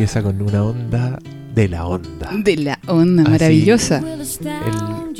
empieza 0.00 0.22
con 0.22 0.40
una 0.40 0.64
onda 0.64 1.18
de 1.54 1.68
la 1.68 1.86
onda. 1.86 2.30
De 2.32 2.56
la 2.56 2.78
onda, 2.86 3.22
Así. 3.24 3.30
maravillosa. 3.32 3.98
El- 3.98 5.14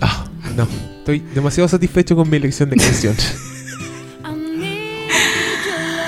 Ah, 0.00 0.24
no. 0.56 0.68
Estoy 0.98 1.18
demasiado 1.34 1.66
satisfecho 1.68 2.14
con 2.14 2.30
mi 2.30 2.36
elección 2.36 2.70
de 2.70 2.76
canción. 2.76 3.16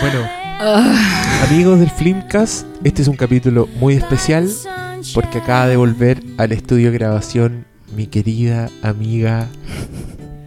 bueno, 0.01 0.21
Ah, 0.63 1.47
amigos 1.51 1.81
del 1.81 1.91
Flimcast, 1.91 2.65
este 2.85 3.03
es 3.03 3.09
un 3.09 3.17
capítulo 3.17 3.69
muy 3.81 3.95
especial 3.95 4.49
porque 5.13 5.39
acaba 5.39 5.67
de 5.67 5.77
volver 5.77 6.23
al 6.39 6.53
estudio 6.53 6.93
de 6.93 6.99
grabación 6.99 7.65
mi 7.97 8.07
querida 8.07 8.71
amiga. 8.83 9.49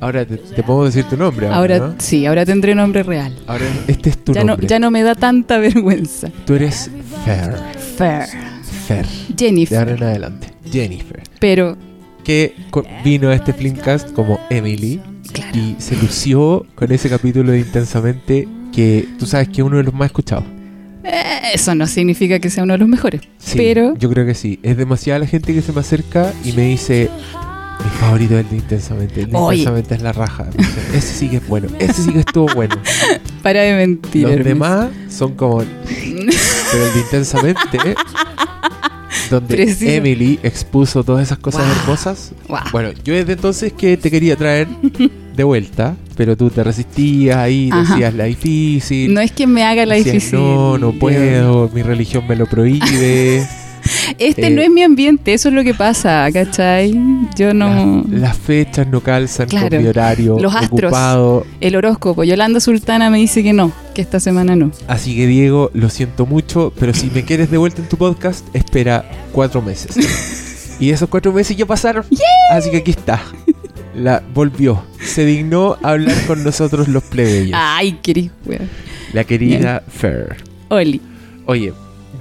Ahora 0.04 0.26
te, 0.26 0.38
te 0.38 0.64
puedo 0.64 0.86
decir 0.86 1.06
tu 1.06 1.18
nombre. 1.18 1.48
Ahora, 1.48 1.76
ahora 1.78 1.88
¿no? 1.94 1.96
sí, 2.00 2.26
ahora 2.26 2.46
tendré 2.46 2.76
nombre 2.76 3.04
real. 3.04 3.34
Ahora 3.48 3.66
este 3.88 4.10
es 4.12 4.24
tu 4.24 4.34
Ya 4.34 4.42
no, 4.42 4.48
nombre. 4.54 4.68
ya 4.68 4.80
no 4.80 4.92
me 4.92 5.02
da 5.04 5.16
tanta 5.16 5.58
vergüenza. 5.58 6.30
Tú 6.46 6.56
eres 6.56 6.90
Fer. 7.26 7.56
Fair. 7.98 8.26
Fer. 8.88 9.06
De 9.06 9.12
ahora 9.12 9.36
Jennifer. 9.38 9.90
en 9.90 10.04
adelante. 10.04 10.48
Jennifer. 10.72 11.22
Pero, 11.40 11.78
Que 12.24 12.54
vino 13.04 13.30
a 13.30 13.36
este 13.36 13.54
Flimcast 13.54 14.12
como 14.14 14.40
Emily 14.50 15.02
claro. 15.34 15.58
y 15.58 15.76
se 15.80 15.96
lució 15.98 16.66
con 16.76 16.92
ese 16.92 17.10
capítulo 17.10 17.52
de 17.52 17.60
Intensamente 17.60 18.48
que 18.74 19.08
tú 19.20 19.26
sabes 19.26 19.48
que 19.50 19.62
es 19.62 19.68
uno 19.68 19.78
de 19.78 19.84
los 19.84 19.94
más 19.94 20.08
escuchados. 20.08 20.46
eh, 21.04 21.52
Eso 21.54 21.76
no 21.76 21.86
significa 21.86 22.40
que 22.40 22.50
sea 22.50 22.64
uno 22.64 22.74
de 22.74 22.80
los 22.80 22.88
mejores. 22.88 23.22
Sí, 23.38 23.58
Pero- 23.58 23.96
yo 23.98 24.10
creo 24.10 24.26
que 24.26 24.34
sí. 24.36 24.60
Es 24.64 24.78
demasiada 24.78 25.20
la 25.20 25.28
gente 25.28 25.54
que 25.54 25.62
se 25.62 25.72
me 25.74 25.82
acerca 25.82 26.32
y 26.44 26.54
me 26.54 26.64
dice, 26.64 27.10
mi 27.84 27.90
favorito 28.00 28.34
es 28.38 28.46
el 28.46 28.50
de 28.50 28.56
Intensamente. 28.58 29.22
El 29.22 29.30
de 29.32 29.38
Oye. 29.38 29.58
Intensamente 29.60 29.96
es 29.96 30.02
la 30.02 30.12
raja. 30.14 30.48
Ese 30.94 31.02
sí 31.14 31.30
que 31.30 31.38
es 31.38 31.48
bueno. 31.48 31.68
Ese 31.80 32.04
sí 32.04 32.12
que 32.14 32.20
estuvo 32.20 32.48
bueno. 32.54 32.76
Para 33.42 33.62
de 33.62 33.74
mentir. 33.76 34.24
Los 34.24 34.32
Hermes. 34.32 34.46
demás 34.48 34.90
son 35.10 35.34
como... 35.36 35.60
Pero 35.60 36.86
el 36.86 36.94
de 36.94 37.00
Intensamente, 37.00 37.96
donde 39.30 39.56
Preciso. 39.56 39.90
Emily 39.92 40.40
expuso 40.44 41.04
todas 41.04 41.24
esas 41.26 41.38
cosas 41.40 41.62
Wow. 41.66 41.76
hermosas. 41.82 42.32
Bueno, 42.72 42.90
yo 43.04 43.14
desde 43.16 43.34
entonces 43.34 43.74
que 43.74 43.98
te 43.98 44.12
quería 44.12 44.36
traer 44.36 44.68
de 45.36 45.44
vuelta, 45.44 45.96
pero 46.16 46.38
tú 46.38 46.50
te 46.50 46.64
resistías 46.64 47.38
ahí, 47.38 47.70
Ajá. 47.72 47.94
decías 47.94 48.14
la 48.14 48.26
difícil. 48.26 49.14
No 49.14 49.22
es 49.22 49.32
que 49.32 49.48
me 49.48 49.64
haga 49.64 49.86
la 49.86 49.96
decías, 49.96 50.14
difícil. 50.16 50.40
No, 50.40 50.78
no 50.78 50.92
puedo, 50.94 51.70
mi 51.74 51.82
religión 51.82 52.28
me 52.28 52.36
lo 52.36 52.46
prohíbe. 52.46 53.48
Este 54.18 54.48
Eh, 54.48 54.50
no 54.50 54.62
es 54.62 54.70
mi 54.70 54.84
ambiente, 54.84 55.34
eso 55.34 55.50
es 55.50 55.56
lo 55.56 55.64
que 55.64 55.74
pasa, 55.74 56.28
¿cachai? 56.32 56.94
Yo 57.38 57.54
no. 57.54 58.04
Las, 58.10 58.20
las 58.22 58.38
fechas 58.38 58.88
no 58.88 59.02
calzan 59.02 59.48
Claro. 59.48 59.70
con 59.70 59.82
mi 59.82 59.88
horario 59.88 60.38
Los 60.40 60.54
astros. 60.56 60.84
ocupado. 60.92 61.46
El 61.62 61.76
horóscopo, 61.76 62.24
Yolanda 62.24 62.60
Sultana 62.60 63.10
me 63.10 63.18
dice 63.18 63.44
que 63.44 63.54
no, 63.54 63.72
que 63.94 64.02
esta 64.02 64.20
semana 64.20 64.56
no. 64.56 64.72
Así 64.88 65.16
que 65.16 65.28
Diego, 65.28 65.72
lo 65.74 65.90
siento 65.90 66.26
mucho, 66.26 66.74
pero 66.80 66.94
si 66.94 67.10
me 67.10 67.24
quieres 67.24 67.50
de 67.52 67.58
vuelta 67.58 67.82
en 67.82 67.88
tu 67.90 67.98
podcast, 67.98 68.46
espera 68.56 69.06
cuatro 69.32 69.62
meses. 69.62 69.96
y 70.80 70.90
esos 70.90 71.10
cuatro 71.10 71.32
meses 71.34 71.56
ya 71.56 71.66
pasaron. 71.66 72.06
Así 72.52 72.70
que 72.72 72.78
aquí 72.78 72.92
está. 72.92 73.22
La 73.96 74.24
volvió. 74.34 74.84
Se 75.00 75.24
dignó 75.26 75.78
a 75.84 75.92
hablar 75.92 76.18
con 76.26 76.44
nosotros 76.44 76.88
los 76.88 77.04
plebeyos. 77.04 77.52
Ay, 77.62 77.94
querido, 78.02 78.34
weón. 78.46 78.70
La 79.14 79.24
querida 79.24 79.84
Fer. 79.88 80.38
Oli. 80.70 81.00
Oye, 81.46 81.72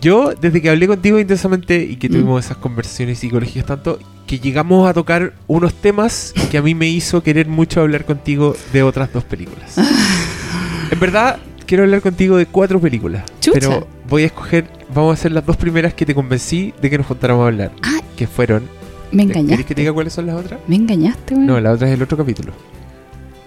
yo 0.00 0.32
desde 0.40 0.60
que 0.62 0.70
hablé 0.70 0.86
contigo 0.86 1.18
intensamente 1.18 1.82
y 1.82 1.96
que 1.96 2.08
Mm. 2.08 2.12
tuvimos 2.12 2.44
esas 2.44 2.56
conversaciones 2.56 3.18
psicológicas 3.18 3.66
tanto, 3.66 3.98
que 4.26 4.38
llegamos 4.38 4.88
a 4.88 4.94
tocar 4.94 5.34
unos 5.46 5.74
temas 5.74 6.32
que 6.50 6.58
a 6.58 6.62
mí 6.62 6.74
me 6.74 6.88
hizo 6.88 7.22
querer 7.22 7.46
mucho 7.48 7.80
hablar 7.80 8.04
contigo 8.04 8.56
de 8.72 8.82
otras 8.82 9.12
dos 9.12 9.24
películas. 9.24 9.76
en 10.90 10.98
verdad, 11.00 11.38
quiero 11.66 11.84
hablar 11.84 12.00
contigo 12.00 12.36
de 12.36 12.46
cuatro 12.46 12.80
películas. 12.80 13.24
Chucha. 13.40 13.58
Pero 13.60 13.86
voy 14.08 14.22
a 14.22 14.26
escoger, 14.26 14.66
vamos 14.94 15.10
a 15.10 15.14
hacer 15.14 15.32
las 15.32 15.44
dos 15.44 15.56
primeras 15.56 15.94
que 15.94 16.06
te 16.06 16.14
convencí 16.14 16.72
de 16.80 16.88
que 16.90 16.98
nos 16.98 17.06
juntáramos 17.06 17.44
a 17.44 17.46
hablar. 17.48 17.72
Ah. 17.82 18.00
Que 18.16 18.26
fueron... 18.26 18.62
Me 19.10 19.26
¿Querés 19.26 19.26
que 19.26 19.32
te 19.34 19.40
engañaste. 19.52 19.74
diga 19.74 19.92
cuáles 19.92 20.12
son 20.14 20.26
las 20.26 20.36
otras? 20.36 20.60
Me 20.68 20.76
engañaste, 20.76 21.34
weón. 21.34 21.46
No, 21.46 21.60
la 21.60 21.72
otra 21.72 21.86
es 21.88 21.94
el 21.94 22.02
otro 22.02 22.16
capítulo. 22.16 22.52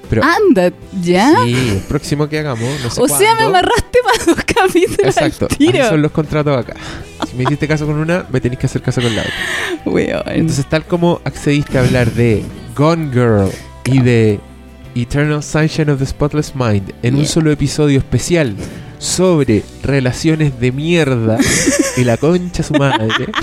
Pero... 0.10 0.24
Anda, 0.24 0.72
¿ya? 1.02 1.44
Sí, 1.44 1.54
el 1.54 1.84
próximo 1.88 2.30
que 2.30 2.40
hagamos, 2.40 2.70
no 2.84 2.90
sé 2.90 3.02
o 3.02 3.08
sea, 3.08 3.36
me 3.36 3.44
amarraste 3.44 4.00
para 4.04 4.26
dos 4.26 4.46
capítulos 4.46 5.16
Exacto, 5.18 5.48
al 5.50 5.68
así 5.68 5.90
son 5.90 6.02
los 6.02 6.12
contratos 6.12 6.58
acá. 6.58 6.76
Si 7.30 7.36
me 7.36 7.44
hiciste 7.44 7.68
caso 7.68 7.86
con 7.86 7.96
una, 7.96 8.26
me 8.32 8.40
tenés 8.42 8.60
que 8.60 8.66
hacer 8.66 8.82
caso 8.82 9.02
con 9.02 9.16
la 9.16 9.22
otra. 9.22 10.34
Entonces, 10.34 10.66
tal 10.68 10.86
como 10.86 11.22
accediste 11.24 11.78
a 11.78 11.82
hablar 11.82 12.12
de 12.12 12.44
Gone 12.76 13.12
Girl 13.12 13.50
y 13.86 14.00
de 14.02 14.40
Eternal 14.96 15.44
Sunshine 15.44 15.90
of 15.90 16.00
the 16.00 16.06
Spotless 16.06 16.56
Mind 16.56 16.94
en 17.04 17.16
un 17.16 17.26
solo 17.26 17.52
episodio 17.52 18.00
especial 18.00 18.56
sobre 18.98 19.64
relaciones 19.84 20.60
de 20.60 20.72
mierda 20.72 21.38
y 21.98 22.04
la 22.04 22.18
concha 22.18 22.64
su 22.64 22.74
madre. 22.74 23.28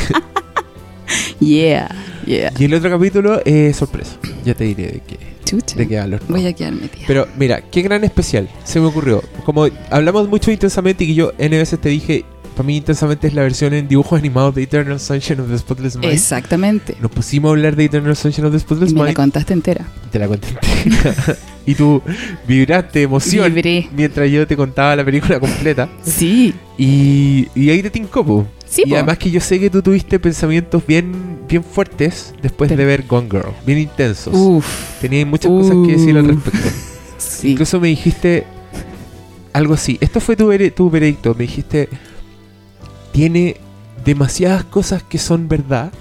Yeah, 1.40 1.90
yeah. 2.24 2.52
y 2.56 2.64
el 2.64 2.74
otro 2.74 2.88
capítulo 2.88 3.42
es 3.44 3.76
sorpresa. 3.76 4.16
Ya 4.44 4.54
te 4.54 4.64
diré 4.64 4.84
de 4.84 5.00
qué, 5.00 5.18
Chucha. 5.52 5.76
de 5.76 5.86
qué 5.88 5.98
hablo. 5.98 6.18
Voy 6.28 6.46
a 6.46 6.52
quedar 6.52 6.72
metida. 6.72 7.04
Pero 7.06 7.28
mira, 7.38 7.60
qué 7.60 7.82
gran 7.82 8.04
especial 8.04 8.48
se 8.64 8.80
me 8.80 8.86
ocurrió. 8.86 9.22
Como 9.44 9.66
hablamos 9.90 10.28
mucho 10.28 10.46
de 10.50 10.54
intensamente 10.54 11.04
y 11.04 11.08
que 11.08 11.14
yo 11.14 11.32
N 11.38 11.56
veces 11.56 11.80
te 11.80 11.88
dije, 11.90 12.24
para 12.56 12.66
mí 12.66 12.76
intensamente 12.76 13.26
es 13.28 13.34
la 13.34 13.42
versión 13.42 13.72
en 13.72 13.88
dibujos 13.88 14.18
animados 14.18 14.54
de 14.54 14.62
Eternal 14.62 15.00
Sunshine 15.00 15.40
of 15.40 15.48
the 15.48 15.58
Spotless 15.58 15.96
Mind. 15.96 16.12
Exactamente. 16.12 16.96
Nos 17.00 17.10
pusimos 17.10 17.48
a 17.48 17.52
hablar 17.52 17.76
de 17.76 17.84
Eternal 17.84 18.16
Sunshine 18.16 18.46
of 18.46 18.52
the 18.52 18.58
Y 18.58 18.60
Spotless 18.60 18.92
me 18.92 19.04
la 19.04 19.14
contaste 19.14 19.52
entera. 19.52 19.86
Te 20.10 20.18
la 20.18 20.28
conté 20.28 20.48
entera. 20.84 21.14
y 21.66 21.74
tú 21.74 22.02
vibraste 22.46 23.00
de 23.00 23.04
emoción 23.04 23.54
Vibré. 23.54 23.88
mientras 23.94 24.30
yo 24.30 24.46
te 24.46 24.56
contaba 24.56 24.94
la 24.96 25.04
película 25.04 25.40
completa. 25.40 25.88
Sí. 26.02 26.54
Y, 26.76 27.48
y 27.54 27.70
ahí 27.70 27.82
te 27.82 27.90
tincó. 27.90 28.46
Sí, 28.66 28.82
y 28.84 28.90
po. 28.90 28.96
además 28.96 29.18
que 29.18 29.30
yo 29.30 29.40
sé 29.40 29.58
que 29.58 29.70
tú 29.70 29.82
tuviste 29.82 30.18
pensamientos 30.18 30.86
bien, 30.86 31.31
bien 31.52 31.62
fuertes 31.62 32.34
después 32.40 32.70
de 32.70 32.82
ver 32.84 33.04
Gone 33.06 33.28
Girl. 33.30 33.52
Bien 33.66 33.78
intensos. 33.78 34.34
Uf. 34.34 35.02
Muchas 35.26 35.50
cosas 35.50 35.76
que 35.86 35.92
decir 35.92 36.16
al 36.16 36.28
respecto. 36.28 36.68
Sí. 37.18 37.52
Incluso 37.52 37.78
me 37.78 37.86
dijiste 37.86 38.44
algo 39.52 39.74
así. 39.74 39.96
Esto 40.00 40.18
fue 40.18 40.34
tu, 40.34 40.50
tu 40.74 40.90
veredicto. 40.90 41.34
Me 41.34 41.42
dijiste, 41.42 41.88
tiene 43.12 43.58
demasiadas 44.04 44.64
cosas 44.64 45.04
que 45.04 45.18
son 45.18 45.46
verdad. 45.46 45.92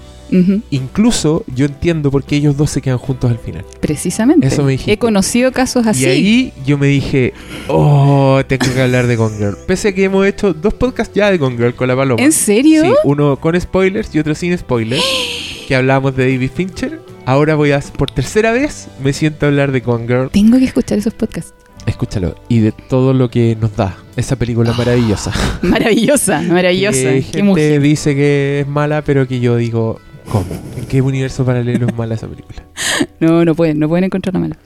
Incluso 0.70 1.44
yo 1.54 1.66
entiendo 1.66 2.10
por 2.10 2.24
qué 2.24 2.36
ellos 2.36 2.56
dos 2.56 2.70
se 2.70 2.80
quedan 2.80 2.98
juntos 2.98 3.30
al 3.30 3.38
final. 3.38 3.64
Precisamente. 3.80 4.46
Eso 4.46 4.62
me 4.62 4.72
dijiste. 4.72 4.92
He 4.92 4.98
conocido 4.98 5.52
casos 5.52 5.86
así. 5.86 6.04
Y 6.04 6.06
ahí 6.06 6.52
yo 6.66 6.78
me 6.78 6.86
dije, 6.86 7.34
oh, 7.68 8.40
tengo 8.46 8.66
que 8.72 8.80
hablar 8.80 9.06
de 9.06 9.16
Gone 9.16 9.36
Girl. 9.36 9.56
Pese 9.66 9.88
a 9.88 9.94
que 9.94 10.04
hemos 10.04 10.26
hecho 10.26 10.52
dos 10.54 10.74
podcasts 10.74 11.14
ya 11.14 11.30
de 11.30 11.38
Gone 11.38 11.56
Girl 11.56 11.74
con 11.74 11.88
la 11.88 11.96
paloma. 11.96 12.22
¿En 12.22 12.32
serio? 12.32 12.82
Sí, 12.82 12.90
uno 13.04 13.36
con 13.36 13.60
spoilers 13.60 14.14
y 14.14 14.18
otro 14.18 14.34
sin 14.34 14.56
spoilers. 14.56 15.02
que 15.68 15.76
hablábamos 15.76 16.16
de 16.16 16.30
David 16.30 16.50
Fincher. 16.54 17.00
Ahora 17.24 17.54
voy 17.54 17.72
a, 17.72 17.80
por 17.80 18.10
tercera 18.10 18.50
vez, 18.52 18.88
me 19.02 19.12
siento 19.12 19.46
a 19.46 19.48
hablar 19.48 19.70
de 19.70 19.80
Gone 19.80 20.06
Girl. 20.06 20.30
Tengo 20.30 20.58
que 20.58 20.64
escuchar 20.64 20.98
esos 20.98 21.14
podcasts. 21.14 21.54
Escúchalo. 21.86 22.36
Y 22.48 22.60
de 22.60 22.72
todo 22.72 23.12
lo 23.12 23.28
que 23.28 23.56
nos 23.60 23.76
da 23.76 23.96
esa 24.16 24.36
película 24.36 24.72
maravillosa. 24.72 25.32
Maravillosa, 25.62 26.42
maravillosa. 26.42 26.98
Que 26.98 27.14
Qué 27.14 27.22
gente 27.22 27.42
mujer. 27.42 27.80
dice 27.80 28.14
que 28.14 28.60
es 28.60 28.68
mala, 28.68 29.02
pero 29.02 29.26
que 29.26 29.40
yo 29.40 29.56
digo, 29.56 30.00
¿cómo? 30.30 30.46
¿En 30.76 30.86
qué 30.86 31.00
universo 31.02 31.44
paralelo 31.44 31.86
es 31.86 31.94
mala 31.96 32.14
esa 32.14 32.28
película? 32.28 32.62
No, 33.20 33.44
no 33.44 33.54
pueden, 33.54 33.78
no 33.78 33.88
pueden 33.88 34.04
encontrar 34.04 34.36
mala. 34.38 34.56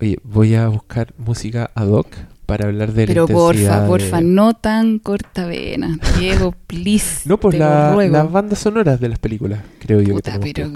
Oye, 0.00 0.18
voy 0.24 0.54
a 0.56 0.68
buscar 0.68 1.14
música 1.16 1.70
ad 1.74 1.88
hoc 1.88 2.08
para 2.46 2.66
hablar 2.66 2.92
de 2.92 3.06
Pero 3.06 3.26
la 3.28 3.32
porfa, 3.34 3.86
porfa, 3.86 4.16
de- 4.18 4.24
no 4.24 4.54
tan 4.54 4.98
corta 4.98 5.46
vena. 5.46 5.98
Diego, 6.18 6.52
please. 6.66 7.22
No, 7.28 7.38
pues 7.38 7.56
la- 7.56 7.94
las 8.08 8.30
bandas 8.32 8.58
sonoras 8.58 9.00
de 9.00 9.08
las 9.08 9.18
películas, 9.18 9.60
creo 9.78 10.00
yo 10.00 10.14
Puta, 10.14 10.32
que 10.40 10.52
tenemos 10.52 10.52
pero- 10.54 10.72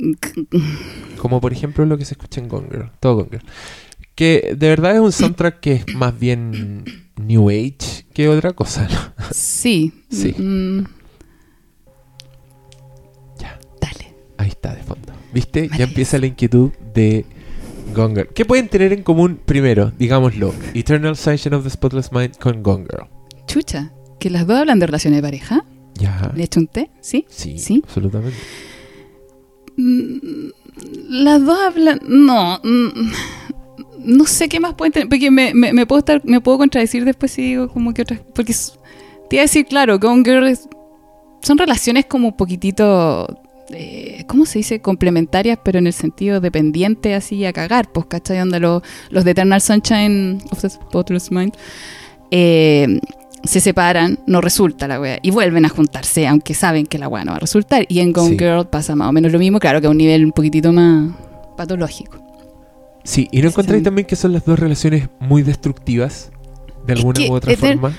que 0.00 0.38
buscar. 0.38 0.60
Como 1.18 1.40
por 1.40 1.52
ejemplo 1.52 1.84
lo 1.86 1.98
que 1.98 2.04
se 2.04 2.14
escucha 2.14 2.40
en 2.40 2.48
Gone 2.48 2.68
Girl, 2.70 2.90
todo 3.00 3.16
Gone 3.16 3.28
Girl. 3.30 3.42
Que 4.14 4.54
de 4.56 4.68
verdad 4.68 4.94
es 4.94 5.00
un 5.00 5.12
soundtrack 5.12 5.60
que 5.60 5.72
es 5.72 5.94
más 5.94 6.18
bien 6.18 6.84
New 7.16 7.48
Age 7.50 8.04
que 8.12 8.28
otra 8.28 8.52
cosa. 8.52 8.86
¿no? 8.90 9.24
Sí. 9.30 9.92
Sí. 10.10 10.34
Mm, 10.38 10.84
Ahí 14.40 14.48
está 14.48 14.74
de 14.74 14.82
fondo. 14.82 15.12
¿Viste? 15.34 15.68
Ya 15.76 15.84
empieza 15.84 16.18
la 16.18 16.26
inquietud 16.26 16.70
de 16.94 17.24
Gone 17.94 18.14
Girl. 18.14 18.28
¿Qué 18.34 18.44
pueden 18.46 18.68
tener 18.68 18.92
en 18.92 19.02
común 19.02 19.38
primero? 19.44 19.92
Digámoslo. 19.98 20.54
Eternal 20.74 21.14
Sunshine 21.16 21.54
of 21.54 21.64
the 21.64 21.70
Spotless 21.70 22.10
Mind 22.12 22.36
con 22.38 22.62
Gone 22.62 22.86
Girl. 22.90 23.06
Chucha, 23.46 23.92
que 24.18 24.30
las 24.30 24.46
dos 24.46 24.58
hablan 24.58 24.78
de 24.78 24.86
relaciones 24.86 25.18
de 25.18 25.22
pareja. 25.22 25.64
Ya. 25.94 26.32
¿Le 26.34 26.44
echo 26.44 26.60
un 26.60 26.68
té? 26.68 26.90
¿Sí? 27.00 27.26
Sí, 27.28 27.58
¿Sí? 27.58 27.82
absolutamente. 27.84 28.38
Mm, 29.76 30.48
Las 31.08 31.44
dos 31.44 31.58
hablan. 31.60 32.00
No. 32.06 32.58
mm, 32.62 33.10
No 34.04 34.24
sé 34.24 34.48
qué 34.48 34.60
más 34.60 34.74
pueden 34.74 34.92
tener. 34.92 35.08
Porque 35.10 35.30
me, 35.30 35.52
me- 35.52 35.72
me 35.74 35.84
puedo 35.84 35.98
estar, 35.98 36.22
me 36.24 36.40
puedo 36.40 36.56
contradecir 36.58 37.04
después 37.04 37.32
si 37.32 37.42
digo 37.42 37.68
como 37.68 37.92
que 37.92 38.02
otras. 38.02 38.20
Porque 38.34 38.54
te 39.28 39.36
iba 39.36 39.42
a 39.42 39.44
decir, 39.44 39.66
claro, 39.66 39.98
Gone 39.98 40.22
Girl 40.24 40.46
es- 40.46 40.66
son 41.42 41.58
relaciones 41.58 42.06
como 42.06 42.28
un 42.28 42.36
poquitito 42.36 43.26
eh, 43.72 44.24
¿cómo 44.26 44.46
se 44.46 44.58
dice? 44.58 44.80
Complementarias, 44.80 45.58
pero 45.64 45.78
en 45.78 45.86
el 45.86 45.92
sentido 45.92 46.40
dependiente 46.40 47.14
así 47.14 47.44
a 47.44 47.52
cagar, 47.52 47.90
pues, 47.92 48.06
¿cachai? 48.06 48.38
Donde 48.38 48.60
lo- 48.60 48.82
los 49.10 49.24
de 49.24 49.30
Eternal 49.32 49.60
Sunshine 49.60 50.42
of 50.50 50.60
the 50.60 50.70
Spotless 50.70 51.30
Mind 51.30 51.52
eh, 52.30 53.00
se 53.42 53.60
separan, 53.60 54.18
no 54.26 54.40
resulta 54.40 54.86
la 54.86 55.00
wea, 55.00 55.18
y 55.22 55.30
vuelven 55.30 55.64
a 55.64 55.68
juntarse, 55.70 56.26
aunque 56.26 56.52
saben 56.54 56.86
que 56.86 56.98
la 56.98 57.08
wea 57.08 57.24
no 57.24 57.30
va 57.32 57.36
a 57.36 57.40
resultar. 57.40 57.86
Y 57.88 58.00
en 58.00 58.12
Gone 58.12 58.30
Sí. 58.30 58.38
Girl 58.38 58.66
pasa 58.68 58.94
más 58.96 59.08
o 59.08 59.12
menos 59.12 59.32
lo 59.32 59.38
mismo, 59.38 59.58
claro 59.58 59.80
que 59.80 59.86
a 59.86 59.90
un 59.90 59.96
nivel 59.96 60.24
un 60.26 60.32
poquitito 60.32 60.72
más 60.72 61.10
patológico. 61.56 62.18
Sí, 63.02 63.28
y 63.32 63.40
no 63.40 63.48
encontráis 63.48 63.82
también 63.82 64.06
que 64.06 64.14
son 64.14 64.34
las 64.34 64.44
dos 64.44 64.58
relaciones 64.58 65.08
muy 65.20 65.42
destructivas, 65.42 66.30
de 66.86 66.92
Es 66.92 66.98
alguna 66.98 67.14
que 67.20 67.30
u 67.30 67.32
otra 67.32 67.56
forma. 67.56 67.96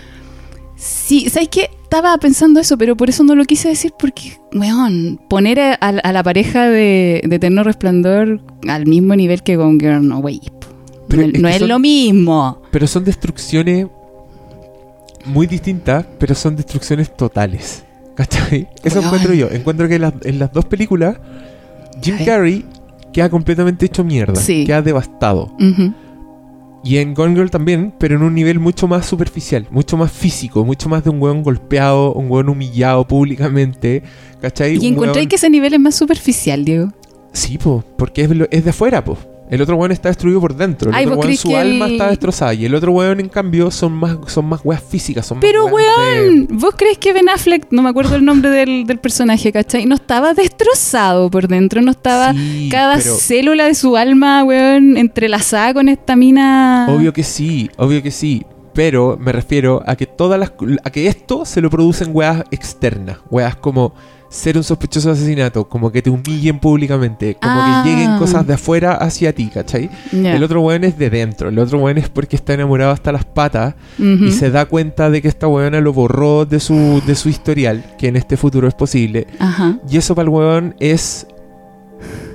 Sí, 0.83 1.30
¿sabes 1.30 1.50
qué? 1.50 1.69
Estaba 1.83 2.18
pensando 2.18 2.60
eso, 2.60 2.75
pero 2.75 2.98
por 2.98 3.07
eso 3.10 3.24
no 3.24 3.36
lo 3.36 3.45
quise 3.45 3.68
decir, 3.69 3.94
porque, 4.00 4.33
weón, 4.54 5.19
poner 5.30 5.60
a, 5.60 5.74
a 5.75 5.92
la- 5.92 6.00
a 6.01 6.12
la 6.12 6.24
pareja 6.24 6.68
de, 6.69 7.22
de 7.24 7.36
Eterno 7.36 7.63
Resplandor 7.63 8.42
al 8.68 8.88
mismo 8.88 9.16
nivel 9.16 9.44
que 9.44 9.57
Gone 9.57 9.78
Girl, 9.80 10.07
no, 10.07 10.18
wey. 10.19 10.42
Pero 11.07 11.22
No, 11.24 11.28
es 11.28 11.39
no 11.42 11.48
que 11.50 11.54
es 11.54 11.60
son- 11.60 11.68
lo 11.68 11.78
mismo. 11.80 12.62
Pero 12.72 12.88
son 12.88 13.04
destrucciones 13.04 13.86
muy 15.25 15.45
distintas, 15.45 16.06
pero 16.18 16.33
son 16.33 16.56
destrucciones 16.56 17.16
totales. 17.16 17.84
¿Cachai? 18.16 18.68
Eso 18.84 18.95
Weón. 19.00 19.06
encuentro 19.06 19.34
yo. 19.36 19.50
Encuentro 19.51 19.88
que 19.88 20.00
las- 20.00 20.13
en 20.24 20.39
las 20.39 20.51
dos 20.51 20.66
películas, 20.66 21.18
Jim. 22.01 22.16
Carrey 22.25 22.66
queda 23.13 23.30
completamente 23.30 23.86
hecho 23.86 24.04
mierda. 24.04 24.36
Sí. 24.42 24.63
Queda 24.66 24.81
devastado. 24.81 25.51
Ujú. 25.60 25.94
Y 26.83 26.98
en 26.98 27.13
Gone 27.13 27.36
Girl 27.36 27.51
también, 27.51 27.94
pero 28.00 28.16
en 28.16 28.24
un 28.24 28.33
nivel 28.33 28.60
mucho 28.60 28.88
más 28.88 29.06
superficial, 29.06 29.68
mucho 29.69 29.98
más 29.98 30.12
físico, 30.12 30.66
mucho 30.66 30.89
más 30.89 31.04
de 31.04 31.12
un 31.12 31.22
weón 31.22 31.44
golpeado, 31.44 32.13
un 32.13 32.30
weón 32.31 32.50
humillado 32.50 33.07
públicamente. 33.07 34.01
¿Cachai? 34.42 34.74
Y 34.75 34.78
Un 34.80 34.86
encontré 34.95 35.22
weón- 35.22 35.28
que 35.28 35.36
ese 35.36 35.50
nivel 35.50 35.74
es 35.75 35.80
más 35.80 35.94
superficial, 35.95 36.66
Diego. 36.66 36.92
Sí, 37.33 37.57
po, 37.60 37.83
porque 37.98 38.24
es, 38.24 38.31
es 38.50 38.63
de 38.63 38.69
afuera, 38.72 39.04
po. 39.04 39.18
El 39.51 39.62
otro 39.62 39.75
weón 39.75 39.92
está 39.92 40.09
destruido 40.09 40.39
por 40.42 40.56
dentro. 40.56 40.89
El 40.89 40.95
Ay, 40.95 41.06
otro 41.06 41.18
¿vos 41.18 41.25
weón, 41.25 41.38
su 41.38 41.56
alma 41.56 41.86
el- 41.86 41.92
está 41.92 42.07
destrozada. 42.07 42.53
Y 42.53 42.65
el 42.65 42.74
otro 42.74 42.94
weón, 42.94 43.19
en 43.19 43.27
cambio, 43.30 43.69
son 43.69 43.92
más, 43.92 44.18
son 44.27 44.45
más 44.45 44.62
weas 44.63 44.81
físicas. 44.81 45.25
Son 45.27 45.38
más 45.38 45.42
Pero, 45.42 45.65
de- 45.65 45.71
weón, 45.74 46.48
¿vos 46.51 46.74
crees 46.77 46.98
que 46.98 47.12
Ben 47.13 47.27
Affleck, 47.30 47.68
no 47.69 47.81
me 47.83 47.89
acuerdo 47.89 48.15
el 48.15 48.24
nombre 48.25 48.50
del, 48.50 48.86
del 48.88 48.98
personaje, 49.00 49.51
¿cachai? 49.51 49.86
No 49.86 49.95
estaba 49.95 50.33
destrozado 50.33 51.30
por 51.30 51.48
dentro, 51.48 51.81
no 51.81 51.92
estaba 51.92 52.33
Sí, 52.33 52.69
cada 52.71 52.95
pero 52.98 53.13
célula 53.15 53.65
de 53.65 53.75
su 53.75 53.98
alma, 53.98 54.44
weón, 54.44 54.95
entrelazada 54.98 55.74
con 55.74 55.89
esta 55.89 56.15
mina. 56.15 56.88
Obvio 56.89 57.12
que 57.13 57.24
sí, 57.24 57.69
obvio 57.77 58.01
que 58.01 58.12
sí. 58.12 58.45
Pero 58.74 59.18
me 59.19 59.33
refiero 59.33 59.83
a 59.86 59.98
que 59.98 60.06
todas 60.06 60.39
las 60.39 60.53
a 60.86 60.89
que 60.92 61.07
esto 61.07 61.44
se 61.44 61.59
lo 61.59 61.69
producen 61.69 62.12
weas 62.13 62.42
externas. 62.51 63.18
Weas 63.30 63.57
como 63.57 63.94
ser 64.33 64.56
un 64.56 64.63
sospechoso 64.63 65.10
de 65.10 65.16
asesinato, 65.16 65.68
como 65.68 65.92
que 65.92 66.01
te 66.01 66.10
humillen 66.10 66.57
públicamente, 66.60 67.36
como 67.36 67.54
Ah. 67.54 67.81
que 67.83 67.89
lleguen 67.89 68.18
cosas 68.18 68.48
de 68.48 68.54
afuera 68.54 68.94
hacia 68.94 69.33
ti, 69.36 69.48
¿cachai? 69.54 69.89
El 70.13 70.42
otro 70.42 70.62
weón 70.62 70.86
es 70.86 70.98
de 70.98 71.10
dentro, 71.10 71.50
el 71.50 71.60
otro 71.60 71.80
weón 71.80 71.98
es 71.98 72.07
porque 72.07 72.38
está 72.38 72.54
enamorado 72.54 72.92
hasta 72.92 73.12
las 73.12 73.25
patas 73.25 73.75
y 74.00 74.31
se 74.31 74.50
da 74.50 74.66
cuenta 74.66 75.10
de 75.10 75.22
que 75.22 75.28
esta 75.28 75.48
weona 75.50 75.81
lo 75.81 75.92
borró 75.92 76.45
de 76.45 76.62
su, 76.62 77.01
de 77.06 77.16
su 77.16 77.28
historial, 77.28 77.83
que 77.98 78.07
en 78.07 78.16
este 78.16 78.38
futuro 78.38 78.69
es 78.69 78.74
posible. 78.74 79.28
Ajá. 79.38 79.78
Y 79.89 79.98
eso 79.98 80.16
para 80.16 80.24
el 80.24 80.30
weón 80.30 80.75
es. 80.80 81.27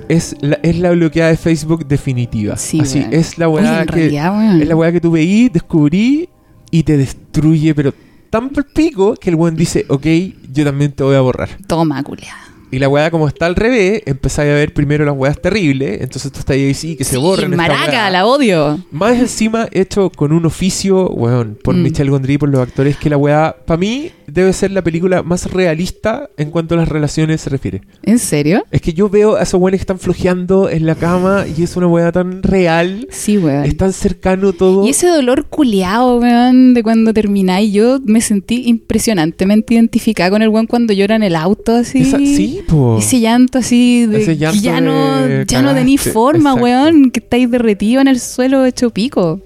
Es 0.07 0.35
la, 0.39 0.57
es 0.63 0.77
la 0.79 0.91
bloqueada 0.91 1.31
de 1.31 1.37
Facebook 1.37 1.85
definitiva. 1.85 2.55
Sí, 2.55 2.79
Así, 2.79 2.99
weón. 2.99 3.13
es 3.13 3.37
la 3.37 3.49
weá 3.49 3.85
que. 3.85 4.05
Es 4.05 4.67
la 4.67 4.75
weá 4.75 4.91
que 4.91 5.01
tú 5.01 5.11
veí, 5.11 5.49
descubrí 5.49 6.29
y 6.71 6.83
te 6.83 6.95
destruye, 6.95 7.73
pero 7.75 7.93
tan 8.37 8.49
pico 8.49 9.15
que 9.15 9.31
el 9.31 9.35
weón 9.35 9.55
dice, 9.55 9.85
ok, 9.89 10.05
yo 10.53 10.63
también 10.63 10.91
te 10.91 11.03
voy 11.03 11.15
a 11.15 11.21
borrar. 11.21 11.49
Toma, 11.65 12.03
culia. 12.03 12.35
Y 12.69 12.79
la 12.79 12.89
weá, 12.89 13.09
como 13.11 13.27
está 13.27 13.45
al 13.45 13.55
revés, 13.55 14.01
empezáis 14.05 14.51
a 14.51 14.53
ver 14.53 14.73
primero 14.73 15.05
las 15.05 15.15
weas 15.15 15.41
terribles, 15.41 16.01
entonces 16.01 16.31
tú 16.31 16.39
estás 16.39 16.55
ahí, 16.55 16.73
sí, 16.73 16.95
que 16.97 17.03
se 17.05 17.15
Sí, 17.17 17.21
esta 17.33 17.47
Maraca, 17.47 18.09
la 18.09 18.25
odio. 18.25 18.79
Más 18.91 19.17
encima 19.17 19.67
hecho 19.71 20.09
con 20.09 20.31
un 20.33 20.45
oficio, 20.45 21.09
weón, 21.09 21.57
por 21.63 21.75
Mm. 21.75 21.83
Michel 21.83 22.09
Gondry, 22.09 22.37
por 22.37 22.49
los 22.49 22.61
actores, 22.61 22.97
que 22.97 23.09
la 23.09 23.15
weá, 23.17 23.55
para 23.65 23.77
mí, 23.77 24.11
debe 24.27 24.51
ser 24.51 24.71
la 24.71 24.81
película 24.81 25.23
más 25.23 25.49
realista 25.51 26.29
en 26.35 26.51
cuanto 26.51 26.75
a 26.75 26.77
las 26.77 26.89
relaciones 26.89 27.39
se 27.39 27.49
refiere. 27.49 27.81
¿En 28.03 28.19
serio? 28.19 28.65
Es 28.71 28.81
que 28.81 28.91
yo 28.93 29.07
veo 29.09 29.37
a 29.37 29.43
esos 29.43 29.59
weones 29.61 29.79
que 29.79 29.83
están 29.83 29.99
flojeando 29.99 30.69
en 30.69 30.85
la 30.85 30.95
cama 30.95 31.45
y 31.57 31.63
es 31.63 31.75
una 31.77 31.87
weá 31.87 32.11
tan 32.11 32.43
real, 32.43 33.07
Sí, 33.09 33.37
weón. 33.37 33.63
es 33.63 33.77
tan 33.77 33.93
cercano 33.93 34.51
todo. 34.51 34.85
Y 34.85 34.89
ese 34.89 35.07
dolor 35.07 35.45
culeado, 35.45 36.17
weón, 36.17 36.73
de 36.73 36.83
cuando 36.83 37.13
termináis, 37.13 37.71
yo 37.71 37.99
me 38.03 38.19
sentí 38.19 38.63
impresionantemente 38.67 39.75
identificada 39.75 40.29
con 40.31 40.41
el 40.41 40.49
weón 40.49 40.67
cuando 40.67 40.91
llora 40.93 41.15
en 41.15 41.23
el 41.23 41.35
auto, 41.35 41.73
así. 41.75 41.99
Esa- 42.01 42.17
sí, 42.17 42.56
po. 42.63 42.97
Ese 42.99 43.19
llanto 43.19 43.59
así 43.59 44.05
de 44.05 44.21
Ese 44.21 44.37
llanto 44.37 44.57
que 44.57 44.61
ya 44.61 44.81
no, 44.81 45.21
de 45.21 45.45
ya 45.47 45.61
no 45.61 45.73
tenéis 45.73 46.01
forma, 46.11 46.51
exacto. 46.51 46.63
weón, 46.63 47.11
que 47.11 47.19
estáis 47.19 47.49
derretido 47.49 48.01
en 48.01 48.07
el 48.07 48.19
suelo 48.19 48.65
hecho 48.65 48.89
pico. 48.89 49.39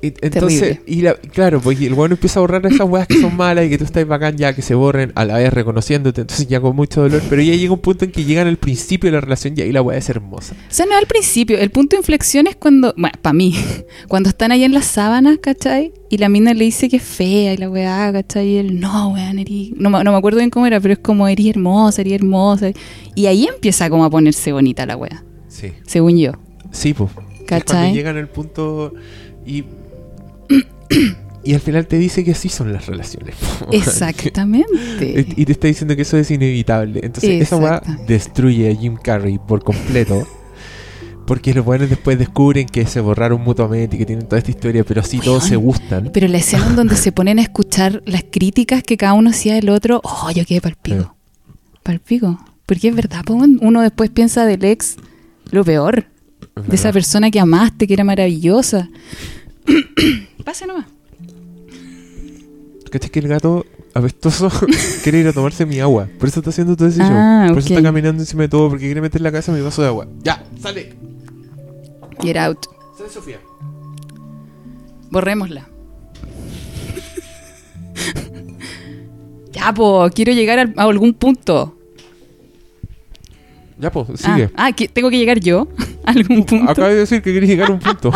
Y- 0.00 0.14
entonces, 0.22 0.60
Terrible. 0.60 0.82
y 0.86 1.00
la- 1.02 1.14
claro, 1.14 1.60
porque 1.60 1.86
el 1.86 1.94
weón 1.94 2.12
empieza 2.12 2.38
a 2.38 2.42
borrar 2.42 2.64
esas 2.66 2.88
weas 2.88 3.08
que 3.08 3.20
son 3.20 3.36
malas 3.36 3.66
y 3.66 3.68
que 3.70 3.78
tú 3.78 3.84
estás 3.84 4.06
bacán 4.06 4.36
ya 4.36 4.54
que 4.54 4.62
se 4.62 4.74
borren 4.76 5.10
a 5.16 5.24
la 5.24 5.38
vez 5.38 5.52
reconociéndote, 5.52 6.20
entonces 6.20 6.46
ya 6.46 6.60
con 6.60 6.76
mucho 6.76 7.00
dolor, 7.02 7.20
pero 7.28 7.42
ya 7.42 7.54
llega 7.56 7.72
un 7.72 7.80
punto 7.80 8.04
en 8.04 8.12
que 8.12 8.24
llegan 8.24 8.46
al 8.46 8.58
principio 8.58 9.08
de 9.10 9.14
la 9.16 9.20
relación 9.20 9.54
y 9.56 9.62
ahí 9.62 9.72
la 9.72 9.82
wea 9.82 9.98
es 9.98 10.08
hermosa. 10.08 10.54
O 10.54 10.72
sea, 10.72 10.86
no 10.86 10.96
al 10.96 11.06
principio, 11.06 11.58
el 11.58 11.70
punto 11.70 11.96
de 11.96 12.00
inflexión 12.00 12.46
es 12.46 12.54
cuando, 12.54 12.94
bueno, 12.96 13.18
para 13.20 13.32
mí, 13.32 13.54
cuando 14.08 14.28
están 14.28 14.52
ahí 14.52 14.62
en 14.62 14.72
las 14.72 14.84
sábanas, 14.84 15.38
¿cachai? 15.42 15.92
Y 16.10 16.18
la 16.18 16.28
mina 16.28 16.54
le 16.54 16.64
dice 16.64 16.88
que 16.88 16.98
es 16.98 17.02
fea 17.02 17.52
y 17.54 17.56
la 17.56 17.68
weá, 17.68 18.12
¿cachai? 18.12 18.46
Y 18.50 18.56
él, 18.58 18.78
no, 18.78 19.08
weón, 19.14 19.38
erí... 19.40 19.74
No, 19.76 19.90
me- 19.90 20.04
no 20.04 20.12
me 20.12 20.18
acuerdo 20.18 20.38
bien 20.38 20.50
cómo 20.50 20.66
era, 20.66 20.78
pero 20.80 20.92
es 20.94 21.00
como, 21.00 21.26
erí 21.26 21.50
hermosa, 21.50 22.00
erí 22.02 22.14
hermosa. 22.14 22.70
Y 23.16 23.26
ahí 23.26 23.46
empieza 23.52 23.90
como 23.90 24.04
a 24.04 24.10
ponerse 24.10 24.52
bonita 24.52 24.86
la 24.86 24.96
weá, 24.96 25.24
Sí. 25.48 25.72
según 25.86 26.16
yo. 26.18 26.32
Sí, 26.70 26.94
pues. 26.94 27.10
¿Cachai? 27.46 27.76
Cuando 27.78 27.94
llegan 27.96 28.16
al 28.16 28.28
punto 28.28 28.92
y. 29.46 29.64
y 31.44 31.54
al 31.54 31.60
final 31.60 31.86
te 31.86 31.98
dice 31.98 32.24
que 32.24 32.32
así 32.32 32.48
son 32.48 32.72
las 32.72 32.86
relaciones. 32.86 33.34
Exactamente. 33.72 35.26
y 35.36 35.44
te 35.44 35.52
está 35.52 35.66
diciendo 35.66 35.96
que 35.96 36.02
eso 36.02 36.16
es 36.16 36.30
inevitable. 36.30 37.00
Entonces, 37.02 37.42
esa 37.42 37.56
weá 37.56 37.82
destruye 38.06 38.70
a 38.70 38.74
Jim 38.74 38.96
Carrey 38.96 39.38
por 39.38 39.62
completo. 39.62 40.26
Porque 41.26 41.52
los 41.52 41.62
buenos 41.62 41.90
después 41.90 42.18
descubren 42.18 42.66
que 42.66 42.86
se 42.86 43.00
borraron 43.00 43.42
mutuamente 43.42 43.96
y 43.96 43.98
que 43.98 44.06
tienen 44.06 44.26
toda 44.26 44.38
esta 44.38 44.50
historia, 44.50 44.82
pero 44.82 45.02
así 45.02 45.18
todos 45.18 45.44
se 45.44 45.56
gustan. 45.56 46.10
Pero 46.10 46.26
la 46.26 46.38
escena 46.38 46.66
en 46.68 46.76
donde 46.76 46.96
se 46.96 47.12
ponen 47.12 47.38
a 47.38 47.42
escuchar 47.42 48.02
las 48.06 48.24
críticas 48.30 48.82
que 48.82 48.96
cada 48.96 49.12
uno 49.12 49.28
hacía 49.28 49.52
del 49.52 49.68
otro, 49.68 50.00
oh, 50.04 50.30
yo 50.30 50.46
quedé 50.46 50.62
palpico. 50.62 51.14
Palpico. 51.82 52.38
Porque 52.64 52.88
es 52.88 52.94
verdad, 52.94 53.24
uno 53.28 53.82
después 53.82 54.08
piensa 54.08 54.46
del 54.46 54.64
ex 54.64 54.96
lo 55.50 55.64
peor. 55.64 56.06
De 56.66 56.76
esa 56.76 56.92
persona 56.92 57.30
que 57.30 57.40
amaste, 57.40 57.86
que 57.86 57.94
era 57.94 58.04
maravillosa. 58.04 58.88
Pase 60.44 60.66
nomás. 60.66 60.86
¿Cachai 62.90 63.10
que 63.10 63.18
el 63.20 63.28
gato 63.28 63.66
apestoso 63.92 64.50
quiere 65.02 65.18
ir 65.20 65.28
a 65.28 65.32
tomarse 65.32 65.66
mi 65.66 65.78
agua? 65.80 66.08
Por 66.18 66.28
eso 66.28 66.40
está 66.40 66.50
haciendo 66.50 66.74
todo 66.76 66.88
ese 66.88 67.00
show. 67.00 67.10
Ah, 67.12 67.46
Por 67.50 67.58
eso 67.58 67.68
está 67.68 67.82
caminando 67.82 68.22
encima 68.22 68.42
de 68.42 68.48
todo, 68.48 68.70
porque 68.70 68.86
quiere 68.86 69.00
meter 69.02 69.20
la 69.20 69.30
casa 69.30 69.52
en 69.52 69.58
mi 69.58 69.64
vaso 69.64 69.82
de 69.82 69.88
agua. 69.88 70.08
¡Ya! 70.22 70.42
¡Sale! 70.60 70.94
Get 72.22 72.36
out. 72.36 72.58
¡Sale, 72.96 73.10
Sofía! 73.10 73.38
Borrémosla. 75.10 75.68
ya, 79.52 79.72
po, 79.74 80.08
quiero 80.14 80.32
llegar 80.32 80.72
a 80.76 80.82
algún 80.82 81.14
punto. 81.14 81.74
Ya, 83.78 83.92
Ah, 83.94 84.04
sigue. 84.16 84.50
Ah, 84.56 84.72
que 84.72 84.88
tengo 84.88 85.08
que 85.10 85.18
llegar 85.18 85.38
yo 85.40 85.68
a 86.04 86.10
algún 86.10 86.44
punto. 86.44 86.70
Acaba 86.70 86.88
de 86.88 86.96
decir 86.96 87.22
que 87.22 87.30
quieres 87.30 87.48
llegar 87.48 87.70
a 87.70 87.74
un 87.74 87.78
punto. 87.80 88.10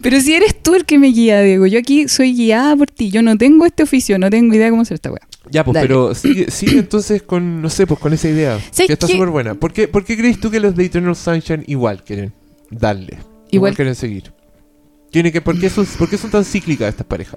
Pero 0.00 0.20
si 0.20 0.34
eres 0.34 0.60
tú 0.62 0.74
el 0.74 0.84
que 0.84 0.98
me 0.98 1.08
guía, 1.08 1.40
Diego, 1.42 1.66
yo 1.66 1.78
aquí 1.78 2.08
soy 2.08 2.34
guiada 2.34 2.76
por 2.76 2.90
ti. 2.90 3.10
Yo 3.10 3.22
no 3.22 3.36
tengo 3.36 3.66
este 3.66 3.82
oficio, 3.82 4.18
no 4.18 4.30
tengo 4.30 4.54
idea 4.54 4.70
cómo 4.70 4.82
hacer 4.82 4.94
esta 4.96 5.10
weá. 5.10 5.20
ya, 5.50 5.64
pues, 5.64 5.74
Dale. 5.74 5.86
pero 5.86 6.14
sigue, 6.14 6.50
sigue 6.50 6.78
entonces 6.78 7.22
con, 7.22 7.60
no 7.62 7.68
sé, 7.70 7.86
pues 7.86 7.98
con 8.00 8.12
esa 8.12 8.28
idea. 8.28 8.58
¿Sabes 8.70 8.86
Que 8.88 8.92
está 8.94 9.06
qué? 9.06 9.14
súper 9.14 9.28
buena. 9.30 9.54
¿Por 9.54 9.72
qué, 9.72 9.88
¿Por 9.88 10.04
qué 10.04 10.16
crees 10.16 10.38
tú 10.40 10.50
que 10.50 10.60
los 10.60 10.74
de 10.76 10.84
Eternal 10.84 11.16
Sunshine 11.16 11.64
igual 11.66 12.02
quieren 12.04 12.32
darle? 12.70 13.14
Igual, 13.14 13.48
Igual- 13.50 13.74
quieren 13.76 13.94
seguir. 13.94 14.32
Tiene 15.10 15.30
que, 15.30 15.40
¿por, 15.42 15.58
qué 15.60 15.68
son, 15.68 15.84
¿Por 15.98 16.08
qué 16.08 16.16
son 16.16 16.30
tan 16.30 16.44
cíclicas 16.44 16.88
estas 16.88 17.06
parejas? 17.06 17.36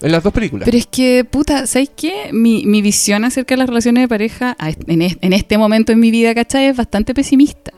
En 0.00 0.10
las 0.10 0.22
dos 0.22 0.32
películas. 0.32 0.64
Pero 0.64 0.76
es 0.78 0.86
que, 0.86 1.24
puta, 1.24 1.66
¿sabes 1.66 1.90
qué? 1.94 2.30
Mi, 2.32 2.64
mi 2.66 2.80
visión 2.82 3.24
acerca 3.24 3.54
de 3.54 3.58
las 3.58 3.68
relaciones 3.68 4.02
de 4.02 4.08
pareja 4.08 4.56
en, 4.86 5.02
es- 5.02 5.18
en 5.20 5.32
este 5.32 5.58
momento 5.58 5.92
en 5.92 6.00
mi 6.00 6.10
vida, 6.10 6.34
¿cachai? 6.34 6.66
Es 6.66 6.76
bastante 6.76 7.14
pesimista. 7.14 7.72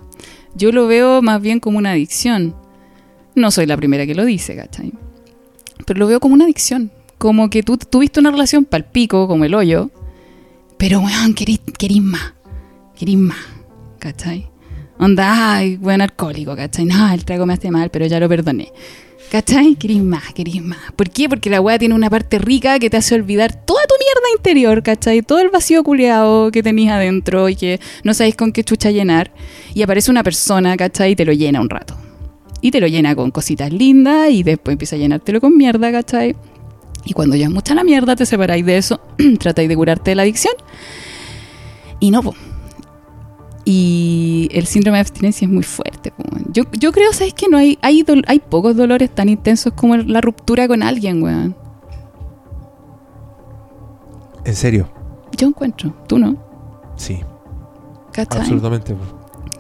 Yo 0.55 0.71
lo 0.73 0.87
veo 0.87 1.21
más 1.21 1.43
bien 1.43 1.59
como 1.61 1.79
una 1.79 1.91
adicción. 1.91 2.55
No 3.35 3.51
soy 3.51 3.67
la 3.67 3.77
primera 3.77 4.07
que 4.07 4.15
lo 4.15 4.25
dice, 4.25 4.57
¿cachai? 4.57 4.93
Pero 5.87 5.99
lo 5.99 6.07
veo 6.07 6.21
como 6.21 6.35
una 6.35 6.45
adicción. 6.45 6.91
Como 7.19 7.51
que 7.51 7.63
tú 7.63 7.77
tuviste 7.77 8.21
una 8.21 8.31
relación 8.31 8.65
pal 8.65 8.85
pico, 8.85 9.27
como 9.29 9.45
el 9.45 9.55
hoyo, 9.55 9.91
pero, 10.79 11.01
weón, 11.01 11.35
querís, 11.35 11.61
querís 11.79 12.03
más. 12.03 12.35
Querís 12.99 13.17
más, 13.17 13.39
¿cachai? 13.99 14.49
Onda, 14.99 15.55
ay, 15.55 15.77
buen 15.77 16.01
alcohólico, 16.01 16.55
¿cachai? 16.55 16.85
No, 16.85 17.13
el 17.13 17.25
trago 17.25 17.47
me 17.47 17.55
hace 17.55 17.71
mal, 17.71 17.91
pero 17.91 18.07
ya 18.07 18.21
lo 18.21 18.29
perdoné. 18.29 18.73
¿Cachai? 19.31 19.75
Querís 19.77 20.03
más, 20.03 20.33
querís 20.33 20.63
más. 20.63 20.93
¿Por 20.95 21.11
qué? 21.11 21.29
Porque 21.29 21.51
la 21.51 21.61
weá 21.61 21.79
tiene 21.79 21.95
una 21.95 22.11
parte 22.11 22.39
rica 22.39 22.79
que 22.79 22.91
te 22.91 22.99
hace 22.99 23.15
olvidar 23.15 23.53
toda 23.65 23.83
tu 23.87 23.95
mierda 23.99 24.37
interior, 24.37 24.83
¿cachai? 24.83 25.23
Todo 25.23 25.41
el 25.41 25.49
vacío 25.49 25.83
culeado 25.83 26.53
que 26.53 26.63
tenías 26.63 26.95
adentro 26.95 27.49
y 27.49 27.57
que 27.57 27.81
no 28.05 28.15
sabéis 28.15 28.37
con 28.37 28.53
qué 28.53 28.63
chucha 28.63 28.91
llenar. 28.91 29.33
Y 29.75 29.83
aparece 29.83 30.11
una 30.11 30.23
persona, 30.23 30.77
¿cachai? 30.77 31.13
Y 31.13 31.17
te 31.17 31.25
lo 31.25 31.33
llena 31.33 31.61
un 31.61 31.71
rato. 31.71 31.97
Y 32.65 32.71
te 32.71 32.81
lo 32.81 32.87
llena 32.87 33.15
con 33.15 33.31
cositas 33.31 33.71
lindas 33.71 34.31
y 34.31 34.43
después 34.43 34.73
empieza 34.73 34.97
a 34.97 34.99
llenártelo 34.99 35.39
con 35.39 35.55
mierda, 35.55 35.93
¿cachai? 35.93 36.35
Y 37.05 37.13
cuando 37.13 37.37
ya 37.37 37.45
es 37.45 37.53
mucha 37.53 37.75
la 37.75 37.85
mierda, 37.85 38.17
te 38.17 38.25
separáis 38.25 38.65
de 38.65 38.79
eso, 38.79 39.01
tratáis 39.39 39.69
de 39.69 39.77
curarte 39.77 40.13
de 40.13 40.15
la 40.15 40.23
adicción. 40.23 40.55
Y 42.01 42.11
no, 42.11 42.23
po. 42.23 42.35
Y 43.67 44.49
el 44.53 44.65
síndrome 44.65 44.97
de 44.97 45.03
abstinencia 45.03 45.45
es 45.45 45.53
muy 45.53 45.63
fuerte. 45.63 46.11
po. 46.11 46.25
Yo, 46.55 46.63
yo 46.81 46.91
creo, 46.93 47.13
¿sabes 47.13 47.35
que 47.35 47.49
No 47.49 47.59
hay, 47.59 47.79
hay, 47.83 48.03
hay 48.27 48.39
pocos 48.39 48.75
dolores 48.75 49.15
tan 49.15 49.29
intensos 49.29 49.75
como 49.75 49.99
la 49.99 50.23
ruptura 50.23 50.67
con 50.67 50.83
alguien, 50.83 51.23
weón. 51.23 51.55
En 54.47 54.55
serio. 54.55 54.89
Yo 55.37 55.49
encuentro, 55.49 55.95
tú 56.09 56.19
no. 56.19 56.35
Sí, 56.97 57.21
¿Cachai? 58.11 58.41
absolutamente. 58.41 58.97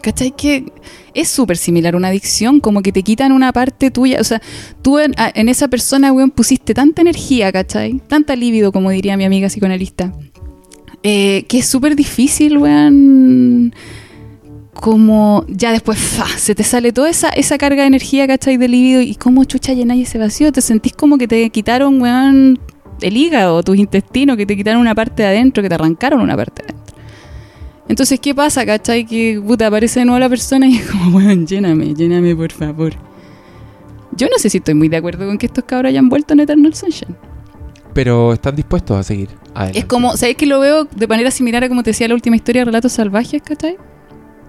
¿Cachai? 0.04 0.32
Que 0.32 0.66
es 1.14 1.28
súper 1.28 1.56
similar 1.56 1.96
una 1.96 2.08
adicción, 2.08 2.60
como 2.60 2.82
que 2.82 2.92
te 2.92 3.02
quitan 3.02 3.32
una 3.32 3.54
parte 3.54 3.90
tuya. 3.90 4.20
O 4.20 4.24
sea, 4.24 4.42
tú 4.82 4.98
en, 4.98 5.14
esa 5.48 5.68
persona, 5.68 6.12
weón, 6.12 6.30
pusiste 6.30 6.74
tanta 6.74 7.00
energía, 7.00 7.50
¿cachai? 7.50 8.02
Tanta 8.06 8.36
líbido, 8.36 8.70
como 8.70 8.90
diría 8.90 9.16
mi 9.16 9.24
amiga 9.24 9.48
psicoanalista. 9.48 10.12
Eh, 11.02 11.46
que 11.48 11.60
es 11.60 11.66
súper 11.66 11.96
difícil, 11.96 12.58
weón. 12.58 13.74
Como 14.74 15.46
ya 15.48 15.72
después, 15.72 15.98
fa, 15.98 16.26
se 16.36 16.54
te 16.54 16.64
sale 16.64 16.92
toda 16.92 17.08
esa, 17.08 17.30
esa 17.30 17.56
carga 17.56 17.80
de 17.82 17.86
energía, 17.86 18.26
¿cachai? 18.26 18.58
De 18.58 18.68
líbido. 18.68 19.00
Y 19.00 19.14
cómo 19.14 19.44
chucha 19.44 19.72
llenáis 19.72 20.10
ese 20.10 20.18
vacío. 20.18 20.52
Te 20.52 20.60
sentís 20.60 20.92
como 20.92 21.16
que 21.16 21.26
te 21.26 21.48
quitaron, 21.48 22.02
weón, 22.02 22.58
el 23.00 23.16
hígado, 23.16 23.62
tus 23.62 23.78
intestinos, 23.78 24.36
que 24.36 24.44
te 24.44 24.54
quitaron 24.54 24.82
una 24.82 24.94
parte 24.94 25.22
de 25.22 25.28
adentro, 25.28 25.62
que 25.62 25.70
te 25.70 25.76
arrancaron 25.76 26.20
una 26.20 26.36
parte 26.36 26.62
de 26.62 26.68
adentro. 26.68 26.83
Entonces, 27.88 28.18
¿qué 28.20 28.34
pasa, 28.34 28.64
cachai? 28.64 29.04
Que 29.04 29.40
puta, 29.44 29.66
aparece 29.66 30.00
de 30.00 30.06
nuevo 30.06 30.18
la 30.18 30.28
persona 30.28 30.66
y 30.66 30.76
es 30.76 30.90
como, 30.90 31.16
weón, 31.16 31.46
lléname, 31.46 31.94
lléname, 31.94 32.34
por 32.34 32.52
favor. 32.52 32.92
Yo 34.12 34.28
no 34.28 34.38
sé 34.38 34.48
si 34.48 34.58
estoy 34.58 34.74
muy 34.74 34.88
de 34.88 34.96
acuerdo 34.96 35.26
con 35.26 35.38
que 35.38 35.46
estos 35.46 35.64
cabros 35.64 35.90
hayan 35.90 36.08
vuelto 36.08 36.34
en 36.34 36.40
Eternal 36.40 36.74
Sunshine. 36.74 37.16
Pero 37.92 38.32
están 38.32 38.56
dispuestos 38.56 38.96
a 38.96 39.02
seguir 39.02 39.28
adelante. 39.54 39.78
Es 39.78 39.84
como, 39.86 40.16
¿sabes 40.16 40.36
que 40.36 40.46
lo 40.46 40.60
veo 40.60 40.84
de 40.84 41.06
manera 41.06 41.30
similar 41.30 41.64
a 41.64 41.68
como 41.68 41.82
te 41.82 41.90
decía 41.90 42.08
la 42.08 42.14
última 42.14 42.36
historia 42.36 42.62
de 42.62 42.66
Relatos 42.66 42.92
Salvajes, 42.92 43.42
cachai? 43.42 43.76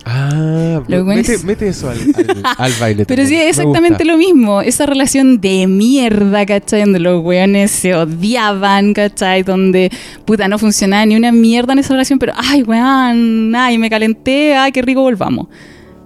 Ah, 0.08 0.82
mete, 0.88 1.34
es- 1.34 1.44
mete 1.44 1.68
eso 1.68 1.90
al, 1.90 1.98
al, 2.00 2.44
al 2.58 2.72
baile. 2.80 3.06
Pero 3.08 3.26
sí, 3.26 3.34
es 3.36 3.58
exactamente 3.58 4.06
lo 4.06 4.18
mismo. 4.18 4.62
Esa 4.62 4.86
relación 4.86 5.42
de 5.42 5.66
mierda, 5.66 6.46
¿cachai? 6.46 6.82
Donde 6.82 7.00
los 7.00 7.24
weones 7.24 7.72
se 7.72 7.96
odiaban, 7.96 8.94
¿cachai? 8.94 9.42
Donde, 9.42 9.90
puta, 10.26 10.48
no 10.48 10.60
funcionaba 10.60 11.06
ni 11.08 11.16
una 11.16 11.32
mierda 11.32 11.74
en 11.74 11.80
esa 11.80 11.94
relación, 11.94 12.20
pero, 12.20 12.34
ay, 12.36 12.62
weón, 12.62 13.56
ay, 13.56 13.80
me 13.80 13.90
calenté, 13.90 14.56
ay, 14.56 14.72
qué 14.72 14.84
rico, 14.84 15.02
volvamos. 15.02 15.48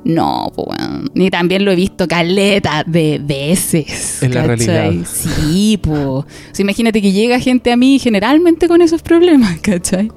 No, 0.05 0.49
pues, 0.55 0.65
weón. 0.69 1.11
Ni 1.13 1.29
también 1.29 1.65
lo 1.65 1.71
he 1.71 1.75
visto 1.75 2.07
caleta 2.07 2.85
de 2.87 3.19
veces. 3.21 4.23
En 4.23 4.33
la 4.33 4.43
realidad. 4.43 4.93
Sí, 5.05 5.77
pues. 5.83 5.99
O 5.99 6.25
sea, 6.53 6.63
imagínate 6.63 7.01
que 7.01 7.11
llega 7.11 7.37
gente 7.39 7.69
a 7.73 7.75
mí 7.75 7.99
generalmente 7.99 8.69
con 8.69 8.81
esos 8.81 9.01
problemas, 9.01 9.59
¿cachai? 9.61 10.09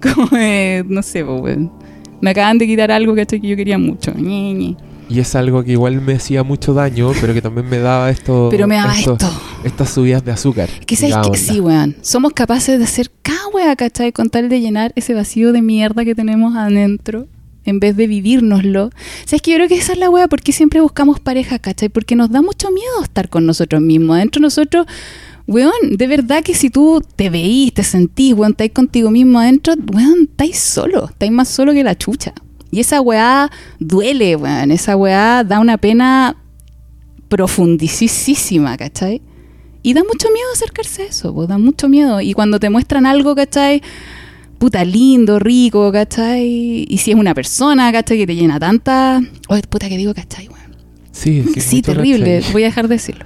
Como, 0.00 0.28
eh, 0.38 0.82
no 0.88 1.02
sé, 1.02 1.22
pues, 1.22 1.38
weón. 1.42 1.87
Me 2.20 2.30
acaban 2.30 2.58
de 2.58 2.66
quitar 2.66 2.90
algo. 2.90 3.14
Que 3.14 3.26
yo 3.40 3.56
quería 3.56 3.78
mucho. 3.78 4.12
Ñe, 4.14 4.54
Ñe. 4.54 4.76
Y 5.10 5.20
es 5.20 5.34
algo 5.34 5.64
que 5.64 5.72
igual 5.72 6.00
me 6.02 6.14
hacía 6.14 6.42
mucho 6.42 6.74
daño, 6.74 7.12
pero 7.18 7.32
que 7.32 7.40
también 7.40 7.66
me 7.68 7.78
daba 7.78 8.10
esto. 8.10 8.48
Pero 8.50 8.66
me 8.66 8.76
daba 8.76 8.98
esto. 8.98 9.16
Estas 9.64 9.90
subidas 9.90 10.22
de 10.24 10.32
azúcar. 10.32 10.68
Que 10.86 10.96
sabes 10.96 11.16
que 11.30 11.38
sí, 11.38 11.60
weón. 11.60 11.96
Somos 12.02 12.32
capaces 12.34 12.78
de 12.78 12.84
hacer 12.84 13.10
cada 13.22 13.48
wea, 13.48 13.74
¿cachai? 13.74 14.12
Con 14.12 14.28
tal 14.28 14.50
de 14.50 14.60
llenar 14.60 14.92
ese 14.96 15.14
vacío 15.14 15.52
de 15.52 15.62
mierda 15.62 16.04
que 16.04 16.14
tenemos 16.14 16.56
adentro. 16.56 17.26
En 17.64 17.80
vez 17.80 17.96
de 17.96 18.06
vivírnoslo. 18.06 18.90
¿Sabes 19.24 19.42
que 19.42 19.50
Yo 19.50 19.56
creo 19.56 19.68
que 19.68 19.76
esa 19.76 19.92
es 19.92 19.98
la 19.98 20.10
wea. 20.10 20.28
porque 20.28 20.52
siempre 20.52 20.80
buscamos 20.80 21.20
pareja, 21.20 21.58
¿cachai? 21.58 21.88
Porque 21.88 22.14
nos 22.14 22.30
da 22.30 22.42
mucho 22.42 22.70
miedo 22.70 23.02
estar 23.02 23.28
con 23.30 23.46
nosotros 23.46 23.80
mismos. 23.80 24.16
Adentro 24.16 24.40
de 24.40 24.44
nosotros, 24.44 24.86
weón, 25.48 25.72
de 25.96 26.06
verdad 26.06 26.44
que 26.44 26.54
si 26.54 26.70
tú 26.70 27.02
te 27.16 27.28
veís, 27.30 27.72
te 27.74 27.82
sentís, 27.82 28.34
weón, 28.34 28.52
estáis 28.52 28.70
contigo 28.72 29.10
mismo 29.10 29.40
adentro, 29.40 29.74
weón, 29.92 30.28
estáis 30.30 30.58
solo. 30.58 31.06
Estáis 31.06 31.32
más 31.32 31.48
solo 31.48 31.72
que 31.72 31.82
la 31.82 31.96
chucha. 31.96 32.32
Y 32.70 32.80
esa 32.80 33.00
weá 33.00 33.50
duele, 33.80 34.36
weón. 34.36 34.70
Esa 34.70 34.94
weá 34.96 35.42
da 35.42 35.58
una 35.58 35.78
pena 35.78 36.36
profundicísima, 37.28 38.76
¿cachai? 38.76 39.20
Y 39.82 39.94
da 39.94 40.02
mucho 40.04 40.28
miedo 40.30 40.46
acercarse 40.52 41.02
a 41.02 41.06
eso, 41.06 41.34
pues, 41.34 41.48
da 41.48 41.56
mucho 41.58 41.88
miedo. 41.88 42.20
Y 42.20 42.32
cuando 42.34 42.60
te 42.60 42.68
muestran 42.68 43.06
algo, 43.06 43.34
¿cachai? 43.34 43.82
Puta, 44.58 44.84
lindo, 44.84 45.38
rico, 45.38 45.90
¿cachai? 45.92 46.84
Y 46.88 46.98
si 46.98 47.12
es 47.12 47.16
una 47.16 47.32
persona, 47.34 47.90
¿cachai? 47.92 48.18
Que 48.18 48.26
te 48.26 48.34
llena 48.34 48.58
tanta... 48.58 49.22
Oye, 49.48 49.62
puta, 49.68 49.88
que 49.88 49.96
digo, 49.96 50.12
¿cachai? 50.14 50.48
weón? 50.48 50.76
Sí, 51.12 51.44
es 51.46 51.54
que 51.54 51.60
Sí, 51.60 51.80
terrible. 51.80 52.38
cachai. 52.40 52.52
Voy 52.52 52.62
a 52.64 52.66
dejar 52.66 52.88
de 52.88 52.96
decirlo. 52.96 53.24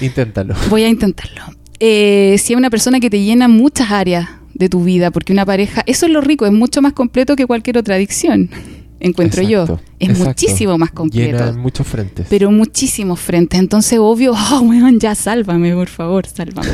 Inténtalo. 0.00 0.54
Voy 0.70 0.82
a 0.82 0.88
intentarlo. 0.88 1.42
Eh, 1.84 2.38
si 2.38 2.52
es 2.52 2.56
una 2.56 2.70
persona 2.70 3.00
que 3.00 3.10
te 3.10 3.24
llena 3.24 3.48
muchas 3.48 3.90
áreas 3.90 4.28
de 4.54 4.68
tu 4.68 4.84
vida, 4.84 5.10
porque 5.10 5.32
una 5.32 5.44
pareja, 5.44 5.82
eso 5.86 6.06
es 6.06 6.12
lo 6.12 6.20
rico, 6.20 6.46
es 6.46 6.52
mucho 6.52 6.80
más 6.80 6.92
completo 6.92 7.34
que 7.34 7.44
cualquier 7.44 7.76
otra 7.76 7.96
adicción, 7.96 8.50
encuentro 9.00 9.42
yo. 9.42 9.80
Es 9.98 10.10
exacto. 10.10 10.28
muchísimo 10.28 10.78
más 10.78 10.92
completo. 10.92 11.38
Llena 11.38 11.48
en 11.48 11.58
muchos 11.58 11.84
frentes. 11.84 12.28
pero 12.30 12.52
muchísimos 12.52 13.18
frentes. 13.18 13.58
Entonces, 13.58 13.98
obvio, 13.98 14.32
oh, 14.52 14.60
weón, 14.60 15.00
ya 15.00 15.16
sálvame, 15.16 15.74
por 15.74 15.88
favor, 15.88 16.24
sálvame. 16.24 16.70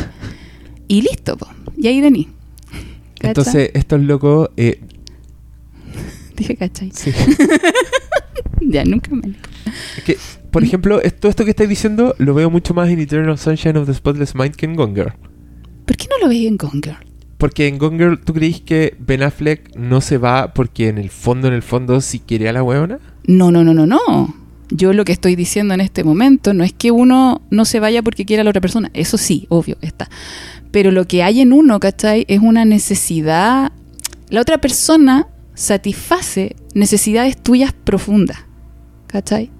y 0.88 1.00
listo, 1.00 1.38
po. 1.38 1.48
Y 1.74 1.86
ahí 1.86 2.02
vení. 2.02 2.28
¿Cacha? 3.18 3.28
Entonces, 3.28 3.70
estos 3.72 4.02
locos. 4.02 4.50
Eh, 4.58 4.78
Dije, 6.36 6.54
¿cachai? 6.54 6.90
sí. 6.92 7.12
Ya, 8.60 8.84
nunca 8.84 9.10
me... 9.14 9.32
Es 9.96 10.04
que, 10.04 10.16
por 10.50 10.64
ejemplo, 10.64 11.00
esto, 11.02 11.28
esto 11.28 11.44
que 11.44 11.50
estáis 11.50 11.68
diciendo 11.68 12.14
lo 12.18 12.34
veo 12.34 12.50
mucho 12.50 12.74
más 12.74 12.88
en 12.88 12.98
Eternal 12.98 13.38
Sunshine 13.38 13.76
of 13.76 13.86
the 13.86 13.94
Spotless 13.94 14.34
Mind 14.34 14.54
que 14.54 14.66
en 14.66 14.74
Gone 14.74 14.94
Girl. 14.94 15.12
¿Por 15.84 15.96
qué 15.96 16.06
no 16.10 16.18
lo 16.18 16.28
veis 16.28 16.46
en 16.46 16.56
Gone 16.56 16.80
Girl? 16.82 16.96
Porque 17.38 17.68
en 17.68 17.78
Gone 17.78 17.96
Girl, 17.96 18.18
¿tú 18.18 18.34
creís 18.34 18.60
que 18.60 18.96
Ben 18.98 19.22
Affleck 19.22 19.76
no 19.76 20.00
se 20.00 20.18
va 20.18 20.52
porque 20.52 20.88
en 20.88 20.98
el 20.98 21.08
fondo, 21.08 21.48
en 21.48 21.54
el 21.54 21.62
fondo, 21.62 22.00
si 22.00 22.18
quiere 22.18 22.48
a 22.48 22.52
la 22.52 22.62
weona? 22.62 22.98
No, 23.26 23.52
no, 23.52 23.62
no, 23.62 23.72
no, 23.74 23.86
no. 23.86 24.34
Yo 24.70 24.92
lo 24.92 25.04
que 25.04 25.12
estoy 25.12 25.36
diciendo 25.36 25.72
en 25.72 25.80
este 25.80 26.04
momento 26.04 26.52
no 26.52 26.64
es 26.64 26.72
que 26.72 26.90
uno 26.90 27.40
no 27.50 27.64
se 27.64 27.80
vaya 27.80 28.02
porque 28.02 28.24
quiera 28.24 28.42
a 28.42 28.44
la 28.44 28.50
otra 28.50 28.60
persona. 28.60 28.90
Eso 28.92 29.16
sí, 29.16 29.46
obvio, 29.48 29.78
está. 29.80 30.10
Pero 30.72 30.90
lo 30.90 31.06
que 31.06 31.22
hay 31.22 31.40
en 31.40 31.52
uno, 31.52 31.80
¿cachai? 31.80 32.26
Es 32.28 32.40
una 32.40 32.64
necesidad. 32.64 33.72
La 34.28 34.40
otra 34.40 34.58
persona 34.58 35.28
satisface 35.54 36.56
necesidades 36.74 37.36
tuyas 37.42 37.72
profundas. 37.72 38.38
¿Cachai? 39.06 39.50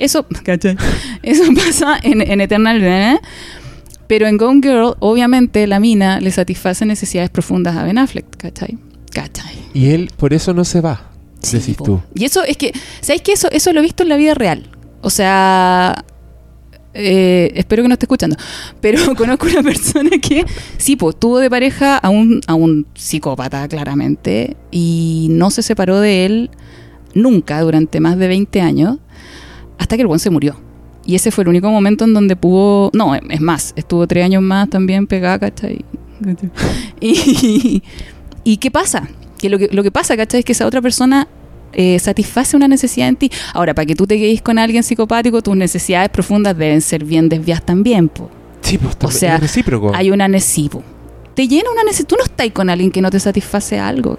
Eso, 0.00 0.26
¿cachai? 0.42 0.76
Eso 1.22 1.44
pasa 1.54 1.98
en, 2.02 2.22
en 2.22 2.40
Eternal, 2.40 2.82
¿eh? 2.82 3.20
Pero 4.08 4.26
en 4.26 4.38
Gone 4.38 4.60
Girl, 4.62 4.96
obviamente, 4.98 5.66
la 5.68 5.78
mina 5.78 6.18
le 6.18 6.32
satisface 6.32 6.84
necesidades 6.84 7.30
profundas 7.30 7.76
a 7.76 7.84
Ben 7.84 7.98
Affleck, 7.98 8.24
¿cachai? 8.36 8.76
¿Cachai? 9.12 9.54
Y 9.72 9.90
él 9.90 10.10
por 10.16 10.32
eso 10.32 10.52
no 10.52 10.64
se 10.64 10.80
va, 10.80 11.10
Sí, 11.42 11.58
decís 11.58 11.76
po. 11.76 11.84
tú. 11.84 12.00
Y 12.14 12.24
eso 12.24 12.42
es 12.42 12.56
que, 12.56 12.72
¿sabéis 13.00 13.22
que 13.22 13.32
eso, 13.32 13.48
eso 13.52 13.72
lo 13.72 13.80
he 13.80 13.82
visto 13.82 14.02
en 14.02 14.08
la 14.08 14.16
vida 14.16 14.34
real? 14.34 14.68
O 15.02 15.10
sea, 15.10 16.04
eh, 16.92 17.52
espero 17.54 17.82
que 17.82 17.88
no 17.88 17.92
esté 17.94 18.06
escuchando, 18.06 18.36
pero 18.80 19.14
conozco 19.16 19.46
una 19.46 19.62
persona 19.62 20.10
que 20.20 20.44
sí, 20.76 20.96
pues 20.96 21.16
tuvo 21.20 21.38
de 21.38 21.48
pareja 21.50 21.96
a 21.98 22.08
un, 22.08 22.40
a 22.46 22.54
un 22.54 22.86
psicópata, 22.94 23.68
claramente, 23.68 24.56
y 24.70 25.28
no 25.30 25.50
se 25.50 25.62
separó 25.62 26.00
de 26.00 26.26
él 26.26 26.50
nunca 27.14 27.60
durante 27.60 28.00
más 28.00 28.18
de 28.18 28.26
20 28.28 28.60
años, 28.60 28.98
hasta 29.80 29.96
que 29.96 30.02
el 30.02 30.08
buen 30.08 30.20
se 30.20 30.28
murió. 30.30 30.56
Y 31.06 31.14
ese 31.14 31.30
fue 31.30 31.42
el 31.42 31.48
único 31.48 31.70
momento 31.70 32.04
en 32.04 32.12
donde 32.12 32.36
pudo. 32.36 32.90
No, 32.92 33.14
es 33.14 33.40
más, 33.40 33.72
estuvo 33.76 34.06
tres 34.06 34.24
años 34.24 34.42
más 34.42 34.68
también 34.68 35.06
pegada, 35.06 35.38
¿cachai? 35.38 35.84
Y, 37.00 37.82
¿Y 38.44 38.58
qué 38.58 38.70
pasa? 38.70 39.08
Que 39.38 39.48
lo, 39.48 39.58
que 39.58 39.70
lo 39.72 39.82
que 39.82 39.90
pasa, 39.90 40.18
¿cachai? 40.18 40.40
Es 40.40 40.44
que 40.44 40.52
esa 40.52 40.66
otra 40.66 40.82
persona 40.82 41.26
eh, 41.72 41.98
satisface 41.98 42.56
una 42.56 42.68
necesidad 42.68 43.08
en 43.08 43.16
ti. 43.16 43.30
Ahora, 43.54 43.74
para 43.74 43.86
que 43.86 43.94
tú 43.94 44.06
te 44.06 44.18
quedes 44.18 44.42
con 44.42 44.58
alguien 44.58 44.82
psicopático, 44.82 45.40
tus 45.40 45.56
necesidades 45.56 46.10
profundas 46.10 46.56
deben 46.56 46.82
ser 46.82 47.04
bien 47.04 47.30
desviadas 47.30 47.64
también, 47.64 48.10
po. 48.10 48.30
Sí, 48.60 48.76
pues 48.76 48.98
también 48.98 49.18
sea, 49.18 49.34
es 49.36 49.40
recíproco. 49.40 49.92
Hay 49.94 50.10
una 50.10 50.28
necesidad. 50.28 50.80
Te 51.34 51.48
llena 51.48 51.70
una 51.72 51.84
necesidad. 51.84 52.08
Tú 52.08 52.16
no 52.18 52.24
estás 52.24 52.50
con 52.50 52.68
alguien 52.68 52.90
que 52.90 53.00
no 53.00 53.10
te 53.10 53.18
satisface 53.18 53.78
algo. 53.78 54.18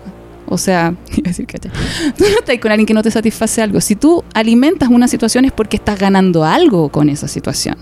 O 0.51 0.58
sea, 0.58 0.93
iba 1.15 1.25
a 1.25 1.29
decir, 1.29 1.48
¿cachai? 1.48 1.72
tú 2.17 2.24
no 2.24 2.39
estás 2.39 2.58
con 2.60 2.72
alguien 2.72 2.86
que 2.86 2.93
no 2.93 3.01
te 3.01 3.12
satisface 3.12 3.62
algo. 3.62 3.81
Si 3.81 3.96
tú 3.96 4.24
alimentas 4.34 4.89
una 4.89 5.08
situación 5.08 5.46
es 5.46 5.51
porque 5.51 5.77
estás 5.77 5.98
ganando 5.98 6.43
algo 6.43 6.89
con 6.89 7.10
esa 7.10 7.27
situación. 7.27 7.77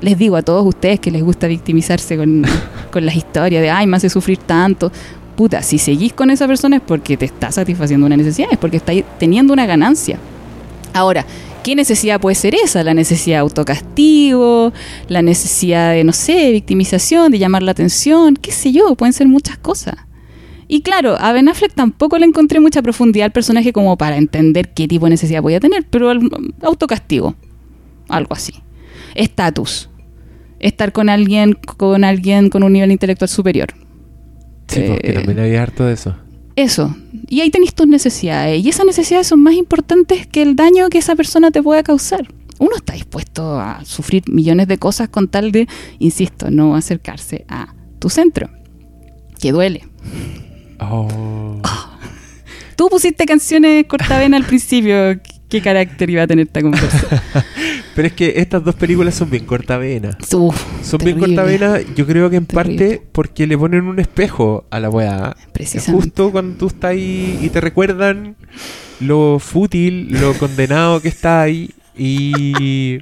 Les 0.00 0.16
digo 0.18 0.36
a 0.36 0.42
todos 0.42 0.64
ustedes 0.64 1.00
que 1.00 1.10
les 1.10 1.22
gusta 1.22 1.46
victimizarse 1.46 2.16
con, 2.16 2.44
con 2.90 3.04
las 3.04 3.16
historias 3.16 3.62
de, 3.62 3.70
ay, 3.70 3.86
me 3.86 3.96
hace 3.96 4.08
sufrir 4.08 4.38
tanto. 4.38 4.92
Puta, 5.36 5.62
si 5.62 5.78
seguís 5.78 6.12
con 6.12 6.30
esa 6.30 6.46
persona 6.46 6.76
es 6.76 6.82
porque 6.82 7.16
te 7.16 7.26
está 7.26 7.50
satisfaciendo 7.52 8.06
una 8.06 8.16
necesidad, 8.16 8.48
es 8.50 8.58
porque 8.58 8.78
está 8.78 8.92
teniendo 9.18 9.52
una 9.52 9.66
ganancia 9.66 10.18
Ahora, 10.96 11.26
¿qué 11.62 11.74
necesidad 11.74 12.18
puede 12.18 12.36
ser 12.36 12.54
esa? 12.54 12.82
La 12.82 12.94
necesidad 12.94 13.36
de 13.36 13.40
autocastigo, 13.40 14.72
la 15.08 15.20
necesidad 15.20 15.92
de, 15.92 16.04
no 16.04 16.14
sé, 16.14 16.52
victimización, 16.52 17.30
de 17.30 17.38
llamar 17.38 17.62
la 17.62 17.72
atención, 17.72 18.34
qué 18.34 18.50
sé 18.50 18.72
yo, 18.72 18.94
pueden 18.94 19.12
ser 19.12 19.26
muchas 19.26 19.58
cosas. 19.58 19.94
Y 20.68 20.80
claro, 20.80 21.16
a 21.18 21.32
Ben 21.32 21.48
Affleck 21.48 21.72
tampoco 21.74 22.18
le 22.18 22.26
encontré 22.26 22.60
mucha 22.60 22.82
profundidad 22.82 23.26
al 23.26 23.32
personaje 23.32 23.72
como 23.72 23.96
para 23.96 24.16
entender 24.16 24.72
qué 24.74 24.88
tipo 24.88 25.06
de 25.06 25.10
necesidad 25.10 25.42
podía 25.42 25.60
tener, 25.60 25.86
pero 25.88 26.12
autocastigo, 26.62 27.34
algo 28.08 28.34
así. 28.34 28.52
Estatus, 29.14 29.88
estar 30.58 30.92
con 30.92 31.08
alguien, 31.08 31.54
con 31.76 32.02
alguien 32.04 32.50
con 32.50 32.62
un 32.62 32.72
nivel 32.72 32.90
intelectual 32.90 33.28
superior. 33.28 33.68
Sí, 34.66 34.82
porque 34.88 35.10
Eh, 35.10 35.14
también 35.14 35.38
había 35.38 35.62
harto 35.62 35.84
de 35.84 35.94
eso. 35.94 36.16
Eso. 36.56 36.96
Y 37.28 37.40
ahí 37.42 37.50
tenéis 37.50 37.74
tus 37.74 37.86
necesidades. 37.86 38.64
Y 38.64 38.68
esas 38.68 38.86
necesidades 38.86 39.26
son 39.26 39.42
más 39.42 39.54
importantes 39.54 40.26
que 40.26 40.42
el 40.42 40.56
daño 40.56 40.88
que 40.88 40.98
esa 40.98 41.14
persona 41.14 41.50
te 41.50 41.62
pueda 41.62 41.82
causar. 41.82 42.26
Uno 42.58 42.74
está 42.74 42.94
dispuesto 42.94 43.60
a 43.60 43.84
sufrir 43.84 44.22
millones 44.28 44.66
de 44.66 44.78
cosas 44.78 45.10
con 45.10 45.28
tal 45.28 45.52
de, 45.52 45.68
insisto, 45.98 46.50
no 46.50 46.74
acercarse 46.74 47.44
a 47.48 47.74
tu 47.98 48.08
centro. 48.08 48.48
Que 49.38 49.52
duele. 49.52 49.84
Oh. 50.80 51.60
Tú 52.76 52.88
pusiste 52.88 53.24
canciones 53.24 53.86
cortavena 53.86 54.36
al 54.36 54.44
principio. 54.44 55.18
¿Qué 55.48 55.62
carácter 55.62 56.10
iba 56.10 56.22
a 56.22 56.26
tener 56.26 56.46
esta 56.46 56.60
conversación? 56.60 57.20
Pero 57.94 58.08
es 58.08 58.14
que 58.14 58.34
estas 58.36 58.62
dos 58.64 58.74
películas 58.74 59.14
son 59.14 59.30
bien 59.30 59.46
cortavenas. 59.46 60.16
Son 60.28 60.50
bien 60.98 61.18
terrible. 61.18 61.36
cortavenas, 61.36 61.82
yo 61.94 62.06
creo 62.06 62.28
que 62.28 62.36
en 62.36 62.46
Terrible. 62.46 62.86
parte 62.86 63.02
porque 63.12 63.46
le 63.46 63.56
ponen 63.56 63.84
un 63.84 63.98
espejo 63.98 64.66
a 64.70 64.80
la 64.80 64.90
weá. 64.90 65.36
Precisamente. 65.52 66.04
Justo 66.04 66.32
cuando 66.32 66.58
tú 66.58 66.66
estás 66.66 66.90
ahí 66.90 67.38
y 67.40 67.48
te 67.48 67.60
recuerdan 67.60 68.36
lo 69.00 69.38
fútil, 69.38 70.08
lo 70.10 70.34
condenado 70.34 71.00
que 71.00 71.08
está 71.08 71.42
ahí. 71.42 71.70
Y, 71.96 72.98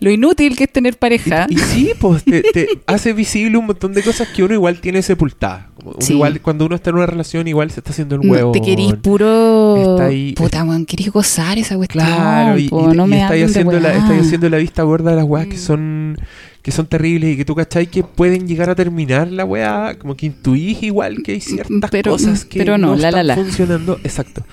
Lo 0.00 0.10
inútil 0.10 0.56
que 0.56 0.64
es 0.64 0.72
tener 0.72 0.98
pareja. 0.98 1.46
y 1.50 1.58
sí, 1.58 1.90
pues 1.98 2.24
te, 2.24 2.42
te 2.42 2.68
hace 2.86 3.12
visible 3.12 3.58
un 3.58 3.66
montón 3.66 3.92
de 3.92 4.02
cosas 4.02 4.28
que 4.28 4.42
uno 4.42 4.54
igual 4.54 4.80
tiene 4.80 5.02
sepultadas. 5.02 5.66
Sí. 6.00 6.14
Igual, 6.14 6.40
cuando 6.40 6.66
uno 6.66 6.74
está 6.74 6.90
en 6.90 6.96
una 6.96 7.06
relación, 7.06 7.48
igual 7.48 7.70
se 7.70 7.80
está 7.80 7.90
haciendo 7.90 8.14
el 8.16 8.22
No, 8.22 8.32
huevo. 8.32 8.52
te 8.52 8.60
querís 8.60 8.94
puro. 8.94 9.76
Está 9.96 10.06
ahí- 10.06 10.32
Puta, 10.32 10.64
weón, 10.64 10.84
querís 10.86 11.10
gozar 11.10 11.58
esa 11.58 11.76
cuestión. 11.76 12.04
Claro, 12.04 12.58
y, 12.58 12.68
po, 12.68 12.90
y- 12.92 12.96
no 12.96 13.06
y 13.06 13.08
me 13.10 13.22
estáis 13.22 13.44
haciendo, 13.50 13.72
la, 13.80 13.88
weá. 13.90 13.98
estáis 13.98 14.22
haciendo 14.26 14.48
la 14.50 14.56
vista 14.58 14.82
gorda 14.82 15.10
de 15.10 15.16
las 15.16 15.24
weas 15.26 15.46
que 15.46 15.56
Mm. 15.56 15.58
son 15.58 16.18
que 16.62 16.72
son 16.72 16.86
terribles 16.86 17.32
y 17.32 17.36
que 17.38 17.46
tú 17.46 17.54
cachai 17.54 17.86
que 17.86 18.02
pueden 18.04 18.46
llegar 18.46 18.68
a 18.68 18.74
terminar 18.74 19.32
la 19.32 19.46
wea, 19.46 19.96
como 19.98 20.14
que 20.14 20.26
intuís 20.26 20.82
igual 20.82 21.22
que 21.22 21.32
hay 21.32 21.40
ciertas 21.40 21.90
Pero- 21.90 22.10
cosas 22.10 22.44
que 22.44 22.58
pero 22.58 22.76
no, 22.76 22.88
la, 22.96 23.08
están 23.08 23.26
la, 23.26 23.34
la. 23.34 23.42
funcionando. 23.42 23.98
Exacto. 24.04 24.44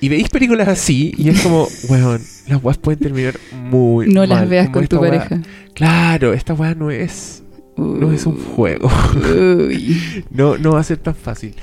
Y 0.00 0.08
veis 0.08 0.28
películas 0.28 0.68
así 0.68 1.12
y 1.16 1.28
es 1.28 1.40
como, 1.42 1.66
weón, 1.88 2.20
las 2.46 2.62
weas 2.62 2.78
pueden 2.78 3.00
terminar 3.00 3.34
muy 3.52 4.08
No 4.08 4.24
las 4.26 4.40
mal, 4.40 4.48
veas 4.48 4.66
como 4.66 4.74
con 4.80 4.86
tu 4.86 4.96
wea- 4.98 5.10
pareja. 5.10 5.42
Claro, 5.74 6.32
esta 6.32 6.54
wea 6.54 6.74
no 6.74 6.90
es 6.90 7.42
no 7.76 8.12
es 8.12 8.26
un 8.26 8.36
juego. 8.36 8.90
No, 10.30 10.56
no 10.58 10.72
va 10.72 10.80
a 10.80 10.84
ser 10.84 10.98
tan 10.98 11.14
fácil. 11.14 11.54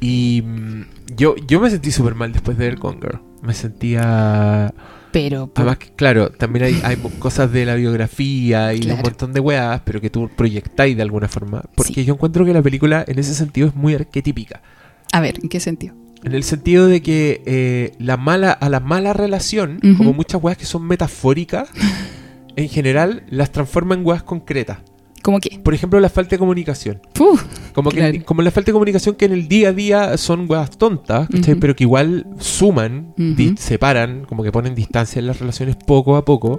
Y 0.00 0.42
mm, 0.44 0.82
yo, 1.16 1.34
yo 1.46 1.60
me 1.60 1.70
sentí 1.70 1.90
súper 1.90 2.14
mal 2.14 2.32
después 2.32 2.58
de 2.58 2.66
ver 2.66 2.76
Gone 2.78 2.98
Me 3.42 3.54
sentía 3.54 4.72
Pero, 5.12 5.50
Además, 5.54 5.78
que, 5.78 5.92
claro, 5.94 6.30
también 6.30 6.64
hay, 6.66 6.80
hay 6.84 6.96
cosas 7.18 7.52
de 7.52 7.64
la 7.64 7.74
biografía 7.76 8.74
y 8.74 8.80
Claro. 8.80 8.96
un 8.98 9.02
montón 9.02 9.32
de 9.32 9.40
weas, 9.40 9.80
pero 9.84 10.00
que 10.00 10.10
tú 10.10 10.28
proyectáis 10.36 10.96
de 10.96 11.02
alguna 11.02 11.28
forma. 11.28 11.62
Porque 11.74 11.94
Sí. 11.94 12.04
yo 12.04 12.14
encuentro 12.14 12.44
que 12.44 12.52
la 12.52 12.62
película 12.62 13.04
en 13.06 13.18
ese 13.18 13.34
sentido 13.34 13.68
es 13.68 13.74
muy 13.74 13.94
arquetípica. 13.94 14.62
a 15.12 15.20
ver, 15.20 15.38
¿en 15.42 15.48
qué 15.48 15.60
sentido? 15.60 15.94
En 16.24 16.34
el 16.34 16.42
sentido 16.42 16.86
de 16.86 17.02
que 17.02 17.42
eh, 17.44 17.92
la 17.98 18.16
mala, 18.16 18.52
a 18.52 18.68
la 18.68 18.80
mala 18.80 19.12
relación, 19.12 19.78
como 19.96 20.12
muchas 20.12 20.42
weas 20.42 20.56
que 20.56 20.64
son 20.64 20.86
metafóricas, 20.86 21.68
en 22.56 22.68
general 22.68 23.24
las 23.28 23.52
transforma 23.52 23.94
en 23.94 24.06
weas 24.06 24.22
concretas. 24.22 24.78
¿Cómo 25.22 25.40
qué? 25.40 25.58
Por 25.58 25.72
ejemplo, 25.72 25.98
la 26.00 26.10
falta 26.10 26.32
de 26.32 26.38
comunicación. 26.38 27.00
Como, 27.72 27.90
que, 27.90 28.22
como 28.24 28.42
la 28.42 28.50
falta 28.50 28.66
de 28.66 28.72
comunicación 28.74 29.14
que 29.14 29.24
en 29.24 29.32
el 29.32 29.48
día 29.48 29.70
a 29.70 29.72
día 29.72 30.18
son 30.18 30.44
weas 30.50 30.76
tontas. 30.76 31.28
Ujú. 31.30 31.58
pero 31.58 31.74
que 31.74 31.84
igual 31.84 32.26
suman, 32.38 33.14
separan, 33.56 34.26
como 34.26 34.42
que 34.42 34.52
ponen 34.52 34.74
distancia 34.74 35.20
en 35.20 35.26
las 35.26 35.40
relaciones 35.40 35.76
poco 35.76 36.16
a 36.16 36.26
poco. 36.26 36.58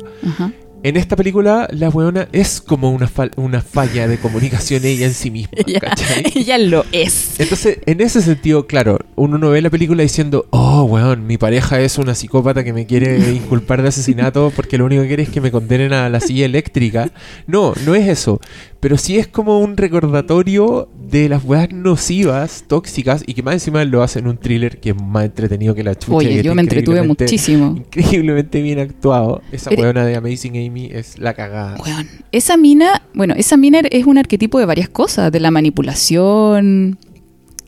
En 0.86 0.98
esta 0.98 1.16
película, 1.16 1.68
la 1.72 1.90
weona 1.90 2.28
es 2.32 2.62
como 2.62 2.92
una, 2.92 3.10
una 3.38 3.62
falla 3.62 4.08
de 4.08 4.20
comunicación 4.20 4.86
ella 4.86 5.08
en 5.08 5.16
sí 5.16 5.32
misma, 5.32 5.58
Ella, 5.66 5.80
¿cachai? 5.80 6.26
ella 6.36 6.60
lo 6.60 6.86
es. 6.92 7.40
Entonces, 7.40 7.80
en 7.88 8.02
ese 8.02 8.22
sentido, 8.22 8.68
claro, 8.68 9.00
uno 9.16 9.40
no 9.40 9.50
ve 9.50 9.64
la 9.64 9.72
película 9.72 10.04
diciendo, 10.04 10.46
oh, 10.52 10.84
weón, 10.84 11.26
mi 11.26 11.40
pareja 11.40 11.80
es 11.80 11.98
una 11.98 12.14
psicópata 12.14 12.64
que 12.64 12.72
me 12.72 12.86
quiere 12.86 13.18
inculpar 13.34 13.82
de 13.82 13.88
asesinato 13.88 14.54
porque 14.56 14.78
lo 14.78 14.86
único 14.86 15.02
que 15.02 15.08
quiere 15.08 15.24
es 15.24 15.30
que 15.30 15.42
me 15.42 15.50
condenen 15.50 15.92
a 15.92 16.08
la 16.08 16.20
silla 16.20 16.46
eléctrica. 16.46 17.10
No, 17.48 17.74
no 17.84 17.96
es 17.96 18.08
eso. 18.08 18.40
Pero 18.80 18.98
sí 18.98 19.18
es 19.18 19.28
como 19.28 19.60
un 19.60 19.78
recordatorio 19.78 20.90
de 21.10 21.28
las 21.30 21.44
weas 21.44 21.72
nocivas, 21.72 22.66
tóxicas, 22.68 23.24
y 23.26 23.34
que 23.34 23.42
más 23.42 23.56
encima 23.56 23.84
lo 23.86 24.04
hace 24.04 24.20
en 24.20 24.28
un 24.28 24.38
thriller 24.38 24.80
que 24.80 24.92
es 24.92 24.96
más 25.02 25.26
entretenido 25.26 25.74
que 25.74 25.84
la 25.84 25.96
chucha. 25.98 26.18
Oye, 26.18 26.44
yo 26.44 26.54
me 26.54 26.62
entretuve 26.62 27.02
muchísimo. 27.02 27.74
Increíblemente 27.78 28.62
bien 28.62 28.80
actuado. 28.80 29.42
Esa 29.52 29.70
Pero- 29.72 29.84
weona 29.84 30.06
de 30.06 30.16
Amazing 30.16 30.58
Amy 30.68 30.90
es 30.92 31.18
la 31.18 31.34
cagada. 31.34 31.78
Weón, 31.84 32.08
esa 32.32 32.58
mina, 32.58 33.02
bueno, 33.14 33.34
esa 33.36 33.58
mina 33.58 33.80
es 33.90 34.06
un 34.06 34.18
arquetipo 34.20 34.60
de 34.60 34.66
varias 34.66 34.90
cosas, 34.90 35.32
de 35.32 35.40
la 35.40 35.50
manipulación, 35.52 36.98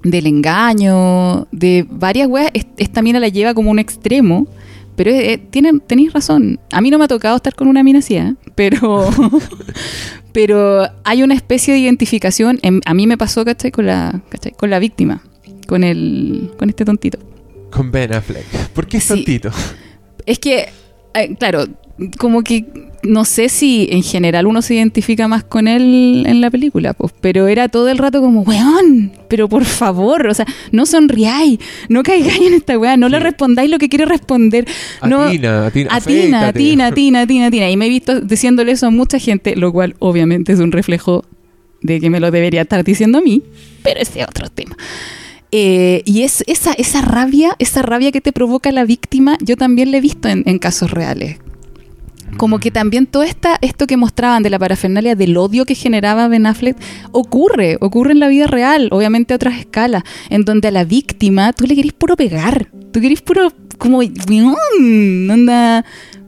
del 0.03 0.27
engaño, 0.27 1.47
de 1.51 1.85
varias 1.89 2.27
weas. 2.27 2.51
Es- 2.53 2.67
Esta 2.77 3.01
mina 3.01 3.19
la 3.19 3.29
lleva 3.29 3.53
como 3.53 3.71
un 3.71 3.79
extremo, 3.79 4.47
pero 4.97 5.11
eh, 5.11 5.37
tienen, 5.37 5.79
tenéis 5.79 6.11
razón. 6.11 6.59
A 6.73 6.81
mí 6.81 6.89
no 6.89 6.97
me 6.97 7.05
ha 7.05 7.07
tocado 7.07 7.37
estar 7.37 7.55
con 7.55 7.69
una 7.69 7.81
mina 7.83 7.99
así, 7.99 8.17
¿eh? 8.17 8.33
pero, 8.55 9.07
pero 10.33 10.87
hay 11.03 11.23
una 11.23 11.33
especie 11.33 11.73
de 11.73 11.79
identificación. 11.79 12.59
en- 12.61 12.81
a 12.85 12.93
mí 12.93 13.07
me 13.07 13.17
pasó, 13.17 13.45
¿cachai? 13.45 13.71
Con 13.71 13.85
la, 13.85 14.21
¿cachai? 14.29 14.51
Con 14.53 14.69
la 14.69 14.79
víctima, 14.79 15.21
con, 15.67 15.83
el, 15.83 16.51
con 16.57 16.69
este 16.69 16.85
tontito. 16.85 17.17
Con 17.71 17.91
Ben 17.91 18.13
Affleck. 18.13 18.45
¿Por 18.73 18.87
qué 18.87 18.97
es 18.97 19.03
Sí. 19.03 19.09
tantito? 19.13 19.51
Es 20.25 20.39
que, 20.39 20.69
eh, 21.13 21.35
claro, 21.37 21.65
como 22.17 22.43
que 22.43 22.65
no 23.03 23.25
sé 23.25 23.49
si 23.49 23.87
en 23.91 24.03
general 24.03 24.47
uno 24.47 24.61
se 24.61 24.75
identifica 24.75 25.27
más 25.27 25.43
con 25.43 25.67
él 25.67 26.23
en 26.27 26.41
la 26.41 26.51
película, 26.51 26.93
pues, 26.93 27.13
pero 27.21 27.47
era 27.47 27.69
todo 27.69 27.89
el 27.89 27.97
rato 27.97 28.21
como, 28.21 28.41
weón, 28.41 29.11
pero 29.27 29.47
por 29.47 29.65
favor, 29.65 30.27
o 30.27 30.33
sea, 30.33 30.45
no 30.71 30.85
sonriáis, 30.85 31.59
no 31.89 32.03
caigáis 32.03 32.41
en 32.41 32.53
esta 32.53 32.77
weá, 32.77 32.97
no 32.97 33.09
le 33.09 33.19
respondáis 33.19 33.69
lo 33.69 33.79
que 33.79 33.89
quiere 33.89 34.05
responder. 34.05 34.67
No, 35.03 35.23
Atina, 35.23 35.67
atina, 35.67 35.95
Atina, 35.95 36.47
atina, 36.47 36.87
atina, 36.87 37.21
atina, 37.21 37.45
atina. 37.47 37.69
Y 37.69 37.77
me 37.77 37.85
he 37.85 37.89
visto 37.89 38.19
diciéndole 38.21 38.73
eso 38.73 38.87
a 38.87 38.89
mucha 38.89 39.19
gente, 39.19 39.55
lo 39.55 39.71
cual 39.71 39.95
obviamente 39.99 40.53
es 40.53 40.59
un 40.59 40.71
reflejo 40.71 41.23
de 41.81 41.99
que 41.99 42.09
me 42.09 42.19
lo 42.19 42.31
debería 42.31 42.63
estar 42.63 42.83
diciendo 42.83 43.19
a 43.19 43.21
mí, 43.21 43.43
pero 43.83 43.99
ese 43.99 44.21
es 44.21 44.27
otro 44.27 44.49
tema. 44.49 44.75
Eh, 45.51 46.01
y 46.05 46.23
es 46.23 46.43
esa, 46.47 47.01
rabia, 47.01 47.55
esa 47.59 47.81
rabia 47.81 48.11
que 48.11 48.21
te 48.21 48.33
provoca 48.33 48.71
la 48.71 48.85
víctima, 48.85 49.37
yo 49.41 49.55
también 49.55 49.91
la 49.91 49.97
he 49.97 50.01
visto 50.01 50.27
en, 50.27 50.59
casos 50.59 50.91
reales. 50.91 51.37
Como 52.37 52.59
que 52.59 52.71
también 52.71 53.07
todo 53.07 53.23
esta, 53.23 53.57
esto 53.61 53.87
que 53.87 53.97
mostraban 53.97 54.43
de 54.43 54.49
la 54.49 54.59
parafernalia 54.59 55.15
del 55.15 55.37
odio 55.37 55.65
que 55.65 55.75
generaba 55.75 56.27
Ben 56.27 56.45
Affleck 56.45 56.77
ocurre, 57.11 57.77
ocurre 57.79 58.11
en 58.11 58.19
la 58.19 58.27
vida 58.27 58.47
real, 58.47 58.89
obviamente 58.91 59.33
a 59.33 59.37
otras 59.37 59.57
escalas, 59.57 60.03
en 60.29 60.43
donde 60.43 60.67
a 60.67 60.71
la 60.71 60.83
víctima 60.83 61.53
tú 61.53 61.65
le 61.65 61.75
querís 61.75 61.93
puro 61.93 62.15
pegar, 62.17 62.69
tú 62.91 62.99
querís 62.99 63.21
puro 63.21 63.53
como, 63.77 63.99
"Weón, 63.99 65.31
onda, 65.31 65.85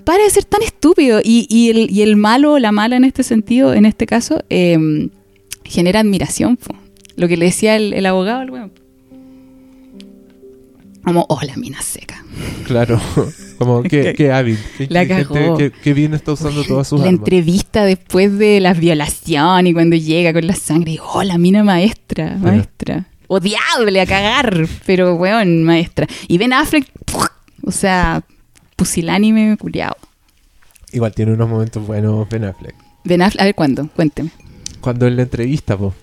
para 0.09 0.23
de 0.23 0.29
ser 0.31 0.45
tan 0.45 0.63
estúpido. 0.63 1.21
Y, 1.23 2.01
el, 2.01 2.15
malo 2.15 2.53
o 2.53 2.59
la 2.59 2.71
mala 2.71 2.95
en 2.95 3.03
este 3.03 3.21
sentido, 3.21 3.75
en 3.75 3.85
este 3.85 4.07
caso, 4.07 4.43
eh, 4.49 5.07
genera 5.63 5.99
admiración. 5.99 6.57
Lo 7.15 7.27
que 7.27 7.37
le 7.37 7.45
decía 7.45 7.75
el, 7.75 8.05
abogado. 8.07 8.71
Como, 11.03 11.25
oh, 11.29 11.39
la 11.41 11.55
mina 11.55 11.81
seca. 11.81 12.23
Claro, 12.65 12.99
como 13.57 13.81
que, 13.83 14.13
que 14.13 14.31
hábil, 14.31 14.59
qué 14.77 14.87
La 14.89 15.07
cagó. 15.07 15.57
qué, 15.57 15.71
qué 15.71 15.93
bien 15.93 16.13
está 16.13 16.33
usando 16.33 16.63
todas 16.63 16.87
sus 16.87 16.99
la 16.99 17.07
armas. 17.07 17.19
entrevista 17.19 17.83
después 17.85 18.37
de 18.37 18.59
la 18.59 18.73
violación 18.73 19.67
y 19.67 19.73
cuando 19.73 19.95
llega 19.95 20.33
con 20.33 20.45
la 20.45 20.55
sangre, 20.55 20.91
y, 20.93 20.99
oh, 21.01 21.23
la 21.23 21.37
mina 21.37 21.63
maestra, 21.63 22.35
maestra. 22.39 23.07
Odiable 23.27 24.01
a 24.01 24.05
cagar, 24.05 24.67
pero 24.85 25.15
weón, 25.15 25.63
maestra. 25.63 26.07
Y 26.27 26.37
Ben 26.37 26.51
Affleck, 26.53 26.85
o 27.63 27.71
sea, 27.71 28.23
pusilánime, 28.75 29.55
culiao. 29.57 29.95
Igual 30.91 31.13
tiene 31.13 31.33
unos 31.33 31.47
momentos 31.47 31.85
buenos 31.85 32.27
Ben 32.29 32.43
Affleck. 32.45 32.75
Ben 33.03 33.21
Affleck, 33.21 33.41
a 33.41 33.45
ver 33.45 33.55
cuándo, 33.55 33.87
cuénteme. 33.95 34.31
Cuando 34.81 35.07
en 35.07 35.15
la 35.15 35.23
entrevista, 35.23 35.77
po, 35.77 35.93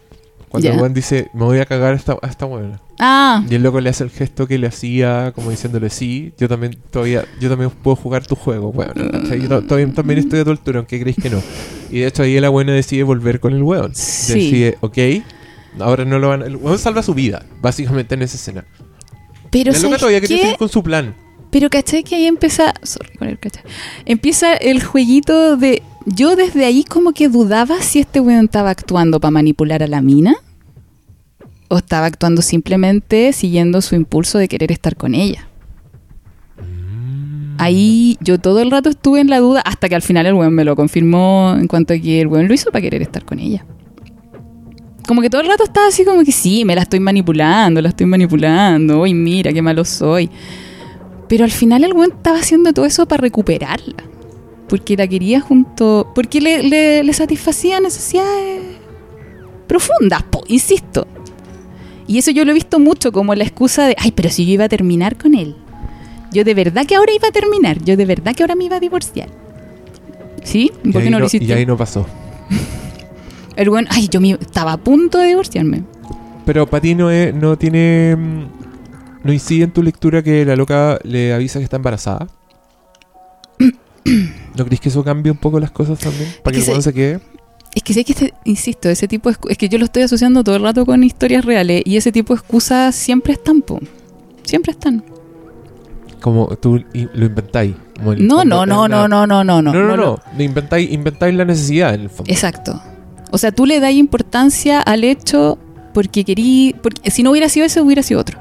cuando 0.49 0.69
el 0.71 0.77
weón 0.81 0.95
dice, 0.95 1.29
me 1.35 1.45
voy 1.45 1.59
a 1.59 1.67
cagar 1.67 1.93
a 1.93 1.97
esta, 1.97 2.17
a 2.23 2.27
esta 2.27 2.47
buena. 2.47 2.81
Ah, 2.99 3.45
Y 3.51 3.55
el 3.57 3.63
loco 3.63 3.81
le 3.81 3.91
hace 3.91 4.05
el 4.05 4.11
gesto 4.11 4.47
que 4.47 4.57
le 4.59 4.67
hacía, 4.67 5.33
como 5.35 5.51
diciéndole, 5.51 5.91
sí, 5.91 6.33
yo 6.39 6.49
también 6.49 6.77
todavía, 6.91 7.25
yo 7.41 7.49
también 7.51 7.71
puedo 7.71 7.95
jugar 7.97 8.27
tu 8.27 8.35
juego, 8.37 8.69
weón. 8.71 8.93
¿cachai? 9.11 9.43
Yo 9.43 9.49
to- 9.49 9.63
también 9.93 10.19
estoy 10.19 10.41
a 10.41 10.45
tu 10.45 10.51
altura, 10.51 10.79
aunque 10.79 10.99
creéis 11.01 11.17
que 11.23 11.29
no. 11.31 11.43
Y 11.91 11.99
de 12.01 12.07
hecho 12.07 12.23
ahí 12.23 12.39
la 12.41 12.49
buena 12.49 12.73
decide 12.73 13.03
volver 13.03 13.39
con 13.41 13.53
el 13.53 13.63
weón. 13.63 13.95
Sí. 13.95 14.33
Decide, 14.35 14.79
ok, 14.81 14.99
ahora 15.81 16.05
no 16.05 16.19
lo 16.19 16.29
van 16.29 16.43
a... 16.43 16.47
El 16.47 16.57
weón 16.57 16.79
salva 16.79 17.03
su 17.03 17.13
vida, 17.13 17.45
básicamente 17.61 18.15
en 18.15 18.23
esa 18.23 18.37
escena. 18.37 18.65
pero 19.51 19.73
con 20.59 20.69
su 20.69 20.83
plan. 20.83 21.15
Pero 21.51 21.71
caché 21.71 22.03
que 22.03 22.17
ahí 22.17 22.27
empieza. 22.27 22.75
Sorry 22.83 23.17
con 23.17 23.29
el. 23.29 23.39
Empieza 24.05 24.55
el 24.55 24.83
jueguito 24.83 25.57
de. 25.57 25.83
Yo 26.07 26.37
desde 26.37 26.65
ahí 26.65 26.85
como 26.85 27.13
que 27.13 27.29
dudaba 27.29 27.83
si 27.83 27.99
este 27.99 28.21
weón 28.21 28.45
estaba 28.45 28.71
actuando 28.71 29.19
para 29.19 29.33
manipular 29.33 29.83
a 29.83 29.89
la 29.89 30.01
mina. 30.01 30.37
O 31.69 31.79
estaba 31.79 32.07
actuando 32.07 32.43
simplemente 32.43 33.33
siguiendo 33.33 33.83
su 33.83 33.97
impulso 33.97 34.39
de 34.39 34.47
querer 34.47 34.71
estar 34.71 34.95
con 34.95 35.17
ella. 35.17 35.49
Ahí 37.59 38.17
yo 38.21 38.39
todo 38.39 38.61
el 38.61 38.71
rato 38.71 38.89
estuve 38.89 39.21
en 39.21 39.29
la 39.29 39.41
duda 39.41 39.63
hasta 39.63 39.89
que 39.89 39.97
al 39.97 40.03
final 40.03 40.27
el 40.27 40.35
weón 40.35 40.55
me 40.55 40.65
lo 40.65 40.77
confirmó 40.77 41.57
en 41.59 41.67
cuanto 41.67 41.95
a 41.95 41.99
que 41.99 42.21
el 42.21 42.29
weón 42.29 42.47
lo 42.47 42.55
hizo 42.55 42.71
para 42.71 42.83
querer 42.83 43.03
estar 43.03 43.25
con 43.25 43.41
ella. 43.41 43.67
Como 45.09 45.23
que 45.23 45.31
todo 45.31 45.41
el 45.41 45.49
rato 45.49 45.65
estaba 45.65 45.89
así 45.89 46.05
como 46.05 46.23
que 46.23 46.33
sí, 46.33 46.65
me 46.65 46.77
la 46.77 46.83
estoy 46.83 47.01
manipulando, 47.01 47.83
la 47.83 47.89
estoy 47.89 48.07
manipulando, 48.07 49.01
uy 49.01 49.13
mira 49.13 49.53
qué 49.53 49.63
malo 49.63 49.85
soy. 49.85 50.31
Pero 51.29 51.45
al 51.45 51.51
final 51.51 51.83
el 51.83 51.95
weón 51.95 52.13
estaba 52.13 52.39
haciendo 52.39 52.73
todo 52.73 52.85
eso 52.85 53.07
para 53.07 53.23
recuperarla. 53.23 54.16
Porque 54.69 54.97
la 54.97 55.07
quería 55.07 55.41
junto. 55.41 56.11
Porque 56.15 56.41
le, 56.41 56.63
le, 56.63 57.03
le 57.05 57.13
satisfacía 57.13 57.81
necesidades 57.81 58.63
profundas, 59.67 60.23
po, 60.25 60.43
insisto. 60.49 61.07
Y 62.07 62.19
eso 62.19 62.31
yo 62.31 62.45
lo 62.45 62.51
he 62.53 62.55
visto 62.55 62.79
mucho 62.79 63.11
como 63.13 63.35
la 63.35 63.45
excusa 63.45 63.87
de, 63.87 63.97
ay, 63.99 64.13
pero 64.13 64.31
si 64.31 64.47
yo 64.47 64.53
iba 64.53 64.65
a 64.65 64.69
terminar 64.69 65.17
con 65.17 65.35
él. 65.35 65.57
Yo 66.33 66.45
de 66.45 66.55
verdad 66.55 66.87
que 66.87 66.95
ahora 66.97 67.13
iba 67.15 67.29
a 67.29 67.33
terminar. 67.33 67.83
Yo 67.83 67.97
de 67.97 68.05
verdad 68.07 68.35
que 68.35 68.43
ahora 68.43 68.55
me 68.55 68.65
iba 68.65 68.77
a 68.77 68.81
divorciar. 68.81 69.29
¿Sí? 70.45 70.71
¿Por 70.93 71.03
qué 71.03 71.11
no, 71.11 71.13
no- 71.13 71.21
lo 71.21 71.27
hiciste? 71.27 71.47
y 71.47 71.53
ahí 71.53 71.67
no 71.67 71.77
pasó. 71.77 72.07
El 73.57 73.69
weón, 73.71 73.87
ay, 73.91 74.09
yo 74.09 74.21
me- 74.21 74.33
estaba 74.33 74.73
a 74.73 74.77
punto 74.77 75.19
de 75.19 75.29
divorciarme. 75.29 75.83
Pero 76.45 76.67
para 76.67 76.81
ti 76.81 76.95
no, 76.95 77.11
es- 77.11 77.35
no 77.35 77.57
tiene. 77.57 78.15
mm, 78.17 78.45
¿No 79.25 79.33
incide 79.33 79.65
en 79.65 79.73
tu 79.73 79.83
lectura 79.83 80.23
que 80.23 80.45
la 80.45 80.55
loca 80.55 80.99
le 81.03 81.33
avisa 81.35 81.59
que 81.59 81.65
está 81.65 81.77
embarazada? 81.77 82.29
¿No 84.57 84.65
crees 84.65 84.81
que 84.81 84.89
eso 84.89 85.03
cambie 85.05 85.31
un 85.33 85.39
poco 85.39 85.61
las 85.61 85.71
cosas 85.71 85.99
también? 85.99 86.29
Para 86.43 86.57
que 86.57 86.65
que 86.65 86.73
el 86.73 86.83
se- 86.83 86.93
quede. 86.93 87.21
Es 87.75 87.83
que 87.83 87.93
sé 87.93 88.05
que, 88.05 88.13
este- 88.13 88.35
insisto, 88.45 88.89
ese 88.89 89.07
tipo 89.07 89.31
de 89.31 89.37
es 89.51 89.59
que 89.59 89.69
yo 89.69 89.79
lo 89.79 89.85
estoy 89.85 90.03
asociando 90.03 90.43
todo 90.43 90.57
el 90.57 90.63
rato 90.63 90.87
con 90.87 91.05
historias 91.05 91.45
reales 91.45 91.83
y 91.85 91.97
ese 91.97 92.11
tipo 92.13 92.33
de 92.35 92.39
excusas 92.41 92.95
siempre 92.95 93.35
están, 93.35 93.61
po. 93.63 93.81
Siempre 94.45 94.73
están. 94.73 95.05
Como 96.21 96.47
tú 96.57 96.83
lo 96.93 97.27
inventáis. 97.27 97.75
como 97.97 98.13
en 98.13 98.21
el 98.21 98.27
No, 98.27 98.45
no, 98.45 98.65
no, 98.67 98.89
no, 98.89 99.07
no, 99.09 99.27
no, 99.27 99.45
no, 99.45 99.63
No, 99.63 99.73
no, 99.73 99.73
no. 99.89 99.97
lo- 99.97 100.21
lo 100.37 100.43
Inventáis, 100.43 100.91
inventáis 100.91 101.35
la 101.35 101.45
necesidad 101.45 101.95
en 101.95 102.03
el 102.03 102.11
fondo. 102.11 102.33
Exacto. 102.33 102.81
O 103.31 103.39
sea, 103.39 103.53
tú 103.53 103.67
le 103.67 103.81
das 103.81 103.93
importancia 103.93 104.81
al 104.81 105.05
hecho 105.05 105.59
porque 105.93 106.25
querí, 106.25 106.75
porque 106.83 107.11
si 107.11 107.23
no 107.23 107.31
hubiera 107.31 107.49
sido 107.49 107.67
ese, 107.67 107.81
hubiera 107.81 108.03
sido 108.03 108.21
otro. 108.21 108.39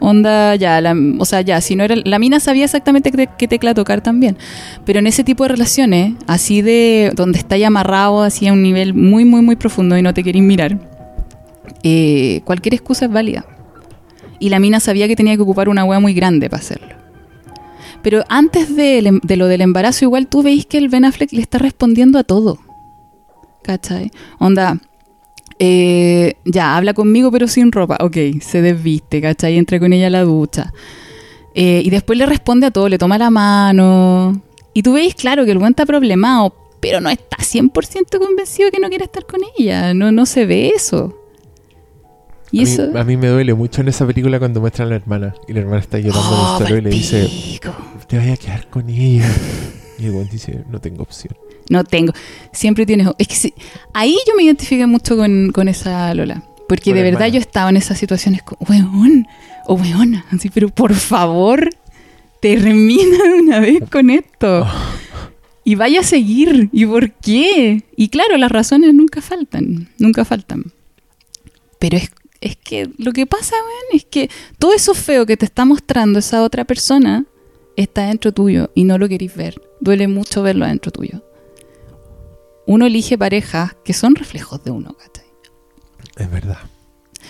Onda, 0.00 0.54
ya, 0.54 0.80
la- 0.80 0.94
o 1.18 1.24
sea, 1.24 1.40
ya, 1.40 1.60
si 1.60 1.74
no 1.74 1.82
era, 1.84 1.96
la 1.96 2.18
mina 2.18 2.38
sabía 2.40 2.64
exactamente 2.64 3.10
qué, 3.10 3.48
tecla 3.48 3.74
tocar 3.74 4.00
también. 4.00 4.36
Pero 4.84 5.00
en 5.00 5.06
ese 5.08 5.24
tipo 5.24 5.42
de 5.44 5.48
relaciones, 5.48 6.14
así 6.26 6.62
de, 6.62 7.12
donde 7.16 7.38
está 7.38 7.56
ya 7.56 7.66
amarrado, 7.66 8.22
así 8.22 8.46
a 8.46 8.52
un 8.52 8.62
nivel 8.62 8.94
muy, 8.94 9.24
muy, 9.24 9.42
muy 9.42 9.56
profundo 9.56 9.98
y 9.98 10.02
no 10.02 10.14
te 10.14 10.22
querís 10.22 10.42
mirar, 10.42 10.78
eh, 11.82 12.42
cualquier 12.44 12.74
excusa 12.74 13.06
es 13.06 13.12
válida. 13.12 13.44
Y 14.38 14.50
la 14.50 14.60
mina 14.60 14.78
sabía 14.78 15.08
que 15.08 15.16
tenía 15.16 15.34
que 15.34 15.42
ocupar 15.42 15.68
una 15.68 15.84
hueá 15.84 15.98
muy 15.98 16.14
grande 16.14 16.48
para 16.48 16.60
hacerlo. 16.60 16.94
Pero 18.02 18.22
antes 18.28 18.76
de, 18.76 18.98
em- 18.98 19.20
de 19.24 19.36
lo 19.36 19.48
del 19.48 19.60
embarazo, 19.62 20.04
igual 20.04 20.28
tú 20.28 20.42
veis 20.44 20.64
que 20.66 20.78
el 20.78 20.88
Ben 20.88 21.04
Affleck 21.04 21.32
le 21.32 21.40
está 21.42 21.58
respondiendo 21.58 22.18
a 22.20 22.24
todo. 22.24 22.58
¿Cachai? 23.62 24.12
Onda, 24.38 24.78
eh, 25.58 26.34
ya, 26.44 26.76
habla 26.76 26.94
conmigo 26.94 27.30
pero 27.30 27.48
sin 27.48 27.72
ropa. 27.72 27.98
Ok, 28.00 28.16
se 28.40 28.62
desviste, 28.62 29.20
¿cachai? 29.20 29.56
Entra 29.56 29.78
con 29.80 29.92
ella 29.92 30.06
a 30.06 30.10
la 30.10 30.22
ducha. 30.22 30.72
Eh, 31.54 31.82
y 31.84 31.90
después 31.90 32.18
le 32.18 32.26
responde 32.26 32.66
a 32.66 32.70
todo, 32.70 32.88
le 32.88 32.98
toma 32.98 33.18
la 33.18 33.30
mano. 33.30 34.40
Y 34.72 34.82
tú 34.82 34.92
veis, 34.92 35.14
claro, 35.14 35.44
que 35.44 35.50
el 35.50 35.58
buen 35.58 35.70
está 35.70 35.86
problemado, 35.86 36.54
pero 36.80 37.00
no 37.00 37.10
está 37.10 37.38
100% 37.38 38.18
convencido 38.18 38.70
que 38.70 38.78
no 38.78 38.88
quiere 38.88 39.04
estar 39.04 39.26
con 39.26 39.40
ella. 39.58 39.92
No, 39.94 40.12
no 40.12 40.26
se 40.26 40.46
ve 40.46 40.68
eso. 40.74 41.14
Y 42.50 42.60
a, 42.60 42.64
mí, 42.64 42.70
eso... 42.70 42.98
a 42.98 43.04
mí 43.04 43.16
me 43.16 43.26
duele 43.28 43.54
mucho 43.54 43.80
en 43.80 43.88
esa 43.88 44.06
película 44.06 44.38
cuando 44.38 44.60
muestran 44.60 44.86
a 44.86 44.90
la 44.90 44.96
hermana. 44.96 45.34
Y 45.48 45.52
la 45.52 45.60
hermana 45.60 45.80
está 45.80 45.98
llorando 45.98 46.30
en 46.30 46.36
Oh, 46.36 46.58
el 46.60 46.66
suelo 46.66 46.78
y 46.78 46.80
le 46.82 46.90
dice. 46.90 47.28
Te 48.08 48.18
voy 48.18 48.30
a 48.30 48.36
quedar 48.36 48.68
con 48.68 48.88
ella. 48.88 49.28
Y 49.98 50.06
el 50.06 50.12
weón 50.12 50.28
dice: 50.28 50.64
No 50.70 50.80
tengo 50.80 51.02
opción. 51.02 51.36
No 51.68 51.84
tengo. 51.84 52.12
Siempre 52.52 52.86
tienes. 52.86 53.08
Es 53.18 53.28
que 53.28 53.34
sí, 53.34 53.54
ahí 53.92 54.16
yo 54.26 54.34
me 54.36 54.42
identifiqué 54.42 54.86
mucho 54.86 55.16
con, 55.16 55.50
con 55.52 55.68
esa 55.68 56.14
Lola. 56.14 56.42
Porque 56.68 56.92
de 56.92 57.02
verdad 57.02 57.28
yo 57.28 57.40
estaba 57.40 57.70
en 57.70 57.78
esas 57.78 57.98
situaciones 57.98 58.42
como, 58.42 58.58
weón, 58.68 59.26
o 59.66 59.74
weona. 59.74 60.26
Así, 60.30 60.50
pero 60.50 60.68
por 60.68 60.94
favor, 60.94 61.70
termina 62.40 63.24
de 63.24 63.34
una 63.40 63.60
vez 63.60 63.82
con 63.90 64.10
esto. 64.10 64.66
Y 65.64 65.76
vaya 65.76 66.00
a 66.00 66.04
seguir. 66.04 66.68
¿Y 66.72 66.84
por 66.84 67.12
qué? 67.12 67.84
Y 67.96 68.08
claro, 68.08 68.36
las 68.36 68.52
razones 68.52 68.92
nunca 68.94 69.22
faltan. 69.22 69.88
Nunca 69.98 70.26
faltan. 70.26 70.72
Pero 71.78 71.96
es, 71.96 72.10
es 72.40 72.56
que 72.56 72.90
lo 72.98 73.12
que 73.12 73.26
pasa, 73.26 73.54
weón, 73.56 73.84
es 73.94 74.04
que 74.04 74.30
todo 74.58 74.74
eso 74.74 74.92
feo 74.92 75.24
que 75.24 75.38
te 75.38 75.46
está 75.46 75.64
mostrando 75.64 76.18
esa 76.18 76.42
otra 76.42 76.64
persona 76.64 77.24
está 77.76 78.08
dentro 78.08 78.32
tuyo 78.32 78.70
y 78.74 78.84
no 78.84 78.98
lo 78.98 79.08
querís 79.08 79.34
ver. 79.34 79.60
Duele 79.80 80.08
mucho 80.08 80.42
verlo 80.42 80.64
adentro 80.64 80.90
tuyo. 80.90 81.22
Uno 82.68 82.84
elige 82.84 83.16
parejas 83.16 83.74
que 83.82 83.94
son 83.94 84.14
reflejos 84.14 84.62
de 84.62 84.70
uno, 84.70 84.92
¿cachai? 84.92 85.24
Es 86.18 86.30
verdad. 86.30 86.58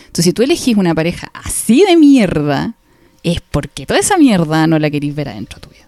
Entonces, 0.00 0.24
si 0.24 0.32
tú 0.32 0.42
elegís 0.42 0.76
una 0.76 0.96
pareja 0.96 1.30
así 1.32 1.84
de 1.86 1.96
mierda, 1.96 2.74
es 3.22 3.40
porque 3.40 3.86
toda 3.86 4.00
esa 4.00 4.18
mierda 4.18 4.66
no 4.66 4.80
la 4.80 4.90
querís 4.90 5.14
ver 5.14 5.28
adentro 5.28 5.60
tuyo. 5.60 5.84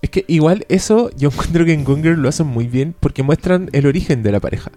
Es 0.00 0.08
que 0.08 0.24
igual 0.26 0.64
eso 0.70 1.10
yo 1.18 1.28
encuentro 1.32 1.66
que 1.66 1.74
en 1.74 1.84
Gone 1.84 2.16
lo 2.16 2.30
hacen 2.30 2.46
muy 2.46 2.66
bien 2.66 2.94
porque 2.98 3.22
muestran 3.22 3.68
el 3.74 3.84
origen 3.84 4.22
de 4.22 4.32
la 4.32 4.40
pareja. 4.40 4.72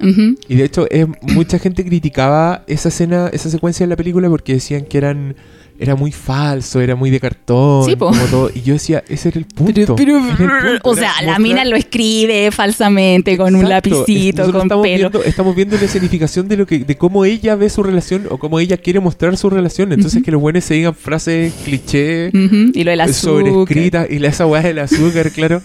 Y 0.00 0.56
de 0.56 0.64
hecho, 0.64 0.88
es, 0.90 1.06
mucha 1.22 1.60
gente 1.60 1.84
criticaba 1.84 2.64
esa 2.66 2.88
escena, 2.88 3.28
esa 3.32 3.48
secuencia 3.48 3.86
de 3.86 3.90
la 3.90 3.96
película 3.96 4.28
porque 4.28 4.54
decían 4.54 4.86
que 4.86 4.98
eran 4.98 5.36
era 5.80 5.94
muy 5.94 6.10
falso, 6.12 6.80
era 6.80 6.96
muy 6.96 7.10
de 7.10 7.20
cartón, 7.20 7.84
Sí, 7.84 7.94
como 7.96 8.20
todo. 8.26 8.50
Y 8.54 8.62
yo 8.62 8.74
decía, 8.74 9.04
ese 9.08 9.28
era 9.28 9.38
el 9.38 9.44
punto. 9.46 9.94
Pero, 9.96 10.18
era 10.18 10.72
el 10.72 10.80
punto, 10.80 10.90
o 10.90 10.94
sea, 10.96 11.12
la 11.22 11.38
mina 11.38 11.64
lo 11.64 11.76
escribe 11.76 12.50
falsamente 12.50 13.36
con 13.36 13.54
un 13.54 13.68
lapicito, 13.68 14.38
Nosotros 14.42 14.60
con 14.60 14.66
estamos 14.66 14.82
pelo. 14.82 15.10
Viendo, 15.10 15.24
estamos 15.24 15.54
viendo 15.54 15.76
la 15.76 15.84
escenificación 15.84 16.48
de 16.48 16.56
lo 16.56 16.66
que, 16.66 16.80
de 16.80 16.96
cómo 16.96 17.24
ella 17.24 17.54
ve 17.54 17.70
su 17.70 17.82
relación 17.82 18.26
o 18.30 18.38
cómo 18.38 18.58
ella 18.60 18.76
quiere 18.76 19.00
mostrar 19.00 19.36
su 19.36 19.50
relación. 19.50 19.92
Entonces 19.92 20.22
que 20.22 20.30
los 20.32 20.40
buenos 20.40 20.64
se 20.64 20.74
digan 20.74 20.94
frases 20.94 21.52
cliché, 21.64 22.28
Ujú, 22.34 22.72
Y 22.74 22.84
lo 22.84 22.90
del 22.90 23.00
azúcar. 23.00 23.46
sobrescritas 23.46 24.10
y 24.10 24.18
la 24.18 24.28
esa 24.28 24.46
weá 24.46 24.62
del 24.62 24.80
azúcar, 24.80 25.30
claro. 25.30 25.62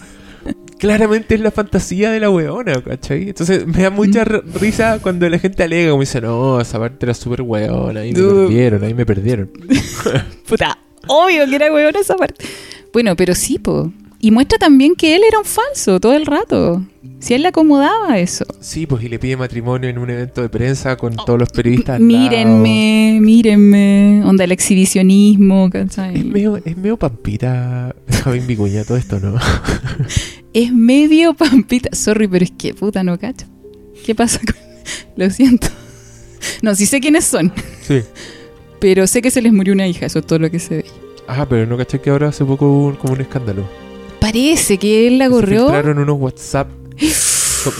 Claramente 0.78 1.34
es 1.34 1.40
la 1.40 1.50
fantasía 1.50 2.10
de 2.10 2.20
la 2.20 2.30
weona, 2.30 2.82
¿cachai? 2.82 3.28
Entonces 3.28 3.66
me 3.66 3.82
da 3.82 3.90
mucha 3.90 4.22
r- 4.22 4.42
risa 4.60 4.98
cuando 5.00 5.28
la 5.28 5.38
gente 5.38 5.62
alega, 5.62 5.90
como 5.90 6.00
dice, 6.02 6.20
no, 6.20 6.60
esa 6.60 6.78
parte 6.78 7.06
era 7.06 7.14
súper 7.14 7.42
weona, 7.42 8.00
ahí 8.00 8.12
me 8.12 8.20
No. 8.20 8.28
perdieron, 8.46 8.84
ahí 8.84 8.94
me 8.94 9.06
perdieron. 9.06 9.50
Puta, 10.48 10.78
obvio 11.06 11.46
que 11.48 11.56
era 11.56 11.72
weón 11.72 11.94
esa 11.96 12.16
parte. 12.16 12.44
Bueno, 12.92 13.16
pero 13.16 13.34
sí, 13.34 13.58
po. 13.58 13.92
Y 14.24 14.30
muestra 14.30 14.56
también 14.56 14.94
que 14.94 15.14
él 15.16 15.22
era 15.28 15.38
un 15.38 15.44
falso 15.44 16.00
todo 16.00 16.14
el 16.14 16.24
rato. 16.24 16.82
Si 17.18 17.34
a 17.34 17.36
él 17.36 17.42
le 17.42 17.48
acomodaba 17.48 18.18
eso. 18.18 18.46
Sí, 18.58 18.86
pues 18.86 19.04
y 19.04 19.10
le 19.10 19.18
pide 19.18 19.36
matrimonio 19.36 19.90
en 19.90 19.98
un 19.98 20.08
evento 20.08 20.40
de 20.40 20.48
prensa 20.48 20.96
con 20.96 21.14
todos 21.14 21.38
los 21.38 21.50
periodistas. 21.50 22.00
Mírenme, 22.00 23.18
mírenme. 23.20 24.22
Onda 24.24 24.44
el 24.44 24.52
exhibicionismo, 24.52 25.66
Es 25.66 25.72
¿cachai? 25.72 26.24
medio, 26.24 26.56
es 26.56 26.74
medio 26.74 26.96
pampita 26.96 27.94
Javín 28.08 28.46
Vicuña 28.46 28.82
todo 28.84 28.96
esto, 28.96 29.20
¿no? 29.20 29.34
Es 30.54 30.72
medio 30.72 31.34
pampita. 31.34 31.90
Sorry, 31.94 32.26
pero 32.26 32.46
es 32.46 32.52
que 32.52 32.72
puta 32.72 33.04
no 33.04 33.18
cacho. 33.18 33.44
¿Qué 34.06 34.14
pasa 34.14 34.40
con.? 34.40 34.56
Lo 35.16 35.28
siento. 35.28 35.66
No, 36.62 36.74
sí 36.74 36.86
sé 36.86 36.98
quiénes 37.00 37.26
son. 37.26 37.52
Sí. 37.82 38.00
Pero 38.80 39.06
sé 39.06 39.20
que 39.20 39.30
se 39.30 39.42
les 39.42 39.52
murió 39.52 39.74
una 39.74 39.86
hija, 39.86 40.06
eso 40.06 40.20
es 40.20 40.26
todo 40.26 40.38
lo 40.38 40.50
que 40.50 40.60
se 40.60 40.76
ve. 40.76 40.84
Ah, 41.28 41.44
pero 41.46 41.66
no 41.66 41.76
caché 41.76 42.00
que 42.00 42.08
ahora 42.08 42.28
hace 42.28 42.42
poco 42.46 42.66
hubo 42.70 42.94
como 42.96 43.12
un 43.12 43.20
escándalo. 43.20 43.83
Parece 44.24 44.78
que 44.78 45.06
él 45.06 45.18
la 45.18 45.26
se 45.26 45.30
corrió. 45.32 45.60
filtraron 45.64 45.98
unos 45.98 46.18
WhatsApp. 46.18 46.68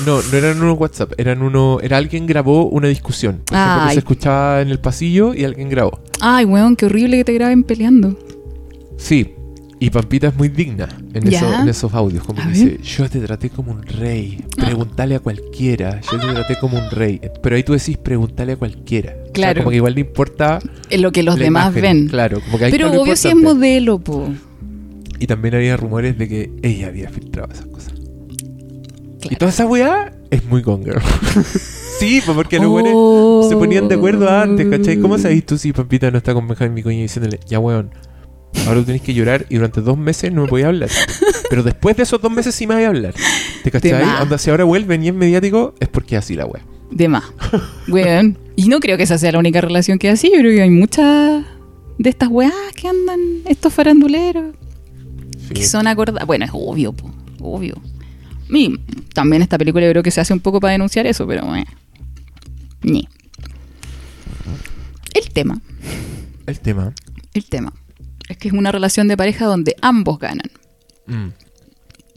No, 0.06 0.20
no 0.22 0.36
eran 0.38 0.60
unos 0.62 0.78
WhatsApp, 0.78 1.12
eran 1.18 1.42
uno, 1.42 1.78
era 1.82 1.96
alguien 1.98 2.26
grabó 2.26 2.66
una 2.66 2.88
discusión. 2.88 3.42
Por 3.46 3.56
ejemplo, 3.56 3.82
que 3.82 3.88
Ay. 3.88 3.94
se 3.94 3.98
escuchaba 4.00 4.60
en 4.62 4.68
el 4.70 4.78
pasillo 4.80 5.34
y 5.34 5.44
alguien 5.44 5.68
grabó. 5.68 6.00
Ay, 6.20 6.44
weón, 6.46 6.74
qué 6.76 6.86
horrible 6.86 7.18
que 7.18 7.24
te 7.24 7.32
graben 7.34 7.62
peleando. 7.64 8.18
Sí. 8.96 9.32
Y 9.80 9.90
Pampita 9.90 10.28
es 10.28 10.36
muy 10.36 10.48
digna 10.48 10.88
en, 11.12 11.28
eso- 11.28 11.52
en 11.62 11.68
esos 11.68 11.92
audios. 11.92 12.24
Como 12.24 12.42
ver. 12.42 12.52
dice, 12.52 12.78
yo 12.82 13.08
te 13.10 13.20
traté 13.20 13.50
como 13.50 13.72
un 13.72 13.82
rey. 13.82 14.42
Pregúntale 14.56 15.16
a 15.16 15.20
cualquiera. 15.20 16.00
Yo 16.00 16.18
te 16.18 16.26
traté 16.32 16.56
como 16.58 16.78
un 16.78 16.90
rey. 16.90 17.20
Pero 17.42 17.56
ahí 17.56 17.62
tú 17.62 17.72
decís, 17.74 17.98
pregúntale 17.98 18.52
a 18.52 18.56
cualquiera. 18.56 19.10
O 19.12 19.24
sea, 19.24 19.32
Claro. 19.32 19.60
como 19.60 19.70
que 19.70 19.76
igual 19.76 19.94
no 19.94 20.00
importa 20.00 20.60
Es 20.88 21.00
lo 21.00 21.12
que 21.12 21.22
los 21.22 21.36
demás 21.36 21.66
imagen. 21.76 21.82
ven. 21.82 22.08
Claro, 22.08 22.40
como 22.44 22.56
que 22.58 22.66
ahí 22.66 22.70
Pero 22.70 22.90
obvio 22.92 23.16
si 23.16 23.28
es 23.28 23.36
modelo, 23.36 23.98
po. 23.98 24.28
Y 25.18 25.26
también 25.26 25.54
había 25.54 25.76
rumores 25.76 26.18
de 26.18 26.28
que 26.28 26.50
ella 26.62 26.88
había 26.88 27.08
filtrado 27.10 27.52
esas 27.52 27.66
cosas. 27.66 27.94
Y 29.30 29.36
toda 29.36 29.50
esa 29.50 29.66
weá 29.66 30.12
es 30.30 30.44
muy 30.44 30.60
Gone 30.62 30.84
Girl. 30.84 31.00
sí, 31.98 32.20
porque 32.26 32.58
los 32.58 32.66
Oh. 32.66 32.72
weones 32.74 33.48
se 33.48 33.56
ponían 33.56 33.88
de 33.88 33.94
acuerdo 33.94 34.28
antes, 34.28 34.66
¿cachai? 34.68 34.98
¿Cómo 35.00 35.16
sabéis 35.18 35.46
tú 35.46 35.56
si 35.56 35.72
Pampita 35.72 36.10
no 36.10 36.18
está 36.18 36.34
con 36.34 36.46
Benjamín 36.46 36.74
Vicuña 36.74 37.02
diciéndole, 37.02 37.40
ya 37.46 37.58
weón, 37.58 37.90
ahora 38.66 38.82
tenés 38.84 39.00
que 39.00 39.14
llorar 39.14 39.46
y 39.48 39.54
durante 39.56 39.80
dos 39.80 39.96
meses 39.96 40.30
no 40.32 40.42
me 40.42 40.48
podías 40.48 40.68
hablar. 40.68 40.90
Pero 41.50 41.62
después 41.62 41.96
de 41.96 42.02
esos 42.02 42.20
dos 42.20 42.30
meses 42.32 42.54
sí 42.54 42.66
me 42.66 42.74
vas 42.74 42.84
a 42.84 42.88
hablar. 42.88 43.14
¿Te 43.62 43.70
cachai? 43.70 44.02
Onda, 44.20 44.36
si 44.36 44.50
ahora 44.50 44.64
vuelven 44.64 45.02
y 45.04 45.08
es 45.08 45.14
mediático, 45.14 45.74
es 45.80 45.88
porque 45.88 46.16
es 46.16 46.24
así 46.24 46.34
la 46.34 46.44
wea. 46.46 46.62
De 46.90 47.08
más. 47.08 47.24
Weón. 47.88 48.36
Y 48.56 48.68
no 48.68 48.78
creo 48.80 48.96
que 48.98 49.04
esa 49.04 49.16
sea 49.18 49.32
la 49.32 49.38
única 49.38 49.60
relación 49.62 49.98
que 49.98 50.10
así. 50.10 50.30
Yo 50.32 50.40
creo 50.40 50.52
que 50.54 50.62
hay 50.62 50.70
muchas 50.70 51.44
de 51.98 52.10
estas 52.10 52.28
weas 52.28 52.52
que 52.76 52.88
andan, 52.88 53.18
estos 53.46 53.72
faranduleros, 53.72 54.54
Sí. 55.48 55.54
que 55.54 55.64
son 55.64 55.86
acordadas. 55.86 56.26
Bueno, 56.26 56.44
es 56.44 56.50
obvio, 56.54 56.92
po, 56.92 57.10
obvio. 57.40 57.74
Y 58.50 58.78
también 59.14 59.42
esta 59.42 59.58
película 59.58 59.84
yo 59.84 59.90
creo 59.92 60.02
que 60.02 60.10
se 60.10 60.20
hace 60.20 60.32
un 60.32 60.40
poco 60.40 60.60
para 60.60 60.72
denunciar 60.72 61.06
eso, 61.06 61.26
pero. 61.26 61.46
Ni. 62.82 63.08
El 65.14 65.30
tema, 65.32 65.60
El 66.46 66.60
tema. 66.60 66.92
el 67.34 67.44
tema, 67.46 67.72
es 68.28 68.36
que 68.36 68.48
es 68.48 68.54
una 68.54 68.72
relación 68.72 69.06
de 69.08 69.16
pareja 69.16 69.46
donde 69.46 69.76
ambos 69.80 70.18
ganan. 70.18 70.50
Mm. 71.06 71.28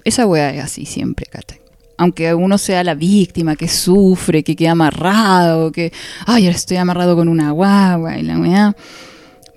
Esa 0.04 0.26
wea 0.26 0.54
es 0.54 0.64
así 0.64 0.86
siempre, 0.86 1.26
¿cachai? 1.28 1.62
Aunque 1.98 2.34
uno 2.34 2.58
sea 2.58 2.84
la 2.84 2.96
víctima, 2.96 3.56
que 3.56 3.68
sufre, 3.68 4.44
que 4.44 4.56
queda 4.56 4.72
amarrado, 4.72 5.72
que, 5.72 5.92
ay, 6.26 6.46
ahora 6.46 6.56
estoy 6.56 6.78
amarrado 6.78 7.16
con 7.16 7.28
una 7.28 7.52
guagua 7.52 8.18
y 8.18 8.24
la 8.24 8.40
weá. 8.40 8.76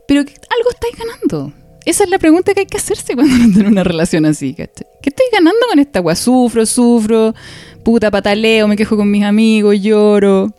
Pero 0.09 0.25
que 0.25 0.33
algo 0.33 0.71
estáis 0.71 0.97
ganando. 0.97 1.53
Esa 1.85 2.05
es 2.05 2.11
la 2.11 2.19
pregunta 2.19 2.53
que 2.55 2.61
hay 2.61 2.67
que 2.67 2.77
hacerse 2.77 3.15
cuando 3.15 3.35
uno 3.35 3.53
tiene 3.55 3.69
una 3.69 3.85
relación 3.85 4.27
así, 4.27 4.55
¿cachai? 4.55 4.87
¿Qué 5.03 5.09
estáis 5.11 5.31
ganando 5.33 5.61
con 5.69 5.79
esta 5.79 6.01
weá? 6.01 6.15
Sufro, 6.15 6.67
sufro, 6.67 7.35
puta 7.83 8.11
pataleo, 8.11 8.69
me 8.69 8.77
quejo 8.77 8.97
con 8.97 9.11
mis 9.11 9.25
amigos, 9.25 9.81
lloro. 9.81 10.55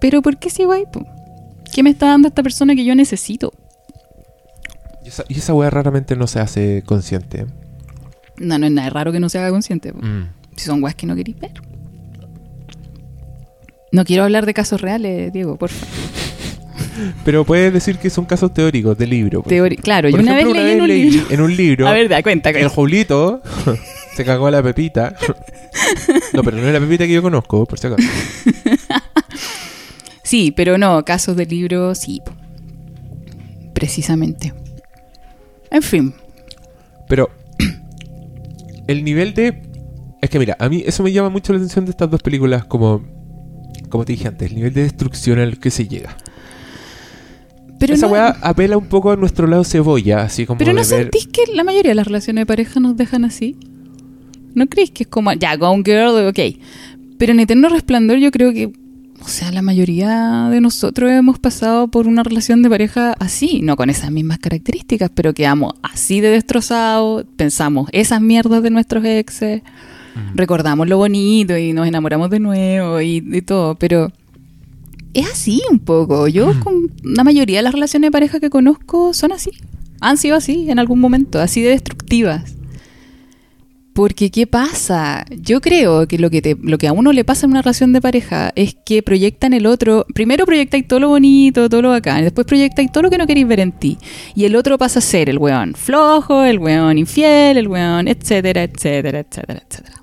Pero 0.00 0.22
¿por 0.22 0.38
qué 0.38 0.50
ahí, 0.72 0.84
po? 0.90 1.04
¿Qué 1.72 1.82
me 1.82 1.90
está 1.90 2.06
dando 2.06 2.28
esta 2.28 2.42
persona 2.42 2.74
que 2.74 2.84
yo 2.84 2.94
necesito? 2.94 3.52
Y 5.04 5.08
esa, 5.08 5.24
y 5.28 5.38
esa 5.38 5.54
wea 5.54 5.70
raramente 5.70 6.16
no 6.16 6.26
se 6.26 6.40
hace 6.40 6.82
consciente. 6.86 7.46
No, 8.38 8.58
no 8.58 8.66
es 8.66 8.72
nada 8.72 8.90
raro 8.90 9.12
que 9.12 9.20
no 9.20 9.28
se 9.28 9.38
haga 9.38 9.50
consciente. 9.50 9.92
Mm. 9.92 10.30
Si 10.56 10.64
son 10.64 10.82
weas 10.82 10.94
que 10.94 11.06
no 11.06 11.14
queréis 11.14 11.38
ver. 11.38 11.52
No 13.90 14.04
quiero 14.04 14.24
hablar 14.24 14.46
de 14.46 14.54
casos 14.54 14.80
reales, 14.80 15.32
Diego, 15.32 15.56
por 15.56 15.70
favor. 15.70 16.27
Pero 17.24 17.44
puedes 17.44 17.72
decir 17.72 17.98
que 17.98 18.10
son 18.10 18.24
casos 18.24 18.52
teóricos 18.54 18.96
de 18.98 19.06
libro. 19.06 19.42
por 19.42 19.52
Teori- 19.52 19.78
claro, 19.80 20.08
yo 20.08 20.18
una 20.18 20.34
vez 20.34 20.46
leí 20.46 20.72
en 20.72 20.80
un 20.80 20.88
leí 20.88 21.10
libro. 21.10 21.26
en 21.30 21.40
un 21.40 21.56
libro 21.56 21.88
A 21.88 21.92
ver, 21.92 22.08
da 22.08 22.22
cuenta. 22.22 22.50
el. 22.50 22.68
Julito 22.68 23.42
se 24.16 24.24
cagó 24.24 24.46
a 24.46 24.50
la 24.50 24.62
pepita. 24.62 25.14
no, 26.32 26.42
pero 26.42 26.56
no 26.56 26.66
es 26.66 26.72
la 26.72 26.80
pepita 26.80 27.06
que 27.06 27.12
yo 27.12 27.22
conozco, 27.22 27.66
por 27.66 27.78
si 27.78 27.86
acaso. 27.86 28.08
Sí, 30.22 30.52
pero 30.52 30.76
no, 30.78 31.04
casos 31.04 31.36
de 31.36 31.46
libro, 31.46 31.94
sí. 31.94 32.20
Precisamente. 33.74 34.52
En 35.70 35.82
fin. 35.82 36.14
Pero 37.08 37.30
el 38.86 39.04
nivel 39.04 39.34
de... 39.34 39.62
Es 40.20 40.30
que 40.30 40.38
mira, 40.38 40.56
a 40.58 40.68
mí 40.68 40.82
eso 40.84 41.02
me 41.02 41.12
llama 41.12 41.28
mucho 41.30 41.52
la 41.52 41.58
atención 41.58 41.84
de 41.84 41.92
estas 41.92 42.10
dos 42.10 42.22
películas 42.22 42.64
como... 42.64 43.02
Como 43.88 44.04
te 44.04 44.12
dije 44.12 44.28
antes, 44.28 44.50
el 44.50 44.56
nivel 44.56 44.74
de 44.74 44.82
destrucción 44.82 45.38
al 45.38 45.58
que 45.58 45.70
se 45.70 45.88
llega. 45.88 46.14
Pero 47.78 47.94
Esa 47.94 48.06
no, 48.06 48.12
weá 48.12 48.36
apela 48.42 48.76
un 48.76 48.86
poco 48.86 49.12
a 49.12 49.16
nuestro 49.16 49.46
lado 49.46 49.64
cebolla, 49.64 50.22
así 50.22 50.46
como 50.46 50.58
pero 50.58 50.70
de 50.70 50.74
no 50.74 50.80
ver... 50.80 50.86
sentís 51.02 51.26
que 51.28 51.42
la 51.54 51.62
mayoría 51.64 51.90
de 51.90 51.94
las 51.94 52.06
relaciones 52.06 52.42
de 52.42 52.46
pareja 52.46 52.80
nos 52.80 52.96
dejan 52.96 53.24
así. 53.24 53.56
¿No 54.54 54.66
creéis 54.66 54.90
que 54.90 55.04
es 55.04 55.08
como, 55.08 55.32
ya, 55.32 55.54
Gone 55.56 55.82
Girl, 55.84 56.26
ok. 56.26 56.38
Pero 57.18 57.32
en 57.32 57.40
Eterno 57.40 57.68
Resplandor 57.68 58.18
yo 58.18 58.30
creo 58.30 58.52
que, 58.52 58.72
o 59.20 59.28
sea, 59.28 59.52
la 59.52 59.62
mayoría 59.62 60.48
de 60.50 60.60
nosotros 60.60 61.10
hemos 61.10 61.38
pasado 61.38 61.88
por 61.88 62.06
una 62.08 62.22
relación 62.22 62.62
de 62.62 62.70
pareja 62.70 63.14
así, 63.20 63.60
no 63.62 63.76
con 63.76 63.90
esas 63.90 64.10
mismas 64.10 64.38
características, 64.38 65.10
pero 65.14 65.32
quedamos 65.34 65.74
así 65.82 66.20
de 66.20 66.30
destrozados, 66.30 67.24
pensamos 67.36 67.88
esas 67.92 68.20
mierdas 68.20 68.62
de 68.62 68.70
nuestros 68.70 69.04
exes, 69.04 69.62
Mm. 70.14 70.36
recordamos 70.36 70.88
lo 70.88 70.96
bonito 70.96 71.56
y 71.56 71.72
nos 71.72 71.86
enamoramos 71.86 72.28
de 72.30 72.40
nuevo 72.40 73.00
y, 73.00 73.22
y 73.24 73.42
todo, 73.42 73.76
pero 73.76 74.10
es 75.14 75.26
así 75.30 75.62
un 75.70 75.78
poco. 75.78 76.28
Yo 76.28 76.52
Mm. 76.54 76.60
con 76.60 76.92
la 77.02 77.24
mayoría 77.24 77.58
de 77.58 77.62
las 77.62 77.72
relaciones 77.72 78.08
de 78.08 78.12
pareja 78.12 78.40
que 78.40 78.50
conozco 78.50 79.14
son 79.14 79.32
así. 79.32 79.50
Han 80.00 80.16
sido 80.16 80.36
así 80.36 80.70
en 80.70 80.78
algún 80.78 81.00
momento, 81.00 81.40
así 81.40 81.62
de 81.62 81.70
destructivas. 81.70 82.54
Porque 83.94 84.30
¿qué 84.30 84.46
pasa? 84.46 85.26
Yo 85.40 85.60
creo 85.60 86.06
que 86.06 86.18
lo 86.18 86.30
que, 86.30 86.40
te, 86.40 86.56
lo 86.62 86.78
que 86.78 86.86
a 86.86 86.92
uno 86.92 87.12
le 87.12 87.24
pasa 87.24 87.46
en 87.46 87.50
una 87.50 87.62
relación 87.62 87.92
de 87.92 88.00
pareja 88.00 88.52
es 88.54 88.76
que 88.86 89.02
proyectan 89.02 89.54
el 89.54 89.66
otro, 89.66 90.06
primero 90.14 90.46
proyectáis 90.46 90.86
todo 90.86 91.00
lo 91.00 91.08
bonito, 91.08 91.68
todo 91.68 91.82
lo 91.82 91.88
bacán, 91.88 92.22
después 92.22 92.46
proyectáis 92.46 92.92
todo 92.92 93.02
lo 93.02 93.10
que 93.10 93.18
no 93.18 93.26
queréis 93.26 93.48
ver 93.48 93.58
en 93.58 93.72
ti. 93.72 93.98
Y 94.36 94.44
el 94.44 94.54
otro 94.54 94.78
pasa 94.78 95.00
a 95.00 95.02
ser 95.02 95.28
el 95.28 95.38
weón 95.38 95.74
flojo, 95.74 96.44
el 96.44 96.60
weón 96.60 96.96
infiel, 96.96 97.56
el 97.56 97.66
weón, 97.66 98.06
etcétera, 98.06 98.62
etcétera, 98.62 99.18
etcétera, 99.18 99.62
etcétera. 99.68 99.96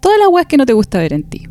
Todas 0.00 0.18
las 0.18 0.28
weas 0.28 0.48
que 0.48 0.56
no 0.56 0.66
te 0.66 0.72
gusta 0.72 0.98
ver 0.98 1.12
en 1.12 1.22
ti. 1.22 1.46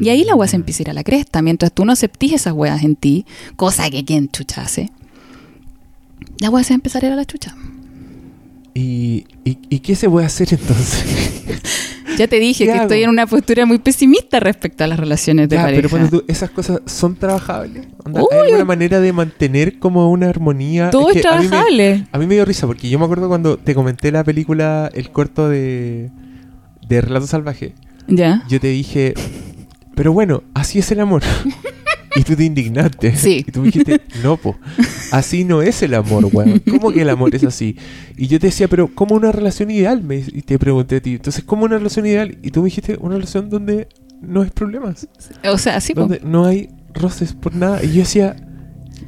Y 0.00 0.08
ahí 0.08 0.24
la 0.24 0.34
wea 0.34 0.48
se 0.48 0.56
empieza 0.56 0.80
a 0.80 0.82
ir 0.82 0.90
a 0.90 0.94
la 0.94 1.04
cresta, 1.04 1.40
mientras 1.42 1.72
tú 1.72 1.84
no 1.84 1.92
aceptís 1.92 2.32
esas 2.32 2.52
weas 2.52 2.82
en 2.82 2.96
ti, 2.96 3.26
cosa 3.56 3.88
que 3.90 4.04
quien 4.04 4.28
chucha 4.28 4.62
hace, 4.62 4.90
la 6.40 6.50
wea 6.50 6.64
se 6.64 6.72
va 6.72 6.74
a 6.74 6.78
empezar 6.78 7.04
a 7.04 7.06
ir 7.08 7.12
a 7.12 7.16
la 7.16 7.24
chucha. 7.24 7.54
¿Y, 8.74 9.24
y, 9.44 9.58
y 9.70 9.78
qué 9.80 9.94
se 9.94 10.08
puede 10.10 10.26
hacer 10.26 10.48
entonces? 10.52 11.04
Ya 12.16 12.28
te 12.28 12.38
dije 12.38 12.62
¿Qué 12.64 12.66
que 12.70 12.72
hago? 12.74 12.82
estoy 12.82 13.02
en 13.02 13.10
una 13.10 13.26
postura 13.26 13.66
muy 13.66 13.78
pesimista 13.78 14.38
respecto 14.38 14.84
a 14.84 14.86
las 14.86 15.00
relaciones 15.00 15.48
de 15.48 15.56
Ya, 15.56 15.62
pareja. 15.62 15.82
pero 15.82 15.88
ponte 15.90 16.08
tú, 16.16 16.24
esas 16.28 16.48
cosas 16.50 16.80
son 16.86 17.16
trabajables. 17.16 17.88
Onda, 18.04 18.20
¿Hay 18.30 18.38
alguna 18.44 18.64
manera 18.64 19.00
de 19.00 19.12
mantener 19.12 19.80
como 19.80 20.08
una 20.12 20.28
armonía? 20.28 20.90
Todo 20.90 21.10
es, 21.10 21.20
que 21.20 21.26
a 21.26 21.32
mí 21.38 21.42
me- 21.42 21.48
trabajable. 21.48 22.06
A 22.12 22.18
mí 22.18 22.26
me 22.28 22.34
dio 22.34 22.44
risa 22.44 22.68
porque 22.68 22.88
yo 22.88 23.00
me 23.00 23.04
acuerdo 23.06 23.26
cuando 23.26 23.56
te 23.58 23.74
comenté 23.74 24.12
la 24.12 24.22
película, 24.22 24.92
el 24.94 25.10
corto 25.10 25.48
de, 25.48 26.12
de 26.88 27.00
Relato 27.00 27.26
Salvaje. 27.26 27.74
Ya. 28.06 28.44
Yo 28.48 28.60
te 28.60 28.68
dije, 28.68 29.14
pero 29.94 30.12
bueno, 30.12 30.42
así 30.54 30.78
es 30.78 30.90
el 30.90 31.00
amor. 31.00 31.22
y 32.16 32.22
tú 32.22 32.36
te 32.36 32.44
indignaste. 32.44 33.16
Sí. 33.16 33.44
Y 33.46 33.50
tú 33.50 33.60
me 33.60 33.66
dijiste, 33.66 34.00
no, 34.22 34.36
po, 34.36 34.56
así 35.12 35.44
no 35.44 35.62
es 35.62 35.82
el 35.82 35.94
amor, 35.94 36.28
weón. 36.32 36.60
¿Cómo 36.70 36.92
que 36.92 37.02
el 37.02 37.10
amor 37.10 37.34
es 37.34 37.44
así? 37.44 37.76
Y 38.16 38.26
yo 38.28 38.38
te 38.38 38.48
decía, 38.48 38.68
pero 38.68 38.88
¿cómo 38.94 39.14
una 39.14 39.32
relación 39.32 39.70
ideal? 39.70 40.02
Me, 40.02 40.16
y 40.16 40.42
te 40.42 40.58
pregunté 40.58 40.96
a 40.96 41.00
ti, 41.00 41.12
entonces, 41.12 41.44
¿cómo 41.44 41.64
una 41.64 41.78
relación 41.78 42.06
ideal? 42.06 42.38
Y 42.42 42.50
tú 42.50 42.60
me 42.60 42.66
dijiste, 42.66 42.96
una 43.00 43.16
relación 43.16 43.50
donde 43.50 43.88
no 44.20 44.42
hay 44.42 44.50
problemas. 44.50 45.08
O 45.44 45.58
sea, 45.58 45.80
sí, 45.80 45.94
po. 45.94 46.02
donde 46.02 46.20
no 46.24 46.44
hay 46.44 46.70
roces 46.94 47.32
por 47.32 47.54
nada. 47.54 47.82
Y 47.82 47.88
yo 47.88 47.98
decía, 48.00 48.36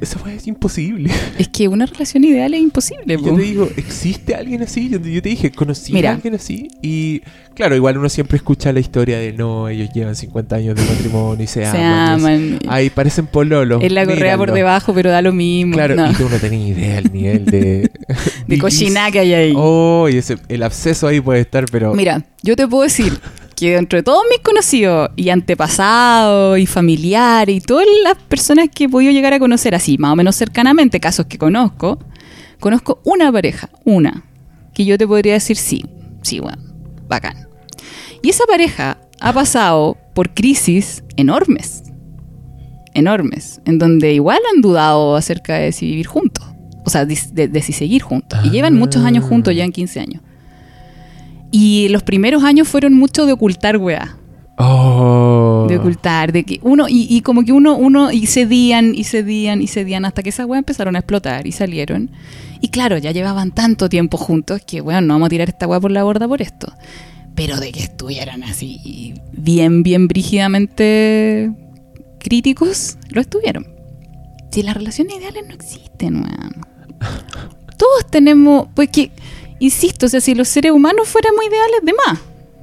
esa 0.01 0.21
weá 0.23 0.35
es 0.35 0.47
imposible. 0.47 1.11
es 1.37 1.47
que 1.47 1.67
una 1.67 1.85
relación 1.85 2.23
ideal 2.23 2.53
es 2.53 2.61
imposible. 2.61 3.15
Y 3.15 3.23
yo 3.23 3.35
te 3.35 3.41
digo, 3.41 3.69
¿existe 3.77 4.35
alguien 4.35 4.61
así? 4.61 4.89
Yo 4.89 5.01
te, 5.01 5.11
yo 5.11 5.21
te 5.21 5.29
dije, 5.29 5.51
¿conocí 5.51 5.93
Mira. 5.93 6.11
a 6.11 6.13
alguien 6.15 6.35
así? 6.35 6.69
Y 6.81 7.21
claro, 7.53 7.75
igual 7.75 7.97
uno 7.97 8.09
siempre 8.09 8.37
escucha 8.37 8.71
la 8.73 8.79
historia 8.79 9.17
de 9.17 9.33
no, 9.33 9.69
ellos 9.69 9.89
llevan 9.93 10.15
50 10.15 10.55
años 10.55 10.75
de 10.75 10.83
matrimonio 10.83 11.43
y 11.43 11.47
se, 11.47 11.65
Se 11.71 11.77
aman. 11.77 12.59
Ahí 12.67 12.89
parecen 12.89 13.27
pololos. 13.27 13.83
es 13.83 13.91
la 13.91 14.05
correa 14.05 14.37
por 14.37 14.51
debajo, 14.51 14.93
pero 14.93 15.09
da 15.09 15.21
lo 15.21 15.33
mismo. 15.33 15.73
Claro, 15.73 15.95
No. 15.95 16.11
y 16.11 16.13
tú 16.13 16.29
no 16.29 16.37
tenías 16.37 16.77
idea 16.77 16.95
del 16.95 17.11
nivel 17.11 17.45
de... 17.45 17.91
de 18.47 18.57
cochina 18.57 19.11
que 19.11 19.19
hay 19.19 19.33
ahí. 19.33 19.53
Oh, 19.55 20.07
y 20.09 20.17
ese, 20.17 20.37
el 20.49 20.63
absceso 20.63 21.07
ahí 21.07 21.19
puede 21.19 21.41
estar, 21.41 21.65
pero... 21.71 21.93
Mira, 21.93 22.25
yo 22.43 22.55
te 22.55 22.67
puedo 22.67 22.83
decir 22.83 23.19
que 23.57 23.73
dentro 23.73 23.97
de 23.97 24.03
todos 24.03 24.21
mis 24.29 24.39
conocidos 24.39 25.09
y 25.15 25.29
antepasados 25.29 26.59
y 26.59 26.67
familiares 26.67 27.55
y 27.57 27.59
todas 27.59 27.87
las 28.03 28.15
personas 28.15 28.69
que 28.73 28.83
he 28.83 28.89
podido 28.89 29.11
llegar 29.11 29.33
a 29.33 29.39
conocer 29.39 29.73
así, 29.73 29.97
más 29.97 30.13
o 30.13 30.15
menos 30.15 30.35
cercanamente, 30.35 30.99
casos 30.99 31.25
que 31.25 31.39
conozco, 31.39 31.97
conozco 32.59 33.01
una 33.03 33.31
pareja, 33.31 33.69
una, 33.83 34.23
que 34.75 34.85
yo 34.85 34.95
te 34.97 35.07
podría 35.07 35.33
decir 35.33 35.57
sí, 35.57 35.83
sí, 36.21 36.39
bueno, 36.39 36.61
bacán. 37.07 37.47
Y 38.21 38.29
esa 38.29 38.45
pareja 38.45 38.99
ha 39.19 39.33
pasado 39.33 39.97
por 40.13 40.35
crisis 40.35 41.03
enormes, 41.15 41.81
enormes, 42.93 43.59
en 43.65 43.79
donde 43.79 44.13
igual 44.13 44.39
han 44.53 44.61
dudado 44.61 45.15
acerca 45.15 45.55
de 45.55 45.71
si 45.71 45.87
vivir 45.87 46.05
juntos, 46.07 46.45
o 46.85 46.89
sea, 46.89 47.05
de, 47.05 47.17
de- 47.33 47.47
de 47.47 47.61
si 47.61 47.73
seguir 47.73 48.01
juntos. 48.03 48.39
Y 48.43 48.49
llevan 48.49 48.75
muchos 48.75 49.03
años 49.03 49.25
juntos, 49.25 49.55
ya 49.55 49.63
en 49.63 49.71
15 49.71 49.99
años. 49.99 50.21
Y 51.51 51.87
los 51.89 52.03
primeros 52.03 52.43
años 52.43 52.67
fueron 52.67 52.93
mucho 52.93 53.25
de 53.25 53.33
ocultar 53.33 53.77
weá. 53.77 54.17
Oh. 54.57 55.67
De 55.69 55.77
ocultar, 55.77 56.31
de 56.31 56.43
que 56.43 56.59
uno, 56.63 56.87
y, 56.89 57.07
y 57.09 57.21
como 57.21 57.43
que 57.43 57.51
uno, 57.51 57.75
uno, 57.75 58.11
y 58.11 58.25
cedían, 58.25 58.95
y 58.95 59.03
cedían, 59.03 59.61
y 59.61 59.67
cedían, 59.67 60.03
hasta 60.05 60.23
que 60.23 60.29
esas 60.29 60.47
weas 60.47 60.59
empezaron 60.59 60.95
a 60.95 60.99
explotar 60.99 61.45
y 61.45 61.51
salieron. 61.51 62.09
Y 62.59 62.69
claro, 62.69 62.97
ya 62.97 63.11
llevaban 63.11 63.51
tanto 63.51 63.87
tiempo 63.87 64.17
juntos 64.17 64.61
que, 64.65 64.81
bueno, 64.81 65.01
no 65.01 65.13
vamos 65.13 65.27
a 65.27 65.29
tirar 65.29 65.49
esta 65.49 65.67
wea 65.67 65.79
por 65.79 65.91
la 65.91 66.03
borda 66.03 66.27
por 66.27 66.41
esto. 66.41 66.73
Pero 67.35 67.59
de 67.59 67.71
que 67.71 67.81
estuvieran 67.81 68.43
así, 68.43 69.13
bien, 69.31 69.83
bien 69.83 70.07
brígidamente 70.07 71.51
críticos, 72.19 72.97
lo 73.09 73.21
estuvieron. 73.21 73.67
Si 74.51 74.63
las 74.63 74.75
relaciones 74.75 75.17
ideales 75.17 75.43
no 75.47 75.53
existen, 75.53 76.15
weón. 76.15 76.65
Todos 77.77 78.09
tenemos, 78.09 78.69
pues 78.73 78.89
que, 78.89 79.11
insisto, 79.59 80.05
o 80.05 80.09
sea, 80.09 80.21
si 80.21 80.35
los 80.35 80.47
seres 80.47 80.71
humanos 80.71 81.07
fuéramos 81.07 81.41
ideales, 81.45 81.79
de 81.83 81.93
más. 81.93 82.19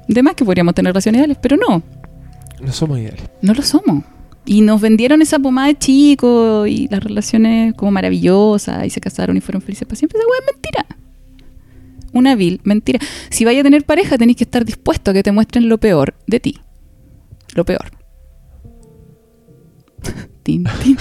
De 0.09 0.23
más 0.23 0.35
que 0.35 0.45
podríamos 0.45 0.75
tener 0.75 0.93
relaciones 0.93 1.19
ideales, 1.21 1.39
pero 1.41 1.57
no, 1.57 1.83
No 2.61 2.73
somos 2.73 2.99
ideales. 2.99 3.23
no 3.43 3.55
lo 3.55 3.63
somos. 3.63 4.05
Y 4.47 4.61
nos 4.61 4.81
vendieron 4.81 5.23
esa 5.23 5.39
pomada 5.39 5.69
de 5.69 5.79
chico 5.79 6.67
y 6.67 6.87
las 6.89 7.03
relaciones 7.03 7.73
como 7.75 7.91
maravillosas 7.93 8.85
y 8.85 8.91
se 8.91 9.01
casaron 9.01 9.37
y 9.39 9.41
fueron 9.41 9.63
felices 9.63 9.87
para 9.89 9.97
siempre. 9.97 10.19
Esa 10.19 10.29
weá 10.29 10.39
es 10.41 10.55
mentira. 10.55 10.87
Una 12.13 12.35
vil 12.35 12.61
mentira. 12.63 13.01
Si 13.31 13.45
vaya 13.47 13.61
a 13.61 13.63
tener 13.65 13.85
pareja, 13.85 14.19
tenéis 14.19 14.37
que 14.37 14.45
estar 14.45 14.65
dispuesto 14.67 15.11
a 15.11 15.15
que 15.15 15.23
te 15.23 15.33
muestren 15.33 15.69
lo 15.71 15.79
peor 15.79 16.15
de 16.27 16.41
ti. 16.41 16.61
Lo 17.55 17.65
peor. 17.65 17.91
Tin, 20.43 20.65
tin. 20.83 20.99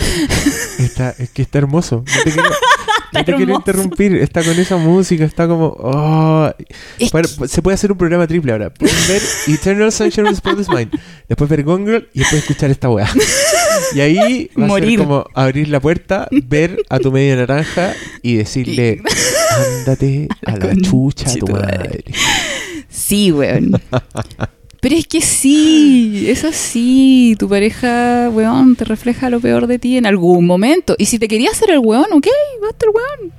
Está, 0.79 1.09
es 1.19 1.29
que 1.31 1.41
está 1.41 1.57
hermoso. 1.57 2.05
No 2.07 2.23
te 2.23 2.31
quiero, 2.31 2.49
no 3.13 3.25
te 3.25 3.35
quiero 3.35 3.55
interrumpir. 3.55 4.15
Está 4.15 4.43
con 4.43 4.57
esa 4.59 4.77
música, 4.77 5.23
está 5.23 5.47
como. 5.47 5.75
oh. 5.79 6.51
Es 6.99 7.11
se 7.51 7.61
puede 7.61 7.75
hacer 7.75 7.91
un 7.91 7.97
programa 7.97 8.27
triple 8.27 8.51
ahora. 8.51 8.73
Pueden 8.73 8.95
ver 9.07 9.21
Eternal 9.47 9.91
Sunshine 9.91 10.25
of 10.25 10.31
the 10.31 10.37
Spotless 10.37 10.69
Mind. 10.69 10.91
Después 11.27 11.49
ver 11.49 11.63
Gone 11.63 11.85
Girl 11.85 12.09
y 12.13 12.19
después 12.19 12.41
escuchar 12.41 12.71
esta 12.71 12.89
weá. 12.89 13.09
Y 13.95 14.01
ahí 14.01 14.49
va 14.59 14.75
a 14.75 14.79
ser 14.79 14.97
como 14.97 15.25
abrir 15.33 15.67
la 15.69 15.79
puerta, 15.79 16.27
ver 16.31 16.77
a 16.89 16.99
tu 16.99 17.11
media 17.11 17.35
naranja 17.35 17.93
y 18.21 18.35
decirle: 18.35 19.01
Ándate 19.79 20.27
a 20.45 20.57
la 20.57 20.75
chucha 20.75 21.29
a 21.29 21.33
tu 21.35 21.47
madre. 21.47 22.03
Sí, 22.89 23.31
weón. 23.31 23.81
Pero 24.83 24.95
es 24.97 25.07
que 25.07 25.21
sí, 25.21 26.25
es 26.27 26.43
así. 26.43 27.35
Tu 27.39 27.47
pareja, 27.49 28.29
weón, 28.33 28.75
te 28.75 28.83
refleja 28.85 29.29
lo 29.29 29.39
peor 29.39 29.65
de 29.67 29.79
ti 29.79 29.97
en 29.97 30.05
algún 30.05 30.45
momento. 30.45 30.93
Y 30.97 31.05
si 31.05 31.17
te 31.19 31.27
quería 31.29 31.49
hacer 31.51 31.71
el 31.71 31.79
weón, 31.79 32.07
ok, 32.11 32.27
va 32.61 32.67
a 32.67 32.71
estar 32.71 32.89
weón. 32.89 33.31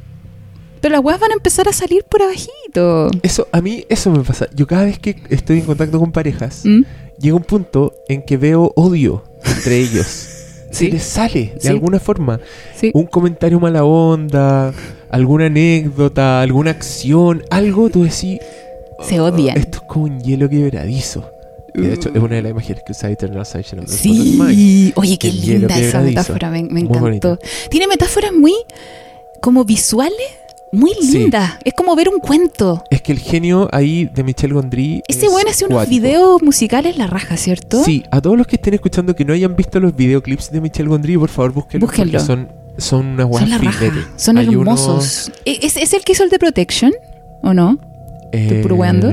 Pero 0.80 0.92
las 0.94 1.04
weas 1.04 1.20
van 1.20 1.30
a 1.32 1.34
empezar 1.34 1.68
a 1.68 1.72
salir 1.72 2.02
por 2.04 2.22
abajito. 2.22 3.10
Eso, 3.22 3.46
a 3.52 3.60
mí, 3.60 3.84
eso 3.90 4.10
me 4.10 4.20
pasa. 4.24 4.48
Yo 4.54 4.66
cada 4.66 4.84
vez 4.84 4.98
que 4.98 5.16
estoy 5.30 5.58
en 5.58 5.64
contacto 5.66 5.98
con 6.00 6.12
parejas, 6.12 6.62
¿Mm? 6.64 6.82
llega 7.20 7.36
un 7.36 7.42
punto 7.44 7.94
en 8.08 8.22
que 8.22 8.36
veo 8.38 8.72
odio 8.74 9.22
entre 9.46 9.78
ellos. 9.80 10.06
Se 10.72 10.86
Sí. 10.86 10.90
les 10.90 11.02
sale 11.04 11.52
de 11.54 11.60
Sí. 11.60 11.68
alguna 11.68 12.00
forma. 12.00 12.40
Sí. 12.74 12.90
Un 12.94 13.04
comentario 13.06 13.60
mala 13.60 13.84
onda, 13.84 14.72
alguna 15.10 15.46
anécdota, 15.46 16.40
alguna 16.40 16.70
acción, 16.72 17.44
algo, 17.50 17.90
tú 17.90 18.02
decís. 18.04 18.38
Se 19.02 19.20
"Oh, 19.20 19.26
odian. 19.26 19.56
Esto 19.58 19.78
es 19.78 19.84
como 19.88 20.06
un 20.06 20.20
hielo 20.22 20.48
quebradizo. 20.48 21.30
De 21.74 21.92
hecho, 21.92 22.10
es 22.14 22.22
una 22.22 22.36
de 22.36 22.42
las 22.42 22.50
imágenes 22.50 22.82
que 22.84 22.92
usa 22.92 23.10
Eternal 23.10 23.44
Sunshine. 23.44 23.86
Sí, 23.88 24.92
oye, 24.96 25.18
qué 25.18 25.28
El 25.28 25.40
linda 25.40 25.76
esa 25.78 26.00
metáfora, 26.00 26.50
me, 26.50 26.62
me 26.62 26.80
encantó. 26.80 27.00
bonita. 27.00 27.38
Tiene 27.70 27.86
metáforas 27.88 28.32
muy 28.32 28.54
como 29.40 29.64
visuales, 29.64 30.16
muy 30.72 30.92
Sí. 31.00 31.18
lindas. 31.18 31.52
Es 31.64 31.74
como 31.74 31.94
ver 31.96 32.08
un 32.08 32.20
cuento. 32.20 32.82
Es 32.90 33.02
que 33.02 33.12
el 33.12 33.18
genio 33.18 33.68
ahí 33.72 34.06
de 34.06 34.22
Michel 34.24 34.52
Gondry. 34.54 35.02
Ese 35.08 35.26
es 35.26 35.32
weón 35.32 35.48
hace 35.48 35.64
unos 35.66 35.88
videos 35.88 36.42
musicales 36.42 36.96
la 36.96 37.06
raja, 37.08 37.36
¿cierto? 37.36 37.82
Sí, 37.84 38.04
a 38.10 38.20
todos 38.20 38.38
los 38.38 38.46
que 38.46 38.56
estén 38.56 38.74
escuchando 38.74 39.14
que 39.16 39.24
no 39.24 39.32
hayan 39.32 39.54
visto 39.56 39.80
los 39.80 39.94
videoclips 39.96 40.50
de 40.52 40.60
Michel 40.60 40.88
Gondry, 40.88 41.16
por 41.18 41.28
favor 41.28 41.52
búsquenlos. 41.52 41.88
Búsquenlo. 41.90 42.20
Son, 42.20 42.48
son 42.78 43.06
unas 43.20 43.28
Son 43.40 43.50
la 43.50 43.58
raja. 43.58 43.92
Son 44.16 44.38
hermosos. 44.38 45.32
¿E- 45.44 45.58
¿Es, 45.62 45.76
es 45.76 45.92
el 45.92 46.02
que 46.02 46.12
hizo 46.12 46.22
el 46.24 46.30
de 46.30 46.38
Protection? 46.38 46.92
¿O 47.42 47.52
no? 47.52 47.78
eh, 48.32 48.60
puro 48.62 48.76
weando? 48.76 49.12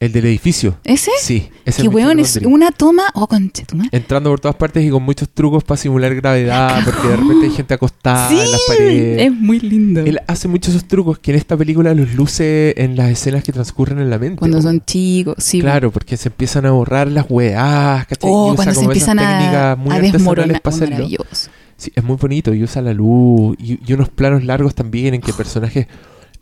El 0.00 0.12
del 0.12 0.24
edificio. 0.24 0.78
¿Ese? 0.82 1.10
Sí, 1.20 1.50
ese 1.66 1.86
weón 1.86 2.18
es 2.20 2.38
una 2.42 2.70
toma. 2.70 3.02
Oh, 3.12 3.26
conche 3.26 3.66
tu 3.66 3.76
madre. 3.76 3.90
Entrando 3.92 4.30
por 4.30 4.40
todas 4.40 4.56
partes 4.56 4.82
y 4.82 4.88
con 4.88 5.02
muchos 5.02 5.28
trucos 5.28 5.62
para 5.62 5.76
simular 5.76 6.14
gravedad, 6.14 6.80
porque 6.86 7.06
de 7.06 7.16
repente 7.16 7.44
hay 7.46 7.52
gente 7.52 7.74
acostada 7.74 8.30
Sí, 8.30 8.40
en 8.40 8.50
las 8.50 8.60
paredes. 8.66 9.20
es 9.26 9.30
muy 9.32 9.60
lindo. 9.60 10.00
Él 10.00 10.18
hace 10.26 10.48
muchos 10.48 10.74
esos 10.74 10.88
trucos 10.88 11.18
que 11.18 11.32
en 11.32 11.36
esta 11.36 11.54
película 11.54 11.92
los 11.92 12.14
luce 12.14 12.72
en 12.82 12.96
las 12.96 13.10
escenas 13.10 13.44
que 13.44 13.52
transcurren 13.52 13.98
en 13.98 14.08
la 14.08 14.18
mente. 14.18 14.38
Cuando 14.38 14.62
son 14.62 14.80
chicos, 14.86 15.34
sí. 15.36 15.60
Claro, 15.60 15.90
porque 15.90 16.16
se 16.16 16.30
empiezan 16.30 16.64
a 16.64 16.70
borrar 16.70 17.08
las 17.08 17.26
weás, 17.28 18.06
¿cachai? 18.06 18.30
Oh, 18.32 18.48
y 18.48 18.54
usa 18.54 18.56
cuando 18.56 18.72
se 18.72 18.80
como 18.80 18.92
esas 18.92 19.06
empiezan 19.08 19.18
a, 19.18 19.38
técnicas 19.38 19.78
muy 19.78 19.94
a 19.96 20.00
desmoronar. 20.00 20.62
para 20.62 20.74
Oh, 20.74 20.76
hacerlo. 20.76 20.94
maravilloso. 20.94 21.50
Sí, 21.76 21.92
es 21.94 22.02
muy 22.04 22.16
bonito 22.16 22.54
y 22.54 22.62
usa 22.64 22.80
la 22.80 22.94
luz 22.94 23.54
y, 23.58 23.78
y 23.86 23.92
unos 23.92 24.08
planos 24.08 24.44
largos 24.44 24.74
también 24.74 25.12
en 25.12 25.20
que 25.20 25.34
personajes... 25.34 25.86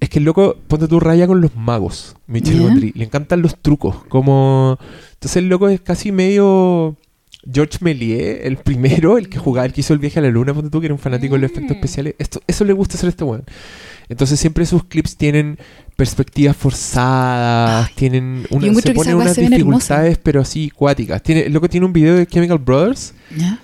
Es 0.01 0.09
que 0.11 0.19
el 0.21 0.25
loco, 0.25 0.57
ponte 0.69 0.87
tu 0.89 1.01
raya 1.01 1.27
con 1.27 1.41
los 1.41 1.57
magos, 1.57 2.15
Michel 2.27 2.55
Ya. 2.59 2.63
Gondry. 2.63 2.93
Le 2.95 3.05
encantan 3.05 3.43
los 3.43 3.57
trucos, 3.61 3.97
como... 4.09 4.79
Entonces 5.15 5.37
el 5.39 5.49
loco 5.49 5.69
es 5.69 5.81
casi 5.81 6.13
medio... 6.13 6.97
George 7.51 7.79
Méliès, 7.81 8.41
el 8.45 8.57
primero, 8.59 9.17
el 9.17 9.29
que 9.31 9.39
jugaba, 9.39 9.65
el 9.65 9.73
que 9.73 9.81
hizo 9.81 9.95
el 9.95 10.01
viaje 10.01 10.19
a 10.19 10.23
la 10.23 10.29
luna, 10.29 10.53
ponte 10.53 10.69
tú, 10.71 10.81
que 10.81 10.87
era 10.87 10.95
un 10.95 10.99
fanático 11.01 11.35
de 11.35 11.41
los 11.43 11.51
efectos 11.51 11.71
Mm. 11.71 11.79
especiales. 11.79 12.15
Esto, 12.19 12.43
eso 12.47 12.65
le 12.65 12.73
gusta 12.75 12.97
hacer 12.97 13.07
a 13.07 13.11
este 13.11 13.25
weón. 13.25 13.45
Entonces 14.11 14.39
siempre 14.39 14.67
sus 14.67 14.85
clips 14.85 15.17
tienen 15.17 15.59
perspectivas 15.97 16.57
forzadas, 16.57 17.91
tienen 17.95 18.47
una, 18.51 18.75
se 18.75 18.83
que 18.83 18.93
pone 18.93 19.11
esas 19.11 19.15
weas 19.25 19.39
unas 19.39 19.51
dificultades, 19.51 20.19
pero 20.19 20.41
así 20.41 20.71
cuáticas. 20.71 21.23
Tiene, 21.23 21.43
el 21.43 21.53
loco 21.53 21.69
tiene 21.69 21.87
un 21.87 21.93
video 21.93 22.17
de 22.17 22.27
Chemical 22.27 22.59
Brothers 22.59 23.15
¿Ya? 23.37 23.61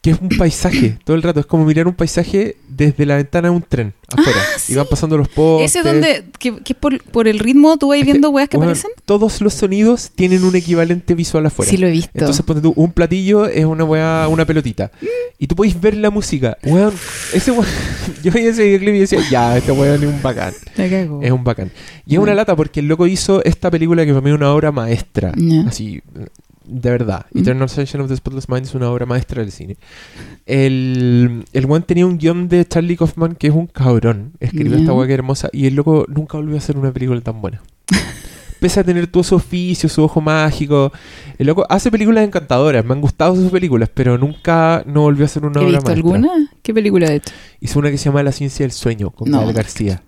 que 0.00 0.10
es 0.10 0.20
un 0.20 0.28
paisaje 0.28 0.98
todo 1.04 1.16
el 1.16 1.22
rato. 1.22 1.40
Es 1.40 1.46
como 1.46 1.64
mirar 1.64 1.86
un 1.88 1.94
paisaje 1.94 2.56
desde 2.68 3.06
la 3.06 3.16
ventana 3.16 3.48
de 3.48 3.54
un 3.54 3.62
tren 3.62 3.94
afuera. 4.14 4.38
Y 4.68 4.74
van 4.74 4.86
pasando 4.88 5.16
los 5.18 5.28
postes. 5.28 5.76
Ah, 5.76 5.80
Ese 5.80 5.88
donde, 5.88 6.24
que, 6.38 6.56
que 6.58 6.74
por, 6.74 7.02
por 7.04 7.28
el 7.28 7.38
ritmo 7.38 7.76
tú 7.78 7.88
vas 7.88 7.98
Es 7.98 8.04
viendo 8.04 8.30
weas 8.30 8.48
que 8.48 8.56
weón, 8.56 8.70
aparecen. 8.70 8.90
Todos 9.04 9.40
los 9.40 9.54
sonidos 9.54 10.10
tienen 10.14 10.44
un 10.44 10.54
equivalente 10.56 11.14
visual 11.14 11.46
afuera. 11.46 11.70
Sí, 11.70 11.76
lo 11.76 11.86
he 11.86 11.90
visto. 11.90 12.10
Entonces, 12.14 12.44
ponte 12.44 12.62
tú, 12.62 12.72
un 12.76 12.92
platillo 12.92 13.46
es 13.46 13.64
una 13.64 13.84
weá, 13.84 14.26
una 14.28 14.44
pelotita. 14.44 14.90
Y 15.38 15.46
tú 15.46 15.56
podéis 15.56 15.80
ver 15.80 15.96
la 15.96 16.10
música. 16.10 16.56
Weón, 16.64 16.92
ese 17.32 17.50
weón, 17.50 17.66
yo 18.22 18.32
veía 18.32 18.50
ese 18.50 18.64
videoclip 18.64 18.94
y 18.94 18.98
decía, 19.00 19.20
ya, 19.30 19.56
este 19.56 19.72
weón 19.72 20.02
es 20.02 20.08
un 20.08 20.22
bacán. 20.22 20.54
Cago. 20.76 21.20
Es 21.22 21.30
un 21.30 21.44
bacán. 21.44 21.70
Y 22.06 22.14
es 22.14 22.18
una 22.20 22.32
Mm. 22.32 22.36
lata 22.36 22.56
porque 22.56 22.80
el 22.80 22.88
loco 22.88 23.06
hizo 23.06 23.42
esta 23.44 23.70
película 23.70 24.04
que 24.04 24.12
para 24.12 24.20
mí 24.22 24.30
es 24.30 24.36
una 24.36 24.52
obra 24.52 24.72
maestra. 24.72 25.32
Así, 25.66 26.02
de 26.66 26.90
verdad. 26.90 27.26
Mm. 27.32 27.38
Eternal 27.40 27.68
Sunshine 27.68 28.00
of 28.02 28.08
the 28.08 28.16
Spotless 28.16 28.48
Mind 28.48 28.64
es 28.66 28.74
una 28.74 28.90
obra 28.90 29.06
maestra 29.06 29.42
del 29.42 29.52
cine. 29.52 29.76
El, 30.46 31.44
el 31.52 31.66
weón 31.66 31.82
tenía 31.82 32.06
un 32.06 32.18
guion 32.18 32.48
de 32.48 32.66
Charlie 32.66 32.96
Kaufman 32.96 33.34
que 33.34 33.46
es 33.48 33.54
un 33.54 33.66
cabrón. 33.66 34.03
Escribió 34.40 34.72
Ya. 34.76 34.78
esta 34.92 35.06
que 35.06 35.14
hermosa. 35.14 35.48
Y 35.52 35.66
el 35.66 35.74
loco 35.74 36.04
nunca 36.08 36.36
volvió 36.38 36.54
a 36.56 36.58
hacer 36.58 36.76
una 36.76 36.92
película 36.92 37.20
tan 37.20 37.40
buena. 37.40 37.62
Pese 38.60 38.80
a 38.80 38.84
tener 38.84 39.06
todo 39.08 39.22
su 39.22 39.34
oficio, 39.34 39.88
su 39.88 40.02
ojo 40.02 40.20
mágico. 40.20 40.90
El 41.38 41.46
loco 41.48 41.66
hace 41.68 41.90
películas 41.90 42.24
encantadoras. 42.24 42.84
Me 42.84 42.94
han 42.94 43.00
gustado 43.00 43.34
sus 43.36 43.50
películas, 43.50 43.90
pero 43.92 44.16
nunca 44.16 44.82
no 44.86 45.02
volvió 45.02 45.24
a 45.24 45.26
hacer 45.26 45.44
una 45.44 45.60
¿He 45.60 45.64
obra 45.64 45.78
visto 45.78 45.84
maestra. 45.90 45.94
alguna? 45.94 46.50
¿Qué 46.62 46.72
película 46.72 47.08
de 47.10 47.16
hecho? 47.16 47.32
Hizo 47.60 47.78
una 47.78 47.90
que 47.90 47.98
se 47.98 48.04
llama 48.06 48.22
La 48.22 48.32
ciencia 48.32 48.64
del 48.64 48.72
sueño 48.72 49.10
con 49.10 49.30
No, 49.30 49.40
Gael. 49.42 49.52
García. 49.54 50.02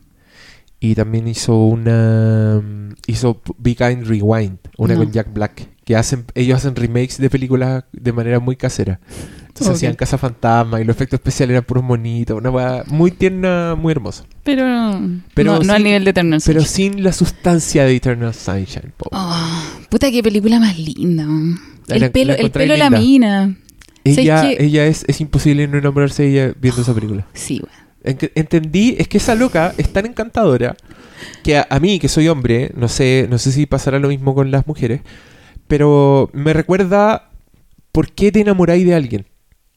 Y 0.81 0.95
también 0.95 1.27
hizo 1.29 1.57
una. 1.65 2.61
mm, 2.63 2.95
Hizo 3.09 3.41
Be 3.59 3.75
Kind 3.75 4.07
Rewind, 4.07 4.59
una 4.79 4.95
No. 4.95 5.01
con 5.01 5.13
Jack 5.13 5.33
Black. 5.33 5.69
Que 5.85 5.95
hacen, 5.97 6.25
ellos 6.35 6.57
hacen 6.57 6.75
remakes 6.77 7.19
de 7.19 7.31
películas 7.31 7.85
de 7.93 8.13
manera 8.13 8.41
muy 8.41 8.57
casera. 8.57 9.01
Entonces 9.57 9.69
Ok. 9.69 9.75
hacían 9.77 9.95
Casa 9.95 10.19
Fantasma 10.19 10.83
y 10.83 10.85
los 10.85 10.95
efectos 10.95 11.19
especiales 11.19 11.55
eran 11.55 11.65
puros 11.65 11.83
monitos. 11.83 12.37
Una 12.37 12.51
weá 12.51 12.85
muy 12.89 13.11
tierna, 13.11 13.75
muy 13.75 13.91
hermosa. 13.93 14.25
Pero, 14.45 14.63
Pero 15.33 15.53
no, 15.53 15.59
no 15.61 15.65
sí- 15.65 15.71
al 15.71 15.83
nivel 15.83 16.05
de 16.05 16.11
Eternal 16.11 16.43
Pero 16.45 16.61
Sunshine. 16.61 16.93
sin 16.93 17.03
la 17.03 17.13
sustancia 17.13 17.85
de 17.85 17.97
Eternal 17.97 18.35
Sunshine. 18.35 18.93
Oh, 19.11 19.63
puta, 19.89 20.11
qué 20.11 20.23
película 20.23 20.61
más 20.61 20.79
linda. 20.79 21.25
La- 21.87 21.97
El 21.97 22.11
pelo, 22.11 22.33
la 22.35 22.39
el 22.39 22.51
pelo 22.51 22.77
la 22.77 22.91
mina. 22.91 23.57
ella 24.05 24.51
ella 24.51 24.85
es, 24.87 25.05
es 25.09 25.21
imposible 25.23 25.67
no 25.69 25.79
enamorarse 25.79 26.25
de 26.25 26.29
ella 26.31 26.55
viendo 26.61 26.83
esa 26.83 26.93
película. 26.95 27.27
Sí, 27.35 27.63
weón. 27.63 27.87
Entendí, 28.37 28.95
es 28.99 29.09
que 29.09 29.17
esa 29.19 29.35
loca 29.35 29.73
es 29.79 29.93
tan 29.93 30.05
encantadora 30.07 30.77
que 31.43 31.57
a, 31.59 31.67
a 31.71 31.81
mí, 31.81 31.99
que 31.99 32.09
soy 32.09 32.29
hombre, 32.29 32.71
no 32.77 32.87
sé, 32.89 33.27
no 33.31 33.39
sé 33.39 33.51
si 33.53 33.67
pasará 33.67 33.99
lo 33.99 34.09
mismo 34.09 34.33
con 34.35 34.51
las 34.53 34.67
mujeres, 34.67 35.01
pero 35.67 36.31
me 36.33 36.53
recuerda 36.53 37.31
por 37.91 38.13
qué 38.13 38.31
te 38.31 38.41
enamoráis 38.43 38.85
de 38.87 38.95
alguien. 38.95 39.27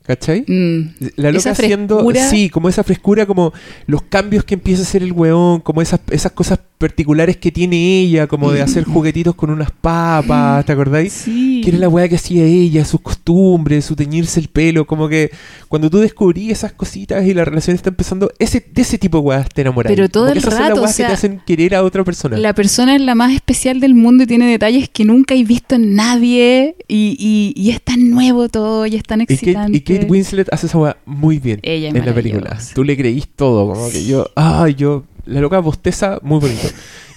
¿Cachai? 0.03 0.43
Mm. 0.47 0.95
La 1.17 1.31
loca 1.31 1.51
haciendo, 1.51 2.03
sí, 2.29 2.49
como 2.49 2.67
esa 2.67 2.83
frescura, 2.83 3.25
como 3.25 3.53
los 3.85 4.01
cambios 4.03 4.43
que 4.43 4.55
empieza 4.55 4.81
a 4.81 4.85
hacer 4.85 5.03
el 5.03 5.11
weón, 5.11 5.59
como 5.61 5.81
esas, 5.81 5.99
esas 6.09 6.31
cosas 6.31 6.59
particulares 6.79 7.35
que 7.35 7.51
tiene 7.51 7.99
ella, 7.99 8.25
como 8.25 8.51
de 8.51 8.61
hacer 8.61 8.85
juguetitos 8.85 9.35
con 9.35 9.49
unas 9.49 9.69
papas, 9.69 10.65
¿te 10.65 10.71
acordáis? 10.71 11.11
Sí. 11.11 11.61
que 11.61 11.71
era 11.71 11.77
la 11.79 11.89
weá 11.89 12.07
que 12.07 12.15
hacía 12.15 12.45
ella, 12.45 12.85
sus 12.85 13.01
costumbres, 13.01 13.83
su 13.83 13.97
teñirse 13.97 14.39
el 14.39 14.47
pelo, 14.47 14.87
como 14.87 15.09
que 15.09 15.29
cuando 15.67 15.89
tú 15.89 15.99
descubrí 15.99 16.49
esas 16.51 16.71
cositas 16.71 17.25
y 17.27 17.33
la 17.33 17.43
relación 17.43 17.75
está 17.75 17.89
empezando, 17.89 18.31
ese, 18.39 18.65
de 18.73 18.81
ese 18.81 18.97
tipo 18.97 19.17
de 19.17 19.23
weas 19.25 19.49
te 19.49 19.61
enamoras. 19.61 19.91
Pero 19.91 20.07
todo 20.07 20.23
Como 20.23 20.31
el 20.31 20.37
esas 20.37 20.53
son 20.53 20.61
las 20.61 20.69
rato, 20.69 20.81
weas 20.81 20.93
o 20.93 20.95
sea, 20.95 21.05
que 21.05 21.09
te 21.09 21.13
hacen 21.15 21.41
querer 21.45 21.75
a 21.75 21.83
otra 21.83 22.05
persona. 22.05 22.37
La 22.37 22.53
persona 22.55 22.95
es 22.95 23.01
la 23.01 23.13
más 23.13 23.33
especial 23.33 23.81
del 23.81 23.93
mundo 23.93 24.23
y 24.23 24.27
tiene 24.27 24.49
detalles 24.49 24.87
que 24.89 25.03
nunca 25.03 25.35
he 25.35 25.43
visto 25.43 25.75
en 25.75 25.95
nadie. 25.95 26.77
Y, 26.87 27.17
y, 27.19 27.61
y 27.61 27.71
es 27.71 27.81
tan 27.81 28.09
nuevo 28.09 28.47
todo 28.47 28.85
y 28.85 28.95
es 28.95 29.03
tan 29.03 29.19
y, 29.19 29.25
Kate, 29.25 29.33
excitante. 29.33 29.77
y 29.77 29.81
Kate 29.81 30.05
Winslet 30.09 30.47
hace 30.53 30.67
esa 30.67 30.77
weá 30.77 30.97
muy 31.05 31.39
bien 31.39 31.59
Ella 31.61 31.89
es 31.89 31.95
en 31.95 32.05
la 32.05 32.13
película. 32.13 32.57
Tú 32.73 32.85
le 32.85 32.95
creís 32.95 33.27
todo, 33.27 33.67
como 33.67 33.89
que 33.89 34.05
yo, 34.05 34.25
ay, 34.35 34.75
yo, 34.75 35.03
la 35.29 35.41
loca 35.41 35.59
bosteza, 35.59 36.19
muy 36.21 36.39
bonito. 36.39 36.67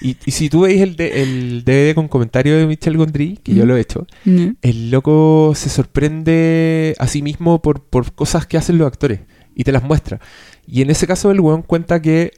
Y, 0.00 0.16
y 0.26 0.30
si 0.32 0.48
tú 0.48 0.62
veis 0.62 0.80
el, 0.80 0.96
de- 0.96 1.22
el 1.22 1.64
DVD 1.64 1.94
con 1.94 2.08
comentario 2.08 2.56
de 2.56 2.66
Michel 2.66 2.96
Gondry, 2.96 3.38
que 3.42 3.54
yo 3.54 3.64
Mm. 3.64 3.68
lo 3.68 3.76
he 3.76 3.80
hecho, 3.80 4.06
Mm. 4.24 4.46
el 4.62 4.90
loco 4.90 5.52
se 5.56 5.68
sorprende 5.70 6.94
a 6.98 7.06
sí 7.06 7.22
mismo 7.22 7.62
por, 7.62 7.82
por 7.84 8.12
cosas 8.12 8.46
que 8.46 8.56
hacen 8.56 8.78
los 8.78 8.86
actores 8.86 9.20
y 9.54 9.64
te 9.64 9.72
las 9.72 9.82
muestra. 9.82 10.20
Y 10.66 10.82
en 10.82 10.90
ese 10.90 11.06
caso 11.06 11.30
el 11.30 11.40
weón 11.40 11.62
cuenta 11.62 12.00
que 12.02 12.32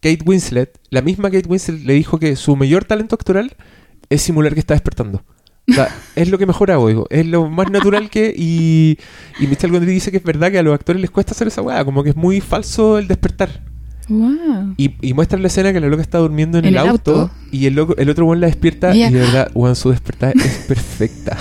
Kate 0.00 0.20
Winslet, 0.24 0.78
la 0.90 1.02
misma 1.02 1.30
Kate 1.30 1.48
Winslet 1.48 1.82
le 1.84 1.94
dijo 1.94 2.18
que 2.18 2.36
su 2.36 2.54
mayor 2.56 2.84
talento 2.84 3.14
actoral 3.14 3.56
es 4.10 4.22
simular 4.22 4.54
que 4.54 4.60
está 4.60 4.74
despertando. 4.74 5.24
O 5.68 5.72
sea, 5.72 5.88
es 6.14 6.30
lo 6.30 6.38
que 6.38 6.46
mejor 6.46 6.70
hago, 6.70 6.86
digo. 6.88 7.06
Es 7.10 7.26
lo 7.26 7.48
más 7.50 7.70
natural 7.70 8.08
que. 8.08 8.32
Y, 8.36 8.98
y 9.40 9.46
Michelle 9.48 9.72
Gondry 9.72 9.92
dice 9.92 10.10
que 10.12 10.18
es 10.18 10.22
verdad 10.22 10.52
que 10.52 10.58
a 10.58 10.62
los 10.62 10.74
actores 10.74 11.00
les 11.02 11.10
cuesta 11.10 11.32
hacer 11.32 11.48
esa 11.48 11.60
weá. 11.62 11.84
Como 11.84 12.04
que 12.04 12.10
es 12.10 12.16
muy 12.16 12.40
falso 12.40 12.98
el 12.98 13.08
despertar. 13.08 13.64
Wow. 14.08 14.74
Y, 14.76 14.92
y 15.00 15.14
muestra 15.14 15.38
la 15.38 15.48
escena 15.48 15.72
que 15.72 15.80
la 15.80 15.88
loca 15.88 16.02
está 16.02 16.18
durmiendo 16.18 16.58
en, 16.58 16.64
En 16.66 16.74
el, 16.74 16.80
el 16.80 16.88
auto, 16.88 17.20
auto. 17.22 17.34
y 17.50 17.66
el, 17.66 17.74
loco, 17.74 17.94
el 17.96 18.08
otro 18.10 18.24
weón 18.26 18.40
la 18.40 18.46
despierta 18.46 18.94
y 18.94 19.02
de 19.10 19.20
verdad, 19.20 19.50
weón, 19.54 19.74
su 19.76 19.90
despertar 19.90 20.34
es 20.36 20.56
perfecta. 20.68 21.36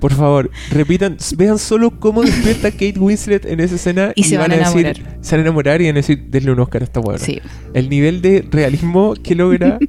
Por 0.00 0.12
favor, 0.12 0.50
repitan, 0.70 1.16
vean 1.38 1.58
solo 1.58 1.98
cómo 1.98 2.22
despierta 2.22 2.70
Kate 2.70 2.94
Winslet 2.98 3.46
en 3.46 3.60
esa 3.60 3.76
escena 3.76 4.12
Y 4.14 4.24
se 4.24 4.36
van 4.36 4.52
a 4.52 4.56
decir, 4.56 4.86
enamorar. 4.86 5.18
se 5.22 5.30
van 5.36 5.40
a 5.40 5.42
enamorar 5.48 5.80
y 5.80 5.86
van 5.86 5.94
a 5.94 6.00
decir, 6.00 6.26
denle 6.28 6.52
un 6.52 6.60
Oscar 6.60 6.82
a 6.82 6.84
esta. 6.84 7.00
Sí. 7.18 7.40
El 7.72 7.88
nivel 7.88 8.20
de 8.20 8.46
realismo 8.50 9.14
que 9.14 9.34
logra. 9.34 9.78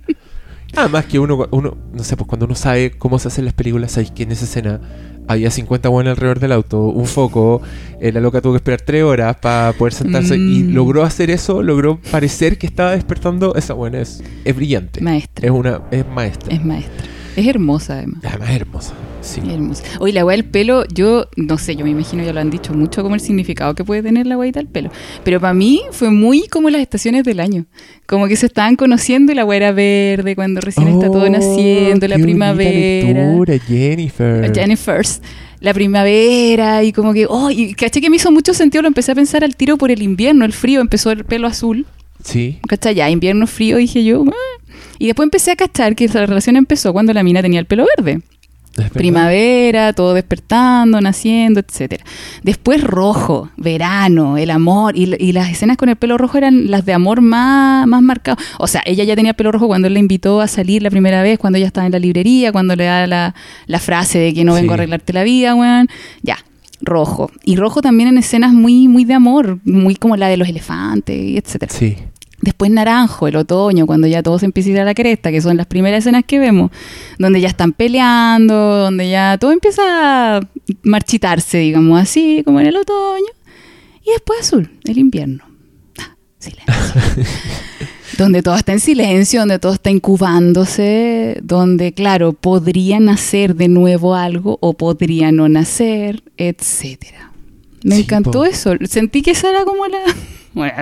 Además 0.76 1.06
que 1.06 1.20
uno, 1.20 1.48
uno, 1.52 1.78
no 1.94 2.04
sé, 2.04 2.18
pues 2.18 2.28
cuando 2.28 2.46
uno 2.46 2.56
sabe 2.56 2.92
cómo 2.92 3.18
se 3.20 3.28
hacen 3.30 3.46
las 3.46 3.54
películas, 3.54 3.94
sabéis 3.94 4.12
que 4.12 4.24
en 4.24 4.32
esa 4.32 4.46
escena 4.46 4.82
había 5.28 5.50
50 5.50 5.90
buenas 5.90 6.12
alrededor 6.12 6.40
del 6.40 6.52
auto, 6.52 6.84
un 6.84 7.06
foco, 7.08 7.62
eh, 8.00 8.12
la 8.12 8.20
loca 8.20 8.42
tuvo 8.42 8.54
que 8.54 8.58
esperar 8.58 8.82
3 8.82 9.04
horas 9.04 9.38
para 9.38 9.74
poder 9.74 9.94
sentarse 9.94 10.36
y 10.36 10.64
Mm. 10.64 10.74
logró 10.76 11.04
hacer 11.04 11.32
eso, 11.32 11.64
logró 11.64 12.00
parecer 12.12 12.58
que 12.58 12.68
estaba 12.68 12.92
despertando. 12.92 13.56
Esa 13.56 13.74
buena 13.74 14.02
es, 14.02 14.24
es 14.44 14.56
brillante. 14.56 15.02
Maestra. 15.02 15.46
Es 15.48 15.52
una, 15.52 15.82
es 15.92 16.06
maestra. 16.08 16.54
Es 16.54 16.64
maestra. 16.64 17.06
Es 17.36 17.48
hermosa, 17.48 17.98
además. 17.98 18.22
Además 18.24 18.50
es 18.50 18.56
hermosa. 18.56 18.94
Sí. 19.22 19.42
Es 19.46 19.54
hermosa. 19.54 19.84
Oye, 20.00 20.14
la 20.14 20.24
weá 20.24 20.38
del 20.38 20.46
pelo, 20.46 20.86
yo 20.94 21.28
no 21.36 21.58
sé, 21.58 21.76
yo 21.76 21.84
me 21.84 21.92
imagino, 21.92 22.24
ya 22.24 22.32
lo 22.32 22.40
han 22.40 22.50
dicho 22.50 22.74
mucho, 22.74 23.02
como 23.04 23.16
el 23.16 23.22
significado 23.22 23.74
que 23.76 23.84
puede 23.84 24.04
tener 24.04 24.26
la 24.28 24.38
weá 24.38 24.52
del 24.52 24.68
pelo. 24.68 24.90
Pero 25.24 25.40
para 25.42 25.54
mí 25.54 25.82
fue 25.92 26.12
muy 26.12 26.48
como 26.48 26.70
las 26.70 26.82
estaciones 26.82 27.24
del 27.24 27.40
año. 27.40 27.66
Como 28.06 28.28
que 28.28 28.36
se 28.36 28.46
estaban 28.46 28.76
conociendo 28.76 29.32
y 29.32 29.36
la 29.36 29.44
weá 29.46 29.58
era 29.58 29.72
verde 29.72 30.36
cuando 30.36 30.62
recién 30.62 30.88
está 30.88 31.08
todo 31.08 31.24
Oh, 31.24 31.30
naciendo, 31.30 32.08
la 32.08 32.18
primavera. 32.18 32.72
lectura, 33.18 33.58
Jennifer. 33.60 34.54
Jennifer's. 34.54 35.22
La 35.62 35.74
primavera 35.74 36.84
y 36.84 36.92
como 36.94 37.14
que, 37.14 37.26
oh, 37.28 37.50
y 37.50 37.74
caché 37.74 38.00
que 38.02 38.10
me 38.10 38.18
hizo 38.18 38.32
mucho 38.32 38.54
sentido, 38.54 38.84
lo 38.84 38.88
empecé 38.88 39.12
a 39.14 39.16
pensar 39.16 39.44
al 39.44 39.56
tiro 39.56 39.78
por 39.78 39.90
el 39.90 40.02
invierno, 40.04 40.46
el 40.46 40.54
frío, 40.54 40.80
empezó 40.82 41.12
el 41.12 41.26
pelo 41.26 41.48
azul, 41.48 41.86
Sí. 42.24 42.60
¿cachai? 42.68 42.94
Ya, 42.96 43.10
invierno 43.10 43.48
frío, 43.48 43.78
dije 43.78 44.04
yo, 44.04 44.24
"Ah". 44.28 44.55
Y 45.00 45.08
después 45.08 45.26
empecé 45.26 45.52
a 45.52 45.56
cachar 45.56 45.96
que 45.96 46.08
la 46.08 46.26
relación 46.26 46.56
empezó 46.56 46.94
cuando 46.94 47.14
la 47.14 47.24
mina 47.24 47.42
tenía 47.42 47.60
el 47.60 47.66
pelo 47.66 47.86
verde. 47.98 48.22
Primavera, 48.92 49.94
todo 49.94 50.14
despertando, 50.14 51.00
naciendo, 51.00 51.62
etcétera. 51.62 52.04
Después 52.44 52.84
rojo, 52.84 53.50
verano, 53.56 54.38
el 54.38 54.52
amor. 54.52 54.98
Y, 54.98 55.14
y 55.18 55.32
las 55.32 55.50
escenas 55.50 55.78
con 55.78 55.88
el 55.90 55.96
pelo 55.96 56.18
rojo 56.18 56.38
eran 56.38 56.70
las 56.70 56.86
de 56.86 56.94
amor 56.94 57.22
más, 57.22 57.88
más 57.88 58.02
marcadas. 58.02 58.44
O 58.60 58.68
sea, 58.68 58.82
ella 58.86 59.06
ya 59.06 59.16
tenía 59.16 59.34
pelo 59.34 59.52
rojo 59.54 59.68
cuando 59.68 59.88
él 59.88 59.94
la 59.94 60.00
invitó 60.00 60.42
a 60.42 60.48
salir 60.48 60.84
la 60.84 60.90
primera 60.90 61.22
vez, 61.24 61.40
cuando 61.40 61.58
ella 61.58 61.68
estaba 61.68 61.86
en 61.86 61.94
la 61.94 62.00
librería, 62.00 62.52
cuando 62.52 62.76
le 62.76 62.84
da 62.84 63.08
la, 63.08 63.34
la 63.68 63.80
frase 63.80 64.20
de 64.20 64.34
que 64.34 64.44
no 64.44 64.54
vengo 64.54 64.66
Sí. 64.68 64.72
a 64.72 64.74
arreglarte 64.76 65.14
la 65.14 65.24
vida, 65.24 65.56
weón. 65.56 65.88
Ya, 66.22 66.38
rojo. 66.82 67.32
Y 67.46 67.56
rojo 67.56 67.82
también 67.82 68.10
en 68.10 68.18
escenas 68.18 68.52
muy, 68.52 68.88
muy 68.90 69.06
de 69.06 69.14
amor, 69.14 69.60
muy 69.64 69.96
como 69.96 70.18
la 70.18 70.28
de 70.28 70.36
los 70.38 70.50
elefantes, 70.50 71.16
etcétera. 71.38 71.72
Sí. 71.74 71.96
Después 72.46 72.70
naranjo, 72.70 73.28
el 73.28 73.38
otoño, 73.38 73.88
cuando 73.88 74.06
ya 74.06 74.22
todo 74.22 74.38
se 74.38 74.46
empieza 74.46 74.70
a 74.70 74.72
ir 74.74 74.80
a 74.82 74.86
la 74.86 74.94
cresta, 74.94 75.32
que 75.32 75.42
son 75.42 75.58
las 75.58 75.66
primeras 75.66 76.00
escenas 76.00 76.24
que 76.26 76.38
vemos, 76.38 76.70
donde 77.18 77.42
ya 77.42 77.48
están 77.48 77.74
peleando, 77.74 78.54
donde 78.54 79.10
ya 79.10 79.38
todo 79.40 79.52
empieza 79.52 80.38
a 80.38 80.42
marchitarse, 80.84 81.58
digamos 81.58 82.00
así, 82.00 82.44
como 82.46 82.60
en 82.60 82.68
el 82.68 82.76
otoño. 82.78 83.26
Y 84.06 84.12
después 84.12 84.42
azul, 84.42 84.70
el 84.84 85.00
invierno. 85.00 85.44
Ah, 86.00 86.16
silencio. 86.38 87.02
donde 88.20 88.44
todo 88.44 88.56
está 88.56 88.74
en 88.74 88.80
silencio, 88.80 89.40
donde 89.40 89.58
todo 89.58 89.74
está 89.74 89.90
incubándose, 89.90 91.40
donde, 91.42 91.94
claro, 91.94 92.34
podría 92.34 93.00
nacer 93.00 93.56
de 93.56 93.70
nuevo 93.70 94.14
algo 94.14 94.60
o 94.62 94.74
podría 94.74 95.32
no 95.32 95.50
nacer, 95.50 96.22
etcétera. 96.38 97.32
Me 97.84 97.96
Sí, 97.96 98.02
encantó 98.04 98.32
po. 98.32 98.46
eso. 98.46 98.74
Sentí 98.88 99.24
que 99.24 99.32
esa 99.32 99.50
era 99.50 99.66
como 99.66 99.88
la... 99.88 99.98
Bueno, 100.56 100.74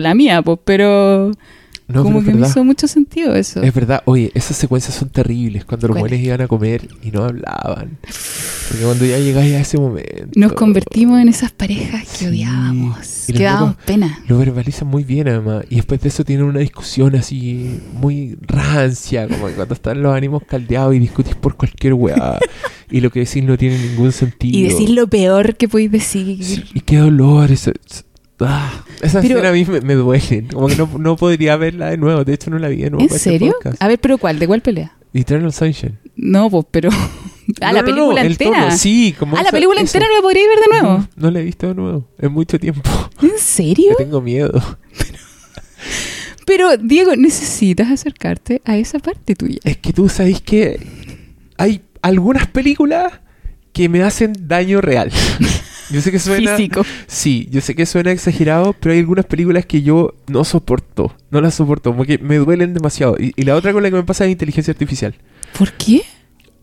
la 0.00 0.14
mía, 0.14 0.42
pues, 0.42 0.58
pero... 0.64 1.30
No, 1.88 2.04
como 2.04 2.20
que 2.20 2.28
me 2.28 2.34
verdad. 2.34 2.48
hizo 2.48 2.64
mucho 2.64 2.88
sentido 2.88 3.34
eso. 3.34 3.60
Es 3.60 3.74
verdad, 3.74 4.02
oye, 4.06 4.30
esas 4.34 4.56
secuencias 4.56 4.94
son 4.94 5.10
terribles 5.10 5.64
cuando 5.66 5.88
los 5.88 5.98
buenos 5.98 6.18
iban 6.20 6.40
a 6.40 6.48
comer 6.48 6.88
y 7.02 7.10
no 7.10 7.24
hablaban. 7.24 7.98
Porque 8.68 8.84
cuando 8.84 9.04
ya 9.04 9.18
llegáis 9.18 9.52
a 9.54 9.60
ese 9.60 9.76
momento. 9.78 10.28
Nos 10.36 10.52
convertimos 10.54 11.20
en 11.20 11.28
esas 11.28 11.50
parejas 11.52 12.02
que 12.08 12.16
Sí. 12.18 12.26
odiábamos, 12.28 13.28
Y 13.28 13.32
que 13.34 13.42
dábamos 13.42 13.76
pena. 13.84 14.20
Lo 14.26 14.38
verbalizan 14.38 14.88
muy 14.88 15.04
bien, 15.04 15.28
además. 15.28 15.64
Y 15.68 15.76
después 15.76 16.00
de 16.00 16.08
eso 16.08 16.24
tienen 16.24 16.46
una 16.46 16.60
discusión 16.60 17.14
así 17.14 17.80
muy 17.92 18.38
rancia, 18.40 19.28
como 19.28 19.48
que 19.48 19.52
cuando 19.54 19.74
están 19.74 20.02
los 20.02 20.14
ánimos 20.14 20.44
caldeados 20.48 20.94
y 20.94 20.98
discutís 20.98 21.34
por 21.34 21.56
cualquier 21.56 21.92
weá. 21.94 22.38
y 22.90 23.00
lo 23.02 23.10
que 23.10 23.20
decís 23.20 23.44
no 23.44 23.58
tiene 23.58 23.76
ningún 23.78 24.12
sentido. 24.12 24.56
Y 24.56 24.62
decir 24.62 24.90
lo 24.90 25.08
peor 25.08 25.56
que 25.56 25.68
podéis 25.68 25.90
decir. 25.90 26.42
Sí, 26.42 26.64
y 26.72 26.80
qué 26.80 26.98
dolor. 26.98 27.50
Eso, 27.50 27.72
ah, 28.46 28.84
esa 29.00 29.20
Pero- 29.20 29.34
escena 29.38 29.48
a 29.48 29.52
mí 29.52 29.64
me, 29.64 29.80
me 29.80 29.94
duele. 29.94 30.46
Como 30.52 30.66
que 30.68 30.76
no, 30.76 30.88
no 30.98 31.16
podría 31.16 31.56
verla 31.56 31.90
de 31.90 31.96
nuevo. 31.96 32.24
De 32.24 32.34
hecho, 32.34 32.50
no 32.50 32.58
la 32.58 32.68
vi 32.68 32.76
de 32.78 32.90
nuevo. 32.90 33.00
¿En 33.02 33.06
este 33.06 33.18
serio? 33.18 33.52
podcast. 33.52 33.82
A 33.82 33.88
ver, 33.88 33.98
pero 33.98 34.18
¿cuál? 34.18 34.38
¿De 34.38 34.46
cuál 34.46 34.60
pelea? 34.62 34.96
Eternal 35.14 35.52
Sunshine. 35.52 35.98
No, 36.16 36.48
pues, 36.50 36.66
pero... 36.70 36.90
No, 37.60 37.72
la 37.72 37.80
no, 37.80 37.84
película 37.84 38.20
el 38.20 38.26
entera. 38.28 38.70
sí, 38.70 39.16
como 39.18 39.36
ah, 39.36 39.42
la 39.42 39.50
película 39.50 39.80
eso. 39.80 39.88
entera 39.98 40.06
no 40.08 40.16
la 40.16 40.22
podría 40.22 40.44
ver 40.46 40.58
de 40.60 40.80
nuevo. 40.80 40.98
No, 40.98 41.08
no 41.16 41.30
la 41.32 41.40
he 41.40 41.42
visto 41.42 41.66
de 41.66 41.74
nuevo. 41.74 42.08
En 42.20 42.32
mucho 42.32 42.56
tiempo. 42.58 42.88
¿En 43.20 43.32
serio? 43.36 43.86
Yo 43.90 43.96
tengo 43.96 44.20
miedo. 44.20 44.62
Pero, 46.46 46.76
Diego, 46.76 47.16
necesitas 47.16 47.90
acercarte 47.90 48.62
a 48.64 48.76
esa 48.76 49.00
parte 49.00 49.34
tuya. 49.34 49.58
Es 49.64 49.76
que 49.78 49.92
tú 49.92 50.08
sabes 50.08 50.40
que 50.40 50.80
hay 51.58 51.82
algunas 52.00 52.46
películas 52.46 53.12
que 53.72 53.88
me 53.88 54.02
hacen 54.02 54.32
daño 54.38 54.80
real. 54.80 55.10
Yo 55.90 56.00
sé 56.00 56.10
que 56.10 56.18
suena. 56.18 56.56
Físico. 56.56 56.82
Sí, 57.06 57.48
yo 57.50 57.60
sé 57.60 57.74
que 57.74 57.84
suena 57.84 58.12
exagerado, 58.12 58.72
pero 58.72 58.94
hay 58.94 59.00
algunas 59.00 59.26
películas 59.26 59.66
que 59.66 59.82
yo 59.82 60.14
no 60.26 60.42
soporto. 60.42 61.14
No 61.30 61.42
las 61.42 61.54
soporto, 61.54 61.94
porque 61.94 62.16
me 62.16 62.38
duelen 62.38 62.72
demasiado. 62.72 63.16
Y, 63.18 63.34
y 63.36 63.42
la 63.42 63.54
otra 63.56 63.74
con 63.74 63.82
la 63.82 63.90
que 63.90 63.96
me 63.96 64.02
pasa 64.02 64.24
es 64.24 64.30
inteligencia 64.30 64.72
artificial. 64.72 65.14
¿Por 65.58 65.72
qué? 65.72 66.02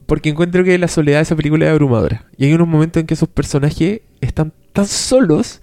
Porque 0.07 0.30
encuentro 0.30 0.64
que 0.64 0.76
la 0.80 0.88
soledad 0.88 1.20
de 1.20 1.24
esa 1.24 1.36
película 1.36 1.68
es 1.68 1.72
abrumadora. 1.72 2.26
Y 2.38 2.45
hay 2.45 2.53
unos 2.53 2.68
momentos 2.68 3.01
en 3.01 3.05
que 3.05 3.14
esos 3.14 3.30
personajes 3.30 4.01
están 4.20 4.51
tan 4.74 4.88
solos 4.88 5.62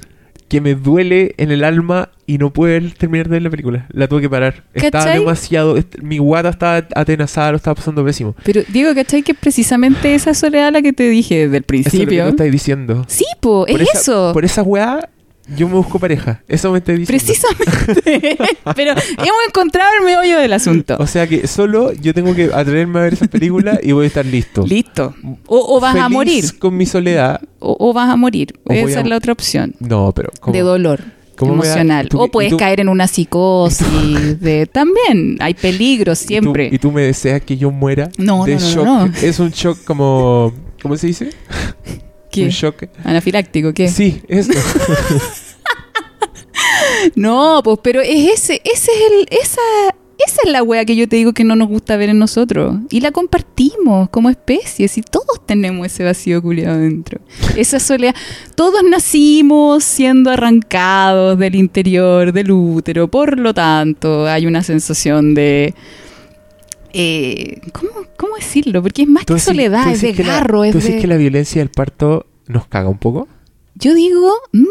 que 0.49 0.61
me 0.61 0.75
duele 0.75 1.35
en 1.39 1.51
el 1.51 1.65
alma 1.65 2.11
y 2.27 2.39
no 2.39 2.53
puedo 2.53 2.79
terminar 2.99 3.27
de 3.29 3.33
ver 3.37 3.43
la 3.43 3.51
película. 3.51 3.87
La 3.91 4.09
tuve 4.09 4.21
que 4.23 4.31
parar. 4.31 4.65
Estaba 4.75 5.07
demasiado. 5.11 5.77
est- 5.77 5.99
Mi 6.03 6.19
guata 6.19 6.49
estaba 6.51 6.87
atenazada, 6.95 7.51
lo 7.53 7.57
estaba 7.57 7.75
pasando 7.75 8.05
pésimo. 8.05 8.35
Pero, 8.45 8.63
Diego, 8.69 8.95
¿cachai? 8.95 9.23
Que 9.23 9.35
precisamente 9.35 10.15
esa 10.15 10.35
soledad 10.35 10.73
la 10.73 10.83
que 10.83 10.93
te 10.93 11.09
dije 11.09 11.49
desde 11.49 11.57
el 11.59 11.65
Eso 11.65 11.75
es 11.75 11.85
lo 11.85 11.91
que 11.91 11.91
principio. 11.91 12.23
tú 12.25 12.29
estás 12.31 12.51
diciendo. 12.53 13.05
Sí, 13.09 13.25
po, 13.41 13.67
Por 13.67 13.81
es 13.81 13.89
esa- 13.91 13.99
eso. 14.01 14.31
Por 14.33 14.45
esa 14.45 14.63
weá, 14.63 15.09
yo 15.55 15.69
me 15.69 15.75
busco 15.75 15.99
pareja. 15.99 16.43
Eso 16.49 16.73
me 16.73 16.79
estás 16.79 16.99
diciendo. 16.99 17.25
Precisamente. 17.25 18.37
Pero 18.75 18.91
hemos 18.93 19.41
encontrado 19.49 19.91
el 20.01 20.05
meollo 20.05 20.39
del 20.39 20.53
asunto. 20.53 20.97
O 20.99 21.07
sea 21.07 21.27
que 21.27 21.47
solo 21.47 21.93
yo 21.93 22.13
tengo 22.15 22.35
que 22.35 22.51
atreverme 22.53 22.99
a 22.99 23.03
ver 23.03 23.15
esa 23.15 23.27
película 23.27 23.79
y 23.83 23.93
voy 23.93 24.05
a 24.05 24.09
estar 24.09 24.27
listo. 24.27 24.67
Listo. 24.67 25.15
O, 25.47 25.77
o 25.77 25.81
vas 25.81 25.95
a 25.97 26.09
morir. 26.09 26.59
con 26.59 26.77
mi 26.77 26.87
soledad. 26.87 27.41
O, 27.61 27.77
o 27.79 27.93
vas 27.93 28.11
a 28.11 28.17
morir. 28.17 28.59
O 28.65 28.73
Esa 28.73 28.99
a- 28.99 29.03
es 29.03 29.09
la 29.09 29.17
otra 29.17 29.33
opción. 29.33 29.75
No, 29.79 30.13
pero. 30.13 30.31
¿cómo? 30.41 30.53
De 30.55 30.61
dolor. 30.63 31.01
¿Cómo 31.37 31.55
me 31.55 31.67
da- 31.67 31.75
emocional. 31.75 32.09
o 32.15 32.29
puedes 32.29 32.51
tú- 32.53 32.57
caer 32.57 32.81
en 32.81 32.89
una 32.89 33.07
psicosis. 33.07 34.41
de 34.41 34.67
También 34.67 35.37
hay 35.41 35.53
peligros 35.55 36.21
¿Y 36.23 36.25
tú- 36.25 36.29
siempre. 36.29 36.71
¿Y 36.73 36.79
tú, 36.79 36.91
me 36.91 37.03
deseas 37.03 37.43
que 37.43 37.57
yo 37.59 37.71
muera? 37.71 38.09
No, 38.19 38.45
de 38.47 38.55
no, 38.55 38.61
no, 38.61 38.67
shock. 38.71 38.85
no, 38.85 39.07
no. 39.09 39.13
Es 39.23 39.39
un 39.39 39.51
shock 39.51 39.85
como. 39.85 40.53
¿Cómo 40.83 40.97
se 40.97 41.09
dice? 41.09 41.31
¿Qué? 42.31 42.45
Un 42.45 42.51
shock. 42.51 42.85
Anafiláctico, 43.05 43.73
¿qué? 43.73 43.89
Sí, 43.89 44.23
eso. 44.29 44.53
No, 47.15 47.61
pues, 47.63 47.79
pero 47.83 48.01
es 48.01 48.33
ese, 48.33 48.61
ese 48.65 48.91
es 48.91 49.13
el, 49.13 49.39
esa, 49.39 49.61
esa 50.19 50.41
es 50.45 50.51
la 50.51 50.63
wea 50.63 50.85
que 50.85 50.97
yo 50.97 51.09
te 51.09 51.17
digo 51.17 51.33
que 51.33 51.45
no 51.45 51.57
nos 51.57 51.69
gusta 51.69 51.97
ver 51.97 52.09
en 52.09 52.19
nosotros. 52.19 52.77
Y 52.91 53.01
la 53.01 53.11
compartimos 53.13 54.09
como 54.11 54.31
especie, 54.31 54.89
y 54.95 55.03
todos 55.03 55.45
tenemos 55.47 55.87
ese 55.87 56.05
vacío 56.05 56.43
culiado 56.43 56.79
dentro. 56.79 57.21
Esa 57.57 57.81
soledad. 57.81 58.15
Todos 58.55 58.83
nacimos 58.83 59.85
siendo 59.85 60.31
arrancados 60.31 61.39
del 61.39 61.55
interior 61.55 62.33
del 62.33 62.51
útero, 62.51 63.09
por 63.09 63.39
lo 63.39 63.55
tanto, 63.55 64.27
hay 64.27 64.47
una 64.47 64.63
sensación 64.63 65.35
de. 65.35 65.75
Eh, 66.99 67.61
¿cómo, 67.73 67.91
¿Cómo 68.17 68.37
decirlo? 68.37 68.83
Porque 68.83 69.03
es 69.03 69.09
más 69.09 69.25
que 69.25 69.35
decís- 69.35 69.45
soledad, 69.45 69.87
es 69.93 70.01
decís 70.01 70.17
de 70.17 70.23
que 70.23 70.29
la- 70.29 70.39
es 70.41 70.47
¿Tú 70.73 70.79
decís 70.79 70.95
de. 70.95 71.01
que 71.01 71.07
la 71.07 71.17
violencia 71.17 71.61
del 71.61 71.71
parto 71.71 72.27
nos 72.47 72.67
caga 72.67 72.89
un 72.89 72.99
poco? 72.99 73.29
Yo 73.75 73.95
digo, 73.95 74.33
mm, 74.53 74.65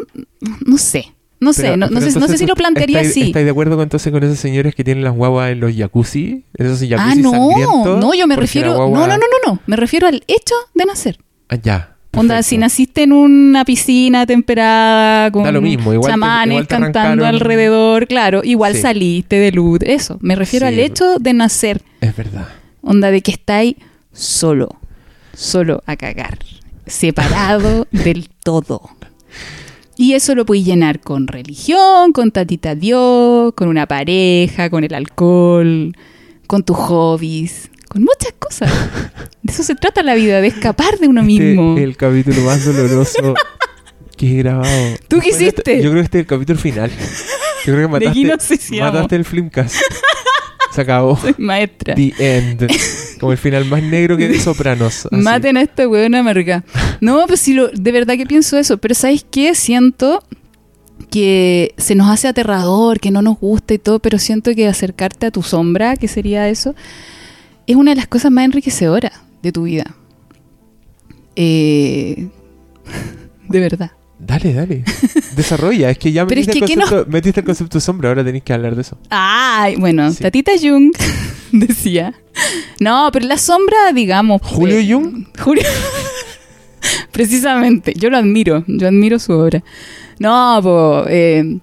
no 0.65 0.77
sé. 0.77 1.11
No 1.39 1.51
sé, 1.53 1.75
no, 1.77 1.87
sé, 1.87 1.93
no 1.93 2.01
sé 2.01 2.07
entonces 2.07 2.39
si 2.39 2.45
lo 2.47 2.55
plantearía 2.55 3.01
estáis- 3.01 3.11
así. 3.11 3.21
¿Estáis 3.27 3.45
de 3.45 3.51
acuerdo 3.51 3.75
con, 3.75 3.83
entonces 3.83 4.11
con 4.11 4.23
esos 4.23 4.39
señores 4.39 4.73
que 4.73 4.83
tienen 4.83 5.03
las 5.03 5.13
guaguas 5.13 5.51
en 5.51 5.59
los 5.59 5.75
jacuzzi? 5.75 6.43
Esos 6.55 6.79
jacuzzi 6.79 6.97
Ah, 6.97 7.13
no, 7.21 7.97
no, 7.97 8.13
yo 8.15 8.25
me 8.25 8.35
refiero. 8.35 8.73
guagua- 8.75 8.99
No, 8.99 9.07
no, 9.07 9.17
no, 9.17 9.25
no, 9.45 9.51
no. 9.53 9.59
Me 9.67 9.75
refiero 9.75 10.07
al 10.07 10.23
hecho 10.27 10.55
de 10.73 10.85
nacer. 10.85 11.19
Ah, 11.49 11.57
ya. 11.61 11.94
Onda, 12.15 12.41
si 12.43 12.57
naciste 12.57 13.03
en 13.03 13.11
una 13.13 13.65
piscina 13.65 14.25
temperada 14.25 15.29
con 15.31 15.43
Da 15.43 15.51
lo 15.51 15.61
mismo, 15.61 15.93
igual 15.93 16.07
te- 16.07 16.11
chamanes 16.13 16.51
igual 16.53 16.67
te 16.67 16.75
cantando 16.75 17.25
alrededor, 17.25 18.07
claro, 18.07 18.41
igual 18.43 18.75
Sí. 18.75 18.81
saliste 18.81 19.35
de 19.37 19.51
luz. 19.51 19.79
Eso, 19.81 20.17
me 20.21 20.35
refiero 20.35 20.67
Sí. 20.67 20.73
al 20.73 20.79
hecho 20.79 21.17
de 21.19 21.33
nacer. 21.33 21.81
Es 22.01 22.15
verdad. 22.15 22.47
Onda, 22.81 23.11
de 23.11 23.21
que 23.21 23.31
estáis 23.31 23.75
solo. 24.13 24.69
solo 25.33 25.83
a 25.85 25.97
cagar, 25.97 26.39
separado 26.85 27.87
del 27.91 28.29
todo. 28.43 28.81
Y 29.97 30.13
eso 30.13 30.33
lo 30.35 30.45
puedes 30.45 30.63
llenar 30.65 31.01
con 31.01 31.27
religión, 31.27 32.13
con 32.13 32.31
tatita 32.31 32.73
Dios, 32.75 33.51
con 33.55 33.67
una 33.67 33.85
pareja, 33.85 34.69
con 34.69 34.85
el 34.85 34.93
alcohol, 34.93 35.93
con 36.47 36.63
tus 36.63 36.77
hobbies, 36.77 37.69
con 37.95 38.03
muchas 38.03 38.33
cosas. 38.37 38.69
De 39.41 39.53
eso 39.53 39.63
se 39.63 39.75
trata 39.75 40.03
la 40.03 40.15
vida, 40.15 40.41
de 40.41 40.47
escapar 40.47 40.99
de 40.99 41.07
uno 41.07 41.21
Este 41.21 41.27
mismo. 41.27 41.77
es 41.77 41.83
el 41.83 41.95
capítulo 41.95 42.41
más 42.41 42.65
doloroso 42.65 43.33
que 44.17 44.31
he 44.31 44.37
grabado. 44.39 44.95
¿Tú 45.07 45.19
qué 45.19 45.29
Bueno, 45.29 45.45
hiciste? 45.45 45.75
Yo 45.81 45.91
creo 45.91 46.01
que 46.01 46.05
este 46.05 46.17
es 46.19 46.21
el 46.23 46.27
capítulo 46.27 46.59
final. 46.59 46.91
Yo 47.65 47.73
creo 47.73 47.87
que 47.87 47.87
mataste, 47.87 48.57
si 48.57 48.79
mataste 48.79 49.15
el 49.15 49.23
Flimcast. 49.25 49.75
Se 50.73 50.81
acabó. 50.81 51.15
Soy 51.17 51.35
maestra. 51.37 51.95
The 51.95 52.13
End. 52.19 52.67
Como 53.19 53.31
el 53.31 53.37
final 53.37 53.63
más 53.63 53.81
negro 53.81 54.17
que 54.17 54.27
de 54.27 54.39
Sopranos. 54.41 55.05
así. 55.05 55.15
Maten 55.15 55.55
a 55.55 55.61
esta 55.61 55.87
weona 55.87 56.19
amarga. 56.19 56.65
No, 56.99 57.25
pues 57.27 57.39
sí, 57.39 57.53
lo, 57.53 57.69
de 57.69 57.91
verdad 57.93 58.17
que 58.17 58.25
pienso 58.25 58.57
eso. 58.57 58.77
Pero 58.77 58.93
¿sabes 58.93 59.25
qué? 59.31 59.55
Siento 59.55 60.21
que 61.09 61.73
se 61.77 61.95
nos 61.95 62.09
hace 62.09 62.27
aterrador, 62.27 62.99
que 62.99 63.09
no 63.11 63.21
nos 63.21 63.39
gusta 63.39 63.73
y 63.73 63.77
todo, 63.77 63.99
pero 63.99 64.19
siento 64.19 64.53
que 64.53 64.67
acercarte 64.67 65.27
a 65.27 65.31
tu 65.31 65.43
sombra, 65.43 65.95
que 65.95 66.07
sería 66.07 66.49
eso, 66.49 66.75
es 67.67 67.75
una 67.75 67.91
de 67.91 67.95
las 67.95 68.07
cosas 68.07 68.31
más 68.31 68.45
enriquecedoras 68.45 69.11
de 69.41 69.51
tu 69.51 69.63
vida. 69.63 69.95
Eh, 71.35 72.27
de 73.49 73.59
verdad. 73.59 73.91
Dale, 74.17 74.53
dale. 74.53 74.83
Desarrolla. 75.35 75.89
Es 75.89 75.97
que 75.97 76.11
ya 76.11 76.25
Pero 76.25 76.41
es 76.41 76.47
metiste, 76.47 76.65
que, 76.65 76.73
el 76.73 76.79
¿qué 76.79 76.85
concepto, 76.85 77.11
metiste 77.11 77.39
el 77.41 77.45
concepto 77.45 77.79
sombra. 77.79 78.09
Ahora 78.09 78.23
tenéis 78.23 78.43
que 78.43 78.53
hablar 78.53 78.75
de 78.75 78.81
eso. 78.81 78.97
Ay, 79.09 79.75
bueno, 79.75 80.11
Sí. 80.11 80.23
Tatita 80.23 80.53
Jung 80.59 80.93
decía. 81.51 82.13
No, 82.79 83.09
pero 83.11 83.27
la 83.27 83.37
sombra, 83.37 83.91
digamos. 83.93 84.41
¿Julio 84.41 84.77
eh, 84.79 84.87
Jung? 84.89 85.25
Julio. 85.37 85.63
Precisamente, 87.11 87.93
yo 87.95 88.09
lo 88.09 88.17
admiro, 88.17 88.63
yo 88.67 88.87
admiro 88.87 89.19
su 89.19 89.33
obra. 89.33 89.63
No, 90.19 90.59
pues, 90.61 91.07
eh, 91.09 91.59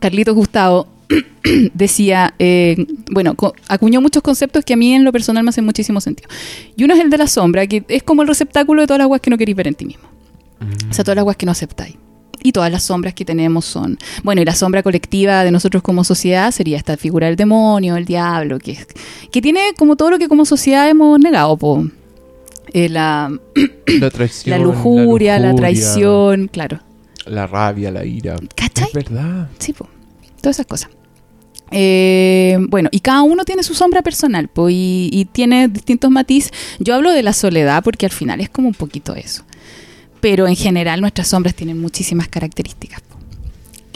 Carlitos 0.00 0.34
Gustavo 0.34 0.86
decía, 1.74 2.34
eh, 2.38 2.86
bueno, 3.10 3.34
acuñó 3.68 4.00
muchos 4.00 4.22
conceptos 4.22 4.64
que 4.64 4.74
a 4.74 4.76
mí 4.76 4.92
en 4.94 5.04
lo 5.04 5.12
personal 5.12 5.42
me 5.44 5.50
hacen 5.50 5.64
muchísimo 5.64 6.00
sentido. 6.00 6.28
Y 6.76 6.84
uno 6.84 6.94
es 6.94 7.00
el 7.00 7.10
de 7.10 7.18
la 7.18 7.26
sombra, 7.26 7.66
que 7.66 7.84
es 7.88 8.02
como 8.02 8.22
el 8.22 8.28
receptáculo 8.28 8.82
de 8.82 8.86
todas 8.86 8.98
las 8.98 9.08
guas 9.08 9.20
que 9.20 9.30
no 9.30 9.38
queréis 9.38 9.56
ver 9.56 9.66
en 9.68 9.74
ti 9.74 9.84
mismo. 9.86 10.04
O 10.90 10.92
sea, 10.92 11.04
todas 11.04 11.16
las 11.16 11.24
guas 11.24 11.36
que 11.36 11.46
no 11.46 11.52
aceptáis. 11.52 11.96
Y 12.42 12.52
todas 12.52 12.70
las 12.72 12.84
sombras 12.84 13.12
que 13.14 13.24
tenemos 13.24 13.64
son. 13.66 13.98
Bueno, 14.22 14.40
y 14.40 14.44
la 14.46 14.54
sombra 14.54 14.82
colectiva 14.82 15.44
de 15.44 15.50
nosotros 15.50 15.82
como 15.82 16.04
sociedad 16.04 16.50
sería 16.52 16.76
esta 16.78 16.96
figura 16.96 17.26
del 17.26 17.36
demonio, 17.36 17.96
el 17.96 18.04
diablo, 18.06 18.58
que, 18.58 18.72
es- 18.72 18.86
que 19.30 19.42
tiene 19.42 19.60
como 19.76 19.96
todo 19.96 20.10
lo 20.10 20.18
que 20.18 20.28
como 20.28 20.44
sociedad 20.46 20.88
hemos 20.88 21.18
negado, 21.18 21.56
po. 21.56 21.84
Eh, 22.72 22.88
la, 22.88 23.30
La 24.00 24.10
traición. 24.10 24.58
la 24.58 24.64
lujuria, 24.64 25.38
la, 25.38 25.54
traición, 25.54 26.48
claro. 26.48 26.80
La 27.26 27.46
rabia, 27.46 27.90
la 27.90 28.04
ira. 28.06 28.36
¿Cachai? 28.54 28.86
Es 28.88 28.92
verdad. 28.94 29.48
Sí, 29.58 29.72
po. 29.74 29.88
todas 30.40 30.56
esas 30.56 30.66
cosas. 30.66 30.90
Eh, 31.72 32.58
bueno, 32.68 32.88
y 32.92 33.00
cada 33.00 33.22
uno 33.22 33.44
tiene 33.44 33.62
su 33.62 33.74
sombra 33.74 34.02
personal, 34.02 34.48
po, 34.48 34.70
y, 34.70 35.08
y 35.12 35.26
tiene 35.26 35.68
distintos 35.68 36.10
matices. 36.10 36.52
Yo 36.78 36.94
hablo 36.94 37.12
de 37.12 37.22
la 37.22 37.32
soledad 37.32 37.82
porque 37.84 38.06
al 38.06 38.12
final 38.12 38.40
es 38.40 38.50
como 38.50 38.68
un 38.68 38.74
poquito 38.74 39.14
eso. 39.14 39.44
Pero 40.20 40.46
en 40.48 40.56
general 40.56 41.00
nuestras 41.00 41.28
sombras 41.28 41.54
tienen 41.54 41.80
muchísimas 41.80 42.28
características. 42.28 43.00
po. 43.00 43.16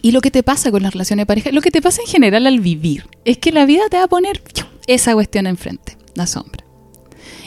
Y 0.02 0.12
lo 0.12 0.20
que 0.20 0.30
te 0.30 0.42
pasa 0.42 0.70
con 0.70 0.82
las 0.82 0.92
relaciones 0.92 1.22
de 1.22 1.26
pareja, 1.26 1.50
lo 1.50 1.62
que 1.62 1.70
te 1.70 1.80
pasa 1.80 2.02
en 2.02 2.08
general 2.08 2.46
al 2.46 2.60
vivir, 2.60 3.06
es 3.24 3.38
que 3.38 3.52
la 3.52 3.64
vida 3.64 3.82
te 3.90 3.96
va 3.96 4.04
a 4.04 4.08
poner 4.08 4.42
esa 4.86 5.14
cuestión 5.14 5.46
enfrente, 5.46 5.96
la 6.14 6.26
sombra. 6.26 6.64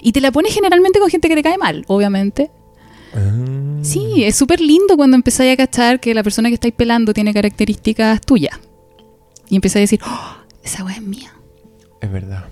Y 0.02 0.12
te 0.12 0.22
la 0.22 0.32
pone 0.32 0.50
generalmente 0.50 1.00
con 1.00 1.10
gente 1.10 1.30
que 1.30 1.36
te 1.36 1.44
cae 1.44 1.58
mal, 1.58 1.84
obviamente. 1.88 2.50
Ah. 3.14 3.80
Sí, 3.84 4.24
es 4.24 4.36
súper 4.36 4.60
lindo 4.60 4.98
cuando 4.98 5.16
empezáis 5.16 5.54
a 5.54 5.58
cachar 5.58 6.00
que 6.00 6.14
la 6.14 6.24
persona 6.24 6.50
que 6.50 6.56
estáis 6.56 6.74
pelando 6.74 7.14
tiene 7.14 7.34
características 7.34 8.22
tuyas. 8.22 8.60
Y 9.50 9.56
empezáis 9.56 9.82
a 9.82 9.86
decir, 9.96 10.00
oh, 10.06 10.38
esa 10.64 10.84
weá 10.84 10.96
es 10.96 11.02
mía. 11.02 11.34
Es 12.02 12.12
verdad. 12.12 12.46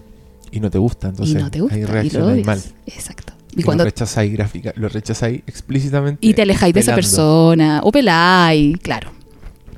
Y 0.52 0.60
no 0.60 0.70
te 0.70 0.78
gusta, 0.78 1.10
entonces. 1.10 1.36
y 1.36 1.38
no 1.44 1.52
te 1.52 1.60
gusta. 1.62 1.76
Ahí 1.76 1.82
y 1.82 1.86
lo 1.86 1.92
reaccionas 1.94 2.46
mal. 2.46 2.62
Exacto. 2.88 3.34
Y 3.56 3.62
Y, 3.62 3.64
cuando, 3.64 3.84
lo 3.84 3.90
rechazáis 3.90 4.32
gráfica, 4.34 4.74
lo 4.76 4.88
rechazáis 4.90 5.42
explícitamente. 5.48 6.26
y 6.26 6.34
te 6.34 6.42
alejáis 6.42 6.74
de 6.74 6.80
esa 6.80 6.96
persona. 6.96 7.82
O 7.84 7.92
peláis, 7.92 8.78
claro. 8.80 9.12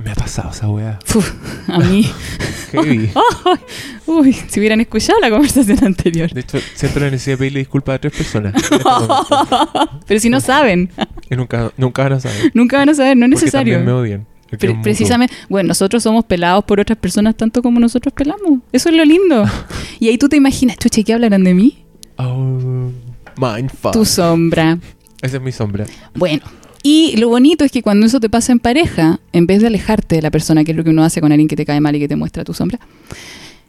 Me 0.04 0.12
ha 0.12 0.16
pasado 0.16 0.52
esa 0.52 0.70
weá. 0.70 1.00
Uf, 1.16 1.34
a 1.68 1.80
mí. 1.80 2.08
Heavy. 2.72 3.10
Uy, 4.06 4.34
si 4.34 4.60
hubieran 4.60 4.80
escuchado 4.82 5.20
la 5.20 5.30
conversación 5.32 5.84
anterior. 5.84 6.32
De 6.32 6.42
hecho, 6.42 6.60
siento 6.76 7.00
la 7.00 7.10
necesidad 7.10 7.34
de 7.34 7.38
pedirle 7.40 7.60
disculpas 7.60 7.96
a 7.96 8.00
tres 8.00 8.14
personas. 8.14 8.54
este. 8.56 8.78
Pero 10.08 10.20
si 10.20 10.30
no 10.30 10.40
saben, 10.40 10.92
nunca, 11.32 11.72
nunca 11.78 12.04
van 12.04 12.14
a 12.14 12.20
saber. 12.20 12.52
nunca 12.54 12.78
van 12.78 12.90
a 12.90 12.94
saber, 12.94 13.18
no 13.18 13.26
es 13.26 13.32
Porque 13.32 13.46
necesario. 13.46 13.74
también 13.78 13.96
me 13.96 14.00
odian. 14.02 14.28
Pre- 14.50 14.76
precisamente, 14.82 15.34
bueno, 15.50 15.68
nosotros 15.70 16.04
somos 16.04 16.24
pelados 16.26 16.64
por 16.64 16.80
otras 16.80 16.98
personas 16.98 17.36
tanto 17.36 17.62
como 17.62 17.80
nosotros 17.80 18.14
pelamos. 18.14 18.60
Eso 18.72 18.90
es 18.90 18.96
lo 18.96 19.04
lindo. 19.06 19.46
Y 20.00 20.10
ahí 20.10 20.18
tú 20.20 20.30
te 20.30 20.38
imaginas, 20.38 20.78
chuche, 20.78 21.04
¿qué 21.04 21.14
hablarán 21.14 21.44
de 21.44 21.54
mí? 21.56 21.84
Oh, 22.18 22.92
mindfuck. 23.38 23.94
Tu 23.94 24.06
sombra. 24.06 24.78
Esa 25.22 25.38
es 25.38 25.44
mi 25.44 25.52
sombra. 25.52 25.86
Bueno, 26.14 26.44
y 26.84 27.18
lo 27.18 27.30
bonito 27.30 27.66
es 27.66 27.72
que 27.72 27.82
cuando 27.82 28.06
eso 28.06 28.20
te 28.20 28.30
pasa 28.30 28.52
en 28.52 28.60
pareja, 28.60 29.20
en 29.34 29.48
vez 29.48 29.62
de 29.62 29.68
alejarte 29.68 30.16
de 30.16 30.22
la 30.22 30.30
persona, 30.32 30.64
que 30.64 30.72
es 30.72 30.78
lo 30.78 30.84
que 30.84 30.92
uno 30.92 31.04
hace 31.04 31.20
con 31.20 31.32
alguien 31.32 31.48
que 31.48 31.56
te 31.56 31.66
cae 31.66 31.82
mal 31.82 31.96
y 31.96 32.00
que 32.00 32.08
te 32.08 32.16
muestra 32.16 32.44
tu 32.44 32.54
sombra, 32.54 32.80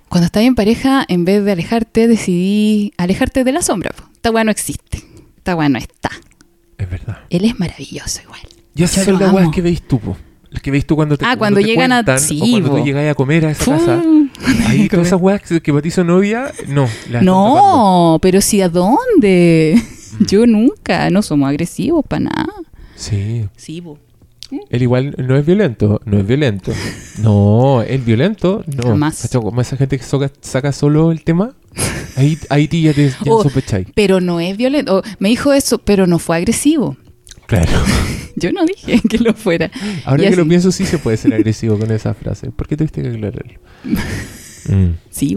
cuando 0.09 0.26
estás 0.26 0.43
en 0.43 0.55
pareja, 0.55 1.05
en 1.09 1.24
vez 1.24 1.45
de 1.45 1.53
alejarte, 1.53 2.09
decidí 2.09 2.93
alejarte 2.97 3.45
de 3.45 3.53
la 3.53 3.62
sombra. 3.62 3.91
Esta 4.14 4.31
weá 4.31 4.45
no 4.45 4.51
existe. 4.51 5.03
Esta 5.39 5.57
weá 5.57 5.68
no 5.68 5.79
está. 5.79 6.11
Es 6.76 6.91
verdad. 6.91 7.18
Él 7.31 7.45
es 7.45 7.59
maravilloso 7.59 8.20
igual. 8.22 8.41
Yo 8.74 8.87
las 8.87 9.07
weas 9.09 9.22
amo. 9.45 9.51
que 9.51 9.62
veis 9.62 9.83
tú, 9.83 9.99
po. 9.99 10.16
Las 10.51 10.62
que 10.62 10.70
veis 10.70 10.86
tú 10.86 10.96
cuando 10.96 11.16
te 11.18 11.24
Ah, 11.26 11.36
cuando 11.36 11.61
te 11.61 11.66
llegan 11.66 11.92
a- 11.92 11.96
cuentan, 11.96 12.20
sí, 12.20 12.40
o 12.42 12.51
cuando 12.51 12.70
tú 12.78 12.84
llegas 12.84 13.11
a 13.11 13.14
comer 13.14 13.46
a 13.46 13.51
esa 13.51 13.64
Fu- 13.64 13.70
casa. 13.72 14.03
Ahí 14.68 14.88
todas 14.88 15.07
esas 15.09 15.20
weas 15.20 15.42
que, 15.42 15.61
que 15.61 15.72
para 15.72 15.82
ti 15.82 15.90
son 15.90 16.09
obvias, 16.11 16.53
no. 16.68 16.88
las. 17.11 17.22
No, 17.22 18.18
pero 18.22 18.40
si 18.40 18.61
a 18.62 18.68
dónde? 18.68 19.74
Mm. 20.20 20.24
Yo 20.26 20.46
nunca, 20.46 21.11
no 21.11 21.22
somos 21.22 21.49
agresivos 21.49 22.05
para 22.09 22.20
nada. 22.20 22.46
Sí. 22.96 23.44
Sí, 23.57 23.80
po. 23.82 23.99
Él 24.70 24.80
igual 24.82 25.14
no 25.18 25.36
es 25.36 25.44
violento, 25.44 26.01
no 26.07 26.18
es 26.18 26.26
violento. 26.26 26.72
No, 27.18 27.82
el 27.82 28.01
violento, 28.03 28.62
no. 28.76 28.90
Jamás. 28.90 29.28
Como 29.32 29.61
esa 29.61 29.76
gente 29.76 29.99
que 29.99 30.05
soca- 30.05 30.30
saca 30.40 30.70
solo 30.72 31.11
el 31.11 31.24
tema, 31.24 31.53
ahí, 32.16 32.38
ahí 32.49 32.68
ti 32.68 32.82
ya 32.82 32.94
te 32.94 33.09
ya 33.09 33.16
Oh. 33.26 33.42
sospecháis. 33.42 33.88
Pero 33.94 34.20
no 34.20 34.38
es 34.38 34.57
violento. 34.57 34.99
Oh, 34.99 35.03
me 35.18 35.28
dijo 35.30 35.53
eso, 35.53 35.78
pero 35.78 36.07
no 36.07 36.20
fue 36.20 36.36
agresivo. 36.36 36.96
Claro. 37.46 37.72
Yo 38.39 38.53
no 38.53 38.64
dije 38.64 39.01
que 39.09 39.18
lo 39.18 39.34
fuera. 39.34 39.70
Ahora 40.05 40.24
Y 40.24 40.30
que 40.30 40.36
lo 40.36 40.47
pienso, 40.47 40.72
sí 40.72 40.84
se 40.86 40.99
puede 40.99 41.16
ser 41.16 41.34
agresivo 41.39 41.78
con 41.78 41.91
esa 41.91 42.14
frase. 42.14 42.51
¿Por 42.51 42.68
qué 42.68 42.76
tuviste 42.76 43.03
que 43.03 43.09
aclararlo? 43.09 43.55
Mm. 43.84 44.95
Sí. 45.11 45.36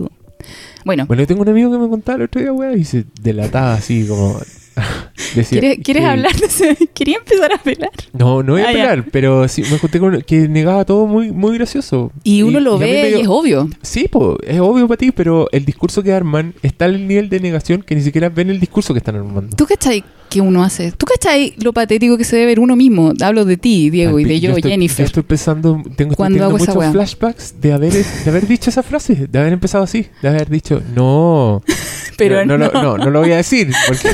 Bueno, 0.84 1.06
Bueno, 1.06 1.22
yo 1.22 1.28
tengo 1.28 1.44
un 1.44 1.50
amigo 1.50 1.72
que 1.72 1.78
me 1.78 1.88
contaba 1.88 2.18
el 2.18 2.24
otro 2.24 2.42
día, 2.42 2.52
weá, 2.52 2.74
y 2.76 2.84
se 2.84 3.06
delataba 3.22 3.76
así 3.76 4.06
como. 4.08 4.40
decía 5.36 5.60
¿quieres, 5.60 5.80
¿quieres 5.84 6.04
que- 6.04 6.10
hablar? 6.10 6.32
Quería 6.94 7.18
empezar 7.18 7.54
a 7.54 7.58
pelar. 7.58 7.90
No, 8.14 8.44
no 8.44 8.54
voy 8.54 8.62
a 8.62 8.66
Ah, 8.70 8.72
ya. 8.72 8.78
pelar, 8.80 9.06
pero 9.12 9.48
sí 9.48 9.64
me 9.72 9.78
junté 9.78 10.00
con 10.00 10.22
que 10.22 10.48
negaba 10.48 10.86
todo 10.86 11.08
muy, 11.08 11.32
muy 11.32 11.58
gracioso. 11.58 12.12
Y 12.24 12.42
uno 12.44 12.60
lo 12.60 12.76
a 12.76 12.80
mí 12.80 12.86
ve 12.86 13.16
y 13.18 13.22
es 13.22 13.28
obvio. 13.28 13.70
Sí, 13.82 14.08
po, 14.08 14.38
es 14.46 14.60
obvio 14.60 14.88
para 14.88 14.98
ti, 14.98 15.12
pero 15.12 15.48
el 15.52 15.66
discurso 15.66 16.04
que 16.04 16.14
arman 16.14 16.54
está 16.62 16.86
al 16.86 17.08
nivel 17.08 17.30
de 17.30 17.40
negación 17.40 17.82
que 17.82 17.96
ni 17.96 18.02
siquiera 18.02 18.30
ven 18.30 18.50
el 18.50 18.60
discurso 18.60 18.94
que 18.94 19.00
están 19.00 19.16
armando. 19.16 19.56
¿Tú 19.56 19.66
cachai 19.66 20.04
que 20.30 20.40
uno 20.42 20.64
hace? 20.64 20.92
¿Tú 20.94 21.06
cachai 21.06 21.54
lo 21.62 21.74
patético 21.74 22.18
que 22.18 22.24
se 22.24 22.36
debe 22.38 22.48
ver 22.48 22.60
uno 22.60 22.76
mismo? 22.76 23.12
Hablo 23.22 23.44
de 23.46 23.58
ti, 23.58 23.90
Diego, 23.90 24.20
y 24.20 24.24
Al 24.24 24.30
de 24.30 24.36
pi- 24.36 24.40
yo, 24.42 24.52
estoy, 24.56 24.72
Jennifer. 24.72 25.00
Yo 25.00 25.06
estoy 25.08 25.24
pensando, 25.24 25.82
tengo 25.96 26.12
estoy 26.14 26.28
teniendo 26.28 26.52
muchos 26.52 26.74
flashbacks 26.92 27.56
de 27.60 27.74
haber, 27.74 27.92
de 27.94 28.30
haber 28.30 28.48
dicho 28.48 28.70
esa 28.70 28.84
frase, 28.84 29.28
de 29.30 29.40
haber 29.40 29.54
empezado 29.54 29.84
así, 29.84 30.08
de 30.22 30.30
haber 30.30 30.50
dicho, 30.50 30.82
no, 30.96 31.62
Pero 32.18 32.46
no, 32.46 32.58
no. 32.58 32.68
no, 32.68 32.72
lo- 32.72 32.84
no, 32.84 32.98
no 32.98 33.10
lo 33.10 33.20
voy 33.22 33.32
a 33.32 33.38
decir, 33.38 33.72
porque 33.88 34.10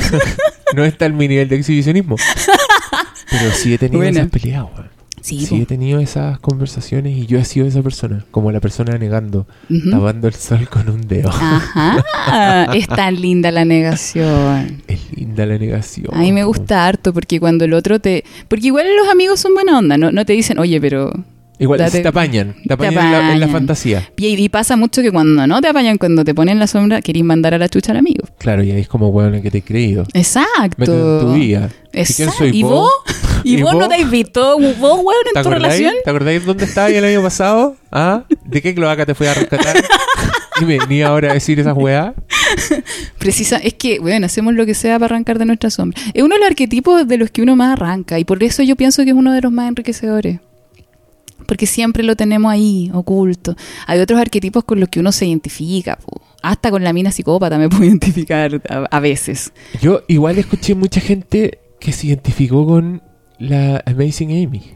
no 0.74 0.84
está 0.84 1.06
en 1.06 1.16
mi 1.16 1.28
nivel 1.28 1.48
de 1.48 1.56
exhibicionismo. 1.56 2.16
Pero 3.30 3.50
sí 3.52 3.74
he 3.74 3.78
tenido 3.78 4.02
esas 4.02 4.28
peleas, 4.28 4.64
weón. 4.64 4.98
Sí, 5.20 5.44
Sí 5.44 5.62
he 5.62 5.66
tenido 5.66 6.00
esas 6.00 6.38
conversaciones 6.38 7.16
y 7.16 7.26
yo 7.26 7.38
he 7.38 7.44
sido 7.44 7.66
esa 7.66 7.82
persona, 7.82 8.24
como 8.30 8.52
la 8.52 8.60
persona 8.60 8.96
negando. 8.96 9.46
Ujú. 9.68 9.90
tapando 9.90 10.28
el 10.28 10.34
sol 10.34 10.68
con 10.68 10.88
un 10.88 11.06
dedo. 11.06 11.28
Ajá. 11.28 12.72
Es 12.74 12.86
tan 12.86 13.20
linda 13.20 13.50
la 13.50 13.64
negación. 13.64 14.82
Es 14.86 15.12
linda 15.14 15.44
la 15.44 15.58
negación. 15.58 16.14
A 16.14 16.18
mí 16.18 16.32
me 16.32 16.44
gusta 16.44 16.86
harto 16.86 17.12
porque 17.12 17.40
cuando 17.40 17.64
el 17.64 17.74
otro 17.74 18.00
te... 18.00 18.24
Porque 18.48 18.68
igual 18.68 18.86
los 18.96 19.08
amigos 19.08 19.40
son 19.40 19.54
buena 19.54 19.78
onda, 19.78 19.98
no, 19.98 20.12
no 20.12 20.24
te 20.24 20.32
dicen, 20.32 20.58
oye, 20.58 20.80
pero... 20.80 21.12
Igual, 21.60 21.78
Date- 21.80 22.00
te 22.02 22.08
apañan, 22.08 22.54
te 22.62 22.68
te 22.68 22.74
apañan, 22.74 22.92
en 22.92 23.10
la- 23.10 23.18
En, 23.18 23.24
la, 23.24 23.28
apañan. 23.46 23.50
fantasía. 23.50 24.08
Y, 24.16 24.26
y 24.28 24.48
pasa 24.48 24.76
mucho 24.76 25.02
que 25.02 25.10
cuando 25.10 25.46
no 25.46 25.60
te 25.60 25.68
apañan, 25.68 25.98
cuando 25.98 26.24
te 26.24 26.34
ponen 26.34 26.58
la 26.60 26.66
sombra, 26.68 27.02
querís 27.02 27.24
mandar 27.24 27.54
a 27.54 27.58
la 27.58 27.68
chucha 27.68 27.90
al 27.92 27.98
amigo. 27.98 28.26
Claro, 28.38 28.62
y 28.62 28.70
ahí 28.70 28.80
es 28.80 28.88
como, 28.88 29.08
weón, 29.08 29.34
en 29.34 29.42
que 29.42 29.50
te 29.50 29.58
he 29.58 29.62
creído. 29.62 30.04
Exacto. 30.14 30.76
Métete 30.78 30.98
en 30.98 31.20
tu 31.20 31.32
vida. 31.34 31.68
¿Y 31.88 31.90
quién 31.90 32.02
Exacto. 32.04 32.32
soy 32.38 32.50
¿Y 32.56 32.62
vos? 32.62 32.90
¿Y, 33.44 33.56
¿Y 33.58 33.62
vos, 33.62 33.74
no 33.74 33.88
te 33.88 33.94
has 33.96 34.10
visto? 34.10 34.56
¿Vos, 34.58 34.76
weón, 35.02 35.24
¿Te 35.32 35.38
en 35.38 35.44
tu 35.44 35.50
relación? 35.50 35.94
¿Te 36.04 36.10
acordáis 36.10 36.44
dónde 36.44 36.64
estabas 36.64 36.92
el 36.92 37.04
año 37.04 37.22
pasado? 37.22 37.76
¿Ah? 37.90 38.22
¿De 38.44 38.62
qué 38.62 38.74
cloaca 38.74 39.04
te 39.06 39.14
fui 39.14 39.26
a 39.26 39.34
rescatar? 39.34 39.76
Y 40.60 40.64
me 40.64 40.78
venía 40.78 41.08
ahora 41.08 41.30
a 41.30 41.34
decir 41.34 41.58
esas 41.60 41.76
weas. 41.76 42.14
Precisa, 43.18 43.56
es 43.58 43.74
que, 43.74 43.98
bueno, 44.00 44.26
hacemos 44.26 44.54
lo 44.54 44.66
que 44.66 44.74
sea 44.74 44.98
para 44.98 45.14
arrancar 45.14 45.38
de 45.38 45.44
nuestra 45.44 45.70
sombra. 45.70 46.00
Es 46.14 46.22
uno 46.22 46.34
de 46.34 46.40
los 46.40 46.48
arquetipos 46.48 47.06
de 47.06 47.16
los 47.16 47.30
que 47.30 47.42
uno 47.42 47.56
más 47.56 47.72
arranca 47.74 48.18
y 48.18 48.24
por 48.24 48.42
eso 48.42 48.62
yo 48.62 48.76
pienso 48.76 49.02
que 49.04 49.10
es 49.10 49.16
uno 49.16 49.32
de 49.32 49.40
los 49.40 49.52
más 49.52 49.68
enriquecedores. 49.68 50.40
Porque 51.48 51.66
siempre 51.66 52.02
lo 52.02 52.14
tenemos 52.14 52.52
ahí, 52.52 52.90
oculto. 52.92 53.56
Hay 53.86 54.00
otros 54.00 54.20
arquetipos 54.20 54.64
con 54.64 54.80
los 54.80 54.90
que 54.90 55.00
uno 55.00 55.12
se 55.12 55.24
identifica. 55.26 55.96
po. 55.96 56.20
Hasta 56.42 56.70
con 56.70 56.84
la 56.84 56.92
mina 56.92 57.10
psicópata 57.10 57.56
me 57.56 57.68
puedo 57.70 57.84
identificar 57.84 58.60
a, 58.68 58.84
a 58.94 59.00
veces. 59.00 59.52
Yo 59.80 60.02
igual 60.08 60.36
escuché 60.38 60.74
mucha 60.74 61.00
gente 61.00 61.58
que 61.80 61.92
se 61.92 62.08
identificó 62.08 62.66
con 62.66 63.02
la 63.38 63.82
Amazing 63.86 64.30
Amy. 64.46 64.72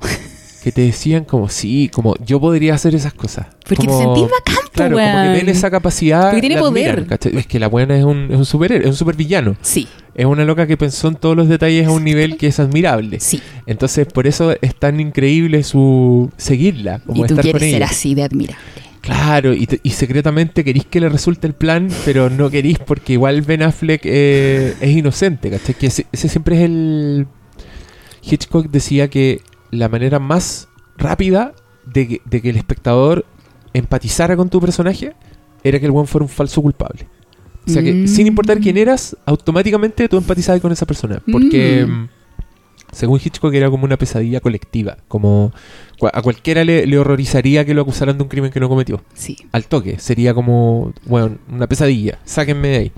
Que 0.64 0.70
te 0.73 0.81
decían 0.83 1.25
como, 1.25 1.49
sí, 1.49 1.91
como 1.93 2.14
yo 2.25 2.41
podría 2.41 2.75
hacer 2.75 2.95
esas 2.95 3.12
cosas. 3.12 3.49
Porque 3.68 3.83
te 3.83 3.89
Como- 3.89 3.99
sentís 3.99 4.31
bacán, 4.31 4.64
Claro, 4.73 4.97
como 4.97 5.23
que 5.25 5.29
ven 5.41 5.49
esa 5.51 5.70
capacidad. 5.70 6.31
Porque 6.31 6.41
tiene 6.41 6.57
admiran, 6.57 7.05
poder. 7.05 7.37
es 7.37 7.47
que 7.49 7.59
la 7.59 7.66
buena 7.66 7.99
es 7.99 8.05
un, 8.05 8.29
es 8.31 8.37
un 8.39 8.47
superhéroe, 8.47 8.85
es 8.85 8.91
un 8.93 8.97
supervillano. 8.97 9.57
Sí, 9.61 9.89
Es 10.15 10.27
una 10.27 10.45
loca 10.45 10.67
que 10.67 10.77
pensó 10.77 11.09
en 11.09 11.15
todos 11.17 11.35
los 11.37 11.49
detalles 11.49 11.87
a 11.87 11.91
un 11.91 12.05
nivel 12.05 12.37
que 12.37 12.47
es 12.49 12.61
admirable. 12.61 13.19
sí. 13.21 13.41
Entonces, 13.67 14.07
por 14.07 14.27
eso 14.27 14.55
es 14.61 14.75
tan 14.75 15.01
increíble 15.01 15.63
su 15.63 16.31
seguirla, 16.37 16.99
como 17.01 17.25
y 17.25 17.29
tú 17.29 17.35
estar 17.35 17.43
quieres 17.43 17.63
con 17.63 17.71
ser 17.71 17.83
así 17.85 18.15
de 18.15 18.23
admirable. 18.25 18.59
Claro, 19.01 19.53
y, 19.53 19.67
te- 19.67 19.81
y 19.83 19.91
secretamente 19.91 20.63
querís 20.63 20.85
que 20.87 21.01
le 21.01 21.09
resulte 21.09 21.47
el 21.49 21.55
plan, 21.55 21.89
pero 22.05 22.31
no 22.31 22.51
querís 22.51 22.79
porque 22.79 23.15
igual 23.15 23.43
Ben 23.43 23.63
Affleck 23.63 24.03
eh, 24.05 24.75
es 24.81 24.91
inocente, 24.91 25.51
¿cachai? 25.51 25.75
Que 25.75 25.87
ese, 25.89 26.07
ese 26.13 26.29
siempre 26.29 26.57
es 26.57 26.63
el... 26.63 27.27
Hitchcock 28.23 28.69
decía 28.71 29.09
que 29.09 29.41
la 29.71 29.89
manera 29.89 30.19
más 30.21 30.69
rápida 30.99 31.53
de 31.87 32.07
que, 32.07 32.21
de 32.25 32.41
que 32.43 32.51
el 32.51 32.57
espectador 32.57 33.25
empatizara 33.73 34.37
con 34.37 34.49
tu 34.51 34.61
personaje 34.61 35.15
era 35.65 35.81
que 35.81 35.87
el 35.87 35.93
buen 35.93 36.07
fuera 36.07 36.25
un 36.25 36.29
falso 36.29 36.63
culpable. 36.63 37.09
O 37.67 37.71
sea 37.71 37.83
que 37.83 37.93
Mm. 37.93 38.09
sin 38.09 38.27
importar 38.27 38.59
quién 38.61 38.77
eras, 38.77 39.17
automáticamente 39.25 40.09
tú 40.09 40.17
empatizabas 40.19 40.61
con 40.61 40.73
esa 40.73 40.87
persona. 40.87 41.23
Porque... 41.31 41.87
Mm. 41.87 41.91
mm, 42.03 42.09
Según 42.95 43.19
Hitchcock 43.25 43.55
era 43.55 43.71
como 43.71 43.85
una 43.87 43.97
pesadilla 43.97 44.41
colectiva, 44.41 44.99
como 45.09 45.51
a 46.13 46.21
cualquiera 46.21 46.63
le, 46.63 46.87
le 46.87 46.99
horrorizaría 46.99 47.65
que 47.65 47.73
lo 47.73 47.81
acusaran 47.81 48.19
de 48.19 48.23
un 48.23 48.29
crimen 48.29 48.51
que 48.51 48.61
no 48.61 48.69
cometió 48.69 49.03
Sí. 49.15 49.35
al 49.51 49.65
toque. 49.65 49.99
Sería 49.99 50.35
como, 50.35 50.93
bueno, 51.07 51.39
una 51.51 51.67
pesadilla. 51.67 52.19
Sáquenme 52.27 52.69
de 52.69 52.77
ahí. 52.77 52.93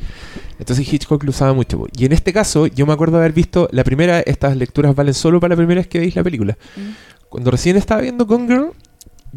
Entonces 0.59 0.93
Hitchcock 0.93 1.23
lo 1.23 1.31
usaba 1.31 1.53
mucho. 1.55 1.87
Y 1.97 2.07
en 2.07 2.13
este 2.13 2.33
caso, 2.33 2.67
yo 2.67 2.87
me 2.87 2.93
acuerdo 2.93 3.19
haber 3.19 3.33
visto 3.33 3.69
la 3.71 3.85
primera, 3.85 4.19
estas 4.19 4.57
lecturas 4.57 4.97
valen 4.97 5.15
solo 5.15 5.39
para 5.39 5.53
la 5.53 5.57
primera 5.59 5.79
vez 5.81 5.87
que 5.87 6.01
veis 6.01 6.17
la 6.17 6.25
película. 6.25 6.59
Cuando 7.29 7.53
recién 7.53 7.77
estaba 7.77 8.01
viendo 8.01 8.27
Gone 8.27 8.49
Girl, 8.49 8.71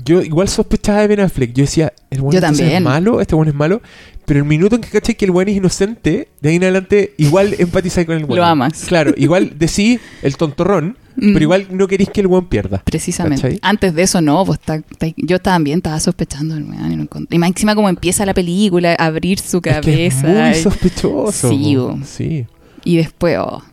yo 0.03 0.21
igual 0.21 0.47
sospechaba 0.47 1.01
de 1.01 1.07
Ben 1.07 1.19
Affleck. 1.21 1.53
Yo 1.53 1.63
decía, 1.63 1.93
el 2.09 2.21
también. 2.39 2.69
es 2.71 2.81
malo, 2.81 3.21
este 3.21 3.35
bueno 3.35 3.51
es 3.51 3.55
malo. 3.57 3.81
Pero 4.25 4.39
el 4.41 4.45
minuto 4.45 4.75
en 4.75 4.81
que 4.81 4.89
caché 4.89 5.15
que 5.15 5.23
el 5.25 5.31
buen 5.31 5.47
es 5.47 5.55
inocente, 5.55 6.27
de 6.41 6.49
ahí 6.49 6.55
en 6.57 6.63
adelante, 6.63 7.13
igual 7.17 7.55
empatizáis 7.59 8.05
con 8.05 8.17
el 8.17 8.25
bueno. 8.25 8.43
Lo 8.43 8.47
amas. 8.47 8.83
Claro, 8.87 9.13
igual 9.15 9.53
decís 9.57 9.99
el 10.21 10.35
tontorrón, 10.37 10.97
Mm. 11.19 11.33
pero 11.33 11.43
igual 11.45 11.67
no 11.71 11.87
queréis 11.87 12.09
que 12.11 12.21
el 12.21 12.27
buen 12.27 12.45
pierda. 12.45 12.83
Precisamente. 12.85 13.41
¿Cachai? 13.41 13.59
Antes 13.63 13.95
de 13.95 14.03
eso, 14.03 14.21
no, 14.21 14.45
pues 14.45 14.59
está- 14.59 14.75
está- 14.75 15.07
yo 15.17 15.39
también 15.39 15.77
estaba 15.79 15.99
sospechando 15.99 16.53
del 16.53 16.65
weón 16.65 17.09
y 17.31 17.39
más 17.39 17.49
encima 17.49 17.73
como 17.73 17.89
empieza 17.89 18.23
la 18.23 18.35
película, 18.35 18.93
abrir 18.93 19.39
su 19.39 19.57
Es 19.57 19.79
que 19.81 20.05
es 20.05 20.13
cabeza. 20.13 20.27
muy 20.27 20.49
y- 20.59 20.61
sospechoso. 20.61 21.49
Sí, 21.49 21.75
bo. 21.75 21.97
sí. 22.05 22.45
y 22.83 22.97
después, 22.97 23.35
oh, 23.39 23.63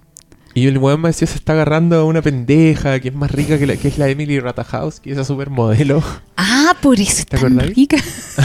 Y 0.55 0.69
el 0.69 0.79
weón 0.79 1.01
me 1.01 1.09
decía 1.09 1.27
se 1.27 1.35
está 1.35 1.53
agarrando 1.53 1.97
a 1.97 2.05
una 2.05 2.23
pendeja 2.23 3.01
que 3.01 3.09
es 3.09 3.15
más 3.15 3.31
rica 3.31 3.59
que 3.59 3.67
la 3.67 3.77
que 3.77 3.89
es 3.89 3.99
la 3.99 4.09
Emily 4.09 4.39
Ratajhouse, 4.39 5.01
que 5.01 5.11
es 5.11 5.17
esa 5.17 5.25
supermodelo. 5.25 6.03
Ah, 6.37 6.77
por 6.81 7.01
eso 7.01 7.19
es 7.19 7.27
¿Te 7.27 7.39
tan 7.39 7.59
rica. 7.59 7.97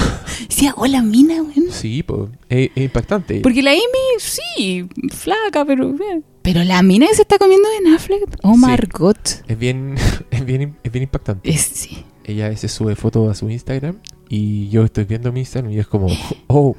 Decía, 0.49 0.74
hola 0.76 1.01
mina, 1.03 1.36
weón. 1.36 1.72
Sí, 1.72 2.01
pues, 2.01 2.30
es, 2.49 2.72
es 2.76 2.84
impactante. 2.84 3.41
Porque 3.41 3.62
la 3.62 3.72
Amy, 3.72 3.82
sí, 4.18 4.88
flaca, 5.12 5.64
pero 5.66 5.93
bien. 5.93 6.24
Pero 6.41 6.64
la 6.64 6.82
mina 6.82 7.05
que 7.07 7.16
se 7.16 7.22
está 7.22 7.38
comiendo 7.38 7.68
de 7.70 7.95
Affleck, 7.95 8.24
oh 8.41 8.53
Sí. 8.55 8.60
Margot. 8.60 9.43
Es 9.47 9.60
bien, 9.60 9.95
es 10.32 10.45
bien, 10.45 10.76
es 10.84 10.91
bien 10.91 11.03
impactante. 11.03 11.47
Es, 11.49 11.62
sí. 11.62 12.03
Ella 12.24 12.55
se 12.57 12.68
sube 12.70 12.95
fotos 12.95 13.30
a 13.30 13.36
su 13.36 13.49
Instagram 13.49 13.97
y 14.30 14.70
yo 14.70 14.84
estoy 14.84 15.03
viendo 15.05 15.32
mi 15.32 15.41
Instagram 15.41 15.72
y 15.74 15.80
es 15.80 15.88
como, 15.88 16.07
oh, 16.47 16.76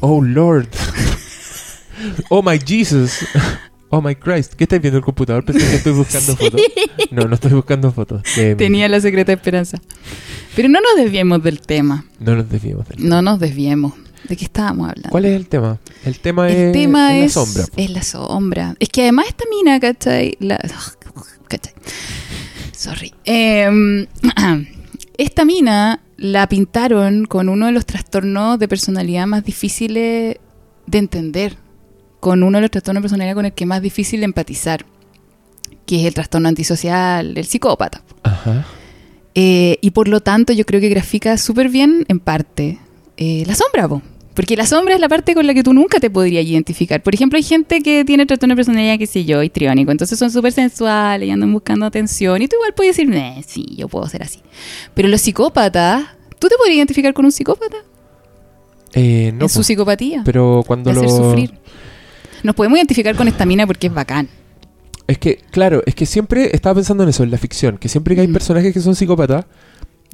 oh 0.00 0.22
Lord, 0.22 0.68
oh 2.28 2.42
my 2.42 2.58
Jesus, 2.64 3.24
oh 3.96 4.02
my 4.02 4.14
Christ. 4.14 4.54
¿Qué 4.54 4.64
estás 4.64 4.80
viendo 4.80 4.98
el 4.98 5.04
computador? 5.04 5.44
Pensé 5.44 5.66
que 5.68 5.76
estoy 5.76 5.92
buscando 5.92 6.36
fotos. 6.36 6.60
No, 7.10 7.24
no 7.26 7.34
estoy 7.34 7.52
buscando 7.52 7.92
fotos. 7.92 8.22
Tenía 8.56 8.88
la 8.88 9.00
secreta 9.00 9.32
esperanza. 9.32 9.78
Pero 10.56 10.68
no 10.68 10.80
nos 10.80 10.96
desviemos 10.96 11.42
del 11.42 11.60
tema. 11.60 12.04
No 12.20 12.34
nos 12.36 12.48
desviemos 12.48 12.88
del 12.88 13.08
No 13.08 13.22
nos 13.22 13.38
desviemos. 13.40 13.94
¿De 14.28 14.36
qué 14.36 14.44
estábamos 14.44 14.88
hablando? 14.88 15.10
¿Cuál 15.10 15.26
es 15.26 15.36
el 15.36 15.46
tema? 15.48 15.78
El 16.04 16.18
tema 16.18 16.48
El 16.50 16.56
es, 16.56 16.72
tema 16.72 17.16
es 17.18 17.24
es, 17.24 17.36
la 17.36 17.44
sombra. 17.44 17.64
es 17.76 17.90
la 17.90 18.02
sombra. 18.02 18.76
Es 18.80 18.88
que 18.88 19.02
además 19.02 19.26
esta 19.28 19.44
mina, 19.50 19.78
¿cachai? 19.80 20.36
La, 20.40 20.58
¿cachai? 21.48 21.74
Sorry. 22.72 23.12
Em, 23.24 24.06
esta 25.18 25.44
mina 25.44 26.00
la 26.16 26.48
pintaron 26.48 27.26
con 27.26 27.48
uno 27.50 27.66
de 27.66 27.72
los 27.72 27.84
trastornos 27.84 28.58
de 28.58 28.66
personalidad 28.68 29.26
más 29.26 29.44
difíciles 29.44 30.36
de 30.86 30.98
entender. 30.98 31.58
Con 32.24 32.42
uno 32.42 32.56
de 32.56 32.62
los 32.62 32.70
trastornos 32.70 33.02
de 33.02 33.04
personalidad 33.04 33.34
con 33.34 33.44
el 33.44 33.52
que 33.52 33.64
es 33.64 33.68
más 33.68 33.82
difícil 33.82 34.22
empatizar. 34.24 34.86
Que 35.84 36.00
es 36.00 36.06
el 36.06 36.14
trastorno 36.14 36.48
antisocial, 36.48 37.36
el 37.36 37.44
psicópata. 37.44 38.00
Ajá. 38.22 38.64
Eh, 39.34 39.76
y 39.82 39.90
por 39.90 40.08
lo 40.08 40.20
tanto 40.20 40.54
yo 40.54 40.64
creo 40.64 40.80
que 40.80 40.88
grafica 40.88 41.36
súper 41.36 41.68
bien, 41.68 42.06
en 42.08 42.20
parte, 42.20 42.78
eh, 43.18 43.44
la 43.46 43.54
sombra, 43.54 43.86
po. 43.88 44.00
Porque 44.32 44.56
la 44.56 44.64
sombra 44.64 44.94
es 44.94 45.00
la 45.00 45.08
parte 45.10 45.34
con 45.34 45.46
la 45.46 45.52
que 45.52 45.62
tú 45.62 45.74
nunca 45.74 46.00
te 46.00 46.08
podrías 46.08 46.46
identificar. 46.46 47.02
Por 47.02 47.14
ejemplo, 47.14 47.36
hay 47.36 47.42
gente 47.42 47.82
que 47.82 48.06
tiene 48.06 48.24
trastorno 48.24 48.54
de 48.54 48.56
personalidad, 48.56 48.98
qué 48.98 49.06
sé 49.06 49.26
yo, 49.26 49.42
histriónico. 49.42 49.92
Entonces 49.92 50.18
son 50.18 50.30
súper 50.30 50.52
sensuales 50.52 51.28
y 51.28 51.30
andan 51.30 51.52
buscando 51.52 51.84
atención. 51.84 52.40
Y 52.40 52.48
tú 52.48 52.56
igual 52.56 52.72
puedes 52.74 52.96
decir, 52.96 53.14
"Eh, 53.14 53.42
sí, 53.46 53.66
yo 53.76 53.86
puedo 53.88 54.08
ser 54.08 54.22
así. 54.22 54.40
Pero 54.94 55.08
los 55.08 55.20
psicópatas, 55.20 56.04
¿tú 56.38 56.48
te 56.48 56.56
podrías 56.56 56.78
identificar 56.78 57.12
con 57.12 57.26
un 57.26 57.32
psicópata? 57.32 57.76
Eh, 58.94 59.30
no, 59.34 59.44
en 59.44 59.48
su 59.50 59.62
psicopatía. 59.62 60.22
pero 60.24 60.64
cuando 60.66 60.90
lo... 60.90 61.06
sufrir. 61.06 61.52
Nos 62.44 62.54
podemos 62.54 62.78
identificar 62.78 63.16
con 63.16 63.26
esta 63.26 63.44
mina 63.44 63.66
porque 63.66 63.88
es 63.88 63.92
bacán. 63.94 64.28
Es 65.08 65.18
que, 65.18 65.38
claro, 65.50 65.82
es 65.84 65.94
que 65.94 66.06
siempre 66.06 66.50
estaba 66.54 66.76
pensando 66.76 67.02
en 67.02 67.08
eso, 67.10 67.24
en 67.24 67.30
la 67.30 67.36
ficción, 67.38 67.76
que 67.78 67.88
siempre 67.88 68.14
que 68.14 68.20
hay 68.22 68.28
Mm. 68.28 68.32
personajes 68.32 68.72
que 68.72 68.80
son 68.80 68.94
psicópatas, 68.94 69.44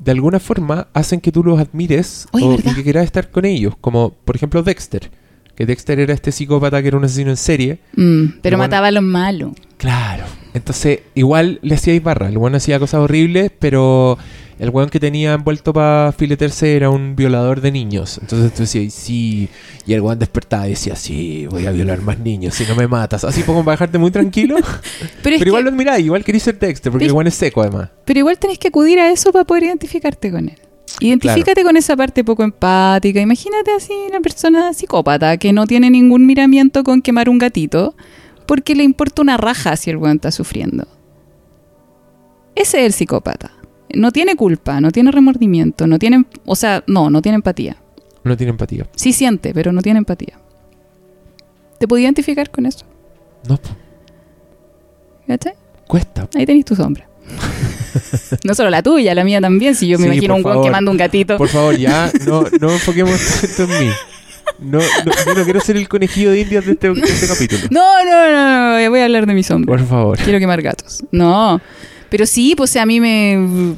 de 0.02 0.10
alguna 0.10 0.40
forma 0.40 0.88
hacen 0.94 1.20
que 1.20 1.30
tú 1.30 1.44
los 1.44 1.60
admires 1.60 2.26
Oye, 2.32 2.46
o, 2.46 2.54
y 2.54 2.74
que 2.74 2.82
quieras 2.82 3.04
estar 3.04 3.30
con 3.30 3.44
ellos, 3.44 3.74
como 3.80 4.10
por 4.24 4.34
ejemplo 4.34 4.62
Dexter, 4.62 5.10
que 5.54 5.66
Dexter 5.66 6.00
era 6.00 6.14
este 6.14 6.32
psicópata 6.32 6.80
que 6.80 6.88
era 6.88 6.96
un 6.96 7.04
asesino 7.04 7.30
en 7.30 7.36
serie. 7.36 7.80
Mm, 7.94 8.24
pero 8.40 8.56
bueno. 8.56 8.64
mataba 8.70 8.86
a 8.86 8.90
los 8.92 9.02
malos. 9.02 9.52
Claro. 9.76 10.24
Entonces, 10.54 11.00
igual 11.14 11.58
le 11.62 11.74
hacía 11.74 12.00
barra, 12.00 12.28
el 12.28 12.38
weón 12.38 12.54
hacía 12.54 12.78
cosas 12.78 13.00
horribles, 13.00 13.52
pero 13.58 14.16
el 14.60 14.68
weón 14.70 14.90
que 14.90 15.00
tenía 15.00 15.32
envuelto 15.32 15.72
para 15.72 16.12
fileterse 16.12 16.76
era 16.76 16.90
un 16.90 17.16
violador 17.16 17.62
de 17.62 17.72
niños. 17.72 18.18
Entonces 18.20 18.52
tú 18.52 18.60
decías, 18.62 18.92
sí, 18.92 19.48
y 19.86 19.92
el 19.94 20.02
weón 20.02 20.18
despertaba 20.18 20.66
y 20.66 20.70
decía, 20.70 20.94
sí, 20.96 21.46
voy 21.50 21.66
a 21.66 21.70
violar 21.72 22.02
más 22.02 22.18
niños 22.18 22.54
si 22.54 22.64
no 22.66 22.76
me 22.76 22.86
matas. 22.86 23.24
Así 23.24 23.42
como 23.42 23.64
para 23.64 23.72
dejarte 23.76 23.96
muy 23.96 24.10
tranquilo. 24.10 24.56
Pero, 25.22 25.36
Pero 25.38 25.46
igual 25.46 25.62
que- 25.62 25.64
lo 25.64 25.70
admiráis, 25.70 26.04
igual 26.04 26.22
queréis 26.24 26.42
ser 26.44 26.58
Dexter, 26.58 26.92
porque 26.92 27.04
Pero- 27.06 27.12
el 27.12 27.16
weón 27.16 27.26
es 27.26 27.34
seco 27.34 27.62
además. 27.62 27.88
Pero 28.04 28.18
igual 28.20 28.38
tenés 28.38 28.58
que 28.58 28.68
acudir 28.68 28.98
a 29.00 29.10
eso 29.10 29.32
para 29.32 29.44
poder 29.44 29.64
identificarte 29.64 30.30
con 30.30 30.48
él. 30.50 30.58
Identifícate 31.00 31.62
con 31.62 31.76
esa 31.78 31.96
parte 31.96 32.22
poco 32.22 32.42
empática. 32.42 33.20
Imagínate 33.20 33.70
así 33.74 33.92
una 34.10 34.20
persona 34.20 34.74
psicópata 34.74 35.38
que 35.38 35.52
no 35.54 35.66
tiene 35.66 35.88
ningún 35.88 36.26
miramiento 36.26 36.84
con 36.84 37.00
quemar 37.00 37.30
un 37.30 37.38
gatito 37.38 37.94
porque 38.44 38.74
le 38.74 38.82
importa 38.82 39.22
una 39.22 39.36
raja 39.38 39.74
si 39.76 39.88
el 39.88 39.96
weón 39.96 40.16
está 40.16 40.30
sufriendo. 40.32 40.86
Ese 42.54 42.80
es 42.80 42.86
el 42.86 42.92
psicópata. 42.92 43.52
No 43.94 44.10
tiene 44.12 44.36
culpa, 44.36 44.80
no 44.80 44.90
tiene 44.90 45.10
remordimiento, 45.10 45.86
no 45.86 45.98
tiene... 45.98 46.24
O 46.44 46.56
sea, 46.56 46.82
no, 46.86 47.10
no 47.10 47.22
tiene 47.22 47.36
empatía. 47.36 47.76
No 48.24 48.36
tiene 48.36 48.50
empatía. 48.50 48.86
Sí 48.96 49.12
siente, 49.12 49.52
pero 49.54 49.72
no 49.72 49.82
tiene 49.82 49.98
empatía. 49.98 50.38
¿Te 51.78 51.88
podía 51.88 52.04
identificar 52.04 52.50
con 52.50 52.66
eso? 52.66 52.84
No, 53.48 53.58
¿Cachai? 55.26 55.54
cuesta. 55.86 56.28
Ahí 56.34 56.44
tenés 56.46 56.64
tu 56.64 56.76
sombra. 56.76 57.08
no 58.44 58.54
solo 58.54 58.70
la 58.70 58.82
tuya, 58.82 59.14
la 59.14 59.24
mía 59.24 59.40
también. 59.40 59.74
Si 59.74 59.86
yo 59.88 59.98
me 59.98 60.04
Sí, 60.06 60.12
imagino 60.12 60.36
un 60.36 60.42
favor. 60.42 60.64
quemando 60.64 60.90
un 60.90 60.96
gatito. 60.96 61.36
Por 61.38 61.48
favor, 61.48 61.76
ya 61.76 62.10
no, 62.26 62.44
no 62.60 62.70
enfoquemos 62.70 63.42
esto 63.44 63.64
en 63.64 63.68
mí. 63.86 63.90
No, 64.58 64.78
no, 64.78 65.12
yo 65.26 65.34
no 65.34 65.44
quiero 65.44 65.60
ser 65.60 65.76
el 65.76 65.88
conejillo 65.88 66.30
de 66.32 66.40
indias 66.40 66.66
de 66.66 66.72
este, 66.72 66.92
de 66.92 67.00
este 67.00 67.26
capítulo. 67.28 67.62
No, 67.70 68.04
no, 68.04 68.30
no, 68.30 68.80
no, 68.82 68.90
voy 68.90 69.00
a 69.00 69.04
hablar 69.04 69.26
de 69.26 69.32
mi 69.34 69.42
sombra. 69.42 69.76
Por 69.76 69.86
favor. 69.86 70.18
Quiero 70.18 70.38
quemar 70.38 70.60
gatos. 70.60 71.02
No. 71.12 71.60
Pero 72.10 72.26
sí, 72.26 72.54
pues 72.56 72.76
a 72.76 72.84
mí 72.86 73.00
me. 73.00 73.76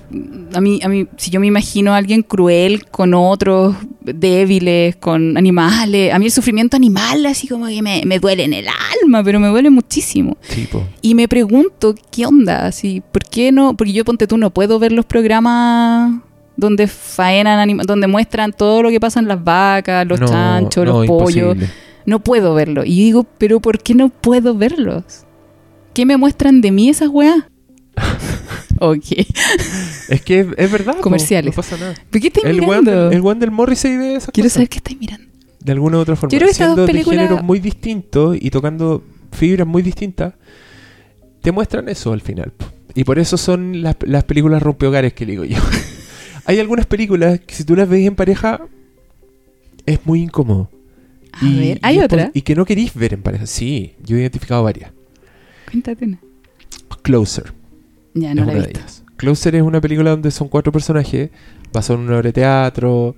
A 0.55 0.61
mí, 0.61 0.81
a 0.83 0.89
mí, 0.89 1.07
si 1.17 1.31
yo 1.31 1.39
me 1.39 1.47
imagino 1.47 1.93
a 1.93 1.99
alguien 1.99 2.23
cruel 2.23 2.87
con 2.87 3.13
otros 3.15 3.77
débiles, 4.01 4.97
con 4.97 5.37
animales. 5.37 6.13
A 6.13 6.19
mí 6.19 6.27
el 6.27 6.33
sufrimiento 6.33 6.77
animal, 6.77 7.27
así 7.27 7.47
como 7.47 7.67
que 7.67 7.83
me, 7.83 8.03
me 8.07 8.19
duele 8.19 8.45
en 8.45 8.55
el 8.55 8.67
alma, 9.03 9.23
pero 9.23 9.39
me 9.39 9.49
duele 9.49 9.71
muchísimo. 9.71 10.37
Sí, 10.41 10.67
po. 10.71 10.83
Y 11.03 11.15
me 11.15 11.29
pregunto, 11.29 11.95
¿qué 12.11 12.27
onda? 12.27 12.67
Así, 12.67 13.03
¿Por 13.13 13.23
qué 13.25 13.53
no? 13.53 13.77
Porque 13.77 13.93
yo, 13.93 14.05
ponte 14.05 14.27
tú, 14.27 14.39
no 14.39 14.51
puedo 14.51 14.79
ver 14.79 14.93
los 14.93 15.05
programas 15.05 16.21
donde 16.57 16.87
faenan 16.87 17.79
donde 17.87 18.07
muestran 18.07 18.53
todo 18.53 18.83
lo 18.83 18.91
que 18.91 19.01
pasa 19.01 19.21
en 19.21 19.29
las 19.29 19.43
vacas, 19.43 20.07
los 20.07 20.21
No, 20.21 20.27
chanchos, 20.27 20.85
no, 20.85 20.93
los 21.01 21.07
pollos. 21.07 21.55
imposible. 21.55 21.69
No 22.05 22.19
puedo 22.21 22.55
verlo. 22.55 22.83
Y 22.85 22.97
digo, 22.97 23.25
pero 23.39 23.61
¿por 23.61 23.79
qué 23.83 23.95
no 23.95 24.09
puedo 24.09 24.55
verlos? 24.57 25.05
¿Qué 25.95 26.05
me 26.07 26.17
muestran 26.17 26.61
de 26.61 26.71
mí 26.71 26.89
esas 26.89 27.09
weas? 27.09 27.45
Ok. 28.79 29.05
Es 30.09 30.23
que 30.23 30.41
es, 30.41 30.47
es 30.57 30.73
verdad. 30.73 30.97
po, 30.97 31.03
Comerciales. 31.03 31.53
No 31.55 31.63
pasa 31.63 31.77
nada. 31.77 31.95
¿Por 32.11 32.21
qué 32.21 32.29
estoy 32.29 32.43
El 32.51 32.61
mirando? 32.61 33.11
el 33.11 33.21
weón 33.21 33.39
del 33.39 33.51
Morrissey 33.51 33.97
ve 33.97 34.17
esas 34.17 34.31
Quiero 34.33 34.47
cosas. 34.47 34.53
saber 34.55 34.69
qué 34.69 34.79
estáis 34.79 34.99
mirando. 34.99 35.27
De 35.61 35.73
alguna 35.73 35.99
u 35.99 36.01
otra 36.01 36.17
forma. 36.17 36.33
Yo 36.33 36.39
creo 36.39 36.49
que 36.49 36.53
estas 36.53 36.67
Siendo 36.67 36.81
dos 36.83 36.87
de 36.87 36.93
películas- 36.93 37.21
géneros 37.29 37.45
muy 37.45 37.61
distintos 37.61 38.37
y 38.41 38.51
tocando 38.51 39.05
fibras 39.31 39.67
muy 39.67 39.83
distintas, 39.83 40.35
te 41.41 41.53
muestran 41.53 41.89
eso 41.89 42.13
al 42.13 42.21
final. 42.21 42.53
po. 42.57 42.67
Y 42.95 43.05
por 43.05 43.19
eso 43.19 43.37
son 43.37 43.81
las, 43.83 43.97
las 44.03 44.25
películas 44.25 44.63
rompehogares 44.63 45.13
que 45.15 45.25
le 45.25 45.33
digo 45.33 45.45
yo. 45.45 45.57
Hay 46.45 46.59
algunas 46.59 46.87
películas 46.87 47.41
que 47.41 47.55
si 47.55 47.65
tú 47.65 47.77
las 47.77 47.89
ves 47.89 48.05
en 48.07 48.17
pareja, 48.17 48.61
es 49.87 50.01
muy 50.05 50.23
incómodo. 50.23 50.71
A 51.35 51.49
ver, 51.49 51.79
¿hay 51.83 51.99
es 51.99 52.05
otra? 52.05 52.31
y 52.35 52.43
que 52.43 52.55
no 52.55 52.65
queréis 52.67 52.93
ver 52.95 53.15
en 53.15 53.23
pareja. 53.23 53.47
Sí, 53.47 53.95
yo 54.05 54.17
he 54.17 54.21
identificado 54.21 54.63
varias. 54.65 54.91
Cuéntate. 55.71 56.19
Closer. 57.03 57.55
Ya, 58.15 58.35
no 58.35 58.43
es 58.43 58.47
la 58.47 58.53
he 58.53 58.57
de 58.57 58.61
visto. 58.63 58.79
ellas. 58.81 59.03
Closer 59.17 59.55
es 59.57 59.63
una 59.63 59.81
película 59.81 60.11
donde 60.11 60.31
son 60.31 60.49
cuatro 60.49 60.73
personajes, 60.73 61.31
basada 61.73 61.99
en 61.99 62.07
una 62.07 62.17
obra 62.19 62.29
de 62.29 62.33
teatro. 62.33 63.17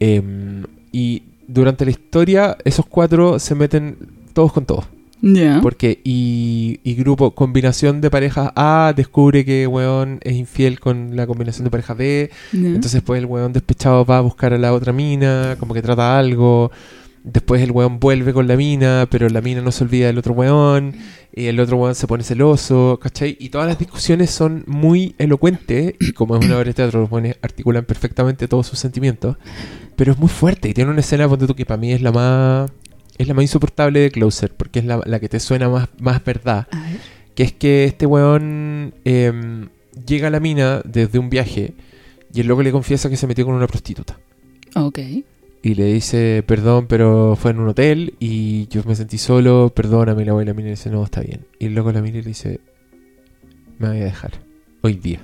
em, 0.00 0.64
y 0.92 1.22
durante 1.48 1.84
la 1.84 1.90
historia, 1.90 2.56
esos 2.64 2.86
cuatro 2.86 3.38
se 3.38 3.54
meten 3.54 3.96
todos 4.32 4.52
con 4.52 4.64
todos. 4.66 4.84
Ya. 5.24 5.60
Porque, 5.62 6.00
y, 6.02 6.80
y 6.82 6.94
grupo, 6.94 7.30
combinación 7.32 8.00
de 8.00 8.10
parejas 8.10 8.50
A 8.56 8.92
descubre 8.96 9.44
que 9.44 9.68
weón 9.68 10.18
es 10.22 10.34
infiel 10.34 10.80
con 10.80 11.14
la 11.14 11.26
combinación 11.28 11.62
de 11.64 11.70
pareja 11.70 11.94
B. 11.94 12.30
Entonces 12.52 12.92
después 12.94 13.20
el 13.20 13.26
weón 13.26 13.52
despechado 13.52 14.04
va 14.04 14.18
a 14.18 14.20
buscar 14.22 14.52
a 14.52 14.58
la 14.58 14.72
otra 14.72 14.92
mina, 14.92 15.54
como 15.60 15.74
que 15.74 15.82
trata 15.82 16.18
algo. 16.18 16.72
Después 17.24 17.62
el 17.62 17.70
weón 17.70 18.00
vuelve 18.00 18.32
con 18.32 18.48
la 18.48 18.56
mina, 18.56 19.06
pero 19.08 19.28
la 19.28 19.40
mina 19.40 19.60
no 19.60 19.70
se 19.70 19.84
olvida 19.84 20.08
del 20.08 20.18
otro 20.18 20.34
weón. 20.34 20.94
Y 21.32 21.46
el 21.46 21.60
otro 21.60 21.76
weón 21.76 21.94
se 21.94 22.06
pone 22.06 22.24
celoso, 22.24 22.98
¿cachai? 23.00 23.36
Y 23.38 23.50
todas 23.50 23.68
las 23.68 23.78
discusiones 23.78 24.30
son 24.30 24.64
muy 24.66 25.14
elocuentes. 25.18 25.94
Y 26.00 26.12
como 26.12 26.36
es 26.36 26.44
una 26.44 26.56
obra 26.56 26.64
de 26.64 26.74
teatro, 26.74 27.00
los 27.00 27.10
weones 27.10 27.36
articulan 27.40 27.84
perfectamente 27.84 28.48
todos 28.48 28.66
sus 28.66 28.78
sentimientos. 28.78 29.36
Pero 29.94 30.12
es 30.12 30.18
muy 30.18 30.28
fuerte. 30.28 30.68
Y 30.68 30.74
tiene 30.74 30.90
una 30.90 31.00
escena, 31.00 31.28
ponte 31.28 31.46
tú, 31.46 31.54
que 31.54 31.64
para 31.64 31.78
mí 31.78 31.92
es 31.92 32.02
la 32.02 32.12
más... 32.12 32.70
Es 33.18 33.28
la 33.28 33.34
más 33.34 33.42
insoportable 33.42 34.00
de 34.00 34.10
Closer, 34.10 34.52
porque 34.54 34.80
es 34.80 34.84
la, 34.86 35.00
la 35.04 35.20
que 35.20 35.28
te 35.28 35.38
suena 35.38 35.68
más, 35.68 35.88
más 36.00 36.24
verdad. 36.24 36.66
Que 37.34 37.44
es 37.44 37.52
que 37.52 37.84
este 37.84 38.06
weón 38.06 38.94
em, 39.04 39.68
llega 40.06 40.26
a 40.26 40.30
la 40.30 40.40
mina 40.40 40.80
desde 40.84 41.18
un 41.18 41.28
viaje 41.30 41.74
y 42.32 42.40
el 42.40 42.46
loco 42.46 42.62
le 42.62 42.72
confiesa 42.72 43.10
que 43.10 43.16
se 43.16 43.26
metió 43.26 43.44
con 43.44 43.54
una 43.54 43.66
prostituta. 43.66 44.18
Ok. 44.74 44.98
Y 45.62 45.74
le 45.76 45.92
dice, 45.92 46.42
perdón, 46.44 46.86
pero 46.88 47.36
fue 47.40 47.52
en 47.52 47.60
un 47.60 47.68
hotel 47.68 48.14
y 48.18 48.66
yo 48.66 48.82
me 48.84 48.96
sentí 48.96 49.16
solo, 49.16 49.72
perdóname. 49.74 50.22
Y 50.22 50.24
la, 50.24 50.32
la 50.32 50.54
mina 50.54 50.66
le 50.66 50.70
dice, 50.70 50.90
no, 50.90 51.04
está 51.04 51.20
bien. 51.20 51.46
Y 51.60 51.66
el 51.66 51.74
loco 51.74 51.92
la 51.92 52.02
mira 52.02 52.18
y 52.18 52.22
le 52.22 52.28
dice, 52.28 52.60
me 53.78 53.88
voy 53.88 54.00
a 54.00 54.04
dejar, 54.04 54.32
hoy 54.80 54.94
día. 54.94 55.20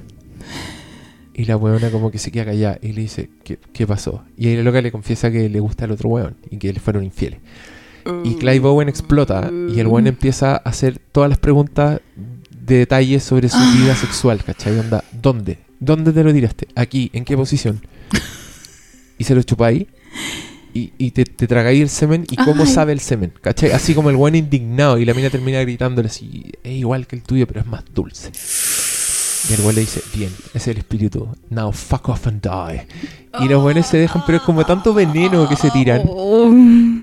Y 1.34 1.44
la 1.44 1.56
weona 1.56 1.90
como 1.90 2.10
que 2.10 2.18
se 2.18 2.30
queda 2.30 2.44
callada 2.46 2.78
y 2.82 2.92
le 2.92 3.02
dice, 3.02 3.30
¿qué, 3.42 3.58
qué 3.72 3.86
pasó? 3.86 4.24
Y 4.36 4.48
ahí 4.48 4.56
la 4.56 4.62
loca 4.62 4.80
le 4.80 4.92
confiesa 4.92 5.30
que 5.30 5.48
le 5.48 5.60
gusta 5.60 5.86
al 5.86 5.92
otro 5.92 6.08
weón 6.08 6.36
y 6.50 6.56
que 6.56 6.72
le 6.72 6.80
fueron 6.80 7.04
infieles. 7.04 7.40
Y 8.24 8.36
Clive 8.36 8.66
Owen 8.66 8.88
explota 8.88 9.50
y 9.52 9.80
el 9.80 9.86
weón 9.86 10.06
empieza 10.06 10.52
a 10.52 10.56
hacer 10.56 10.98
todas 11.12 11.28
las 11.28 11.38
preguntas 11.38 12.00
de 12.68 12.78
detalles 12.78 13.22
sobre 13.22 13.48
su 13.48 13.58
vida 13.76 13.94
sexual, 13.94 14.42
¿cachai? 14.42 14.78
Onda, 14.78 15.04
¿dónde? 15.12 15.58
¿Dónde 15.78 16.12
te 16.12 16.24
lo 16.24 16.32
tiraste? 16.32 16.68
¿Aquí? 16.74 17.10
¿En 17.12 17.24
qué 17.24 17.36
posición? 17.36 17.80
Y 19.20 19.24
se 19.24 19.34
lo 19.34 19.42
chupa 19.42 19.66
ahí. 19.66 19.88
Y, 20.74 20.92
y 20.98 21.10
te, 21.10 21.24
te 21.24 21.46
tragáis 21.46 21.80
el 21.80 21.88
semen. 21.88 22.24
¿Y 22.30 22.36
cómo 22.36 22.64
Ay. 22.64 22.68
sabe 22.68 22.92
el 22.92 23.00
semen? 23.00 23.32
¿Cachai? 23.40 23.70
Así 23.72 23.94
como 23.94 24.10
el 24.10 24.16
weón 24.16 24.34
indignado. 24.34 24.98
Y 24.98 25.04
la 25.04 25.14
mina 25.14 25.30
termina 25.30 25.60
gritándole 25.60 26.08
así: 26.08 26.52
Es 26.62 26.72
igual 26.72 27.06
que 27.06 27.16
el 27.16 27.22
tuyo, 27.22 27.46
pero 27.46 27.60
es 27.60 27.66
más 27.66 27.84
dulce. 27.94 28.30
Y 29.50 29.54
el 29.54 29.60
weón 29.60 29.74
le 29.74 29.80
dice: 29.80 30.02
Bien, 30.14 30.30
ese 30.48 30.56
es 30.58 30.68
el 30.68 30.78
espíritu. 30.78 31.28
Now 31.50 31.72
fuck 31.72 32.08
off 32.10 32.26
and 32.26 32.42
die. 32.42 32.86
Y 33.40 33.48
los 33.48 33.64
weones 33.64 33.86
se 33.86 33.96
dejan, 33.98 34.22
pero 34.26 34.38
es 34.38 34.44
como 34.44 34.64
tanto 34.64 34.92
veneno 34.92 35.48
que 35.48 35.56
se 35.56 35.70
tiran 35.70 36.02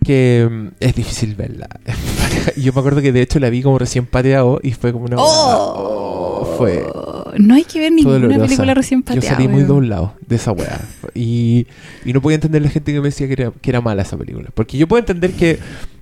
que 0.03 0.47
mm, 0.49 0.67
es 0.79 0.95
difícil 0.95 1.35
verla. 1.35 1.67
Yo 2.57 2.73
me 2.73 2.79
acuerdo 2.79 3.01
que 3.01 3.11
de 3.11 3.21
hecho 3.21 3.39
la 3.39 3.49
vi 3.49 3.61
como 3.61 3.79
recién 3.79 4.05
pateado 4.05 4.59
y 4.61 4.71
fue 4.71 4.91
como 4.93 5.05
una. 5.05 5.17
oh, 5.19 6.55
fue. 6.57 6.85
No 7.39 7.55
hay 7.55 7.63
que 7.63 7.79
ver 7.79 7.91
ninguna 7.91 8.15
dolorosa. 8.15 8.45
película 8.45 8.73
recién 8.73 9.01
Yo 9.01 9.05
pateada. 9.05 9.35
salí 9.35 9.47
muy 9.47 9.63
doblado 9.63 10.13
de 10.27 10.35
esa 10.35 10.51
weá. 10.51 10.81
Y, 11.13 11.67
y 12.05 12.13
no 12.13 12.21
podía 12.21 12.35
entender 12.35 12.61
la 12.61 12.69
gente 12.69 12.93
que 12.93 12.99
me 12.99 13.07
decía 13.09 13.27
que 13.27 13.33
era, 13.33 13.51
que 13.51 13.69
era 13.69 13.81
mala 13.81 14.01
esa 14.01 14.17
película. 14.17 14.49
Porque 14.53 14.77
yo 14.77 14.87
puedo 14.87 14.99
entender 14.99 15.31
que. 15.33 15.59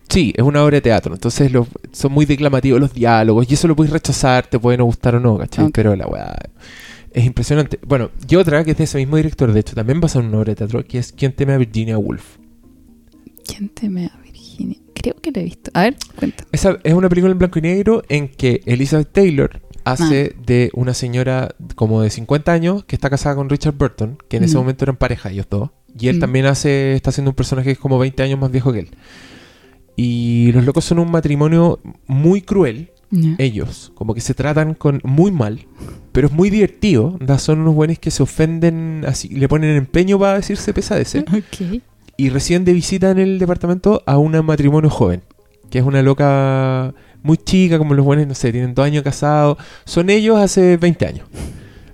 Sí, 0.09 0.33
es 0.35 0.43
una 0.43 0.63
obra 0.63 0.75
de 0.75 0.81
teatro, 0.81 1.13
entonces 1.13 1.51
los, 1.51 1.67
son 1.91 2.11
muy 2.11 2.25
declamativos 2.25 2.79
los 2.79 2.93
diálogos 2.93 3.49
y 3.49 3.53
eso 3.55 3.67
lo 3.67 3.75
puedes 3.75 3.91
rechazar, 3.91 4.45
te 4.45 4.59
puede 4.59 4.77
no 4.77 4.83
gustar 4.85 5.15
o 5.15 5.19
no, 5.19 5.37
¿cachai? 5.37 5.69
Pero 5.71 5.95
la 5.95 6.05
weá 6.05 6.35
es 7.13 7.25
impresionante. 7.25 7.79
Bueno, 7.85 8.11
y 8.27 8.35
otra 8.35 8.63
que 8.63 8.71
es 8.71 8.77
de 8.77 8.83
ese 8.83 8.97
mismo 8.97 9.15
director, 9.17 9.51
de 9.51 9.59
hecho, 9.61 9.75
también 9.75 10.01
basada 10.01 10.23
en 10.25 10.29
una 10.29 10.39
obra 10.39 10.51
de 10.51 10.55
teatro, 10.57 10.83
que 10.83 10.99
es 10.99 11.13
Quien 11.13 11.31
teme 11.31 11.53
a 11.53 11.57
Virginia 11.57 11.97
Woolf. 11.97 12.37
¿Quién 13.47 13.69
teme 13.69 14.05
a 14.05 14.21
Virginia? 14.21 14.77
Creo 14.93 15.15
que 15.15 15.31
la 15.31 15.41
he 15.41 15.45
visto. 15.45 15.71
A 15.73 15.83
ver, 15.83 15.95
cuenta. 16.15 16.45
Esa 16.51 16.77
es 16.83 16.93
una 16.93 17.09
película 17.09 17.31
en 17.31 17.39
blanco 17.39 17.59
y 17.59 17.61
negro 17.61 18.03
en 18.09 18.27
que 18.29 18.61
Elizabeth 18.65 19.11
Taylor 19.11 19.61
hace 19.85 20.35
Ah. 20.37 20.41
de 20.45 20.69
una 20.73 20.93
señora 20.93 21.55
como 21.75 22.01
de 22.01 22.09
50 22.09 22.51
años 22.53 22.83
que 22.85 22.95
está 22.95 23.09
casada 23.09 23.35
con 23.35 23.49
Richard 23.49 23.73
Burton, 23.75 24.17
que 24.29 24.37
en 24.37 24.43
ese 24.43 24.55
Mm. 24.55 24.59
momento 24.59 24.85
eran 24.85 24.95
pareja 24.97 25.29
ellos 25.31 25.47
dos. 25.49 25.69
Y 25.99 26.07
él 26.07 26.17
Mm. 26.17 26.19
también 26.21 26.45
hace, 26.45 26.93
está 26.95 27.09
haciendo 27.11 27.31
un 27.31 27.35
personaje 27.35 27.65
que 27.67 27.71
es 27.73 27.79
como 27.79 27.99
20 27.99 28.23
años 28.23 28.39
más 28.39 28.51
viejo 28.51 28.71
que 28.73 28.79
él. 28.79 28.89
Y 29.95 30.51
los 30.53 30.65
locos 30.65 30.85
son 30.85 30.99
un 30.99 31.11
matrimonio 31.11 31.79
muy 32.07 32.41
cruel, 32.41 32.89
ellos, 33.37 33.91
como 33.93 34.15
que 34.15 34.21
se 34.21 34.33
tratan 34.33 34.73
con 34.73 34.99
muy 35.03 35.29
mal, 35.31 35.67
pero 36.11 36.25
es 36.25 36.33
muy 36.33 36.49
divertido. 36.49 37.19
Son 37.37 37.59
unos 37.59 37.75
buenos 37.75 37.99
que 37.99 38.09
se 38.09 38.23
ofenden, 38.23 39.03
así, 39.07 39.29
le 39.29 39.47
ponen 39.47 39.75
empeño 39.75 40.17
para 40.17 40.33
decirse 40.37 40.73
pesadeces 40.73 41.23
y 42.17 42.29
recién 42.29 42.65
de 42.65 42.73
visita 42.73 43.11
en 43.11 43.19
el 43.19 43.37
departamento 43.37 44.01
a 44.07 44.17
un 44.17 44.31
matrimonio 44.43 44.89
joven, 44.89 45.21
que 45.69 45.77
es 45.77 45.85
una 45.85 46.01
loca 46.01 46.95
muy 47.23 47.37
chica, 47.37 47.77
como 47.77 47.93
los 47.93 48.05
buenos, 48.05 48.27
no 48.27 48.35
sé, 48.35 48.51
tienen 48.51 48.73
dos 48.75 48.85
años 48.85 49.03
casados, 49.03 49.57
son 49.85 50.09
ellos 50.09 50.37
hace 50.37 50.77
20 50.77 51.05
años. 51.07 51.27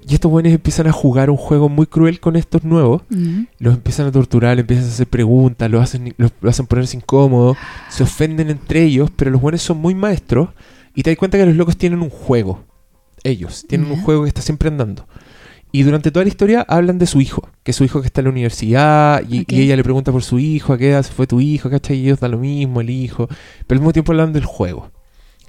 Y 0.08 0.16
estos 0.16 0.32
buenos 0.32 0.52
empiezan 0.52 0.88
a 0.88 0.92
jugar 0.92 1.30
un 1.30 1.38
juego 1.38 1.70
muy 1.70 1.86
cruel 1.86 2.20
con 2.20 2.36
estos 2.36 2.64
nuevos, 2.64 3.04
Ya. 3.10 3.46
los 3.60 3.76
empiezan 3.76 4.08
a 4.08 4.12
torturar, 4.12 4.56
les 4.58 4.64
empiezan 4.64 4.86
a 4.86 4.90
hacer 4.90 5.08
preguntas, 5.08 5.70
los 5.70 5.84
hacen, 5.84 6.16
los, 6.18 6.32
los 6.42 6.50
hacen 6.50 6.66
ponerse 6.66 6.98
incómodos, 6.98 7.58
se 7.90 8.02
ofenden 8.04 8.50
entre 8.50 8.84
ellos, 8.84 9.12
pero 9.16 9.30
los 9.30 9.40
buenos 9.40 9.62
son 9.62 9.78
muy 9.78 9.94
maestros 9.94 10.50
y 10.96 11.04
te 11.04 11.12
das 11.12 11.18
cuenta 11.20 11.38
que 11.38 11.46
los 11.46 11.56
locos 11.56 11.78
tienen 11.78 12.02
un 12.02 12.10
juego. 12.10 12.64
Ellos 13.24 13.66
tienen 13.68 13.92
un 13.92 14.02
juego 14.02 14.24
que 14.24 14.30
está 14.30 14.42
siempre 14.42 14.70
andando. 14.70 15.08
Y 15.72 15.84
durante 15.84 16.10
toda 16.10 16.24
la 16.26 16.30
historia 16.30 16.66
hablan 16.68 16.98
de 16.98 17.06
su 17.06 17.22
hijo, 17.22 17.48
que 17.62 17.70
es 17.72 17.78
su 17.78 17.84
hijo 17.84 18.02
que 18.02 18.08
está 18.08 18.22
en 18.22 18.26
la 18.26 18.32
universidad, 18.32 19.22
y 19.30 19.46
ella 19.62 19.76
le 19.76 19.84
pregunta 19.84 20.12
por 20.12 20.24
su 20.24 20.40
hijo, 20.40 20.74
a 20.74 20.78
qué 20.80 20.90
edad 20.90 21.04
se 21.04 21.12
fue 21.14 21.28
tu 21.28 21.40
hijo, 21.40 21.70
¿cachai? 21.70 21.98
Y 21.98 22.06
ellos 22.06 22.20
da 22.20 22.28
lo 22.28 22.40
mismo, 22.40 22.82
el 22.82 22.90
hijo, 22.90 23.28
pero 23.68 23.78
al 23.78 23.82
mismo 23.82 23.94
tiempo 23.94 24.12
hablan 24.12 24.34
del 24.34 24.46
juego. 24.46 24.90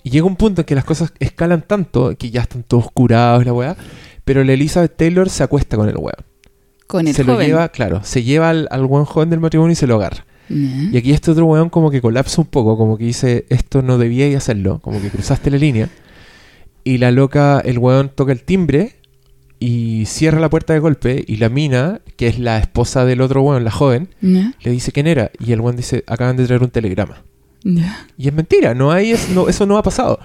Y 0.02 0.10
llega 0.10 0.26
un 0.26 0.36
punto 0.36 0.62
en 0.62 0.64
que 0.64 0.74
las 0.74 0.84
cosas 0.84 1.12
escalan 1.18 1.62
tanto 1.62 2.16
que 2.16 2.30
ya 2.30 2.42
están 2.42 2.62
todos 2.62 2.90
curados 2.92 3.44
la 3.44 3.52
weá, 3.52 3.76
pero 4.24 4.44
la 4.44 4.52
Elizabeth 4.52 4.96
Taylor 4.96 5.28
se 5.28 5.42
acuesta 5.42 5.76
con 5.76 5.88
el 5.88 5.96
weón. 5.96 6.24
Con 6.86 7.06
el 7.06 7.14
se 7.14 7.22
joven. 7.22 7.38
lo 7.38 7.44
lleva, 7.44 7.68
claro, 7.68 8.00
se 8.02 8.22
lleva 8.22 8.50
al, 8.50 8.68
al 8.70 8.84
buen 8.86 9.04
joven 9.04 9.30
del 9.30 9.40
matrimonio 9.40 9.72
y 9.72 9.76
se 9.76 9.86
lo 9.86 9.96
agarra. 9.96 10.24
Y 10.48 10.96
aquí 10.96 11.12
este 11.12 11.30
otro 11.30 11.46
weón 11.46 11.70
como 11.70 11.92
que 11.92 12.00
colapsa 12.00 12.40
un 12.40 12.48
poco, 12.48 12.76
como 12.76 12.98
que 12.98 13.04
dice, 13.04 13.46
esto 13.50 13.82
no 13.82 13.98
debíais 13.98 14.36
hacerlo, 14.36 14.80
como 14.80 15.00
que 15.00 15.08
cruzaste 15.08 15.48
la 15.48 15.58
línea. 15.58 15.88
Y 16.82 16.98
la 16.98 17.12
loca, 17.12 17.60
el 17.64 17.78
weón 17.78 18.08
toca 18.08 18.32
el 18.32 18.42
timbre 18.42 18.96
y 19.60 20.06
cierra 20.06 20.40
la 20.40 20.50
puerta 20.50 20.72
de 20.72 20.80
golpe 20.80 21.24
y 21.24 21.36
la 21.36 21.50
mina, 21.50 22.00
que 22.16 22.26
es 22.26 22.40
la 22.40 22.58
esposa 22.58 23.04
del 23.04 23.20
otro 23.20 23.42
weón, 23.42 23.62
la 23.62 23.70
joven, 23.70 24.08
le 24.20 24.70
dice 24.72 24.90
quién 24.90 25.06
era. 25.06 25.30
Y 25.38 25.52
el 25.52 25.60
weón 25.60 25.76
dice, 25.76 26.02
acaban 26.08 26.36
de 26.36 26.46
traer 26.46 26.62
un 26.64 26.70
telegrama. 26.70 27.22
Y 27.62 28.28
es 28.28 28.32
mentira, 28.32 28.74
no 28.74 28.90
hay, 28.90 29.12
eso 29.12 29.66
no 29.66 29.76
ha 29.76 29.82
pasado. 29.82 30.18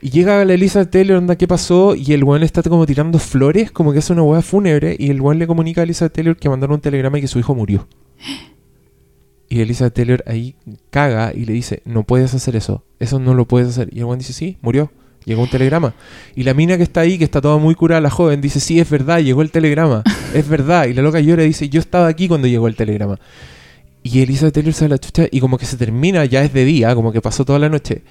Y 0.00 0.10
llega 0.10 0.44
la 0.44 0.54
Elizabeth 0.54 0.90
Taylor, 0.90 1.18
onda, 1.18 1.36
¿qué 1.36 1.46
pasó? 1.46 1.94
Y 1.94 2.12
el 2.12 2.24
weón 2.24 2.42
está 2.42 2.60
como 2.62 2.86
tirando 2.86 3.20
flores, 3.20 3.70
como 3.70 3.92
que 3.92 4.00
es 4.00 4.10
una 4.10 4.24
weá 4.24 4.42
fúnebre. 4.42 4.96
Y 4.98 5.10
el 5.10 5.20
weón 5.20 5.38
le 5.38 5.46
comunica 5.46 5.80
a 5.80 5.84
Elizabeth 5.84 6.12
Taylor 6.12 6.36
que 6.36 6.48
mandaron 6.48 6.74
un 6.74 6.80
telegrama 6.80 7.18
y 7.18 7.20
que 7.20 7.28
su 7.28 7.38
hijo 7.38 7.54
murió. 7.54 7.86
Y 9.48 9.60
Elizabeth 9.60 9.94
Taylor 9.94 10.24
ahí 10.26 10.56
caga 10.90 11.32
y 11.32 11.44
le 11.44 11.52
dice, 11.52 11.82
no 11.84 12.02
puedes 12.02 12.34
hacer 12.34 12.56
eso, 12.56 12.82
eso 12.98 13.20
no 13.20 13.34
lo 13.34 13.46
puedes 13.46 13.68
hacer. 13.68 13.90
Y 13.92 14.00
el 14.00 14.06
weón 14.06 14.18
dice, 14.18 14.32
sí, 14.32 14.56
murió, 14.60 14.90
llegó 15.24 15.42
un 15.42 15.50
telegrama. 15.50 15.94
Y 16.34 16.42
la 16.42 16.54
mina 16.54 16.76
que 16.78 16.82
está 16.82 17.02
ahí, 17.02 17.16
que 17.16 17.24
está 17.24 17.40
toda 17.40 17.58
muy 17.58 17.76
curada, 17.76 18.00
la 18.00 18.10
joven, 18.10 18.40
dice, 18.40 18.58
sí, 18.58 18.80
es 18.80 18.90
verdad, 18.90 19.20
llegó 19.20 19.42
el 19.42 19.52
telegrama, 19.52 20.02
es 20.34 20.48
verdad. 20.48 20.86
Y 20.86 20.94
la 20.94 21.02
loca 21.02 21.20
llora 21.20 21.44
y 21.44 21.48
dice, 21.48 21.68
yo 21.68 21.78
estaba 21.78 22.08
aquí 22.08 22.26
cuando 22.26 22.48
llegó 22.48 22.66
el 22.66 22.74
telegrama. 22.74 23.20
Y 24.02 24.20
Elizabeth 24.20 24.54
Taylor 24.54 24.74
se 24.74 24.84
da 24.86 24.88
la 24.90 24.98
chucha 24.98 25.26
y 25.30 25.40
como 25.40 25.58
que 25.58 25.66
se 25.66 25.76
termina, 25.76 26.24
ya 26.24 26.42
es 26.42 26.52
de 26.52 26.64
día, 26.64 26.94
como 26.94 27.12
que 27.12 27.20
pasó 27.20 27.44
toda 27.44 27.58
la 27.58 27.68
noche. 27.68 28.02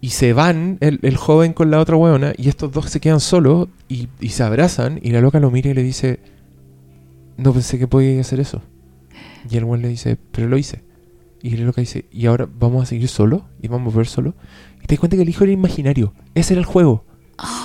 Y 0.00 0.10
se 0.10 0.32
van 0.32 0.78
el, 0.80 1.00
el 1.02 1.16
joven 1.16 1.52
con 1.54 1.70
la 1.70 1.80
otra 1.80 1.96
weona 1.96 2.32
y 2.36 2.48
estos 2.48 2.70
dos 2.70 2.90
se 2.90 3.00
quedan 3.00 3.20
solos 3.20 3.68
y, 3.88 4.08
se 4.28 4.42
abrazan 4.42 5.00
y 5.02 5.10
la 5.10 5.20
loca 5.20 5.40
lo 5.40 5.50
mira 5.50 5.70
y 5.70 5.74
le 5.74 5.82
dice, 5.82 6.20
no 7.36 7.52
pensé 7.52 7.78
que 7.78 7.88
podía 7.88 8.20
hacer 8.20 8.40
eso. 8.40 8.62
Y 9.50 9.56
el 9.56 9.64
weón 9.64 9.82
le 9.82 9.88
dice, 9.88 10.18
pero 10.30 10.48
lo 10.48 10.58
hice. 10.58 10.82
Y 11.42 11.54
el 11.54 11.64
loca 11.64 11.80
dice, 11.80 12.04
y 12.12 12.26
ahora 12.26 12.48
vamos 12.58 12.82
a 12.82 12.86
seguir 12.86 13.08
solo 13.08 13.46
y 13.62 13.68
vamos 13.68 13.94
a 13.94 13.96
ver 13.96 14.06
solo. 14.06 14.34
Y 14.82 14.86
te 14.86 14.94
das 14.94 15.00
cuenta 15.00 15.16
que 15.16 15.22
el 15.22 15.28
hijo 15.28 15.44
era 15.44 15.52
imaginario. 15.52 16.12
Ese 16.34 16.54
era 16.54 16.60
el 16.60 16.66
juego. 16.66 17.04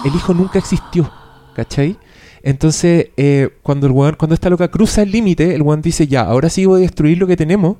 El 0.06 0.16
hijo 0.16 0.34
nunca 0.34 0.60
existió. 0.60 1.12
¿Cachai? 1.56 1.98
Entonces, 2.44 3.08
eh, 3.16 3.50
cuando 3.64 3.88
el 3.88 3.94
weón, 3.94 4.16
cuando 4.18 4.36
esta 4.36 4.50
loca 4.50 4.68
cruza 4.68 5.02
el 5.02 5.12
límite, 5.12 5.56
el 5.56 5.62
weón 5.62 5.82
dice, 5.82 6.08
ya, 6.08 6.22
ahora 6.22 6.50
sí 6.50 6.66
voy 6.66 6.80
a 6.80 6.82
destruir 6.82 7.18
lo 7.18 7.26
que 7.26 7.38
tenemos. 7.38 7.78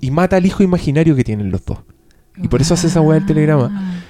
Y 0.00 0.10
mata 0.10 0.36
al 0.36 0.46
hijo 0.46 0.62
imaginario 0.62 1.16
que 1.16 1.24
tienen 1.24 1.50
los 1.50 1.64
dos. 1.64 1.78
Y 2.36 2.48
por 2.48 2.60
eso 2.60 2.74
hace 2.74 2.86
esa 2.86 3.00
weá 3.00 3.18
del 3.18 3.26
telegrama. 3.26 4.02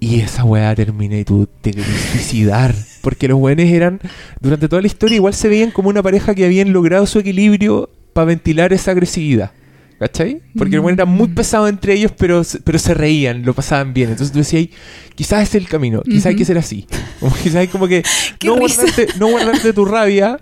Y 0.00 0.20
esa 0.20 0.44
weá 0.44 0.74
termina 0.74 1.18
y 1.18 1.24
tú 1.24 1.48
te 1.60 1.72
suicidar. 1.72 2.74
Porque 3.00 3.28
los 3.28 3.38
weones 3.38 3.70
eran, 3.70 4.00
durante 4.40 4.68
toda 4.68 4.82
la 4.82 4.88
historia, 4.88 5.16
igual 5.16 5.34
se 5.34 5.48
veían 5.48 5.70
como 5.70 5.88
una 5.88 6.02
pareja 6.02 6.34
que 6.34 6.44
habían 6.44 6.72
logrado 6.72 7.06
su 7.06 7.18
equilibrio 7.18 7.90
para 8.12 8.24
ventilar 8.24 8.72
esa 8.72 8.90
agresividad. 8.90 9.52
¿Cachai? 9.98 10.40
Porque 10.56 10.76
los 10.76 10.84
weones 10.84 11.00
eran 11.02 11.12
muy 11.12 11.26
pesados 11.28 11.68
entre 11.68 11.94
ellos, 11.94 12.12
pero, 12.16 12.44
se- 12.44 12.60
pero 12.60 12.78
se 12.78 12.94
reían, 12.94 13.44
lo 13.44 13.52
pasaban 13.52 13.92
bien. 13.92 14.10
Entonces 14.10 14.32
tú 14.32 14.38
decías, 14.38 14.68
quizás 15.16 15.42
es 15.48 15.54
el 15.56 15.66
camino, 15.68 16.02
quizás 16.02 16.26
hay 16.26 16.36
que 16.36 16.44
ser 16.44 16.56
así. 16.56 16.86
Como, 17.18 17.34
quizás 17.34 17.56
hay 17.56 17.66
como 17.68 17.88
que 17.88 18.04
no 18.44 18.56
guardarte, 18.56 19.08
no 19.18 19.26
guardarte 19.28 19.72
tu 19.72 19.84
rabia, 19.84 20.38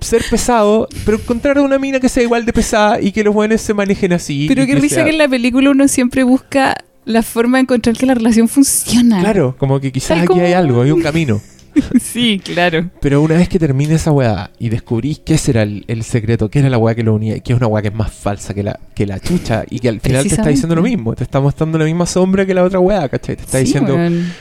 ser 0.00 0.22
pesado, 0.30 0.86
pero 1.04 1.16
encontrar 1.16 1.58
una 1.58 1.76
mina 1.78 1.98
que 1.98 2.08
sea 2.08 2.22
igual 2.22 2.44
de 2.46 2.52
pesada 2.52 3.00
y 3.00 3.10
que 3.10 3.24
los 3.24 3.34
buenos 3.34 3.60
se 3.60 3.74
manejen 3.74 4.12
así. 4.12 4.46
Pero 4.48 4.64
qué 4.64 4.74
que 4.74 4.80
risa 4.80 5.02
que 5.02 5.10
en 5.10 5.18
la 5.18 5.26
película 5.28 5.70
uno 5.70 5.88
siempre 5.88 6.22
busca 6.22 6.76
la 7.04 7.22
forma 7.22 7.58
de 7.58 7.62
encontrar 7.62 7.96
que 7.96 8.06
la 8.06 8.14
relación 8.14 8.46
funciona. 8.46 9.18
Claro, 9.20 9.56
como 9.58 9.80
que 9.80 9.90
quizás 9.90 10.18
Tal 10.18 10.20
aquí 10.20 10.38
hay 10.38 10.52
algo, 10.52 10.82
hay 10.82 10.92
un 10.92 11.02
camino. 11.02 11.40
sí, 12.00 12.40
claro. 12.44 12.90
Pero 13.00 13.22
una 13.22 13.36
vez 13.36 13.48
que 13.48 13.58
termine 13.58 13.94
esa 13.94 14.12
weá 14.12 14.50
y 14.58 14.68
descubrís 14.68 15.20
qué 15.24 15.38
será 15.38 15.62
el, 15.62 15.84
el 15.88 16.02
secreto, 16.04 16.48
qué 16.50 16.60
era 16.60 16.68
la 16.70 16.78
weá 16.78 16.94
que 16.94 17.02
lo 17.02 17.14
unía, 17.14 17.38
que 17.40 17.52
es 17.52 17.56
una 17.58 17.66
weá 17.66 17.82
que 17.82 17.88
es 17.88 17.94
más 17.94 18.12
falsa 18.12 18.54
que 18.54 18.62
la, 18.62 18.78
que 18.94 19.06
la 19.06 19.18
chucha, 19.20 19.64
y 19.70 19.78
que 19.78 19.88
al 19.88 20.00
final 20.00 20.22
te 20.22 20.34
está 20.34 20.48
diciendo 20.48 20.74
lo 20.74 20.82
mismo, 20.82 21.14
te 21.14 21.24
está 21.24 21.40
mostrando 21.40 21.78
la 21.78 21.84
misma 21.84 22.06
sombra 22.06 22.44
que 22.46 22.54
la 22.54 22.62
otra 22.64 22.80
weá, 22.80 23.08
¿cachai? 23.08 23.36
Te 23.36 23.42
está 23.42 23.58
Sí, 23.58 23.64
diciendo 23.64 23.96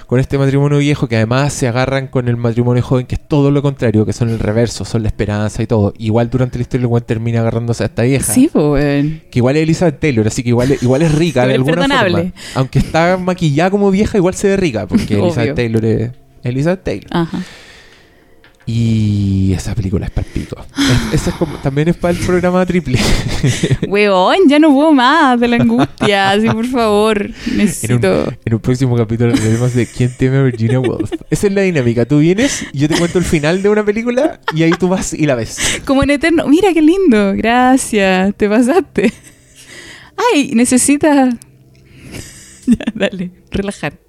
con 0.08 0.20
este 0.20 0.38
matrimonio 0.38 0.78
viejo 0.80 1.08
que 1.08 1.16
además 1.18 1.54
se 1.54 1.68
agarran 1.68 2.08
con 2.08 2.28
el 2.28 2.38
matrimonio 2.38 2.82
joven, 2.84 3.06
que 3.06 3.16
es 3.16 3.28
todo 3.28 3.52
lo 3.52 3.62
contrario, 3.62 4.06
que 4.06 4.14
son 4.14 4.30
el 4.30 4.40
reverso, 4.40 4.86
son 4.86 5.04
la 5.04 5.10
esperanza 5.10 5.62
y 5.64 5.68
todo. 5.68 5.94
Igual 5.98 6.30
durante 6.30 6.58
la 6.58 6.64
historia 6.64 6.86
el 6.86 6.92
weón 6.92 7.04
termina 7.06 7.40
agarrándose 7.42 7.84
a 7.84 7.88
esta 7.88 8.04
vieja. 8.04 8.34
Sí, 8.34 8.50
weón. 8.54 9.22
Que 9.30 9.40
igual 9.40 9.56
es 9.58 9.64
Elizabeth 9.64 10.00
Taylor, 10.00 10.28
así 10.28 10.44
que 10.44 10.50
igual, 10.50 10.76
igual 10.82 11.02
es 11.02 11.14
rica 11.16 11.46
de 11.48 11.54
alguna 11.56 11.74
perdonable. 11.76 12.16
forma. 12.18 12.32
Aunque 12.56 12.80
está 12.80 13.18
maquillada 13.18 13.70
como 13.72 13.92
vieja, 13.92 14.18
igual 14.18 14.34
se 14.34 14.48
ve 14.50 14.58
rica, 14.58 14.88
porque. 14.88 15.14
Elizabeth 15.20 15.56
Taylor 15.56 15.86
es 15.86 16.12
Elizabeth 16.44 16.84
Taylor. 16.84 17.08
Ajá. 17.12 17.40
Y 18.72 19.52
esa 19.54 19.74
película 19.74 20.06
es 20.06 20.12
para 20.12 20.28
el 20.28 20.34
pico. 20.34 20.56
Es- 20.78 21.22
esa 21.22 21.30
es 21.32 21.36
como- 21.38 21.58
también 21.58 21.88
es 21.88 21.96
para 21.98 22.12
el 22.16 22.24
programa 22.24 22.64
triple. 22.68 23.00
Weón, 23.88 24.38
ya 24.48 24.60
no 24.60 24.72
puedo 24.72 24.92
más 24.94 25.40
de 25.40 25.48
la 25.48 25.56
angustia. 25.56 26.30
Así, 26.32 26.48
por 26.50 26.68
favor. 26.68 27.20
En 27.20 27.32
un, 27.52 27.58
Necesito. 27.58 28.32
en 28.46 28.54
un 28.54 28.60
próximo 28.60 28.96
capítulo 28.96 29.32
hablaremos 29.34 29.74
de 29.74 29.88
quién 29.88 30.16
teme 30.16 30.38
a 30.38 30.44
Virginia 30.44 30.80
Woolf. 30.80 31.12
Esa 31.32 31.48
es 31.48 31.54
la 31.54 31.62
dinámica. 31.62 32.06
Tú 32.06 32.20
vienes, 32.20 32.64
yo 32.72 32.88
te 32.88 32.96
cuento 32.96 33.18
el 33.18 33.26
final 33.26 33.64
de 33.64 33.70
una 33.70 33.84
película 33.84 34.40
y 34.54 34.62
ahí 34.62 34.72
tú 34.80 34.88
vas 34.88 35.14
y 35.16 35.26
la 35.26 35.34
ves. 35.34 35.82
Como 35.84 36.04
en 36.04 36.12
eterno. 36.12 36.48
Mira 36.48 36.72
qué 36.72 36.84
lindo. 36.84 37.34
Gracias. 37.36 38.36
Te 38.38 38.48
pasaste. 38.48 39.12
Ay, 40.36 40.52
necesitas. 40.54 41.34
ya, 42.68 42.86
dale. 42.94 43.32
Relajarte. 43.50 44.09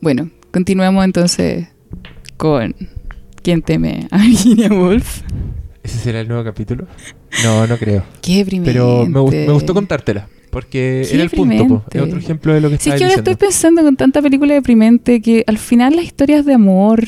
Bueno, 0.00 0.30
continuemos 0.50 1.04
entonces 1.04 1.68
con. 2.36 2.74
¿Quién 3.42 3.62
teme 3.62 4.06
a 4.10 4.18
Virginia 4.26 4.68
Woolf? 4.68 5.22
¿Ese 5.82 5.98
será 5.98 6.20
el 6.20 6.28
nuevo 6.28 6.44
capítulo? 6.44 6.86
No, 7.42 7.66
no 7.66 7.76
creo. 7.78 8.04
Qué 8.20 8.36
deprimente. 8.38 8.72
Pero 8.72 9.06
me, 9.06 9.18
gust- 9.20 9.46
me 9.46 9.52
gustó 9.52 9.72
contártela. 9.74 10.28
Porque 10.50 11.06
Qué 11.08 11.14
era 11.14 11.22
el 11.22 11.30
punto. 11.30 11.66
po. 11.68 11.84
Es 11.92 12.02
otro 12.02 12.18
ejemplo 12.18 12.52
de 12.52 12.60
lo 12.60 12.68
que 12.70 12.76
Sí, 12.76 12.90
estaba 12.90 12.96
es 12.96 13.00
que 13.00 13.04
ahora 13.04 13.14
estoy 13.16 13.34
pensando 13.36 13.82
con 13.82 13.96
tanta 13.96 14.20
película 14.20 14.52
deprimente 14.52 15.22
que 15.22 15.44
al 15.46 15.58
final 15.58 15.94
las 15.96 16.04
historias 16.04 16.44
de 16.44 16.54
amor 16.54 17.04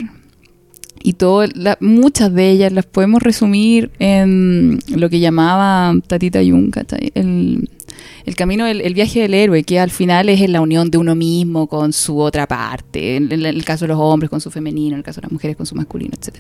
y 1.03 1.15
todo, 1.15 1.45
la- 1.55 1.77
muchas 1.81 2.33
de 2.33 2.51
ellas 2.51 2.73
las 2.73 2.87
podemos 2.87 3.21
resumir 3.21 3.91
en 3.99 4.79
lo 4.95 5.11
que 5.11 5.19
llamaba 5.19 5.93
Tatita 6.07 6.39
¿cachai? 6.71 7.11
el, 7.15 7.69
el 8.25 8.35
camino, 8.37 8.67
el, 8.67 8.95
viaje 8.95 9.21
del 9.21 9.35
héroe, 9.35 9.63
que 9.65 9.79
al 9.81 9.91
final 9.91 10.29
es 10.29 10.41
en 10.41 10.53
la 10.53 10.61
unión 10.61 10.91
de 10.91 10.99
uno 10.99 11.15
mismo 11.15 11.67
con 11.67 11.93
su 11.93 12.19
otra 12.19 12.47
parte, 12.47 13.17
en, 13.17 13.33
en 13.33 13.45
el 13.47 13.65
caso 13.65 13.85
de 13.85 13.89
los 13.89 13.99
hombres 14.01 14.31
con 14.31 14.41
su 14.41 14.51
femenino, 14.51 14.95
en 14.95 14.99
el 14.99 15.05
caso 15.05 15.21
de 15.21 15.27
las 15.27 15.33
mujeres 15.33 15.57
con 15.57 15.67
su 15.67 15.75
masculino, 15.75 16.13
etc. 16.21 16.37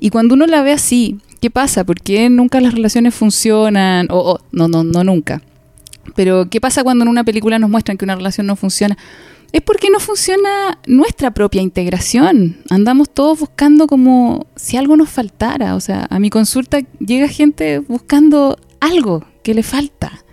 Y 0.00 0.10
cuando 0.10 0.34
uno 0.34 0.46
la 0.46 0.62
ve 0.62 0.72
así, 0.72 1.18
¿qué 1.40 1.50
pasa? 1.50 1.84
¿Por 1.84 2.00
qué 2.00 2.28
nunca 2.30 2.60
las 2.60 2.74
relaciones 2.74 3.14
funcionan? 3.14 4.08
O, 4.10 4.32
o- 4.32 4.40
no, 4.52 4.68
no, 4.68 4.84
no 4.84 5.04
nunca. 5.04 5.42
Pero, 6.16 6.48
¿qué 6.50 6.60
pasa 6.60 6.82
cuando 6.82 7.04
en 7.04 7.08
una 7.08 7.22
película 7.24 7.58
nos 7.58 7.70
muestran 7.70 7.96
que 7.96 8.04
una 8.04 8.16
relación 8.16 8.46
no 8.46 8.56
funciona? 8.56 8.98
Es 9.52 9.60
porque 9.60 9.88
no 9.90 10.00
funciona 10.00 10.78
nuestra 10.86 11.30
propia 11.32 11.60
integración. 11.62 12.56
Andamos 12.70 13.10
todos 13.10 13.38
buscando 13.38 13.86
como 13.86 14.46
si 14.56 14.78
algo 14.78 14.96
nos 14.96 15.10
faltara. 15.10 15.76
O 15.76 15.80
sea, 15.80 16.06
a 16.10 16.18
mi 16.18 16.30
consulta 16.30 16.80
llega 16.98 17.28
gente 17.28 17.78
buscando 17.80 18.56
algo 18.80 19.24
que 19.44 19.52
le 19.54 19.62
falta. 19.62 20.24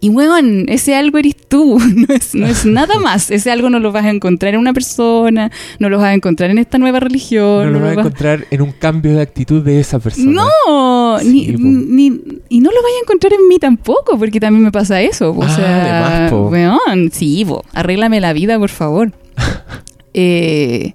Y, 0.00 0.10
weón, 0.10 0.66
ese 0.68 0.94
algo 0.94 1.18
eres 1.18 1.34
tú. 1.48 1.78
No 1.96 2.14
es, 2.14 2.34
no 2.34 2.46
es 2.46 2.64
nada 2.66 2.98
más. 2.98 3.30
Ese 3.30 3.50
algo 3.50 3.70
no 3.70 3.78
lo 3.80 3.92
vas 3.92 4.04
a 4.04 4.10
encontrar 4.10 4.54
en 4.54 4.60
una 4.60 4.72
persona, 4.74 5.50
no 5.78 5.88
lo 5.88 5.96
vas 5.98 6.08
a 6.08 6.14
encontrar 6.14 6.50
en 6.50 6.58
esta 6.58 6.76
nueva 6.78 7.00
religión. 7.00 7.72
No 7.72 7.78
lo 7.78 7.80
vas 7.80 7.92
a 7.92 7.94
vas- 7.96 8.06
encontrar 8.06 8.46
en 8.50 8.62
un 8.62 8.72
cambio 8.72 9.14
de 9.14 9.22
actitud 9.22 9.62
de 9.62 9.80
esa 9.80 9.98
persona. 9.98 10.30
no, 10.32 11.18
Sí, 11.20 11.54
ni, 11.58 12.10
ni- 12.10 12.20
y 12.48 12.60
no 12.60 12.70
lo 12.70 12.82
vaya 12.82 12.96
a 12.98 13.02
encontrar 13.02 13.32
en 13.32 13.48
mí 13.48 13.58
tampoco, 13.58 14.18
porque 14.18 14.38
también 14.38 14.62
me 14.64 14.70
pasa 14.72 15.00
eso. 15.00 15.30
O 15.30 15.42
Ah, 15.42 15.48
sea, 15.56 15.82
además, 15.82 16.30
po. 16.30 16.48
weón, 16.50 17.10
sí, 17.12 17.44
po, 17.46 17.64
arréglame 17.72 18.20
la 18.20 18.32
vida, 18.32 18.58
por 18.58 18.70
favor. 18.70 19.12
Eh, 20.18 20.94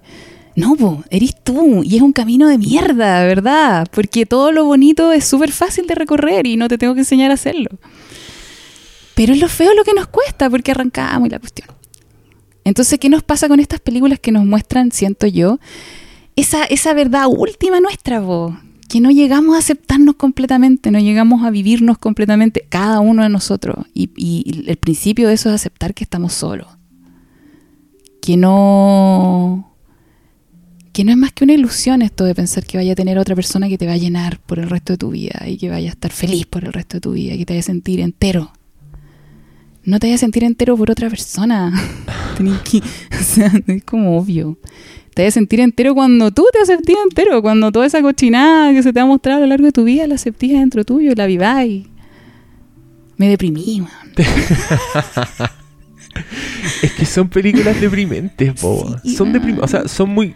no, 0.55 0.75
po, 0.75 1.03
eres 1.11 1.35
tú, 1.43 1.81
y 1.83 1.95
es 1.95 2.01
un 2.01 2.11
camino 2.11 2.47
de 2.47 2.57
mierda, 2.57 3.23
¿verdad? 3.23 3.87
Porque 3.91 4.25
todo 4.25 4.51
lo 4.51 4.65
bonito 4.65 5.11
es 5.11 5.25
súper 5.25 5.51
fácil 5.51 5.85
de 5.87 5.93
recorrer 5.95 6.47
y 6.47 6.57
no 6.57 6.67
te 6.67 6.77
tengo 6.79 6.93
que 6.95 7.01
enseñar 7.01 7.29
a 7.31 7.35
hacerlo. 7.35 7.69
Pero 9.15 9.33
es 9.33 9.39
lo 9.39 9.49
feo 9.49 9.73
lo 9.73 9.83
que 9.83 9.93
nos 9.93 10.07
cuesta, 10.07 10.49
porque 10.49 10.71
arrancamos 10.71 11.27
y 11.27 11.31
la 11.31 11.39
cuestión. 11.39 11.69
Entonces, 12.63 12.99
¿qué 12.99 13.09
nos 13.09 13.23
pasa 13.23 13.47
con 13.47 13.59
estas 13.59 13.79
películas 13.79 14.19
que 14.19 14.31
nos 14.31 14.45
muestran, 14.45 14.91
siento 14.91 15.27
yo, 15.27 15.59
esa, 16.35 16.63
esa 16.65 16.93
verdad 16.93 17.25
última 17.27 17.79
nuestra, 17.79 18.19
vos? 18.19 18.53
Que 18.87 18.99
no 18.99 19.09
llegamos 19.09 19.55
a 19.55 19.59
aceptarnos 19.59 20.15
completamente, 20.15 20.91
no 20.91 20.99
llegamos 20.99 21.43
a 21.43 21.49
vivirnos 21.49 21.97
completamente, 21.97 22.65
cada 22.69 22.99
uno 22.99 23.23
de 23.23 23.29
nosotros. 23.29 23.85
Y, 23.93 24.63
el 24.67 24.77
principio 24.77 25.27
de 25.27 25.35
eso 25.35 25.49
es 25.49 25.55
aceptar 25.55 25.93
que 25.93 26.03
estamos 26.03 26.33
solos. 26.33 26.67
Que 28.21 28.37
no. 28.37 29.73
Que 30.93 31.05
no 31.05 31.11
es 31.11 31.17
más 31.17 31.31
que 31.31 31.45
una 31.45 31.53
ilusión 31.53 32.01
esto 32.01 32.25
de 32.25 32.35
pensar 32.35 32.65
que 32.65 32.77
vaya 32.77 32.91
a 32.91 32.95
tener 32.95 33.17
otra 33.17 33.33
persona 33.33 33.69
que 33.69 33.77
te 33.77 33.87
va 33.87 33.93
a 33.93 33.97
llenar 33.97 34.39
por 34.39 34.59
el 34.59 34.69
resto 34.69 34.93
de 34.93 34.97
tu 34.97 35.09
vida 35.09 35.47
y 35.47 35.57
que 35.57 35.69
vaya 35.69 35.89
a 35.89 35.93
estar 35.93 36.11
feliz 36.11 36.45
por 36.45 36.65
el 36.65 36.73
resto 36.73 36.97
de 36.97 37.01
tu 37.01 37.13
vida, 37.13 37.37
que 37.37 37.45
te 37.45 37.53
vaya 37.53 37.61
a 37.61 37.63
sentir 37.63 38.01
entero. 38.01 38.51
No 39.83 39.99
te 39.99 40.07
vayas 40.07 40.19
a 40.19 40.25
sentir 40.25 40.43
entero 40.43 40.77
por 40.77 40.91
otra 40.91 41.09
persona. 41.09 41.71
Tenés 42.37 42.59
que, 42.61 42.77
o 43.19 43.23
sea, 43.23 43.51
es 43.67 43.83
como 43.83 44.17
obvio. 44.17 44.57
Te 45.13 45.23
vas 45.23 45.33
a 45.33 45.39
sentir 45.39 45.59
entero 45.59 45.93
cuando 45.93 46.31
tú 46.31 46.45
te 46.53 46.65
sentido 46.65 46.99
entero, 47.03 47.41
cuando 47.41 47.71
toda 47.71 47.85
esa 47.85 48.01
cochinada 48.01 48.71
que 48.71 48.81
se 48.81 48.93
te 48.93 48.99
va 48.99 49.03
a 49.03 49.07
mostrar 49.07 49.37
a 49.37 49.39
lo 49.41 49.47
largo 49.47 49.65
de 49.65 49.71
tu 49.71 49.83
vida 49.83 50.07
la 50.07 50.15
aceptís 50.15 50.53
dentro 50.53 50.85
tuyo, 50.85 51.13
la 51.15 51.25
viváis. 51.25 51.85
Me 53.17 53.27
deprimí, 53.27 53.81
man. 53.81 53.91
Es 56.81 56.91
que 56.93 57.05
son 57.05 57.29
películas 57.29 57.79
deprimentes, 57.79 58.53
po. 58.59 58.95
Sí, 59.03 59.15
son 59.15 59.31
deprimentes. 59.31 59.63
O 59.63 59.67
sea, 59.67 59.87
son 59.87 60.09
muy. 60.09 60.35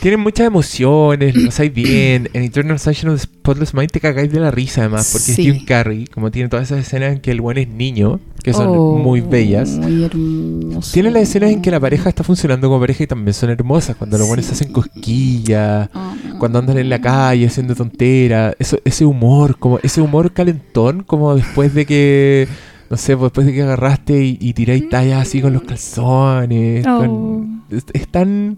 Tienen 0.00 0.20
muchas 0.20 0.46
emociones, 0.46 1.36
lo 1.36 1.44
pasáis 1.46 1.74
bien. 1.74 2.30
En 2.32 2.42
Eternal 2.44 2.78
Sunshine 2.78 3.10
of 3.10 3.16
the 3.20 3.22
Spotless 3.24 3.74
Mind 3.74 3.90
te 3.90 4.00
cagáis 4.00 4.32
de 4.32 4.40
la 4.40 4.50
risa, 4.50 4.80
además, 4.80 5.10
porque 5.12 5.32
Sí. 5.32 5.42
Steve 5.42 5.64
Carey, 5.66 6.06
como 6.06 6.30
tiene 6.30 6.48
todas 6.48 6.68
esas 6.70 6.86
escenas 6.86 7.12
en 7.12 7.20
que 7.20 7.30
el 7.30 7.42
buen 7.42 7.58
es 7.58 7.68
niño, 7.68 8.18
que 8.42 8.54
son 8.54 8.68
Oh, 8.68 8.96
muy 8.96 9.20
bellas. 9.20 9.68
Muy 9.72 10.02
hermoso. 10.04 10.90
Tiene 10.94 11.10
las 11.10 11.24
escenas 11.24 11.50
en 11.50 11.60
que 11.60 11.70
la 11.70 11.78
pareja 11.80 12.08
está 12.08 12.24
funcionando 12.24 12.68
como 12.68 12.80
pareja 12.80 13.04
y 13.04 13.06
también 13.08 13.34
son 13.34 13.50
hermosas, 13.50 13.94
cuando 13.96 14.16
los 14.16 14.26
buenos 14.26 14.46
Sí. 14.46 14.52
hacen 14.52 14.72
cosquillas, 14.72 15.90
Ah. 15.92 16.14
cuando 16.38 16.58
andan 16.60 16.78
en 16.78 16.88
la 16.88 16.98
calle 17.00 17.46
haciendo 17.46 17.74
tonteras, 17.74 18.56
eso, 18.58 18.78
ese 18.86 19.04
humor, 19.04 19.58
como 19.58 19.80
ese 19.82 20.00
humor 20.00 20.32
calentón, 20.32 21.02
como 21.02 21.34
después 21.34 21.74
de 21.74 21.84
que, 21.84 22.48
no 22.88 22.96
sé, 22.96 23.18
pues 23.18 23.24
después 23.26 23.46
de 23.46 23.52
que 23.52 23.62
agarraste 23.62 24.24
y, 24.24 24.38
y 24.40 24.54
tiráis 24.54 24.88
tallas 24.88 25.20
así 25.20 25.42
con 25.42 25.52
los 25.52 25.62
calzones, 25.64 26.86
Oh. 26.86 26.98
con- 27.00 27.64
es, 27.70 27.84
es 27.92 28.08
tan, 28.08 28.56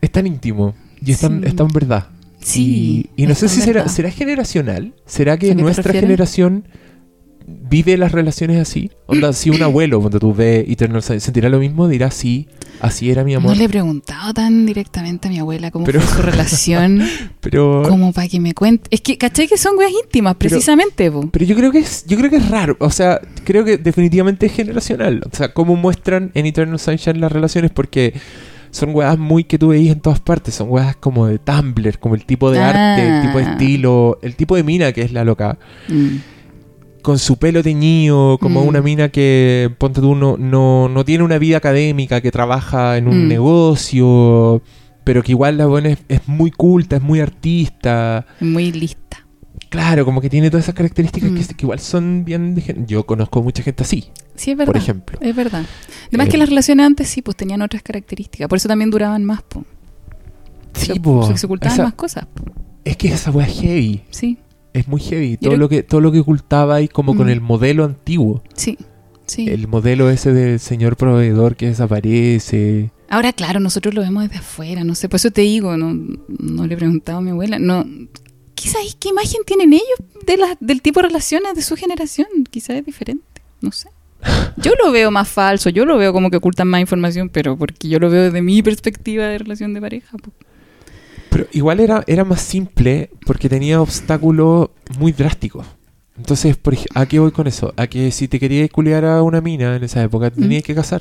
es 0.00 0.10
tan 0.10 0.26
íntimo 0.26 0.74
y 1.04 1.12
es 1.12 1.20
tan, 1.20 1.40
Sí. 1.42 1.46
es 1.48 1.56
tan 1.56 1.68
verdad. 1.68 2.08
Sí. 2.40 3.06
Y, 3.16 3.24
y 3.24 3.26
no 3.26 3.34
sé 3.34 3.48
si 3.48 3.60
será, 3.60 3.86
generacional, 4.10 4.94
será 5.06 5.34
¿A 5.34 5.38
que 5.38 5.54
nuestra 5.54 5.92
generación 5.92 6.64
vive 7.68 7.96
las 7.96 8.12
relaciones 8.12 8.58
así. 8.60 8.90
Onda, 9.06 9.32
si 9.32 9.50
un 9.50 9.60
abuelo, 9.62 10.00
cuando 10.00 10.20
tú 10.20 10.32
ves 10.34 10.64
Eternal 10.68 11.02
Sunshine, 11.02 11.20
sentirá 11.20 11.48
lo 11.48 11.58
mismo, 11.58 11.88
dirá 11.88 12.10
sí, 12.10 12.46
así 12.80 13.10
era 13.10 13.24
mi 13.24 13.34
amor. 13.34 13.50
No 13.52 13.58
le 13.58 13.64
he 13.64 13.68
preguntado 13.68 14.32
tan 14.32 14.66
directamente 14.66 15.28
a 15.28 15.30
mi 15.30 15.38
abuela 15.40 15.70
cómo 15.70 15.84
Pero- 15.84 16.00
fue 16.00 16.16
su 16.16 16.22
relación, 16.22 17.02
Pero, 17.40 17.82
como 17.88 18.12
para 18.12 18.28
que 18.28 18.38
me 18.40 18.54
cuente. 18.54 18.88
Es 18.90 19.00
que, 19.00 19.18
¿cachai? 19.18 19.48
Que 19.48 19.58
son 19.58 19.76
weas 19.76 19.90
íntimas, 19.90 20.36
Pero- 20.38 20.50
precisamente, 20.50 21.10
po. 21.10 21.28
pero 21.30 21.44
yo 21.44 21.56
creo 21.56 21.72
que 21.72 21.80
es, 21.80 22.04
yo 22.06 22.16
creo 22.16 22.30
que 22.30 22.36
es 22.36 22.48
raro. 22.48 22.76
O 22.78 22.90
sea, 22.90 23.20
creo 23.44 23.64
que 23.64 23.78
definitivamente 23.78 24.46
es 24.46 24.52
generacional. 24.52 25.22
O 25.30 25.34
sea, 25.36 25.52
cómo 25.52 25.74
muestran 25.76 26.30
en 26.34 26.46
Eternal 26.46 26.78
Sunshine 26.78 27.20
las 27.20 27.32
relaciones, 27.32 27.70
porque 27.72 28.14
son 28.70 28.94
weas 28.94 29.18
muy 29.18 29.44
que 29.44 29.58
tú 29.58 29.68
veis 29.68 29.90
en 29.90 30.00
todas 30.00 30.20
partes. 30.20 30.54
Son 30.54 30.68
weas 30.70 30.96
como 30.96 31.26
de 31.26 31.38
Tumblr, 31.38 31.98
como 31.98 32.14
el 32.14 32.24
tipo 32.24 32.50
de 32.50 32.60
arte, 32.60 33.16
el 33.16 33.22
tipo 33.26 33.38
de 33.38 33.44
Ah. 33.44 33.50
estilo, 33.52 34.18
el 34.22 34.36
tipo 34.36 34.56
de 34.56 34.62
mina 34.64 34.92
que 34.92 35.02
es 35.02 35.12
la 35.12 35.24
loca. 35.24 35.58
Mm. 35.88 36.16
con 37.02 37.18
su 37.18 37.38
pelo 37.38 37.62
teñido, 37.62 38.36
como 38.38 38.62
Mm. 38.62 38.68
una 38.68 38.82
mina 38.82 39.08
que, 39.08 39.70
ponte 39.78 40.02
tú, 40.02 40.14
no, 40.14 40.36
no, 40.36 40.86
no 40.90 41.02
tiene 41.02 41.24
una 41.24 41.38
vida 41.38 41.56
académica, 41.56 42.20
que 42.20 42.30
trabaja 42.30 42.98
en 42.98 43.08
un 43.08 43.24
Mm. 43.24 43.28
negocio, 43.28 44.62
pero 45.02 45.22
que 45.22 45.32
igual 45.32 45.56
la 45.56 45.64
buena 45.64 45.88
es, 45.88 45.98
es 46.08 46.28
muy 46.28 46.50
culta, 46.50 46.96
es 46.96 47.02
muy 47.02 47.20
artista. 47.20 48.26
Muy 48.40 48.70
lista. 48.72 49.26
Claro, 49.70 50.04
como 50.04 50.20
que 50.20 50.28
tiene 50.28 50.50
todas 50.50 50.64
esas 50.66 50.74
características 50.74 51.30
Mm. 51.30 51.36
que, 51.36 51.54
que 51.54 51.64
igual 51.64 51.78
son 51.78 52.24
bien... 52.24 52.54
de 52.54 52.84
Yo 52.86 53.06
conozco 53.06 53.42
mucha 53.42 53.62
gente 53.62 53.82
así, 53.84 54.10
Sí, 54.34 54.50
es 54.50 54.56
verdad. 54.56 54.72
por 54.72 54.76
ejemplo. 54.82 55.18
Es 55.22 55.34
verdad. 55.34 55.64
Además 56.08 56.26
Eh. 56.26 56.30
que 56.30 56.36
las 56.38 56.48
relaciones 56.48 56.84
antes 56.86 57.08
sí, 57.08 57.22
pues 57.22 57.36
tenían 57.36 57.62
otras 57.62 57.82
características. 57.82 58.48
Por 58.48 58.58
eso 58.58 58.68
también 58.68 58.90
duraban 58.90 59.24
más, 59.24 59.42
po. 59.42 59.64
Sí, 60.74 60.86
se, 60.94 61.00
po, 61.00 61.34
se, 61.36 61.46
ocultaban 61.46 61.74
esa- 61.74 61.84
más 61.84 61.94
cosas, 61.94 62.26
po. 62.26 62.44
Es 62.84 62.96
que 62.96 63.08
esa 63.08 63.30
wea 63.30 63.46
es 63.46 63.60
heavy, 63.60 64.02
Sí, 64.10 64.38
es 64.72 64.88
muy 64.88 65.00
heavy. 65.00 65.36
Todo 65.36 65.50
creo- 65.50 65.58
lo, 65.58 65.68
que, 65.68 65.82
todo 65.82 66.00
lo 66.00 66.12
que 66.12 66.20
ocultaba 66.20 66.74
ahí 66.76 66.88
como 66.88 67.16
con 67.16 67.26
Mm. 67.26 67.30
el 67.30 67.40
modelo 67.40 67.84
antiguo. 67.84 68.42
sí, 68.54 68.76
sí. 69.26 69.48
El 69.48 69.68
modelo 69.68 70.10
ese 70.10 70.32
del 70.32 70.58
señor 70.58 70.96
proveedor 70.96 71.54
que 71.56 71.66
desaparece. 71.66 72.90
Ahora, 73.08 73.32
claro, 73.32 73.60
nosotros 73.60 73.94
lo 73.94 74.00
vemos 74.00 74.22
desde 74.24 74.38
afuera, 74.38 74.82
no 74.84 74.94
sé, 74.94 75.08
por 75.08 75.16
eso 75.18 75.30
te 75.30 75.42
digo, 75.42 75.76
no, 75.76 75.92
no 76.38 76.66
le 76.66 76.74
he 76.74 76.76
preguntado 76.76 77.18
a 77.18 77.20
mi 77.20 77.30
abuela, 77.30 77.58
no, 77.58 77.84
quizás 78.54 78.82
qué 78.98 79.08
imagen 79.08 79.40
tienen 79.46 79.72
ellos 79.72 79.98
de 80.26 80.36
la- 80.36 80.56
del 80.60 80.82
tipo 80.82 81.00
de 81.00 81.08
relaciones 81.08 81.54
de 81.54 81.62
su 81.62 81.76
generación, 81.76 82.26
quizás 82.50 82.76
es 82.76 82.84
diferente, 82.86 83.42
no 83.60 83.72
sé. 83.72 83.88
Yo 84.58 84.72
lo 84.84 84.92
veo 84.92 85.10
más 85.10 85.28
falso, 85.28 85.70
yo 85.70 85.86
lo 85.86 85.96
veo 85.96 86.12
como 86.12 86.30
que 86.30 86.36
ocultan 86.36 86.68
más 86.68 86.80
información, 86.82 87.30
pero 87.30 87.56
porque 87.56 87.88
yo 87.88 87.98
lo 87.98 88.10
veo 88.10 88.24
desde 88.24 88.42
mi 88.42 88.62
perspectiva 88.62 89.24
de 89.26 89.38
relación 89.38 89.72
de 89.72 89.80
pareja. 89.80 90.16
po. 90.18 90.30
Pero 91.30 91.46
igual 91.52 91.80
era, 91.80 92.04
era 92.06 92.24
más 92.24 92.42
simple 92.42 93.08
porque 93.24 93.48
tenía 93.48 93.80
obstáculos 93.80 94.70
muy 94.98 95.12
drásticos. 95.12 95.64
Entonces, 96.18 96.56
por 96.56 96.76
¿a 96.94 97.06
qué 97.06 97.18
voy 97.18 97.30
con 97.30 97.46
eso? 97.46 97.72
A 97.78 97.86
que 97.86 98.10
si 98.10 98.28
te 98.28 98.38
querías 98.38 98.68
culiar 98.68 99.06
a 99.06 99.22
una 99.22 99.40
mina 99.40 99.76
en 99.76 99.84
esa 99.84 100.02
época, 100.02 100.30
te 100.30 100.38
Mm. 100.38 100.42
tenías 100.42 100.62
que 100.64 100.74
casar. 100.74 101.00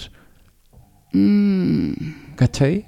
Mm, 1.11 1.91
¿Cachai? 2.35 2.85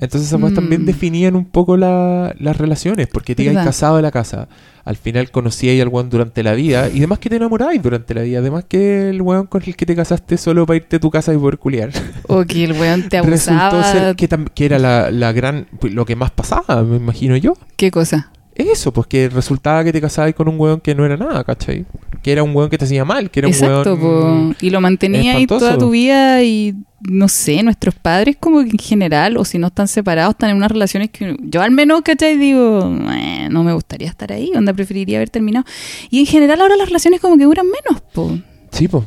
Entonces 0.00 0.28
esas 0.28 0.40
cosas 0.40 0.54
también 0.54 0.82
Mm. 0.82 0.86
definían 0.86 1.36
un 1.36 1.44
poco 1.44 1.76
la- 1.76 2.34
las 2.38 2.56
relaciones, 2.56 3.06
porque 3.06 3.34
te 3.34 3.44
casado 3.52 3.96
de 3.96 4.02
la 4.02 4.10
casa. 4.10 4.48
Al 4.84 4.96
final 4.96 5.30
conocíais 5.30 5.80
al 5.82 5.88
weón 5.88 6.08
durante 6.08 6.42
la 6.42 6.54
vida, 6.54 6.88
y 6.88 6.98
además 6.98 7.18
que 7.18 7.28
te 7.28 7.36
enamoráis 7.36 7.82
durante 7.82 8.14
la 8.14 8.22
vida, 8.22 8.38
además 8.38 8.64
que 8.66 9.10
el 9.10 9.20
weón 9.20 9.46
con 9.46 9.62
el 9.64 9.76
que 9.76 9.84
te 9.86 9.94
casaste 9.94 10.38
solo 10.38 10.64
para 10.66 10.78
irte 10.78 10.96
a 10.96 11.00
tu 11.00 11.10
casa 11.10 11.34
y 11.34 11.36
poder 11.36 11.58
culiar. 11.58 11.90
o 12.28 12.44
que 12.44 12.64
el 12.64 12.72
weón 12.72 13.08
te 13.08 13.20
Resultó 13.22 13.60
abusaba. 13.60 13.92
ser 13.92 14.16
que, 14.16 14.28
que 14.54 14.64
era 14.64 14.78
la, 14.78 15.10
la 15.10 15.32
gran, 15.32 15.66
lo 15.82 16.06
que 16.06 16.16
más 16.16 16.30
pasaba, 16.30 16.82
me 16.82 16.96
imagino 16.96 17.36
yo. 17.36 17.52
¿Qué 17.76 17.90
cosa? 17.90 18.30
Eso, 18.68 18.92
pues 18.92 19.06
que 19.06 19.28
resultaba 19.28 19.82
que 19.84 19.92
te 19.92 20.00
casabas 20.00 20.34
con 20.34 20.48
un 20.48 20.58
weón 20.58 20.80
que 20.80 20.94
no 20.94 21.04
era 21.04 21.16
nada, 21.16 21.42
¿cachai? 21.44 21.86
Que 22.22 22.32
era 22.32 22.42
un 22.42 22.54
weón 22.54 22.70
que 22.70 22.78
te 22.78 22.84
hacía 22.84 23.04
mal, 23.04 23.30
que 23.30 23.40
era 23.40 23.48
Exacto, 23.48 23.94
un 23.94 24.02
weón... 24.02 24.52
po. 24.54 24.56
y 24.64 24.70
lo 24.70 24.80
mantenía 24.80 25.34
ahí 25.36 25.46
toda 25.46 25.78
tu 25.78 25.90
vida 25.90 26.42
y 26.42 26.74
no 27.08 27.28
sé, 27.28 27.62
nuestros 27.62 27.94
padres 27.94 28.36
como 28.38 28.62
que 28.62 28.70
en 28.70 28.78
general, 28.78 29.36
o 29.38 29.44
si 29.46 29.56
no 29.58 29.68
están 29.68 29.88
separados, 29.88 30.32
están 30.32 30.50
en 30.50 30.56
unas 30.56 30.70
relaciones 30.70 31.10
que 31.10 31.34
yo 31.40 31.62
al 31.62 31.70
menos, 31.70 32.02
¿cachai? 32.02 32.36
Digo, 32.36 32.94
"Eh, 33.12 33.48
no 33.50 33.64
me 33.64 33.72
gustaría 33.72 34.08
estar 34.08 34.30
ahí, 34.32 34.52
onda 34.54 34.72
preferiría 34.74 35.16
haber 35.18 35.30
terminado. 35.30 35.64
Y 36.10 36.20
en 36.20 36.26
general 36.26 36.60
ahora 36.60 36.76
las 36.76 36.88
relaciones 36.88 37.20
como 37.20 37.38
que 37.38 37.44
duran 37.44 37.66
menos, 37.66 38.02
po. 38.12 38.38
Sí, 38.70 38.86
pues. 38.88 39.04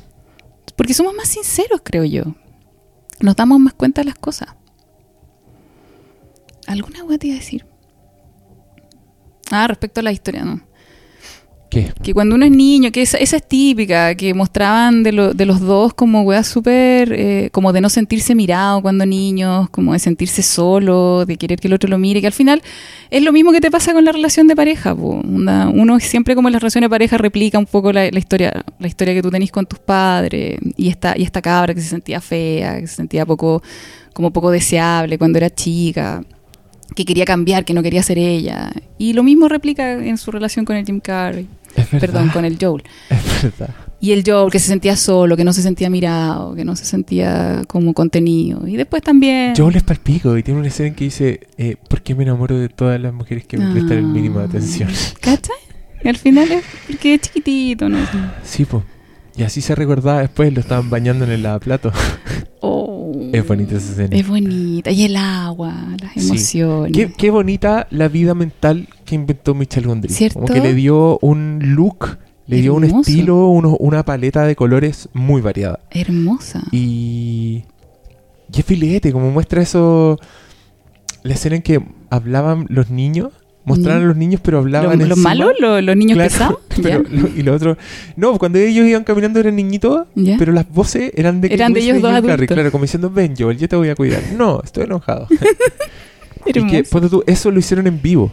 porque 0.76 0.94
somos 0.96 1.14
más 1.14 1.28
sinceros, 1.28 1.82
creo 1.84 2.04
yo. 2.04 2.24
Nos 3.20 3.36
damos 3.36 3.60
más 3.60 3.74
cuenta 3.74 4.02
de 4.02 4.06
las 4.06 4.16
cosas. 4.16 4.50
¿Alguna 6.68 7.04
hueá 7.04 7.18
te 7.18 7.28
iba 7.28 7.36
a 7.36 7.40
decir? 7.40 7.66
Ah, 9.52 9.68
respecto 9.68 10.00
a 10.00 10.04
la 10.04 10.12
historia, 10.12 10.44
¿no? 10.44 10.62
¿Qué? 11.70 11.92
Que 12.04 12.14
cuando 12.14 12.36
uno 12.36 12.46
es 12.46 12.52
niño, 12.52 12.92
que 12.92 13.02
esa, 13.02 13.18
esa 13.18 13.38
es 13.38 13.48
típica, 13.48 14.14
que 14.14 14.36
mostraban 14.36 15.02
de, 15.02 15.12
lo- 15.12 15.34
de 15.34 15.48
los 15.48 15.60
dos 15.60 15.96
como 15.96 16.22
weas 16.22 16.46
súper, 16.46 17.12
eh, 17.14 17.50
como 17.52 17.74
de 17.74 17.82
no 17.82 17.90
sentirse 17.90 18.36
mirado 18.36 18.80
cuando 18.84 19.08
niños, 19.08 19.72
como 19.72 19.94
de 19.94 19.98
sentirse 19.98 20.44
solo, 20.44 21.26
de 21.26 21.36
querer 21.36 21.60
que 21.60 21.68
el 21.68 21.74
otro 21.74 21.90
lo 21.90 21.98
mire, 21.98 22.22
que 22.22 22.28
al 22.28 22.34
final 22.34 22.62
es 23.10 23.24
lo 23.24 23.32
mismo 23.32 23.52
que 23.52 23.60
te 23.60 23.72
pasa 23.72 23.92
con 23.92 24.06
la 24.06 24.12
relación 24.12 24.48
de 24.48 24.56
pareja. 24.56 24.96
po. 24.96 25.20
Uno 25.26 26.00
siempre 26.00 26.36
como 26.36 26.48
en 26.48 26.52
las 26.54 26.62
relaciones 26.62 26.86
de 26.86 26.92
pareja 26.92 27.18
replica 27.18 27.58
un 27.58 27.66
poco 27.66 27.92
la, 27.92 28.08
la 28.12 28.20
historia 28.20 28.64
la 28.78 28.88
historia 28.88 29.16
que 29.16 29.24
tú 29.24 29.32
tenés 29.32 29.52
con 29.52 29.66
tus 29.66 29.80
padres 29.80 30.60
y 30.78 30.90
esta, 30.90 31.18
y 31.18 31.24
esta 31.24 31.42
cabra 31.42 31.74
que 31.74 31.82
se 31.82 31.90
sentía 31.90 32.22
fea, 32.22 32.80
que 32.82 32.86
se 32.88 32.98
sentía 32.98 33.26
poco, 33.26 33.64
como 34.14 34.32
poco 34.32 34.52
deseable 34.52 35.18
cuando 35.18 35.40
era 35.40 35.50
chica 35.50 36.24
que 36.96 37.06
quería 37.06 37.26
cambiar, 37.26 37.66
que 37.66 37.74
no 37.74 37.82
quería 37.84 38.04
ser 38.04 38.18
ella. 38.18 38.72
Y 38.98 39.14
lo 39.14 39.24
mismo 39.24 39.48
replica 39.48 39.94
en 39.94 40.18
su 40.18 40.32
relación 40.32 40.66
con 40.66 40.76
el 40.76 40.86
Jim 40.86 41.00
Carrey. 41.00 41.48
Es 41.76 41.90
verdad. 41.92 42.00
Perdón, 42.00 42.30
con 42.30 42.46
el 42.46 42.58
Joel. 42.60 42.84
Es 43.10 43.44
verdad. 43.44 43.70
Y 44.00 44.12
el 44.12 44.24
Joel 44.26 44.52
que 44.52 44.60
se 44.60 44.68
sentía 44.68 44.98
solo, 44.98 45.38
que 45.38 45.46
no 45.46 45.54
se 45.54 45.62
sentía 45.62 45.90
mirado, 45.90 46.56
que 46.56 46.66
no 46.66 46.76
se 46.76 46.84
sentía 46.84 47.62
como 47.68 47.94
contenido. 47.94 48.68
Y 48.68 48.76
después 48.76 49.02
también... 49.02 49.54
Joel 49.56 49.78
es 49.78 49.84
palpico 49.84 50.38
y 50.38 50.44
tiene 50.44 50.60
una 50.60 50.68
escena 50.68 50.90
en 50.90 50.96
que 50.96 51.06
dice, 51.06 51.48
eh, 51.58 51.78
¿por 51.90 52.02
qué 52.02 52.14
me 52.14 52.24
enamoro 52.24 52.58
de 52.60 52.68
todas 52.68 53.00
las 53.00 53.14
mujeres 53.14 53.46
que 53.46 53.58
me 53.58 53.72
prestan 53.72 54.00
el 54.00 54.04
mínimo 54.04 54.40
de 54.40 54.46
Ah. 54.46 54.48
atención? 54.50 54.90
¿Cachai? 55.22 55.56
Y 56.04 56.08
al 56.10 56.18
final 56.18 56.52
es 56.52 56.64
porque 56.86 57.14
es 57.14 57.22
chiquitito, 57.22 57.88
¿no? 57.88 57.98
Sí, 58.44 58.66
pues. 58.66 58.84
Y 59.38 59.44
así 59.44 59.62
se 59.62 59.74
recordaba 59.74 60.20
después, 60.20 60.54
lo 60.54 60.60
estaban 60.60 60.90
bañando 60.90 61.24
en 61.24 61.32
el 61.32 61.42
lavaplato. 61.44 61.94
Oh, 62.60 62.83
Es 63.32 63.48
bonita 63.48 63.76
esa 63.78 63.92
escena. 63.92 64.16
Es 64.18 64.28
bonita. 64.28 64.92
Y 64.92 65.04
el 65.06 65.16
agua, 65.16 65.74
las 66.02 66.14
Sí. 66.14 66.30
emociones. 66.30 66.92
Qué, 66.94 67.12
qué 67.14 67.30
bonita 67.30 67.88
la 67.92 68.08
vida 68.08 68.34
mental 68.34 68.88
que 69.06 69.16
inventó 69.16 69.54
Michel 69.56 69.88
Gondry. 69.88 70.12
¿Cierto? 70.14 70.40
Como 70.40 70.54
que 70.54 70.60
le 70.60 70.74
dio 70.74 71.18
un 71.22 71.60
look, 71.62 72.18
le 72.48 72.62
dio 72.62 72.74
un 72.74 72.84
estilo, 72.84 73.48
uno- 73.48 73.78
una 73.80 74.04
paleta 74.04 74.46
de 74.46 74.56
colores 74.56 75.10
muy 75.14 75.42
variada. 75.42 75.80
Hermosa. 75.92 76.64
Y. 76.72 77.64
Y 78.54 78.60
es 78.60 78.66
filete, 78.66 79.12
como 79.12 79.32
muestra 79.32 79.62
eso. 79.62 80.20
La 81.24 81.34
escena 81.36 81.56
en 81.56 81.62
que 81.62 81.82
hablaban 82.10 82.66
los 82.70 82.90
niños. 82.90 83.32
Mostraban 83.66 84.00
Ya. 84.02 84.06
a 84.06 84.08
los 84.10 84.18
niños, 84.18 84.42
pero 84.44 84.58
hablaban. 84.60 85.00
¿Los, 85.00 85.08
los 85.08 85.18
encima. 85.18 85.30
malos? 85.30 85.54
¿Los, 85.60 85.84
los 85.84 85.96
niños 85.96 86.16
Claro, 86.18 86.30
pesados? 86.70 87.10
lo- 87.12 87.28
y 87.30 87.44
lo 87.44 87.54
otro. 87.54 87.78
No, 88.18 88.38
cuando 88.38 88.60
ellos 88.60 88.86
iban 88.86 89.04
caminando 89.06 89.40
eran 89.40 89.56
niñitos, 89.56 90.06
¿Ya? 90.16 90.36
pero 90.38 90.52
las 90.52 90.70
voces 90.70 91.12
eran 91.16 91.40
de 91.40 91.54
Eran 91.54 91.72
de 91.74 91.80
ellos 91.80 92.02
dos 92.02 92.12
Jim 92.12 92.22
Carrey, 92.22 92.34
adultos. 92.34 92.56
Claro, 92.56 92.72
como 92.72 92.84
diciendo, 92.84 93.10
ven 93.10 93.36
Joel, 93.38 93.58
yo 93.58 93.70
te 93.70 93.76
voy 93.78 93.90
a 93.90 93.96
cuidar. 93.96 94.22
No, 94.38 94.62
estoy 94.64 94.84
enojado. 94.84 95.28
y 96.46 96.52
que, 96.68 96.84
tú, 96.84 97.24
eso 97.26 97.52
lo 97.52 97.60
hicieron 97.60 97.88
en 97.88 98.02
vivo. 98.02 98.32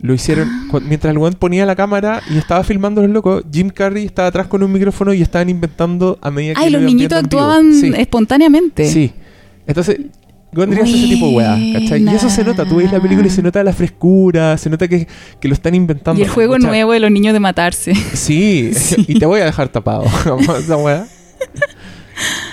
Lo 0.00 0.12
hicieron 0.14 0.48
Ah. 0.72 0.80
mientras 0.86 1.14
el 1.14 1.36
ponía 1.36 1.64
la 1.66 1.74
cámara 1.76 2.22
y 2.30 2.36
estaba 2.38 2.62
filmando 2.64 3.00
a 3.00 3.04
los 3.04 3.12
locos. 3.12 3.44
Jim 3.52 3.70
Carrey 3.70 4.04
estaba 4.04 4.28
atrás 4.28 4.46
con 4.46 4.62
un 4.62 4.70
micrófono 4.72 5.12
y 5.14 5.22
estaban 5.22 5.48
inventando 5.48 6.18
a 6.20 6.30
medida 6.30 6.54
que 6.54 6.60
Ay, 6.60 6.70
lo 6.70 6.78
los 6.80 6.86
niñitos 6.86 7.18
actuaban 7.18 7.72
Sí. 7.74 7.92
espontáneamente. 7.96 8.86
Sí. 8.88 9.12
Entonces, 9.66 9.98
Gondry 10.56 10.80
hace 10.80 10.96
ese 10.96 11.06
tipo 11.06 11.26
de. 11.38 11.98
Y 12.00 12.08
eso 12.08 12.28
se 12.28 12.42
nota. 12.42 12.64
Tú 12.64 12.76
ves 12.76 12.90
la 12.90 13.00
película 13.00 13.26
y 13.26 13.30
se 13.30 13.42
nota 13.42 13.62
la 13.62 13.72
frescura, 13.72 14.56
se 14.58 14.68
nota 14.70 14.88
que, 14.88 15.06
que 15.40 15.48
lo 15.48 15.54
están 15.54 15.74
inventando. 15.74 16.18
Y 16.20 16.24
el 16.24 16.30
juego 16.30 16.54
¿cachai? 16.54 16.68
nuevo 16.68 16.92
de 16.92 17.00
los 17.00 17.10
niños 17.10 17.32
de 17.32 17.40
matarse. 17.40 17.94
Sí, 17.94 18.72
y 19.06 19.18
te 19.18 19.26
voy 19.26 19.40
a 19.40 19.44
dejar 19.44 19.68
tapado. 19.68 20.04
esa 20.58 20.76
weá. 20.76 21.06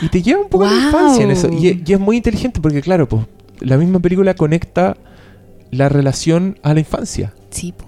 Y 0.01 0.09
te 0.09 0.21
lleva 0.21 0.41
un 0.41 0.49
poco 0.49 0.65
Wow. 0.65 0.73
infancia 0.73 1.23
en 1.23 1.31
eso. 1.31 1.49
Y, 1.49 1.81
y 1.85 1.93
es 1.93 1.99
muy 1.99 2.17
inteligente 2.17 2.59
porque, 2.61 2.81
claro, 2.81 3.07
pues, 3.07 3.25
la 3.61 3.77
misma 3.77 3.99
película 3.99 4.33
conecta 4.35 4.97
la 5.71 5.87
relación 5.89 6.59
a 6.63 6.73
la 6.73 6.81
infancia. 6.81 7.33
Sí, 7.49 7.71
po. 7.71 7.85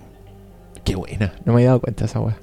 Qué 0.84 0.96
buena. 0.96 1.34
No 1.46 1.54
me 1.54 1.60
había 1.60 1.68
dado 1.70 1.82
cuenta 1.82 2.06
de 2.06 2.10
esa 2.10 2.20
weá. 2.22 2.38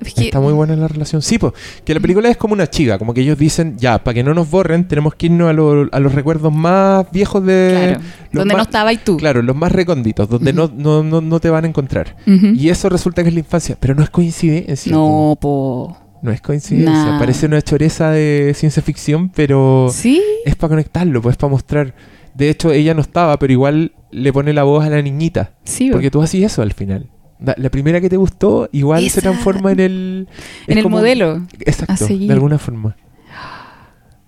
Es 0.00 0.14
que- 0.14 0.24
Está 0.24 0.40
muy 0.40 0.52
buena 0.52 0.74
la 0.76 0.88
relación. 0.88 1.22
Sí, 1.22 1.38
pues, 1.38 1.52
que 1.84 1.94
la 1.94 2.00
película 2.00 2.28
es 2.28 2.36
como 2.36 2.54
una 2.54 2.66
chica, 2.68 2.98
como 2.98 3.14
que 3.14 3.20
ellos 3.20 3.38
dicen, 3.38 3.76
ya, 3.78 4.02
para 4.02 4.14
que 4.14 4.22
no 4.24 4.34
nos 4.34 4.50
borren, 4.50 4.88
tenemos 4.88 5.14
que 5.14 5.26
irnos 5.26 5.48
a, 5.48 5.52
lo- 5.52 5.88
a 5.92 6.00
los 6.00 6.14
recuerdos 6.14 6.52
más 6.52 7.06
viejos 7.12 7.44
de... 7.44 7.70
Claro, 7.96 8.00
donde 8.32 8.52
no 8.54 8.58
más- 8.58 8.66
estabas 8.66 9.04
tú. 9.04 9.16
Claro, 9.16 9.42
los 9.42 9.54
más 9.56 9.72
recónditos, 9.72 10.28
donde 10.28 10.50
Ujú. 10.52 10.72
no, 10.76 11.02
no, 11.02 11.02
no, 11.02 11.20
no 11.20 11.40
te 11.40 11.50
van 11.50 11.64
a 11.64 11.68
encontrar. 11.68 12.16
Y 12.26 12.68
eso 12.68 12.88
resulta 12.88 13.22
que 13.22 13.28
es 13.28 13.34
la 13.34 13.40
infancia, 13.40 13.76
pero 13.78 13.94
no 13.94 14.02
es 14.02 14.10
coincidencia. 14.10 14.92
No, 14.92 15.36
po. 15.40 15.96
No 16.22 16.32
es 16.32 16.40
coincidencia. 16.40 16.92
Nah. 16.92 17.18
Parece 17.18 17.46
una 17.46 17.62
choreza 17.62 18.10
de 18.10 18.52
ciencia 18.56 18.82
ficción, 18.82 19.28
pero 19.28 19.88
Sí, 19.92 20.20
es 20.44 20.56
para 20.56 20.70
conectarlo, 20.70 21.22
pues 21.22 21.36
para 21.36 21.50
mostrar. 21.50 21.94
De 22.34 22.50
hecho, 22.50 22.72
ella 22.72 22.94
no 22.94 23.00
estaba, 23.00 23.38
pero 23.38 23.52
igual 23.52 23.92
le 24.10 24.32
pone 24.32 24.52
la 24.52 24.62
voz 24.64 24.84
a 24.84 24.90
la 24.90 25.00
niñita. 25.02 25.52
sí. 25.64 25.88
po. 25.88 25.92
Porque 25.92 26.10
tú 26.10 26.20
haces 26.22 26.42
eso 26.42 26.62
al 26.62 26.72
final. 26.72 27.06
La 27.38 27.68
primera 27.70 28.00
que 28.00 28.08
te 28.08 28.16
gustó, 28.16 28.68
igual 28.72 29.08
se 29.10 29.20
transforma 29.20 29.72
en 29.72 29.80
el. 29.80 30.28
En 30.66 30.78
el 30.78 30.82
como- 30.84 30.96
modelo. 30.98 31.46
Exacto, 31.60 32.06
de 32.06 32.32
alguna 32.32 32.58
forma. 32.58 32.96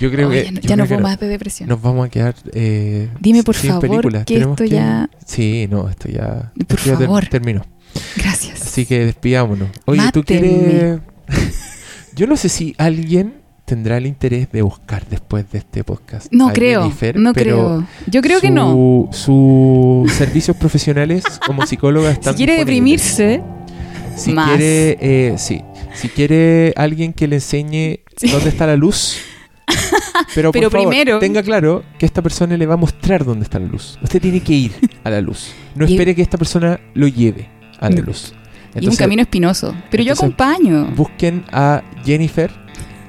yo 0.00 0.10
creo 0.10 0.28
Oh, 0.28 0.30
que. 0.30 0.44
ya 0.44 0.50
no, 0.52 0.60
ya 0.60 0.76
no 0.76 0.86
puedo 0.86 1.00
más 1.00 1.18
de 1.20 1.28
depresión. 1.28 1.68
Nos 1.68 1.80
vamos 1.80 2.06
a 2.06 2.10
quedar. 2.10 2.34
eh, 2.52 3.08
Dime, 3.20 3.42
por 3.42 3.54
sin 3.54 3.70
favor, 3.70 3.88
películas. 3.88 4.24
que 4.26 4.34
Tenemos 4.34 4.60
esto 4.60 4.64
ya- 4.74 5.08
Sí, 5.24 5.66
no, 5.70 5.88
esto 5.88 6.08
ya. 6.08 6.52
Por 6.66 6.78
esto 6.78 6.90
ya 6.90 6.98
ter- 6.98 7.06
favor. 7.06 7.26
terminó. 7.26 7.64
Gracias. 8.16 8.62
Así 8.62 8.86
que 8.86 9.06
despidámonos. 9.06 9.68
Oye, 9.86 10.02
¿tú 10.12 10.22
quieres.? 10.24 11.00
yo 12.16 12.26
no 12.26 12.36
sé 12.36 12.48
si 12.48 12.74
alguien 12.78 13.41
tendrá 13.64 13.96
el 13.96 14.06
interés 14.06 14.50
de 14.52 14.62
buscar 14.62 15.06
después 15.08 15.50
de 15.50 15.58
este 15.58 15.84
podcast. 15.84 16.26
No 16.32 16.48
a 16.48 16.52
creo, 16.52 16.82
Jennifer, 16.82 17.16
no 17.18 17.32
creo. 17.32 17.86
Yo 18.06 18.20
creo 18.20 18.40
que 18.40 18.50
no. 18.50 19.08
Sus 19.12 20.12
servicios 20.12 20.56
profesionales 20.56 21.24
como 21.46 21.66
psicóloga 21.66 22.10
están 22.10 22.34
Si 22.34 22.38
quiere 22.38 22.64
disponibles. 22.64 23.16
deprimirse, 23.16 23.42
Si 24.16 24.32
Más. 24.32 24.48
quiere, 24.48 24.98
eh, 25.00 25.34
sí. 25.38 25.62
Si 25.94 26.08
quiere 26.08 26.72
alguien 26.76 27.12
que 27.12 27.26
le 27.28 27.36
enseñe 27.36 28.00
Sí. 28.16 28.28
dónde 28.30 28.48
está 28.50 28.66
la 28.66 28.76
luz. 28.76 29.18
Pero, 30.34 30.50
por 30.52 30.60
Pero 30.60 30.70
favor, 30.70 30.88
primero- 30.90 31.18
tenga 31.18 31.42
claro 31.42 31.82
que 31.98 32.04
esta 32.06 32.20
persona 32.22 32.56
le 32.56 32.66
va 32.66 32.74
a 32.74 32.76
mostrar 32.76 33.24
dónde 33.24 33.44
está 33.44 33.58
la 33.58 33.66
luz. 33.66 33.98
Usted 34.02 34.20
tiene 34.20 34.40
que 34.40 34.52
ir 34.52 34.72
a 35.04 35.10
la 35.10 35.20
luz. 35.20 35.52
No 35.74 35.84
espere 35.86 36.14
que 36.14 36.22
esta 36.22 36.36
persona 36.36 36.78
lo 36.94 37.08
lleve 37.08 37.48
a 37.80 37.88
la 37.90 38.00
luz. 38.00 38.32
y 38.32 38.34
un 38.34 38.78
Entonces, 38.84 38.98
camino 39.00 39.22
espinoso. 39.22 39.74
Pero 39.90 40.02
yo 40.02 40.12
entonces, 40.12 40.34
acompaño. 40.40 40.86
busquen 40.96 41.44
a 41.52 41.82
Jennifer. 42.06 42.50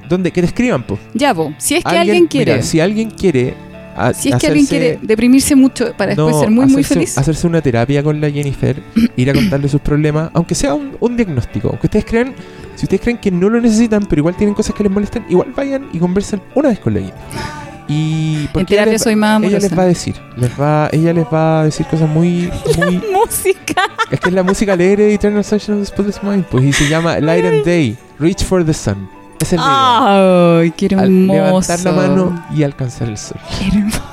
¿Dónde? 0.10 0.32
Que 0.32 0.42
te 0.42 0.48
escriban, 0.48 0.84
pues. 0.84 1.00
Ya, 1.14 1.34
po. 1.34 1.54
Si 1.58 1.76
es 1.76 1.84
que 1.84 1.98
alguien, 1.98 2.28
quiere. 2.28 2.62
si 2.64 2.80
alguien 2.80 3.10
quiere. 3.12 3.54
a- 3.96 4.14
si 4.14 4.30
es 4.30 4.36
que 4.38 4.48
alguien 4.48 4.66
quiere 4.66 5.00
deprimirse 5.02 5.56
mucho 5.56 5.94
para 5.96 6.10
después 6.16 6.36
no, 6.36 6.40
ser 6.42 6.50
muy, 6.52 6.66
muy 6.66 6.82
hacerse- 6.84 6.94
feliz. 6.96 7.18
Hacerse 7.18 7.48
una 7.48 7.62
terapia 7.62 8.02
con 8.04 8.20
la 8.20 8.30
Jennifer, 8.32 8.82
ir 9.16 9.30
a 9.30 9.34
contarle 9.34 9.68
sus 9.70 9.82
problemas, 9.82 10.30
aunque 10.34 10.56
sea 10.56 10.74
un, 10.74 10.98
un 11.00 11.16
diagnóstico. 11.16 11.70
Aunque 11.70 11.88
ustedes 11.88 12.06
crean, 12.06 12.34
si 12.76 12.86
ustedes 12.86 13.02
creen 13.02 13.18
que 13.20 13.30
no 13.32 13.50
lo 13.50 13.62
necesitan, 13.62 14.06
pero 14.10 14.20
igual 14.22 14.36
tienen 14.36 14.56
cosas 14.56 14.76
que 14.76 14.84
les 14.84 14.92
molestan, 14.92 15.26
igual 15.30 15.54
vayan 15.56 15.88
y 15.94 16.00
conversen 16.00 16.42
una 16.56 16.70
vez 16.70 16.80
con 16.80 16.94
la 16.96 17.00
Jennifer. 17.02 17.20
Y 17.88 18.36
En 18.46 18.48
porque 18.54 18.62
ella 18.76 18.84
terapia 18.84 18.94
les, 18.94 19.02
soy 19.02 19.16
más 19.18 19.44
ella 19.44 19.60
les 19.60 19.78
va 19.78 19.84
a 19.84 19.86
decir, 19.88 20.16
les 20.38 20.50
va, 20.60 20.90
ella 20.94 21.12
les 21.14 21.26
va 21.26 21.62
a 21.62 21.64
decir 21.66 21.86
cosas 21.86 22.10
muy, 22.10 22.50
muy 22.78 23.02
Música. 23.12 23.84
es 24.10 24.20
que 24.22 24.30
es 24.30 24.34
la 24.34 24.42
música 24.42 24.72
alegre 24.74 25.04
de 25.04 25.14
Eternal 25.14 25.44
Sunshine 25.44 25.76
of 25.76 25.82
the 25.82 25.86
Spotless 25.88 26.24
Mind, 26.24 26.46
pues 26.46 26.64
y 26.64 26.72
se 26.74 26.88
llama 26.88 27.20
Light 27.20 27.44
and 27.46 27.66
Day, 27.66 27.98
Reach 28.20 28.42
for 28.44 28.66
the 28.66 28.74
Sun. 28.74 29.10
Es. 29.52 29.60
Ay, 29.60 30.72
qué 30.72 30.88
Al- 30.96 31.28
levantar 31.28 31.80
la 31.82 31.92
mano 31.92 32.46
y 32.56 32.64
alcanzar 32.64 33.08
el 33.10 33.18
sol. 33.18 33.38
Qué 33.60 33.68
hermoso. 33.68 34.02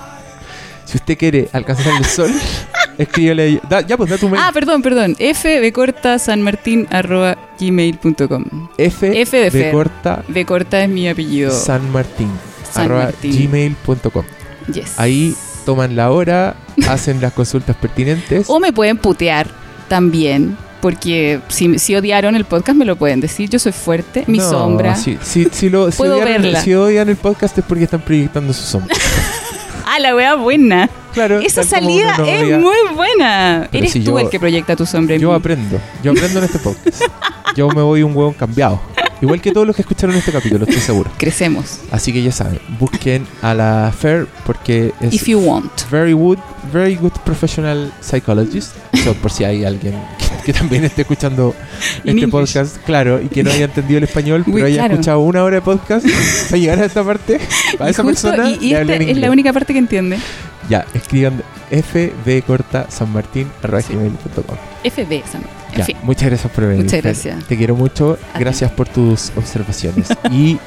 Si 0.84 0.96
usted 0.96 1.16
quiere 1.16 1.48
alcanzar 1.52 1.92
el 1.98 2.04
sol, 2.04 2.32
escríbele. 2.98 3.60
Da- 3.70 3.80
ya, 3.82 3.96
pues 3.96 4.10
da 4.10 4.18
tu 4.18 4.28
mail. 4.28 4.42
Ah, 4.44 4.50
perdón, 4.52 4.82
perdón. 4.82 5.14
fb 5.20 5.72
corta 5.72 6.18
sanmartin 6.18 6.88
arroba 6.90 7.38
gmail.com. 7.60 8.44
F, 8.76 9.20
F 9.22 9.50
de 9.50 9.70
corta 9.70 10.24
B 10.26 10.44
corta 10.44 10.82
es 10.82 10.88
mi 10.88 11.08
apellido. 11.08 11.52
San 11.52 11.92
Martín 11.92 12.32
San 12.72 12.86
arroba 12.86 13.12
gmail.com. 13.22 14.24
Yes. 14.74 14.98
Ahí 14.98 15.36
toman 15.64 15.94
la 15.94 16.10
hora, 16.10 16.56
hacen 16.88 17.20
las 17.20 17.34
consultas 17.34 17.76
pertinentes. 17.76 18.46
O 18.50 18.58
me 18.58 18.72
pueden 18.72 18.98
putear 18.98 19.46
también. 19.86 20.56
Porque 20.80 21.40
si, 21.48 21.78
si 21.78 21.94
odiaron 21.94 22.34
el 22.36 22.44
podcast 22.44 22.76
me 22.78 22.84
lo 22.84 22.96
pueden 22.96 23.20
decir. 23.20 23.48
Yo 23.50 23.58
soy 23.58 23.72
fuerte, 23.72 24.24
mi 24.26 24.38
No, 24.38 24.48
sombra. 24.48 24.94
Si, 24.96 25.18
si, 25.22 25.46
si 25.52 25.68
lo, 25.68 25.90
Puedo 25.90 26.14
odian, 26.14 26.42
verla. 26.42 26.60
si 26.62 26.74
odian 26.74 27.08
el 27.08 27.16
podcast 27.16 27.56
es 27.58 27.64
porque 27.64 27.84
están 27.84 28.00
proyectando 28.00 28.52
su 28.52 28.62
sombra. 28.62 28.94
Ah, 29.92 29.98
la 29.98 30.14
wea 30.14 30.36
buena. 30.36 30.88
Claro, 31.14 31.40
Esa 31.40 31.64
salida 31.64 32.16
no 32.16 32.24
es 32.24 32.60
muy 32.60 32.76
buena. 32.94 33.66
Pero 33.72 33.82
Eres 33.84 33.92
tú 33.94 33.98
yo- 33.98 34.18
el 34.20 34.28
que 34.30 34.38
proyecta 34.38 34.76
tu 34.76 34.86
sombra 34.86 35.16
en 35.16 35.20
Yo 35.20 35.30
mí. 35.30 35.34
aprendo. 35.34 35.80
Yo 36.00 36.12
aprendo 36.12 36.38
en 36.38 36.44
este 36.44 36.60
podcast. 36.60 37.02
Yo 37.56 37.66
me 37.70 37.82
voy 37.82 38.04
un 38.04 38.16
hueón 38.16 38.32
cambiado. 38.34 38.80
Igual 39.20 39.40
que 39.40 39.52
todos 39.52 39.66
los 39.66 39.76
que 39.76 39.82
escucharon 39.82 40.16
este 40.16 40.32
capítulo, 40.32 40.64
estoy 40.64 40.80
seguro. 40.80 41.10
Crecemos. 41.18 41.80
Así 41.90 42.12
que 42.12 42.22
ya 42.22 42.32
saben, 42.32 42.58
busquen 42.78 43.26
a 43.42 43.52
la 43.54 43.92
Fair 43.98 44.26
porque 44.46 44.92
es 45.00 45.12
If 45.14 45.26
you 45.28 45.38
want. 45.38 45.70
very 45.90 46.12
good, 46.12 46.38
very 46.72 46.94
good 46.96 47.12
professional 47.24 47.92
psychologist. 48.00 48.72
Eso 48.92 49.14
por 49.14 49.30
si 49.30 49.44
hay 49.44 49.64
alguien 49.64 49.94
que, 50.18 50.44
que 50.46 50.52
también 50.52 50.84
esté 50.84 51.02
escuchando 51.02 51.54
este 51.98 52.10
English. 52.10 52.30
podcast, 52.30 52.76
claro, 52.84 53.20
y 53.22 53.28
que 53.28 53.42
no 53.42 53.50
haya 53.50 53.66
entendido 53.66 53.98
el 53.98 54.04
español, 54.04 54.42
pero 54.46 54.64
haya 54.66 54.76
claro. 54.76 54.94
escuchado 54.94 55.20
una 55.20 55.44
hora 55.44 55.56
de 55.56 55.62
podcast 55.62 56.06
para 56.48 56.56
llegar 56.58 56.78
a 56.80 56.84
esta 56.86 57.04
parte, 57.04 57.38
para 57.78 57.90
Y 57.90 57.92
esa 57.92 58.02
persona 58.04 58.50
y, 58.50 58.58
y 58.68 58.74
esta 58.74 58.94
es 58.94 59.16
la 59.18 59.30
única 59.30 59.52
parte 59.52 59.72
que 59.74 59.78
entiende. 59.78 60.18
Ya, 60.70 60.86
escriban 60.94 61.42
fb 61.70 62.42
corta 62.46 62.86
san 62.88 63.12
martín 63.12 63.50
gmail.com. 63.62 64.56
FB, 64.84 65.22
Sam. 65.30 65.42
En 65.72 65.78
Ya, 65.78 65.84
fin. 65.84 65.96
muchas 66.02 66.28
gracias 66.28 66.52
por 66.52 66.64
venir. 66.66 66.84
Muchas 66.84 67.02
gracias. 67.02 67.44
Te 67.44 67.56
quiero 67.56 67.74
mucho. 67.76 68.12
A 68.32 68.38
ti. 68.38 68.40
Gracias 68.44 68.70
por 68.70 68.88
tus 68.88 69.32
observaciones. 69.36 70.08
y 70.30 70.58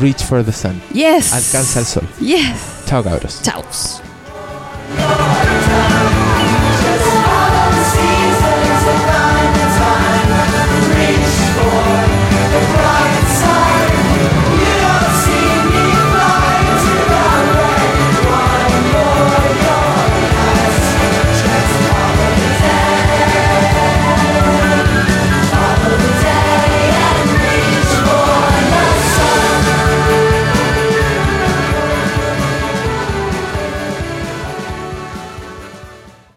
reach 0.00 0.22
for 0.24 0.44
the 0.44 0.52
sun. 0.52 0.80
Yes. 0.94 1.32
Alcanza 1.32 1.80
el 1.80 1.86
sol. 1.86 2.08
Yes. 2.20 2.56
Chao, 2.86 3.02
cabros. 3.02 3.40
Thank 4.94 5.81